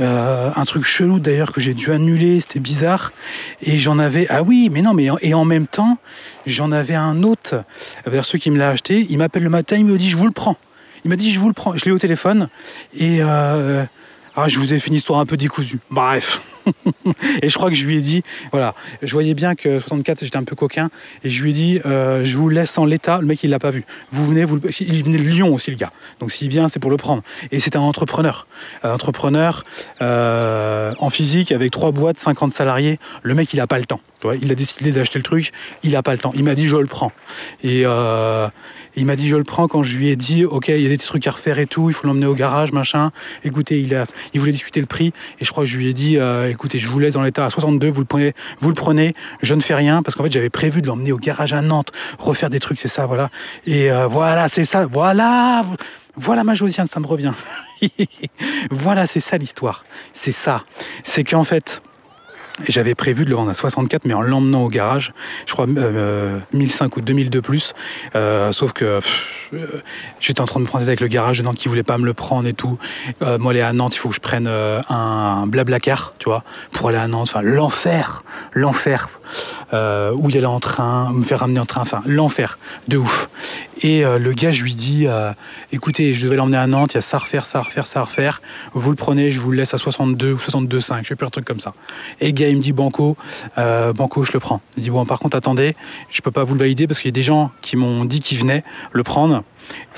Euh, 0.00 0.50
un 0.56 0.64
truc 0.64 0.82
chelou 0.82 1.20
d'ailleurs 1.20 1.52
que 1.52 1.60
j'ai 1.60 1.72
dû 1.72 1.92
annuler, 1.92 2.40
c'était 2.40 2.58
bizarre. 2.58 3.12
Et 3.62 3.78
j'en 3.78 3.98
avais, 3.98 4.26
ah 4.28 4.42
oui, 4.42 4.68
mais 4.72 4.82
non, 4.82 4.92
mais 4.92 5.08
et 5.22 5.34
en 5.34 5.44
même 5.44 5.68
temps, 5.68 5.98
j'en 6.46 6.72
avais 6.72 6.96
un 6.96 7.22
autre 7.22 7.62
vers 8.06 8.24
ceux 8.24 8.38
qui 8.38 8.50
me 8.50 8.58
l'a 8.58 8.70
acheté. 8.70 9.06
Il 9.08 9.18
m'appelle 9.18 9.44
le 9.44 9.50
matin, 9.50 9.76
il 9.76 9.84
me 9.84 9.96
dit, 9.96 10.10
je 10.10 10.16
vous 10.16 10.26
le 10.26 10.32
prends. 10.32 10.56
Il 11.04 11.10
m'a 11.10 11.16
dit, 11.16 11.30
je 11.30 11.38
vous 11.38 11.48
le 11.48 11.54
prends. 11.54 11.76
Je 11.76 11.84
l'ai 11.84 11.92
au 11.92 11.98
téléphone. 11.98 12.48
Et 12.96 13.18
euh, 13.20 13.84
ah, 14.36 14.48
je 14.48 14.58
vous 14.58 14.72
ai 14.72 14.80
fait 14.80 14.88
une 14.88 14.94
histoire 14.94 15.20
un 15.20 15.26
peu 15.26 15.36
décousue. 15.36 15.78
Bref. 15.90 16.40
et 17.42 17.48
je 17.48 17.54
crois 17.54 17.70
que 17.70 17.76
je 17.76 17.84
lui 17.84 17.96
ai 17.96 18.00
dit, 18.00 18.22
voilà, 18.52 18.74
je 19.02 19.12
voyais 19.12 19.34
bien 19.34 19.54
que 19.54 19.80
64, 19.80 20.24
j'étais 20.24 20.36
un 20.36 20.44
peu 20.44 20.56
coquin, 20.56 20.90
et 21.22 21.30
je 21.30 21.42
lui 21.42 21.50
ai 21.50 21.52
dit, 21.52 21.80
euh, 21.86 22.24
je 22.24 22.36
vous 22.36 22.48
laisse 22.48 22.76
en 22.78 22.84
l'état, 22.84 23.20
le 23.20 23.26
mec 23.26 23.42
il 23.42 23.50
l'a 23.50 23.58
pas 23.58 23.70
vu. 23.70 23.84
Vous 24.12 24.26
venez, 24.26 24.44
vous, 24.44 24.60
il 24.80 25.04
venait 25.04 25.18
de 25.18 25.22
Lyon 25.22 25.54
aussi 25.54 25.70
le 25.70 25.76
gars, 25.76 25.92
donc 26.20 26.32
s'il 26.32 26.48
vient 26.48 26.68
c'est 26.68 26.80
pour 26.80 26.90
le 26.90 26.96
prendre. 26.96 27.22
Et 27.52 27.60
c'est 27.60 27.76
un 27.76 27.80
entrepreneur, 27.80 28.46
un 28.82 28.92
entrepreneur 28.92 29.64
euh, 30.02 30.94
en 30.98 31.10
physique 31.10 31.52
avec 31.52 31.70
trois 31.70 31.92
boîtes, 31.92 32.18
50 32.18 32.52
salariés. 32.52 32.98
Le 33.22 33.34
mec 33.34 33.52
il 33.52 33.60
a 33.60 33.66
pas 33.66 33.78
le 33.78 33.84
temps. 33.84 34.00
Il 34.40 34.50
a 34.50 34.54
décidé 34.54 34.90
d'acheter 34.90 35.18
le 35.18 35.22
truc, 35.22 35.52
il 35.82 35.94
a 35.96 36.02
pas 36.02 36.12
le 36.12 36.18
temps. 36.18 36.32
Il 36.34 36.44
m'a 36.44 36.54
dit 36.54 36.66
je 36.66 36.76
le 36.76 36.86
prends. 36.86 37.12
Euh, 37.64 38.48
il 38.96 39.06
m'a 39.06 39.16
dit 39.16 39.28
je 39.28 39.36
le 39.36 39.44
prends 39.44 39.68
quand 39.68 39.82
je 39.82 39.96
lui 39.96 40.08
ai 40.08 40.16
dit 40.16 40.44
ok 40.44 40.68
il 40.68 40.80
y 40.80 40.86
a 40.86 40.88
des 40.88 40.98
trucs 40.98 41.26
à 41.26 41.32
refaire 41.32 41.58
et 41.58 41.66
tout, 41.66 41.90
il 41.90 41.94
faut 41.94 42.06
l'emmener 42.06 42.26
au 42.26 42.34
garage 42.34 42.72
machin. 42.72 43.10
Écoutez 43.44 43.80
il 44.32 44.40
voulait 44.40 44.52
discuter 44.52 44.80
le 44.80 44.86
prix 44.86 45.12
et 45.40 45.44
je 45.44 45.50
crois 45.50 45.64
que 45.64 45.70
je 45.70 45.76
lui 45.76 45.88
ai 45.88 45.92
dit 45.92 46.18
écoutez, 46.48 46.78
je 46.78 46.88
vous 46.88 46.98
laisse 46.98 47.14
dans 47.14 47.22
l'état 47.22 47.46
à 47.46 47.50
62, 47.50 47.88
vous 47.88 48.00
le 48.00 48.06
prenez, 48.06 48.32
vous 48.60 48.68
le 48.68 48.74
prenez, 48.74 49.14
je 49.42 49.54
ne 49.54 49.60
fais 49.60 49.74
rien, 49.74 50.02
parce 50.02 50.14
qu'en 50.14 50.24
fait, 50.24 50.32
j'avais 50.32 50.50
prévu 50.50 50.82
de 50.82 50.86
l'emmener 50.86 51.12
au 51.12 51.18
garage 51.18 51.52
à 51.52 51.60
Nantes, 51.62 51.92
refaire 52.18 52.50
des 52.50 52.60
trucs, 52.60 52.78
c'est 52.78 52.88
ça, 52.88 53.06
voilà. 53.06 53.30
Et 53.66 53.90
euh, 53.90 54.06
voilà, 54.06 54.48
c'est 54.48 54.64
ça, 54.64 54.86
voilà, 54.86 55.64
voilà 56.16 56.44
ma 56.44 56.54
Josiane, 56.54 56.86
ça 56.86 57.00
me 57.00 57.06
revient. 57.06 57.32
voilà, 58.70 59.06
c'est 59.06 59.20
ça 59.20 59.36
l'histoire. 59.36 59.84
C'est 60.12 60.32
ça. 60.32 60.64
C'est 61.02 61.24
qu'en 61.24 61.44
fait, 61.44 61.82
j'avais 62.68 62.94
prévu 62.94 63.24
de 63.24 63.30
le 63.30 63.36
vendre 63.36 63.50
à 63.50 63.54
64, 63.54 64.04
mais 64.04 64.14
en 64.14 64.22
l'emmenant 64.22 64.62
au 64.62 64.68
garage, 64.68 65.12
je 65.46 65.52
crois 65.52 65.66
euh, 65.66 66.38
1005 66.52 66.96
ou 66.96 67.00
2000 67.00 67.30
de 67.30 67.40
plus. 67.40 67.74
Euh, 68.14 68.52
sauf 68.52 68.72
que 68.72 69.00
euh, 69.54 69.66
j'étais 70.20 70.40
en 70.40 70.46
train 70.46 70.60
de 70.60 70.64
me 70.64 70.68
prendre 70.68 70.84
avec 70.84 71.00
le 71.00 71.08
garage 71.08 71.38
de 71.38 71.42
Nantes 71.42 71.56
qui 71.56 71.68
voulait 71.68 71.82
pas 71.82 71.98
me 71.98 72.04
le 72.04 72.14
prendre 72.14 72.46
et 72.48 72.52
tout. 72.52 72.78
Euh, 73.22 73.38
moi, 73.38 73.50
aller 73.50 73.60
à 73.60 73.72
Nantes, 73.72 73.96
il 73.96 73.98
faut 73.98 74.08
que 74.08 74.14
je 74.14 74.20
prenne 74.20 74.46
euh, 74.46 74.80
un 74.88 75.46
blablacar, 75.46 76.14
tu 76.18 76.26
vois, 76.26 76.44
pour 76.72 76.88
aller 76.88 76.98
à 76.98 77.08
Nantes. 77.08 77.28
Enfin, 77.30 77.42
l'enfer, 77.42 78.22
l'enfer. 78.52 79.08
Euh, 79.72 80.12
où 80.16 80.30
il 80.30 80.36
allait 80.36 80.46
en 80.46 80.60
train, 80.60 81.12
me 81.12 81.22
faire 81.22 81.40
ramener 81.40 81.58
en 81.58 81.66
train, 81.66 81.80
enfin, 81.80 82.02
l'enfer, 82.06 82.58
de 82.88 82.98
ouf. 82.98 83.28
Et 83.82 84.02
le 84.02 84.32
gars, 84.32 84.52
je 84.52 84.62
lui 84.62 84.74
dis, 84.74 85.06
écoutez, 85.72 86.14
je 86.14 86.24
devais 86.26 86.36
l'emmener 86.36 86.58
à 86.58 86.66
Nantes, 86.66 86.92
il 86.92 86.96
y 86.96 86.98
a 86.98 87.00
ça 87.00 87.16
à 87.16 87.20
refaire, 87.20 87.44
ça 87.46 87.58
à 87.58 87.62
refaire, 87.62 87.86
ça 87.86 88.00
à 88.00 88.04
refaire. 88.04 88.40
Vous 88.72 88.90
le 88.90 88.96
prenez, 88.96 89.30
je 89.30 89.40
vous 89.40 89.50
le 89.50 89.58
laisse 89.58 89.74
à 89.74 89.78
62 89.78 90.32
ou 90.32 90.36
62,5, 90.36 91.02
je 91.02 91.08
sais 91.08 91.16
plus 91.16 91.26
un 91.26 91.30
truc 91.30 91.44
comme 91.44 91.60
ça. 91.60 91.74
Et 92.20 92.26
le 92.26 92.32
gars, 92.32 92.48
il 92.48 92.56
me 92.56 92.62
dit, 92.62 92.72
Banco, 92.72 93.16
Banco, 93.56 94.24
je 94.24 94.32
le 94.32 94.40
prends. 94.40 94.60
Il 94.76 94.84
dit, 94.84 94.90
bon, 94.90 95.04
par 95.04 95.18
contre, 95.18 95.36
attendez, 95.36 95.74
je 96.10 96.20
peux 96.22 96.30
pas 96.30 96.44
vous 96.44 96.54
le 96.54 96.60
valider 96.60 96.86
parce 96.86 97.00
qu'il 97.00 97.08
y 97.08 97.12
a 97.12 97.18
des 97.18 97.22
gens 97.22 97.50
qui 97.62 97.76
m'ont 97.76 98.04
dit 98.04 98.20
qu'ils 98.20 98.38
venaient 98.38 98.64
le 98.92 99.02
prendre 99.02 99.42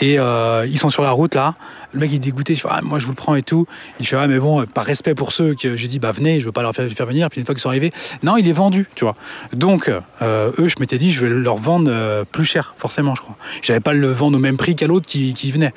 Et 0.00 0.18
euh, 0.18 0.66
ils 0.66 0.78
sont 0.78 0.90
sur 0.90 1.02
la 1.02 1.10
route 1.10 1.34
là. 1.34 1.54
Le 1.92 2.00
mec 2.00 2.10
il 2.10 2.16
est 2.16 2.18
dégoûté, 2.18 2.52
il 2.52 2.56
fait 2.56 2.68
ah, 2.70 2.80
moi 2.82 2.98
je 2.98 3.06
vous 3.06 3.12
le 3.12 3.16
prends 3.16 3.34
et 3.34 3.42
tout. 3.42 3.66
Il 4.00 4.06
fait 4.06 4.16
ah 4.16 4.26
mais 4.26 4.38
bon, 4.38 4.64
par 4.66 4.84
respect 4.84 5.14
pour 5.14 5.32
ceux 5.32 5.54
que 5.54 5.76
j'ai 5.76 5.88
dit 5.88 5.98
bah 5.98 6.12
venez, 6.12 6.40
je 6.40 6.46
veux 6.46 6.52
pas 6.52 6.62
leur 6.62 6.74
faire, 6.74 6.88
venir. 7.06 7.30
Puis 7.30 7.40
une 7.40 7.46
fois 7.46 7.54
qu'ils 7.54 7.62
sont 7.62 7.68
arrivés, 7.68 7.92
non 8.22 8.36
il 8.36 8.48
est 8.48 8.52
vendu, 8.52 8.88
tu 8.94 9.04
vois. 9.04 9.16
Donc 9.52 9.90
euh, 10.22 10.52
eux 10.58 10.68
je 10.68 10.76
m'étais 10.80 10.98
dit 10.98 11.12
je 11.12 11.24
vais 11.24 11.32
leur 11.32 11.56
vendre 11.56 11.90
euh, 11.90 12.24
plus 12.24 12.44
cher 12.44 12.74
forcément 12.78 13.14
je 13.14 13.22
crois. 13.22 13.36
J'avais 13.62 13.80
pas 13.80 13.94
le 13.94 14.12
vendre 14.12 14.36
au 14.36 14.40
même 14.40 14.56
prix 14.56 14.76
qu'à 14.76 14.86
l'autre 14.86 15.06
qui, 15.06 15.34
qui 15.34 15.50
venait. 15.50 15.72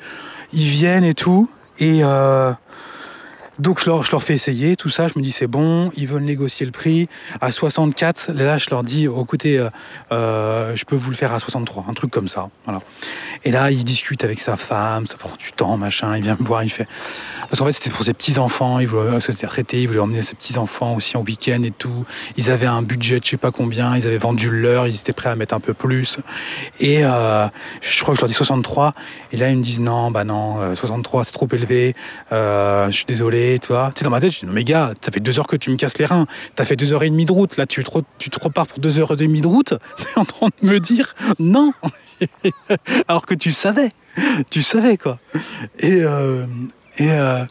Ils 0.52 0.68
viennent 0.68 1.04
et 1.04 1.14
tout 1.14 1.48
et 1.78 2.02
donc 3.60 3.78
je 3.78 3.90
leur, 3.90 4.22
fais 4.22 4.34
essayer 4.34 4.74
tout 4.74 4.88
ça, 4.88 5.06
je 5.08 5.18
me 5.18 5.22
dis 5.22 5.32
c'est 5.32 5.46
bon, 5.46 5.92
ils 5.94 6.08
veulent 6.08 6.22
négocier 6.22 6.64
le 6.64 6.72
prix. 6.72 7.08
À 7.42 7.52
64, 7.52 8.32
là 8.32 8.56
je 8.56 8.70
leur 8.70 8.82
dis 8.82 9.06
oh, 9.06 9.22
écoutez, 9.22 9.58
euh, 9.58 9.68
euh, 10.12 10.74
je 10.74 10.84
peux 10.86 10.96
vous 10.96 11.10
le 11.10 11.16
faire 11.16 11.34
à 11.34 11.38
63, 11.38 11.84
un 11.88 11.92
truc 11.92 12.10
comme 12.10 12.28
ça. 12.28 12.48
Et 13.44 13.50
là 13.50 13.70
il 13.70 13.84
discute 13.84 14.24
avec 14.24 14.40
sa 14.40 14.56
femme, 14.56 15.06
ça 15.06 15.18
prend 15.18 15.36
du 15.38 15.52
temps, 15.52 15.76
machin, 15.76 16.16
il 16.16 16.22
vient 16.22 16.36
me 16.40 16.46
voir, 16.46 16.64
il 16.64 16.70
fait. 16.70 16.88
Parce 17.50 17.60
qu'en 17.60 17.66
fait 17.66 17.72
c'était 17.72 17.90
pour 17.90 18.02
ses 18.02 18.14
petits-enfants, 18.14 18.78
il 18.78 18.88
voulait 18.88 19.20
se 19.20 19.32
traité, 19.46 19.82
il 19.82 19.88
voulait 19.88 20.00
emmener 20.00 20.22
ses 20.22 20.36
petits-enfants 20.36 20.94
aussi 20.96 21.18
en 21.18 21.22
week-end 21.22 21.62
et 21.62 21.70
tout. 21.70 22.06
Ils 22.38 22.50
avaient 22.50 22.66
un 22.66 22.82
budget 22.82 23.20
de 23.20 23.24
je 23.24 23.30
sais 23.30 23.36
pas 23.36 23.50
combien, 23.50 23.94
ils 23.94 24.06
avaient 24.06 24.18
vendu 24.18 24.50
leur, 24.50 24.86
ils 24.86 24.96
étaient 24.96 25.12
prêts 25.12 25.28
à 25.28 25.36
mettre 25.36 25.54
un 25.54 25.60
peu 25.60 25.74
plus. 25.74 26.18
Et 26.78 27.04
euh, 27.04 27.46
je 27.82 28.02
crois 28.02 28.14
que 28.14 28.20
je 28.20 28.22
leur 28.22 28.28
dis 28.28 28.34
63, 28.34 28.94
et 29.32 29.36
là 29.36 29.50
ils 29.50 29.58
me 29.58 29.62
disent 29.62 29.80
non, 29.80 30.10
bah 30.10 30.24
non, 30.24 30.74
63 30.74 31.24
c'est 31.24 31.32
trop 31.32 31.48
élevé, 31.52 31.94
je 32.30 32.88
suis 32.90 33.04
désolé 33.04 33.49
tu 33.58 33.68
vois. 33.68 33.90
Tu 33.94 34.00
sais, 34.00 34.04
dans 34.04 34.10
ma 34.10 34.20
tête, 34.20 34.32
je 34.32 34.40
dis, 34.40 34.46
mais 34.46 34.64
gars, 34.64 34.94
ça 35.00 35.10
fait 35.10 35.20
deux 35.20 35.38
heures 35.38 35.46
que 35.46 35.56
tu 35.56 35.70
me 35.70 35.76
casses 35.76 35.98
les 35.98 36.06
reins. 36.06 36.26
T'as 36.54 36.64
fait 36.64 36.76
deux 36.76 36.92
heures 36.92 37.02
et 37.02 37.10
demie 37.10 37.26
de 37.26 37.32
route. 37.32 37.56
Là, 37.56 37.66
tu 37.66 37.82
te, 37.82 37.90
repars 38.40 38.66
pour 38.66 38.78
deux 38.78 38.98
heures 38.98 39.12
et 39.12 39.16
demie 39.16 39.40
de 39.40 39.46
route. 39.46 39.74
T'es 39.96 40.20
en 40.20 40.24
train 40.24 40.48
de 40.62 40.68
me 40.68 40.80
dire 40.80 41.14
non. 41.38 41.72
Alors 43.08 43.26
que 43.26 43.34
tu 43.34 43.52
savais. 43.52 43.90
Tu 44.50 44.62
savais, 44.62 44.96
quoi. 44.96 45.18
Et, 45.78 46.00
euh, 46.02 46.46
et 46.98 47.10
euh, 47.10 47.44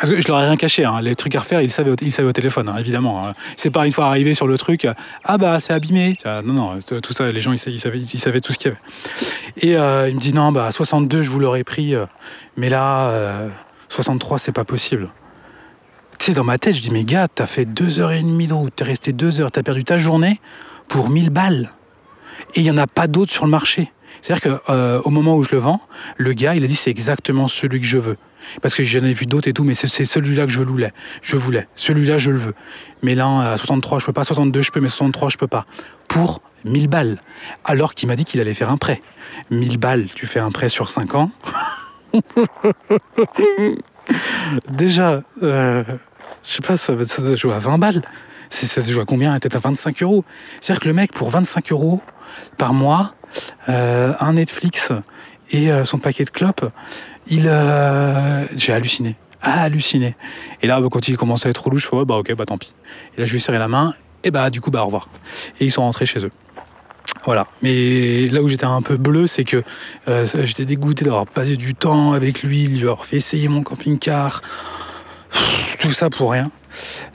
parce 0.00 0.14
que 0.14 0.20
je 0.20 0.28
leur 0.28 0.40
ai 0.40 0.46
rien 0.46 0.56
caché, 0.56 0.82
hein. 0.86 1.02
les 1.02 1.14
trucs 1.14 1.34
à 1.34 1.40
refaire, 1.40 1.60
ils 1.60 1.70
savaient 1.70 1.90
au, 1.90 1.96
ils 2.00 2.24
au 2.24 2.32
téléphone, 2.32 2.70
hein, 2.70 2.76
évidemment. 2.78 3.26
Hein. 3.26 3.34
C'est 3.58 3.68
pas 3.68 3.84
une 3.84 3.92
fois 3.92 4.06
arrivé 4.06 4.32
sur 4.32 4.46
le 4.46 4.56
truc, 4.56 4.88
ah 5.24 5.36
bah 5.36 5.60
c'est 5.60 5.74
abîmé. 5.74 6.16
Non, 6.24 6.42
non, 6.42 6.78
tout 7.02 7.12
ça, 7.12 7.30
les 7.30 7.42
gens, 7.42 7.52
ils, 7.52 7.58
savaient, 7.58 8.40
tout 8.40 8.52
ce 8.52 8.58
qu'il 8.58 8.70
y 8.70 8.74
avait. 8.74 8.80
Et 9.58 9.76
euh, 9.76 10.08
il 10.08 10.14
me 10.14 10.20
dit, 10.20 10.32
non, 10.32 10.52
bah 10.52 10.72
62, 10.72 11.22
je 11.22 11.28
vous 11.28 11.38
l'aurais 11.38 11.64
pris, 11.64 11.94
euh, 11.94 12.06
mais 12.56 12.70
là, 12.70 13.12
63, 13.90 14.38
c'est 14.38 14.52
pas 14.52 14.64
possible. 14.64 15.10
Tu 16.18 16.26
sais, 16.26 16.32
dans 16.32 16.44
ma 16.44 16.58
tête, 16.58 16.76
je 16.76 16.80
dis, 16.80 16.90
mais 16.90 17.04
gars, 17.04 17.28
t'as 17.28 17.46
fait 17.46 17.64
deux 17.64 17.98
heures 17.98 18.12
et 18.12 18.22
demie 18.22 18.46
de 18.46 18.54
route, 18.54 18.72
t'es 18.74 18.84
resté 18.84 19.12
deux 19.12 19.40
heures, 19.40 19.50
t'as 19.50 19.62
perdu 19.62 19.84
ta 19.84 19.98
journée 19.98 20.40
pour 20.88 21.10
1000 21.10 21.30
balles. 21.30 21.70
Et 22.54 22.60
il 22.60 22.62
n'y 22.62 22.70
en 22.70 22.78
a 22.78 22.86
pas 22.86 23.06
d'autres 23.06 23.32
sur 23.32 23.44
le 23.44 23.50
marché. 23.50 23.92
C'est-à-dire 24.22 24.62
qu'au 24.64 24.72
euh, 24.72 25.02
moment 25.06 25.34
où 25.36 25.42
je 25.42 25.50
le 25.52 25.58
vends, 25.58 25.80
le 26.16 26.32
gars, 26.32 26.54
il 26.54 26.62
a 26.62 26.66
dit, 26.66 26.76
c'est 26.76 26.90
exactement 26.90 27.48
celui 27.48 27.80
que 27.80 27.86
je 27.86 27.98
veux. 27.98 28.16
Parce 28.62 28.74
que 28.74 28.84
j'en 28.84 29.04
ai 29.04 29.12
vu 29.12 29.26
d'autres 29.26 29.48
et 29.48 29.52
tout, 29.52 29.64
mais 29.64 29.74
c'est 29.74 30.04
celui-là 30.04 30.46
que 30.46 30.52
je 30.52 30.62
voulais. 30.62 30.92
Je 31.22 31.36
voulais. 31.36 31.68
Celui-là, 31.74 32.18
je 32.18 32.30
le 32.30 32.38
veux. 32.38 32.54
Mais 33.02 33.14
là, 33.14 33.52
à 33.52 33.56
63, 33.56 33.98
je 33.98 34.06
peux 34.06 34.12
pas. 34.12 34.24
62, 34.24 34.62
je 34.62 34.70
peux, 34.70 34.80
mais 34.80 34.88
63, 34.88 35.30
je 35.30 35.36
peux 35.36 35.46
pas. 35.46 35.66
Pour 36.08 36.42
1000 36.64 36.88
balles. 36.88 37.18
Alors 37.64 37.94
qu'il 37.94 38.08
m'a 38.08 38.16
dit 38.16 38.24
qu'il 38.24 38.40
allait 38.40 38.54
faire 38.54 38.70
un 38.70 38.76
prêt. 38.76 39.02
1000 39.50 39.78
balles, 39.78 40.06
tu 40.14 40.26
fais 40.26 40.40
un 40.40 40.50
prêt 40.50 40.68
sur 40.68 40.88
5 40.88 41.14
ans. 41.14 41.30
Déjà, 44.70 45.22
euh, 45.42 45.84
je 46.42 46.50
sais 46.50 46.62
pas, 46.62 46.76
ça, 46.76 46.94
ça 47.04 47.22
doit 47.22 47.36
jouer 47.36 47.54
à 47.54 47.58
20 47.58 47.78
balles. 47.78 48.02
Ça 48.48 48.82
se 48.82 48.90
joue 48.90 49.00
à 49.00 49.04
combien 49.04 49.38
Peut-être 49.38 49.56
à 49.56 49.60
25 49.60 50.02
euros. 50.02 50.24
C'est-à-dire 50.60 50.80
que 50.80 50.88
le 50.88 50.94
mec, 50.94 51.12
pour 51.12 51.30
25 51.30 51.70
euros 51.72 52.00
par 52.58 52.74
mois, 52.74 53.14
euh, 53.68 54.12
un 54.18 54.32
Netflix 54.32 54.90
et 55.52 55.70
euh, 55.70 55.84
son 55.84 55.98
paquet 55.98 56.24
de 56.24 56.30
clopes, 56.30 56.68
il, 57.28 57.42
j'ai 58.56 58.72
halluciné. 58.72 59.16
Halluciné. 59.42 60.16
Et 60.62 60.66
là, 60.66 60.80
bah, 60.80 60.88
quand 60.90 61.08
il 61.08 61.16
commence 61.16 61.46
à 61.46 61.48
être 61.48 61.64
relou, 61.64 61.78
je 61.78 61.86
fais, 61.86 62.04
bah 62.04 62.16
ok, 62.16 62.34
bah 62.34 62.44
tant 62.44 62.58
pis. 62.58 62.74
Et 63.16 63.20
là, 63.20 63.26
je 63.26 63.30
lui 63.30 63.38
ai 63.38 63.40
serré 63.40 63.58
la 63.58 63.68
main, 63.68 63.94
et 64.24 64.30
bah 64.30 64.50
du 64.50 64.60
coup, 64.60 64.70
bah 64.70 64.82
au 64.82 64.86
revoir. 64.86 65.08
Et 65.60 65.64
ils 65.64 65.70
sont 65.70 65.82
rentrés 65.82 66.06
chez 66.06 66.24
eux. 66.24 66.32
Voilà. 67.24 67.46
Mais 67.62 68.26
là 68.26 68.42
où 68.42 68.48
j'étais 68.48 68.64
un 68.64 68.82
peu 68.82 68.96
bleu, 68.96 69.26
c'est 69.26 69.44
que 69.44 69.62
euh, 70.08 70.24
j'étais 70.44 70.64
dégoûté 70.64 71.04
d'avoir 71.04 71.26
passé 71.26 71.56
du 71.56 71.74
temps 71.74 72.12
avec 72.12 72.42
lui, 72.42 72.66
lui 72.66 72.82
avoir 72.82 73.04
fait 73.04 73.16
essayer 73.16 73.48
mon 73.48 73.62
camping-car. 73.62 74.42
Tout 75.80 75.92
ça 75.92 76.10
pour 76.10 76.32
rien. 76.32 76.50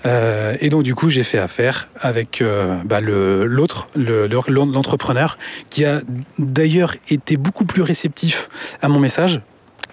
Euh, 0.06 0.58
et 0.60 0.70
donc 0.70 0.84
du 0.84 0.96
coup, 0.96 1.10
j'ai 1.10 1.24
fait 1.24 1.40
affaire 1.40 1.88
avec 2.00 2.42
euh, 2.42 2.78
bah, 2.84 3.02
l'autre, 3.02 3.88
l'entrepreneur, 3.96 5.38
qui 5.70 5.86
a 5.86 6.02
d'ailleurs 6.40 6.96
été 7.10 7.38
beaucoup 7.38 7.66
plus 7.66 7.82
réceptif 7.82 8.50
à 8.82 8.88
mon 8.88 9.00
message. 9.00 9.42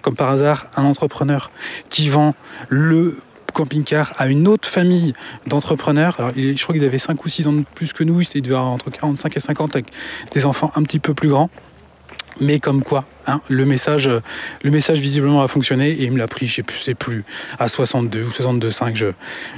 Comme 0.01 0.15
par 0.15 0.29
hasard, 0.29 0.67
un 0.75 0.83
entrepreneur 0.83 1.49
qui 1.89 2.09
vend 2.09 2.35
le 2.67 3.17
camping-car 3.53 4.13
à 4.17 4.27
une 4.27 4.47
autre 4.47 4.67
famille 4.67 5.13
d'entrepreneurs. 5.47 6.33
Je 6.35 6.61
crois 6.61 6.75
qu'il 6.75 6.83
avait 6.83 6.97
5 6.97 7.23
ou 7.23 7.29
6 7.29 7.47
ans 7.47 7.53
de 7.53 7.63
plus 7.75 7.93
que 7.93 8.03
nous. 8.03 8.21
Il 8.21 8.41
devait 8.41 8.55
avoir 8.55 8.71
entre 8.71 8.89
45 8.89 9.37
et 9.37 9.39
50 9.39 9.75
avec 9.75 9.87
des 10.31 10.45
enfants 10.45 10.71
un 10.75 10.83
petit 10.83 10.99
peu 10.99 11.13
plus 11.13 11.29
grands. 11.29 11.49
Mais 12.39 12.59
comme 12.59 12.83
quoi, 12.83 13.05
hein, 13.27 13.41
le, 13.47 13.65
message, 13.65 14.09
le 14.63 14.71
message 14.71 14.99
visiblement 14.99 15.43
a 15.43 15.47
fonctionné 15.47 15.91
et 15.91 16.03
il 16.05 16.11
me 16.11 16.17
l'a 16.17 16.27
pris, 16.27 16.47
je 16.47 16.61
ne 16.61 16.71
sais 16.79 16.95
plus, 16.95 17.23
à 17.59 17.69
62 17.69 18.23
ou 18.23 18.29
62,5, 18.29 19.13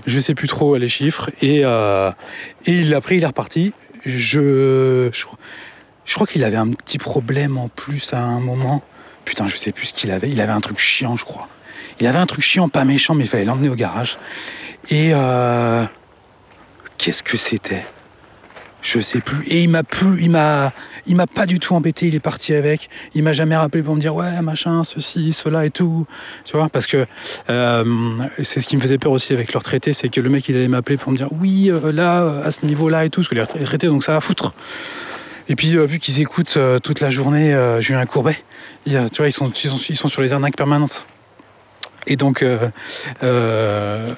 je 0.05 0.15
ne 0.15 0.21
sais 0.21 0.35
plus 0.35 0.47
trop 0.47 0.75
les 0.75 0.89
chiffres. 0.89 1.31
Et, 1.41 1.61
euh, 1.63 2.11
et 2.65 2.73
il 2.73 2.89
l'a 2.89 3.01
pris, 3.01 3.17
il 3.17 3.23
est 3.23 3.27
reparti. 3.27 3.71
Je, 4.05 5.09
je, 5.11 5.25
je 6.05 6.13
crois 6.13 6.27
qu'il 6.27 6.43
avait 6.43 6.57
un 6.57 6.69
petit 6.71 6.97
problème 6.97 7.57
en 7.57 7.69
plus 7.69 8.13
à 8.13 8.21
un 8.21 8.39
moment. 8.39 8.83
Putain, 9.23 9.47
je 9.47 9.57
sais 9.57 9.71
plus 9.71 9.87
ce 9.87 9.93
qu'il 9.93 10.11
avait. 10.11 10.29
Il 10.29 10.39
avait 10.41 10.51
un 10.51 10.61
truc 10.61 10.77
chiant, 10.77 11.15
je 11.15 11.25
crois. 11.25 11.47
Il 11.99 12.07
avait 12.07 12.19
un 12.19 12.25
truc 12.25 12.41
chiant, 12.41 12.69
pas 12.69 12.83
méchant, 12.83 13.15
mais 13.15 13.23
il 13.23 13.27
fallait 13.27 13.45
l'emmener 13.45 13.69
au 13.69 13.75
garage. 13.75 14.17
Et 14.89 15.11
euh, 15.13 15.85
qu'est-ce 16.97 17.23
que 17.23 17.37
c'était? 17.37 17.85
Je 18.81 18.99
sais 18.99 19.19
plus. 19.19 19.43
Et 19.47 19.63
il 19.63 19.69
m'a 19.69 19.81
plus, 19.81 20.21
il 20.21 20.29
m'a, 20.29 20.71
il 21.07 21.15
m'a 21.15 21.25
pas 21.25 21.47
du 21.47 21.57
tout 21.57 21.73
embêté. 21.73 22.07
Il 22.07 22.13
est 22.13 22.19
parti 22.19 22.53
avec. 22.53 22.89
Il 23.15 23.23
m'a 23.23 23.33
jamais 23.33 23.55
rappelé 23.55 23.81
pour 23.81 23.95
me 23.95 23.99
dire 23.99 24.13
ouais 24.13 24.41
machin, 24.43 24.83
ceci, 24.83 25.33
cela 25.33 25.65
et 25.65 25.71
tout. 25.71 26.05
Tu 26.43 26.55
vois? 26.55 26.69
Parce 26.69 26.85
que 26.85 27.07
euh, 27.49 27.83
c'est 28.43 28.61
ce 28.61 28.67
qui 28.67 28.75
me 28.75 28.81
faisait 28.81 28.99
peur 28.99 29.11
aussi 29.11 29.33
avec 29.33 29.53
le 29.53 29.57
retraité, 29.57 29.91
c'est 29.91 30.09
que 30.09 30.21
le 30.21 30.29
mec 30.29 30.47
il 30.49 30.55
allait 30.55 30.67
m'appeler 30.67 30.97
pour 30.97 31.11
me 31.11 31.17
dire 31.17 31.29
oui 31.31 31.71
euh, 31.71 31.91
là 31.91 32.41
à 32.43 32.51
ce 32.51 32.63
niveau-là 32.63 33.05
et 33.05 33.09
tout, 33.09 33.21
parce 33.21 33.29
que 33.29 33.35
les 33.35 33.41
retraités 33.41 33.87
donc 33.87 34.03
ça 34.03 34.11
va 34.11 34.21
foutre. 34.21 34.53
Et 35.47 35.55
puis, 35.55 35.77
vu 35.77 35.99
qu'ils 35.99 36.21
écoutent 36.21 36.57
toute 36.81 36.99
la 37.01 37.11
journée 37.11 37.55
Julien 37.79 38.05
Courbet, 38.07 38.35
tu 38.87 38.97
vois, 39.17 39.27
ils 39.27 39.31
sont 39.31 40.09
sur 40.09 40.21
les 40.23 40.33
arnaques 40.33 40.55
permanentes. 40.57 41.05
Et 42.07 42.15
donc, 42.15 42.43
euh, 42.43 42.69
euh, 43.23 44.13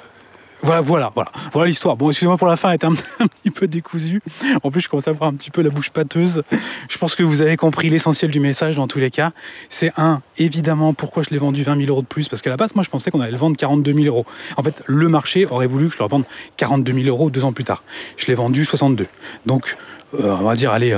voilà, 0.64 0.82
voilà, 0.82 1.12
voilà, 1.14 1.32
voilà 1.52 1.68
l'histoire. 1.68 1.96
Bon, 1.96 2.10
excusez-moi 2.10 2.38
pour 2.38 2.48
la 2.48 2.58
fin, 2.58 2.72
elle 2.72 2.80
un, 2.88 3.28
petit 3.28 3.52
peu 3.52 3.68
décousue. 3.68 4.22
En 4.64 4.72
plus, 4.72 4.82
je 4.82 4.90
commence 4.90 5.08
à 5.08 5.12
avoir 5.12 5.30
un 5.30 5.34
petit 5.34 5.52
peu 5.52 5.62
la 5.62 5.70
bouche 5.70 5.92
pâteuse. 5.92 6.44
Je 6.90 6.98
pense 6.98 7.16
que 7.16 7.24
vous 7.24 7.42
avez 7.42 7.58
compris 7.58 7.90
l'essentiel 7.90 8.32
du 8.32 8.40
message 8.40 8.76
dans 8.76 8.88
tous 8.88 9.00
les 9.00 9.12
cas. 9.12 9.32
C'est 9.70 9.92
un, 9.98 10.22
évidemment, 10.38 10.94
pourquoi 10.94 11.24
je 11.24 11.30
l'ai 11.30 11.38
vendu 11.38 11.64
20 11.64 11.78
000 11.78 11.90
euros 11.90 12.02
de 12.02 12.08
plus? 12.08 12.28
Parce 12.28 12.42
qu'à 12.42 12.50
la 12.50 12.58
base, 12.58 12.74
moi, 12.76 12.84
je 12.84 12.90
pensais 12.90 13.12
qu'on 13.12 13.22
allait 13.22 13.32
le 13.32 13.38
vendre 13.38 13.56
42 13.56 13.94
000 13.94 14.06
euros. 14.06 14.26
En 14.58 14.64
fait, 14.64 14.84
le 14.88 15.08
marché 15.10 15.46
aurait 15.46 15.68
voulu 15.68 15.90
que 15.90 15.94
je 15.94 16.00
leur 16.00 16.08
vende 16.08 16.26
42 16.58 16.94
000 16.94 17.08
euros 17.08 17.30
deux 17.30 17.44
ans 17.44 17.54
plus 17.54 17.64
tard. 17.64 17.84
Je 18.18 18.26
l'ai 18.26 18.36
vendu 18.36 18.66
62. 18.66 19.08
Donc, 19.46 19.78
euh, 20.16 20.36
on 20.40 20.44
va 20.44 20.56
dire, 20.56 20.72
allez, 20.72 20.94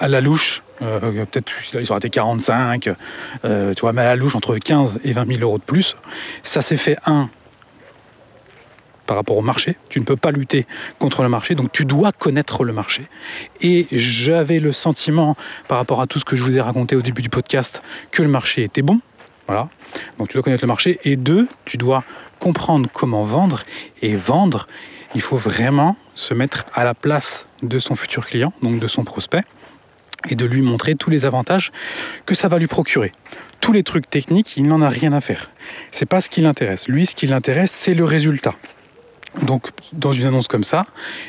à 0.00 0.08
la 0.08 0.20
louche, 0.20 0.62
euh, 0.82 1.24
peut-être 1.26 1.52
ils 1.74 1.90
auraient 1.90 1.98
été 1.98 2.10
45, 2.10 2.90
euh, 3.44 3.74
tu 3.74 3.80
vois, 3.80 3.92
mais 3.92 4.02
à 4.02 4.04
la 4.04 4.16
louche 4.16 4.34
entre 4.34 4.56
15 4.56 5.00
et 5.04 5.12
20 5.12 5.26
000 5.26 5.40
euros 5.42 5.58
de 5.58 5.62
plus. 5.62 5.96
Ça 6.42 6.62
s'est 6.62 6.76
fait 6.76 6.96
un 7.06 7.28
par 9.10 9.16
rapport 9.16 9.36
au 9.36 9.42
marché. 9.42 9.76
Tu 9.88 9.98
ne 9.98 10.04
peux 10.04 10.14
pas 10.14 10.30
lutter 10.30 10.68
contre 11.00 11.24
le 11.24 11.28
marché, 11.28 11.56
donc 11.56 11.72
tu 11.72 11.84
dois 11.84 12.12
connaître 12.12 12.62
le 12.62 12.72
marché. 12.72 13.08
Et 13.60 13.88
j'avais 13.90 14.60
le 14.60 14.70
sentiment, 14.70 15.34
par 15.66 15.78
rapport 15.78 16.00
à 16.00 16.06
tout 16.06 16.20
ce 16.20 16.24
que 16.24 16.36
je 16.36 16.44
vous 16.44 16.56
ai 16.56 16.60
raconté 16.60 16.94
au 16.94 17.02
début 17.02 17.20
du 17.20 17.28
podcast, 17.28 17.82
que 18.12 18.22
le 18.22 18.28
marché 18.28 18.62
était 18.62 18.82
bon. 18.82 19.00
Voilà. 19.48 19.68
Donc 20.16 20.28
tu 20.28 20.34
dois 20.34 20.44
connaître 20.44 20.62
le 20.62 20.68
marché. 20.68 21.00
Et 21.02 21.16
deux, 21.16 21.48
tu 21.64 21.76
dois 21.76 22.04
comprendre 22.38 22.88
comment 22.92 23.24
vendre. 23.24 23.64
Et 24.00 24.14
vendre, 24.14 24.68
il 25.16 25.22
faut 25.22 25.36
vraiment 25.36 25.96
se 26.14 26.32
mettre 26.32 26.66
à 26.72 26.84
la 26.84 26.94
place 26.94 27.48
de 27.64 27.80
son 27.80 27.96
futur 27.96 28.24
client, 28.24 28.52
donc 28.62 28.78
de 28.78 28.86
son 28.86 29.02
prospect 29.02 29.42
et 30.28 30.36
de 30.36 30.44
lui 30.44 30.62
montrer 30.62 30.94
tous 30.94 31.10
les 31.10 31.24
avantages 31.24 31.72
que 32.26 32.36
ça 32.36 32.46
va 32.46 32.60
lui 32.60 32.68
procurer. 32.68 33.10
Tous 33.60 33.72
les 33.72 33.82
trucs 33.82 34.08
techniques, 34.08 34.56
il 34.56 34.68
n'en 34.68 34.82
a 34.82 34.88
rien 34.88 35.12
à 35.12 35.20
faire. 35.20 35.50
C'est 35.90 36.06
pas 36.06 36.20
ce 36.20 36.30
qui 36.30 36.42
l'intéresse. 36.42 36.86
Lui, 36.86 37.06
ce 37.06 37.16
qui 37.16 37.26
l'intéresse, 37.26 37.72
c'est 37.72 37.94
le 37.94 38.04
résultat. 38.04 38.54
Donc, 39.42 39.68
dans 39.92 40.12
une 40.12 40.26
annonce 40.26 40.48
comme 40.48 40.64
ça, 40.64 40.86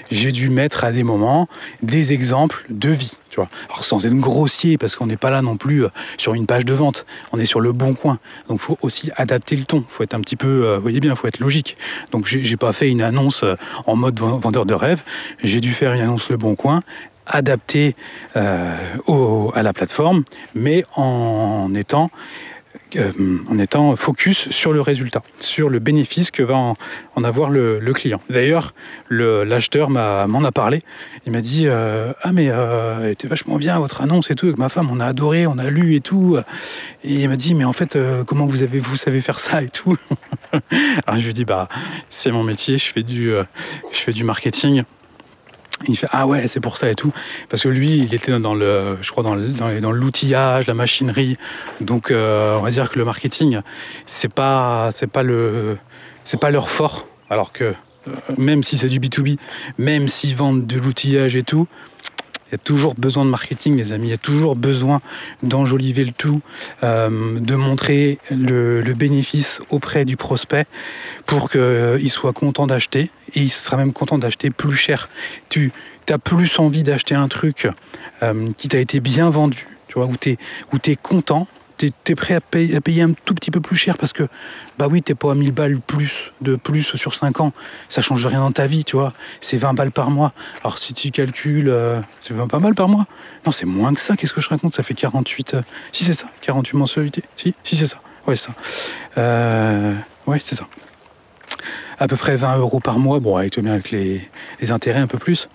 j'ai 0.09 0.31
dû 0.31 0.49
mettre 0.49 0.83
à 0.83 0.91
des 0.91 1.03
moments 1.03 1.47
des 1.83 2.13
exemples 2.13 2.65
de 2.69 2.89
vie. 2.89 3.13
Tu 3.29 3.35
vois. 3.35 3.47
Alors, 3.69 3.83
sans 3.83 4.05
être 4.05 4.15
grossier, 4.15 4.77
parce 4.77 4.95
qu'on 4.95 5.05
n'est 5.05 5.17
pas 5.17 5.29
là 5.29 5.41
non 5.41 5.55
plus 5.55 5.85
euh, 5.85 5.89
sur 6.17 6.33
une 6.33 6.47
page 6.47 6.65
de 6.65 6.73
vente, 6.73 7.05
on 7.31 7.39
est 7.39 7.45
sur 7.45 7.61
le 7.61 7.71
bon 7.71 7.93
coin. 7.93 8.19
Donc, 8.49 8.59
il 8.59 8.63
faut 8.63 8.77
aussi 8.81 9.11
adapter 9.15 9.55
le 9.55 9.65
ton. 9.65 9.85
Il 9.87 9.91
faut 9.93 10.03
être 10.03 10.15
un 10.15 10.19
petit 10.19 10.35
peu, 10.35 10.65
euh, 10.65 10.75
vous 10.77 10.81
voyez 10.81 10.99
bien, 10.99 11.15
faut 11.15 11.27
être 11.27 11.39
logique. 11.39 11.77
Donc, 12.11 12.25
j'ai 12.25 12.57
pas 12.57 12.73
fait 12.73 12.89
une 12.89 13.01
annonce 13.01 13.43
euh, 13.43 13.55
en 13.85 13.95
mode 13.95 14.19
vendeur 14.19 14.65
de 14.65 14.73
rêve. 14.73 15.03
J'ai 15.43 15.61
dû 15.61 15.73
faire 15.73 15.93
une 15.93 16.01
annonce 16.01 16.29
le 16.29 16.37
bon 16.37 16.55
coin 16.55 16.81
adapté 17.27 17.95
à 18.33 19.63
la 19.63 19.73
plateforme, 19.73 20.23
mais 20.53 20.83
en 20.95 21.73
étant 21.75 22.09
euh, 22.97 23.11
en 23.49 23.57
étant 23.57 23.95
focus 23.95 24.49
sur 24.49 24.73
le 24.73 24.81
résultat, 24.81 25.23
sur 25.39 25.69
le 25.69 25.79
bénéfice 25.79 26.29
que 26.29 26.43
va 26.43 26.55
en, 26.55 27.23
avoir 27.23 27.49
le, 27.49 27.79
client. 27.93 28.21
D'ailleurs, 28.29 28.73
l'acheteur 29.09 29.89
m'en 29.89 30.43
a, 30.43 30.51
parlé. 30.51 30.83
Il 31.25 31.31
m'a 31.31 31.41
dit 31.41 31.65
euh, 31.67 32.11
Ah, 32.21 32.31
mais 32.33 32.49
euh, 32.49 33.03
elle 33.03 33.11
était 33.11 33.27
vachement 33.27 33.57
bien 33.57 33.79
votre 33.79 34.01
annonce 34.01 34.29
et 34.31 34.35
tout. 34.35 34.47
Avec 34.47 34.57
ma 34.57 34.69
femme, 34.69 34.89
on 34.91 34.99
a 34.99 35.05
adoré, 35.05 35.47
on 35.47 35.57
a 35.57 35.69
lu 35.69 35.95
et 35.95 36.01
tout. 36.01 36.37
Et 37.03 37.13
il 37.13 37.29
m'a 37.29 37.37
dit 37.37 37.55
Mais 37.55 37.65
en 37.65 37.73
fait, 37.73 37.97
comment 38.25 38.45
vous, 38.45 38.61
avez, 38.61 38.79
vous 38.79 38.97
savez 38.97 39.21
faire 39.21 39.39
ça 39.39 39.61
et 39.63 39.69
tout 39.69 39.97
Alors 41.07 41.19
je 41.19 41.23
lui 41.23 41.29
ai 41.29 41.33
dit 41.33 41.45
Bah, 41.45 41.69
c'est 42.09 42.31
mon 42.31 42.43
métier, 42.43 42.77
je 42.77 42.85
fais 42.85 43.03
du, 43.03 43.31
je 43.91 43.97
fais 43.97 44.11
du 44.11 44.23
marketing. 44.23 44.83
Il 45.87 45.97
fait 45.97 46.07
ah 46.11 46.27
ouais 46.27 46.47
c'est 46.47 46.59
pour 46.59 46.77
ça 46.77 46.89
et 46.89 46.95
tout. 46.95 47.11
Parce 47.49 47.63
que 47.63 47.69
lui 47.69 47.97
il 47.97 48.13
était 48.13 48.37
dans 48.39 48.53
le 48.53 48.97
je 49.01 49.11
crois 49.11 49.23
dans 49.23 49.35
dans, 49.35 49.91
l'outillage 49.91 50.67
la 50.67 50.73
machinerie. 50.73 51.37
Donc 51.79 52.11
euh, 52.11 52.57
on 52.57 52.61
va 52.61 52.71
dire 52.71 52.89
que 52.89 52.99
le 52.99 53.05
marketing 53.05 53.61
c'est 54.05 54.33
pas 54.33 54.89
c'est 54.91 55.07
pas 55.07 55.23
le 55.23 55.77
c'est 56.23 56.39
pas 56.39 56.51
leur 56.51 56.69
fort. 56.69 57.07
Alors 57.29 57.53
que 57.53 57.73
euh, 58.07 58.11
même 58.37 58.63
si 58.63 58.77
c'est 58.77 58.89
du 58.89 58.99
B2B 58.99 59.37
même 59.77 60.07
s'ils 60.07 60.35
vendent 60.35 60.65
de 60.65 60.77
l'outillage 60.77 61.35
et 61.35 61.43
tout 61.43 61.67
il 62.51 62.55
y 62.55 62.55
a 62.55 62.57
toujours 62.57 62.95
besoin 62.95 63.23
de 63.23 63.29
marketing, 63.29 63.77
les 63.77 63.93
amis. 63.93 64.07
Il 64.07 64.11
y 64.11 64.13
a 64.13 64.17
toujours 64.17 64.57
besoin 64.57 64.99
d'enjoliver 65.41 66.03
le 66.03 66.11
tout, 66.11 66.41
euh, 66.83 67.39
de 67.39 67.55
montrer 67.55 68.19
le, 68.29 68.81
bénéfice 68.93 69.61
auprès 69.69 70.03
du 70.03 70.17
prospect 70.17 70.65
pour 71.25 71.49
qu'il 71.49 72.11
soit 72.11 72.33
content 72.33 72.67
d'acheter. 72.67 73.09
Et 73.35 73.39
il 73.39 73.49
sera 73.49 73.77
même 73.77 73.93
content 73.93 74.17
d'acheter 74.17 74.49
plus 74.49 74.75
cher. 74.75 75.07
Tu 75.47 75.71
as 76.09 76.19
plus 76.19 76.59
envie 76.59 76.83
d'acheter 76.83 77.15
un 77.15 77.29
truc 77.29 77.69
euh, 78.21 78.49
qui 78.57 78.67
t'a 78.67 78.79
été 78.79 78.99
bien 78.99 79.29
vendu, 79.29 79.65
tu 79.87 79.93
vois, 79.93 80.07
où 80.07 80.17
tu 80.17 80.91
es 80.91 80.95
content 80.97 81.47
tu 81.89 82.11
es, 82.11 82.15
prêt 82.15 82.35
à 82.35 82.41
payer, 82.41 83.01
un 83.01 83.13
tout 83.25 83.33
petit 83.33 83.51
peu 83.51 83.61
plus 83.61 83.75
cher 83.75 83.97
parce 83.97 84.13
que, 84.13 84.27
bah 84.77 84.87
oui, 84.89 85.01
t'es 85.01 85.15
pas 85.15 85.31
à 85.31 85.35
1000 85.35 85.51
balles 85.51 85.79
plus 85.79 86.31
de 86.41 86.55
plus 86.55 86.95
sur 86.95 87.15
5 87.15 87.41
ans. 87.41 87.53
Ça 87.89 88.01
change 88.01 88.25
rien 88.25 88.39
dans 88.39 88.51
ta 88.51 88.67
vie, 88.67 88.83
tu 88.83 88.95
vois. 88.95 89.13
C'est 89.39 89.57
20 89.57 89.73
balles 89.73 89.91
par 89.91 90.11
mois. 90.11 90.33
Alors 90.63 90.77
si 90.77 90.93
tu 90.93 91.11
calcules, 91.11 91.69
euh, 91.69 91.99
c'est 92.21 92.33
20 92.33 92.47
pas 92.47 92.59
mal 92.59 92.75
par 92.75 92.87
mois. 92.87 93.05
Non, 93.45 93.51
c'est 93.51 93.65
moins 93.65 93.93
que 93.93 94.01
ça. 94.01 94.15
Qu'est-ce 94.15 94.33
que 94.33 94.41
je 94.41 94.49
raconte? 94.49 94.75
Ça 94.75 94.83
fait 94.83 94.93
48. 94.93 95.55
Euh, 95.55 95.61
si 95.91 96.03
c'est 96.03 96.13
ça, 96.13 96.27
48 96.41 96.77
mensualités. 96.77 97.23
Si, 97.35 97.55
si 97.63 97.75
c'est 97.75 97.87
ça. 97.87 97.97
Ouais, 98.27 98.35
ça. 98.35 98.53
Euh, 99.17 99.95
ouais, 100.27 100.39
c'est 100.41 100.55
ça. 100.55 100.67
À 101.99 102.07
peu 102.07 102.15
près 102.15 102.35
20 102.35 102.57
euros 102.57 102.79
par 102.79 102.99
mois. 102.99 103.19
Bon, 103.19 103.37
avec, 103.37 103.57
avec 103.57 103.91
les 103.91 104.21
intérêts 104.71 104.99
un 104.99 105.07
peu 105.07 105.17
plus. 105.17 105.49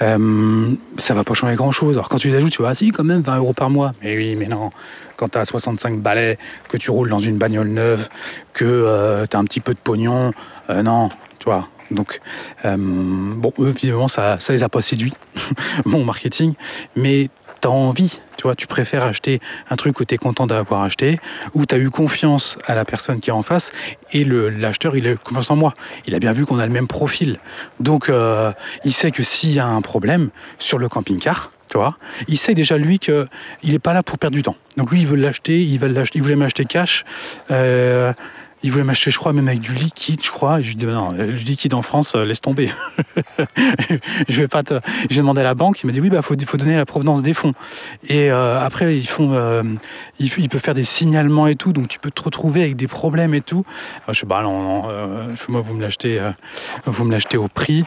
Euh, 0.00 0.74
ça 0.98 1.14
va 1.14 1.24
pas 1.24 1.34
changer 1.34 1.54
grand 1.54 1.72
chose. 1.72 1.96
Alors 1.96 2.08
quand 2.08 2.18
tu 2.18 2.28
les 2.28 2.36
ajoutes, 2.36 2.52
tu 2.52 2.62
vois, 2.62 2.70
ah, 2.70 2.74
si, 2.74 2.90
quand 2.90 3.04
même 3.04 3.20
20 3.20 3.36
euros 3.38 3.52
par 3.52 3.70
mois. 3.70 3.92
Mais 4.02 4.16
oui, 4.16 4.36
mais 4.36 4.46
non. 4.46 4.70
Quand 5.16 5.28
tu 5.28 5.38
as 5.38 5.44
65 5.44 6.00
balais, 6.00 6.38
que 6.68 6.76
tu 6.76 6.90
roules 6.90 7.10
dans 7.10 7.18
une 7.18 7.38
bagnole 7.38 7.68
neuve, 7.68 8.08
que 8.54 8.64
euh, 8.64 9.26
tu 9.26 9.36
as 9.36 9.40
un 9.40 9.44
petit 9.44 9.60
peu 9.60 9.74
de 9.74 9.78
pognon, 9.78 10.32
euh, 10.70 10.82
non, 10.82 11.10
tu 11.38 11.44
vois. 11.46 11.68
Donc, 11.90 12.20
bon, 12.64 13.52
eux, 13.58 13.68
visiblement, 13.68 14.08
ça, 14.08 14.40
ça 14.40 14.54
les 14.54 14.62
a 14.62 14.70
pas 14.70 14.80
séduits, 14.80 15.12
mon 15.84 16.04
marketing. 16.04 16.54
Mais 16.96 17.28
tu 17.62 17.68
as 17.68 17.70
envie, 17.70 18.20
tu 18.36 18.42
vois, 18.42 18.54
tu 18.54 18.66
préfères 18.66 19.04
acheter 19.04 19.40
un 19.70 19.76
truc 19.76 19.96
que 19.96 20.04
tu 20.04 20.14
es 20.14 20.18
content 20.18 20.46
d'avoir 20.46 20.82
acheté, 20.82 21.18
ou 21.54 21.64
tu 21.64 21.74
as 21.74 21.78
eu 21.78 21.90
confiance 21.90 22.58
à 22.66 22.74
la 22.74 22.84
personne 22.84 23.20
qui 23.20 23.30
est 23.30 23.32
en 23.32 23.42
face, 23.42 23.72
et 24.12 24.24
l'acheteur, 24.24 24.96
il 24.96 25.08
a 25.08 25.14
confiance 25.14 25.50
en 25.50 25.56
moi. 25.56 25.72
Il 26.06 26.14
a 26.14 26.18
bien 26.18 26.32
vu 26.32 26.44
qu'on 26.44 26.58
a 26.58 26.66
le 26.66 26.72
même 26.72 26.88
profil. 26.88 27.38
Donc, 27.80 28.08
euh, 28.08 28.52
il 28.84 28.92
sait 28.92 29.12
que 29.12 29.22
s'il 29.22 29.52
y 29.52 29.60
a 29.60 29.66
un 29.66 29.80
problème 29.80 30.30
sur 30.58 30.78
le 30.78 30.88
camping-car, 30.88 31.52
tu 31.70 31.78
vois, 31.78 31.96
il 32.28 32.36
sait 32.36 32.54
déjà 32.54 32.76
lui 32.76 32.98
qu'il 32.98 33.26
n'est 33.64 33.78
pas 33.78 33.94
là 33.94 34.02
pour 34.02 34.18
perdre 34.18 34.36
du 34.36 34.42
temps. 34.42 34.56
Donc 34.76 34.90
lui, 34.90 35.00
il 35.00 35.06
veut 35.06 35.16
l'acheter, 35.16 35.62
il, 35.62 35.80
il 36.14 36.22
voulait 36.22 36.36
m'acheter 36.36 36.66
cash. 36.66 37.04
Euh, 37.50 38.12
il 38.62 38.70
voulait 38.70 38.84
m'acheter, 38.84 39.10
je 39.10 39.18
crois, 39.18 39.32
même 39.32 39.48
avec 39.48 39.60
du 39.60 39.72
liquide, 39.72 40.22
je 40.22 40.30
crois. 40.30 40.60
Je 40.60 40.68
lui 40.68 40.76
dis, 40.76 40.86
non, 40.86 41.10
le 41.10 41.26
liquide 41.26 41.74
en 41.74 41.82
France, 41.82 42.14
euh, 42.14 42.24
laisse 42.24 42.40
tomber. 42.40 42.70
je 44.28 44.40
vais 44.40 44.48
pas 44.48 44.62
te. 44.62 44.74
J'ai 45.10 45.20
demandé 45.20 45.40
à 45.40 45.44
la 45.44 45.54
banque, 45.54 45.82
il 45.82 45.86
m'a 45.86 45.92
dit, 45.92 46.00
oui, 46.00 46.10
bah, 46.10 46.22
faut, 46.22 46.36
faut 46.46 46.56
donner 46.56 46.76
la 46.76 46.86
provenance 46.86 47.22
des 47.22 47.34
fonds. 47.34 47.54
Et 48.08 48.30
euh, 48.30 48.64
après, 48.64 48.96
ils 48.96 49.06
font, 49.06 49.32
euh, 49.32 49.64
il, 50.20 50.48
peut 50.48 50.58
faire 50.58 50.74
des 50.74 50.84
signalements 50.84 51.48
et 51.48 51.56
tout, 51.56 51.72
donc 51.72 51.88
tu 51.88 51.98
peux 51.98 52.10
te 52.10 52.22
retrouver 52.22 52.62
avec 52.62 52.76
des 52.76 52.86
problèmes 52.86 53.34
et 53.34 53.40
tout. 53.40 53.64
je 54.08 54.20
dis, 54.20 54.26
bah, 54.26 54.42
non, 54.42 54.62
non, 54.62 54.82
moi, 55.48 55.60
vous 55.60 55.74
me 55.74 55.80
l'achetez, 55.80 56.20
vous 56.86 57.04
me 57.04 57.10
l'achetez 57.10 57.36
au 57.36 57.48
prix, 57.48 57.84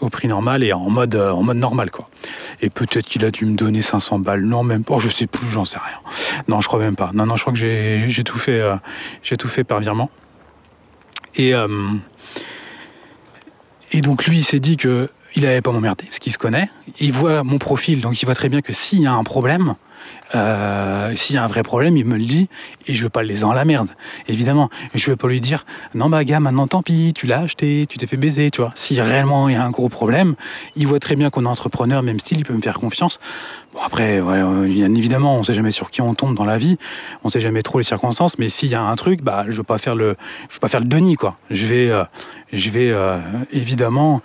au 0.00 0.08
prix 0.10 0.28
normal 0.28 0.62
et 0.64 0.72
en 0.72 0.90
mode, 0.90 1.16
en 1.16 1.42
mode 1.42 1.56
normal, 1.56 1.90
quoi. 1.90 2.10
Et 2.60 2.68
peut-être 2.68 3.06
qu'il 3.06 3.24
a 3.24 3.30
dû 3.30 3.46
me 3.46 3.56
donner 3.56 3.82
500 3.82 4.18
balles. 4.18 4.44
Non, 4.44 4.62
même 4.62 4.84
pas. 4.84 4.98
Je 4.98 5.08
sais 5.08 5.26
plus, 5.26 5.50
j'en 5.50 5.64
sais 5.64 5.78
rien. 5.78 5.98
Non, 6.48 6.60
je 6.60 6.68
crois 6.68 6.78
même 6.78 6.96
pas. 6.96 7.10
Non, 7.14 7.26
non, 7.26 7.36
je 7.36 7.42
crois 7.42 7.52
que 7.52 7.58
j'ai 7.58 8.24
tout 8.24 8.38
fait 8.38 8.62
j'ai 9.22 9.36
tout 9.36 9.48
fait 9.48 9.64
par 9.64 9.80
virement. 9.80 10.10
Et, 11.36 11.54
euh, 11.54 11.92
et 13.92 14.00
donc 14.00 14.26
lui, 14.26 14.38
il 14.38 14.44
s'est 14.44 14.60
dit 14.60 14.76
que 14.76 15.10
il 15.36 15.42
n'allait 15.42 15.62
pas 15.62 15.72
m'emmerder, 15.72 16.04
parce 16.04 16.18
qu'il 16.18 16.32
se 16.32 16.38
connaît. 16.38 16.70
Il 17.00 17.12
voit 17.12 17.42
mon 17.42 17.58
profil, 17.58 18.00
donc 18.00 18.20
il 18.22 18.24
voit 18.24 18.36
très 18.36 18.48
bien 18.48 18.60
que 18.60 18.72
s'il 18.72 19.00
y 19.00 19.06
a 19.06 19.12
un 19.12 19.24
problème, 19.24 19.74
euh, 20.34 21.14
s'il 21.14 21.36
y 21.36 21.38
a 21.38 21.44
un 21.44 21.46
vrai 21.46 21.62
problème, 21.62 21.96
il 21.96 22.04
me 22.04 22.16
le 22.16 22.24
dit 22.24 22.48
et 22.86 22.94
je 22.94 23.02
veux 23.04 23.08
pas 23.08 23.22
le 23.22 23.28
laisser 23.28 23.42
dans 23.42 23.52
la 23.52 23.64
merde. 23.64 23.90
Évidemment, 24.26 24.68
je 24.94 25.10
veux 25.10 25.16
pas 25.16 25.28
lui 25.28 25.40
dire 25.40 25.64
non 25.94 26.08
bah 26.08 26.24
gars 26.24 26.40
maintenant 26.40 26.66
tant 26.66 26.82
pis, 26.82 27.12
tu 27.14 27.26
l'as 27.26 27.40
acheté, 27.40 27.86
tu 27.88 27.98
t'es 27.98 28.06
fait 28.06 28.16
baiser, 28.16 28.50
tu 28.50 28.60
vois. 28.60 28.72
Si 28.74 29.00
réellement 29.00 29.48
il 29.48 29.54
y 29.54 29.56
a 29.56 29.64
un 29.64 29.70
gros 29.70 29.88
problème, 29.88 30.34
il 30.76 30.86
voit 30.86 30.98
très 30.98 31.16
bien 31.16 31.30
qu'on 31.30 31.44
est 31.44 31.48
entrepreneur, 31.48 32.02
même 32.02 32.18
style, 32.18 32.38
il 32.38 32.44
peut 32.44 32.54
me 32.54 32.62
faire 32.62 32.80
confiance. 32.80 33.20
Bon 33.72 33.80
après, 33.84 34.20
bien 34.20 34.94
évidemment, 34.94 35.38
on 35.38 35.42
sait 35.42 35.54
jamais 35.54 35.70
sur 35.70 35.90
qui 35.90 36.00
on 36.00 36.14
tombe 36.14 36.34
dans 36.34 36.44
la 36.44 36.58
vie, 36.58 36.78
on 37.22 37.28
sait 37.28 37.40
jamais 37.40 37.62
trop 37.62 37.78
les 37.78 37.84
circonstances, 37.84 38.38
mais 38.38 38.48
s'il 38.48 38.70
y 38.70 38.74
a 38.74 38.82
un 38.82 38.96
truc, 38.96 39.22
bah 39.22 39.44
je 39.48 39.56
veux 39.56 39.78
faire 39.78 39.96
le, 39.96 40.08
veux 40.08 40.60
pas 40.60 40.68
faire 40.68 40.80
le 40.80 40.86
Denis 40.86 41.16
quoi. 41.16 41.36
Je 41.50 41.66
vais, 41.66 41.90
euh, 41.90 42.04
je 42.52 42.70
vais 42.70 42.90
euh, 42.90 43.18
évidemment. 43.52 44.20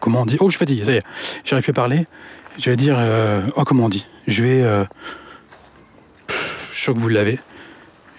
comment 0.00 0.22
on 0.22 0.26
dit? 0.26 0.36
Oh, 0.40 0.48
je 0.48 0.56
suis 0.56 0.58
fatigué, 0.58 0.84
ça 0.84 0.92
y 0.92 0.96
est, 0.96 1.02
j'arrive 1.44 1.64
plus 1.64 1.70
à 1.70 1.74
parler. 1.74 2.06
Je 2.58 2.70
vais 2.70 2.76
dire, 2.76 2.96
euh, 2.98 3.42
oh 3.56 3.64
comment 3.64 3.84
on 3.84 3.88
dit? 3.88 4.06
Je 4.26 4.42
vais, 4.42 4.62
euh, 4.62 4.84
je 6.28 6.74
suis 6.74 6.84
sûr 6.84 6.94
que 6.94 6.98
vous 6.98 7.08
l'avez. 7.08 7.38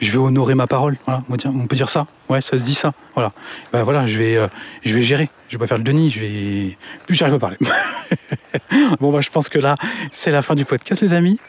Je 0.02 0.12
vais 0.12 0.18
honorer 0.18 0.56
ma 0.56 0.68
parole. 0.68 0.98
Voilà, 1.06 1.24
on 1.30 1.68
peut 1.68 1.76
dire 1.76 1.90
ça. 1.90 2.08
Ouais, 2.28 2.42
ça 2.42 2.58
se 2.58 2.64
dit 2.64 2.74
ça. 2.74 2.94
Voilà. 3.14 3.32
Ben 3.72 3.84
voilà, 3.84 4.06
je 4.06 4.18
vais, 4.18 4.36
euh, 4.36 4.48
je 4.84 4.94
vais 4.96 5.04
gérer. 5.04 5.30
Je 5.48 5.58
vais 5.58 5.60
pas 5.60 5.68
faire 5.68 5.78
le 5.78 5.84
Denis. 5.84 6.10
Je 6.10 6.20
vais, 6.20 6.78
plus 7.06 7.16
j'arrive 7.16 7.36
à 7.36 7.40
parler. 7.40 7.58
bon 9.00 9.12
bah, 9.12 9.22
je 9.22 9.30
pense 9.30 9.50
que 9.50 9.60
là, 9.60 9.76
c'est 10.12 10.32
la 10.32 10.42
fin 10.42 10.56
du 10.56 10.66
podcast, 10.66 11.02
les 11.02 11.14
amis. 11.14 11.40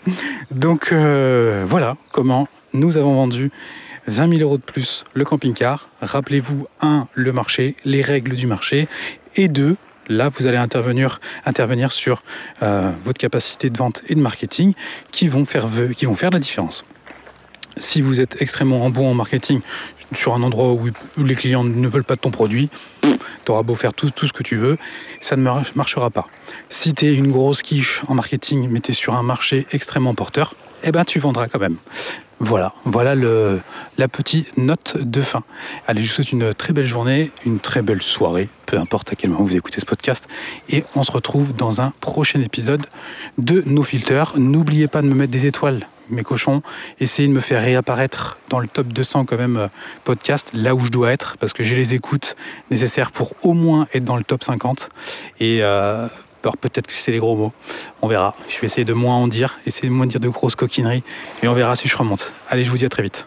Donc 0.50 0.92
voilà 0.92 1.96
comment 2.12 2.48
nous 2.74 2.96
avons 2.96 3.14
vendu 3.14 3.50
20 4.06 4.28
000 4.36 4.42
euros 4.42 4.58
de 4.58 4.62
plus 4.62 5.04
le 5.14 5.24
camping-car. 5.24 5.88
Rappelez-vous, 6.02 6.66
un, 6.80 7.08
le 7.14 7.32
marché, 7.32 7.76
les 7.84 8.02
règles 8.02 8.36
du 8.36 8.46
marché, 8.46 8.88
et 9.36 9.48
deux, 9.48 9.76
Là, 10.08 10.28
vous 10.28 10.46
allez 10.46 10.58
intervenir, 10.58 11.20
sur 11.92 12.22
euh, 12.62 12.90
votre 13.04 13.18
capacité 13.18 13.70
de 13.70 13.78
vente 13.78 14.02
et 14.08 14.14
de 14.14 14.20
marketing 14.20 14.74
qui 15.10 15.28
vont 15.28 15.44
faire, 15.46 15.66
qui 15.96 16.06
la 16.06 16.38
différence. 16.38 16.84
Si 17.76 18.02
vous 18.02 18.20
êtes 18.20 18.40
extrêmement 18.40 18.88
bon 18.90 19.10
en 19.10 19.14
marketing 19.14 19.60
sur 20.12 20.34
un 20.34 20.42
endroit 20.42 20.72
où, 20.72 20.88
les 21.16 21.34
clients 21.34 21.64
ne 21.64 21.88
veulent 21.88 22.04
pas 22.04 22.14
de 22.14 22.20
ton 22.20 22.30
produit, 22.30 22.70
tu 23.02 23.52
auras 23.52 23.62
beau 23.62 23.74
faire 23.74 23.94
tout, 23.94 24.10
tout, 24.10 24.26
ce 24.26 24.32
que 24.32 24.42
tu 24.42 24.56
veux, 24.56 24.78
ça 25.20 25.36
ne 25.36 25.42
marchera 25.74 26.10
pas. 26.10 26.26
Si 26.68 26.94
tu 26.94 27.06
es 27.06 27.14
une 27.14 27.30
grosse 27.30 27.62
quiche 27.62 28.02
en 28.06 28.14
marketing, 28.14 28.68
mais 28.70 28.80
tu 28.80 28.92
es 28.92 28.94
sur 28.94 29.14
un 29.14 29.22
marché 29.22 29.66
extrêmement 29.72 30.14
porteur, 30.14 30.54
eh 30.84 30.92
ben, 30.92 31.04
tu 31.04 31.18
vendras 31.18 31.48
quand 31.48 31.58
même. 31.58 31.76
Voilà, 32.46 32.74
voilà 32.84 33.14
le, 33.14 33.62
la 33.96 34.06
petite 34.06 34.58
note 34.58 34.98
de 35.00 35.22
fin. 35.22 35.44
Allez, 35.86 36.02
je 36.02 36.08
vous 36.08 36.14
souhaite 36.16 36.30
une 36.30 36.52
très 36.52 36.74
belle 36.74 36.86
journée, 36.86 37.30
une 37.46 37.58
très 37.58 37.80
belle 37.80 38.02
soirée, 38.02 38.50
peu 38.66 38.76
importe 38.78 39.10
à 39.10 39.16
quel 39.16 39.30
moment 39.30 39.44
vous 39.44 39.56
écoutez 39.56 39.80
ce 39.80 39.86
podcast. 39.86 40.28
Et 40.68 40.84
on 40.94 41.04
se 41.04 41.10
retrouve 41.10 41.56
dans 41.56 41.80
un 41.80 41.94
prochain 42.02 42.42
épisode 42.42 42.84
de 43.38 43.62
Nos 43.64 43.82
Filters. 43.82 44.34
N'oubliez 44.36 44.88
pas 44.88 45.00
de 45.00 45.06
me 45.06 45.14
mettre 45.14 45.32
des 45.32 45.46
étoiles, 45.46 45.88
mes 46.10 46.22
cochons. 46.22 46.60
Essayez 47.00 47.28
de 47.28 47.32
me 47.32 47.40
faire 47.40 47.62
réapparaître 47.62 48.36
dans 48.50 48.60
le 48.60 48.68
top 48.68 48.88
200 48.88 49.24
quand 49.24 49.38
même 49.38 49.56
euh, 49.56 49.68
podcast, 50.04 50.50
là 50.52 50.74
où 50.74 50.80
je 50.80 50.90
dois 50.90 51.12
être, 51.12 51.38
parce 51.38 51.54
que 51.54 51.64
j'ai 51.64 51.76
les 51.76 51.94
écoutes 51.94 52.36
nécessaires 52.70 53.10
pour 53.10 53.32
au 53.42 53.54
moins 53.54 53.88
être 53.94 54.04
dans 54.04 54.16
le 54.16 54.24
top 54.24 54.44
50. 54.44 54.90
Et 55.40 55.60
euh, 55.62 56.08
peut-être 56.52 56.86
que 56.86 56.92
c'est 56.92 57.12
les 57.12 57.18
gros 57.18 57.36
mots. 57.36 57.52
On 58.02 58.08
verra. 58.08 58.34
Je 58.48 58.60
vais 58.60 58.66
essayer 58.66 58.84
de 58.84 58.94
moins 58.94 59.16
en 59.16 59.28
dire, 59.28 59.58
essayer 59.66 59.88
de 59.88 59.94
moins 59.94 60.06
dire 60.06 60.20
de 60.20 60.28
grosses 60.28 60.56
coquineries, 60.56 61.02
et 61.42 61.48
on 61.48 61.54
verra 61.54 61.76
si 61.76 61.88
je 61.88 61.96
remonte. 61.96 62.32
Allez, 62.48 62.64
je 62.64 62.70
vous 62.70 62.78
dis 62.78 62.84
à 62.84 62.88
très 62.88 63.02
vite. 63.02 63.26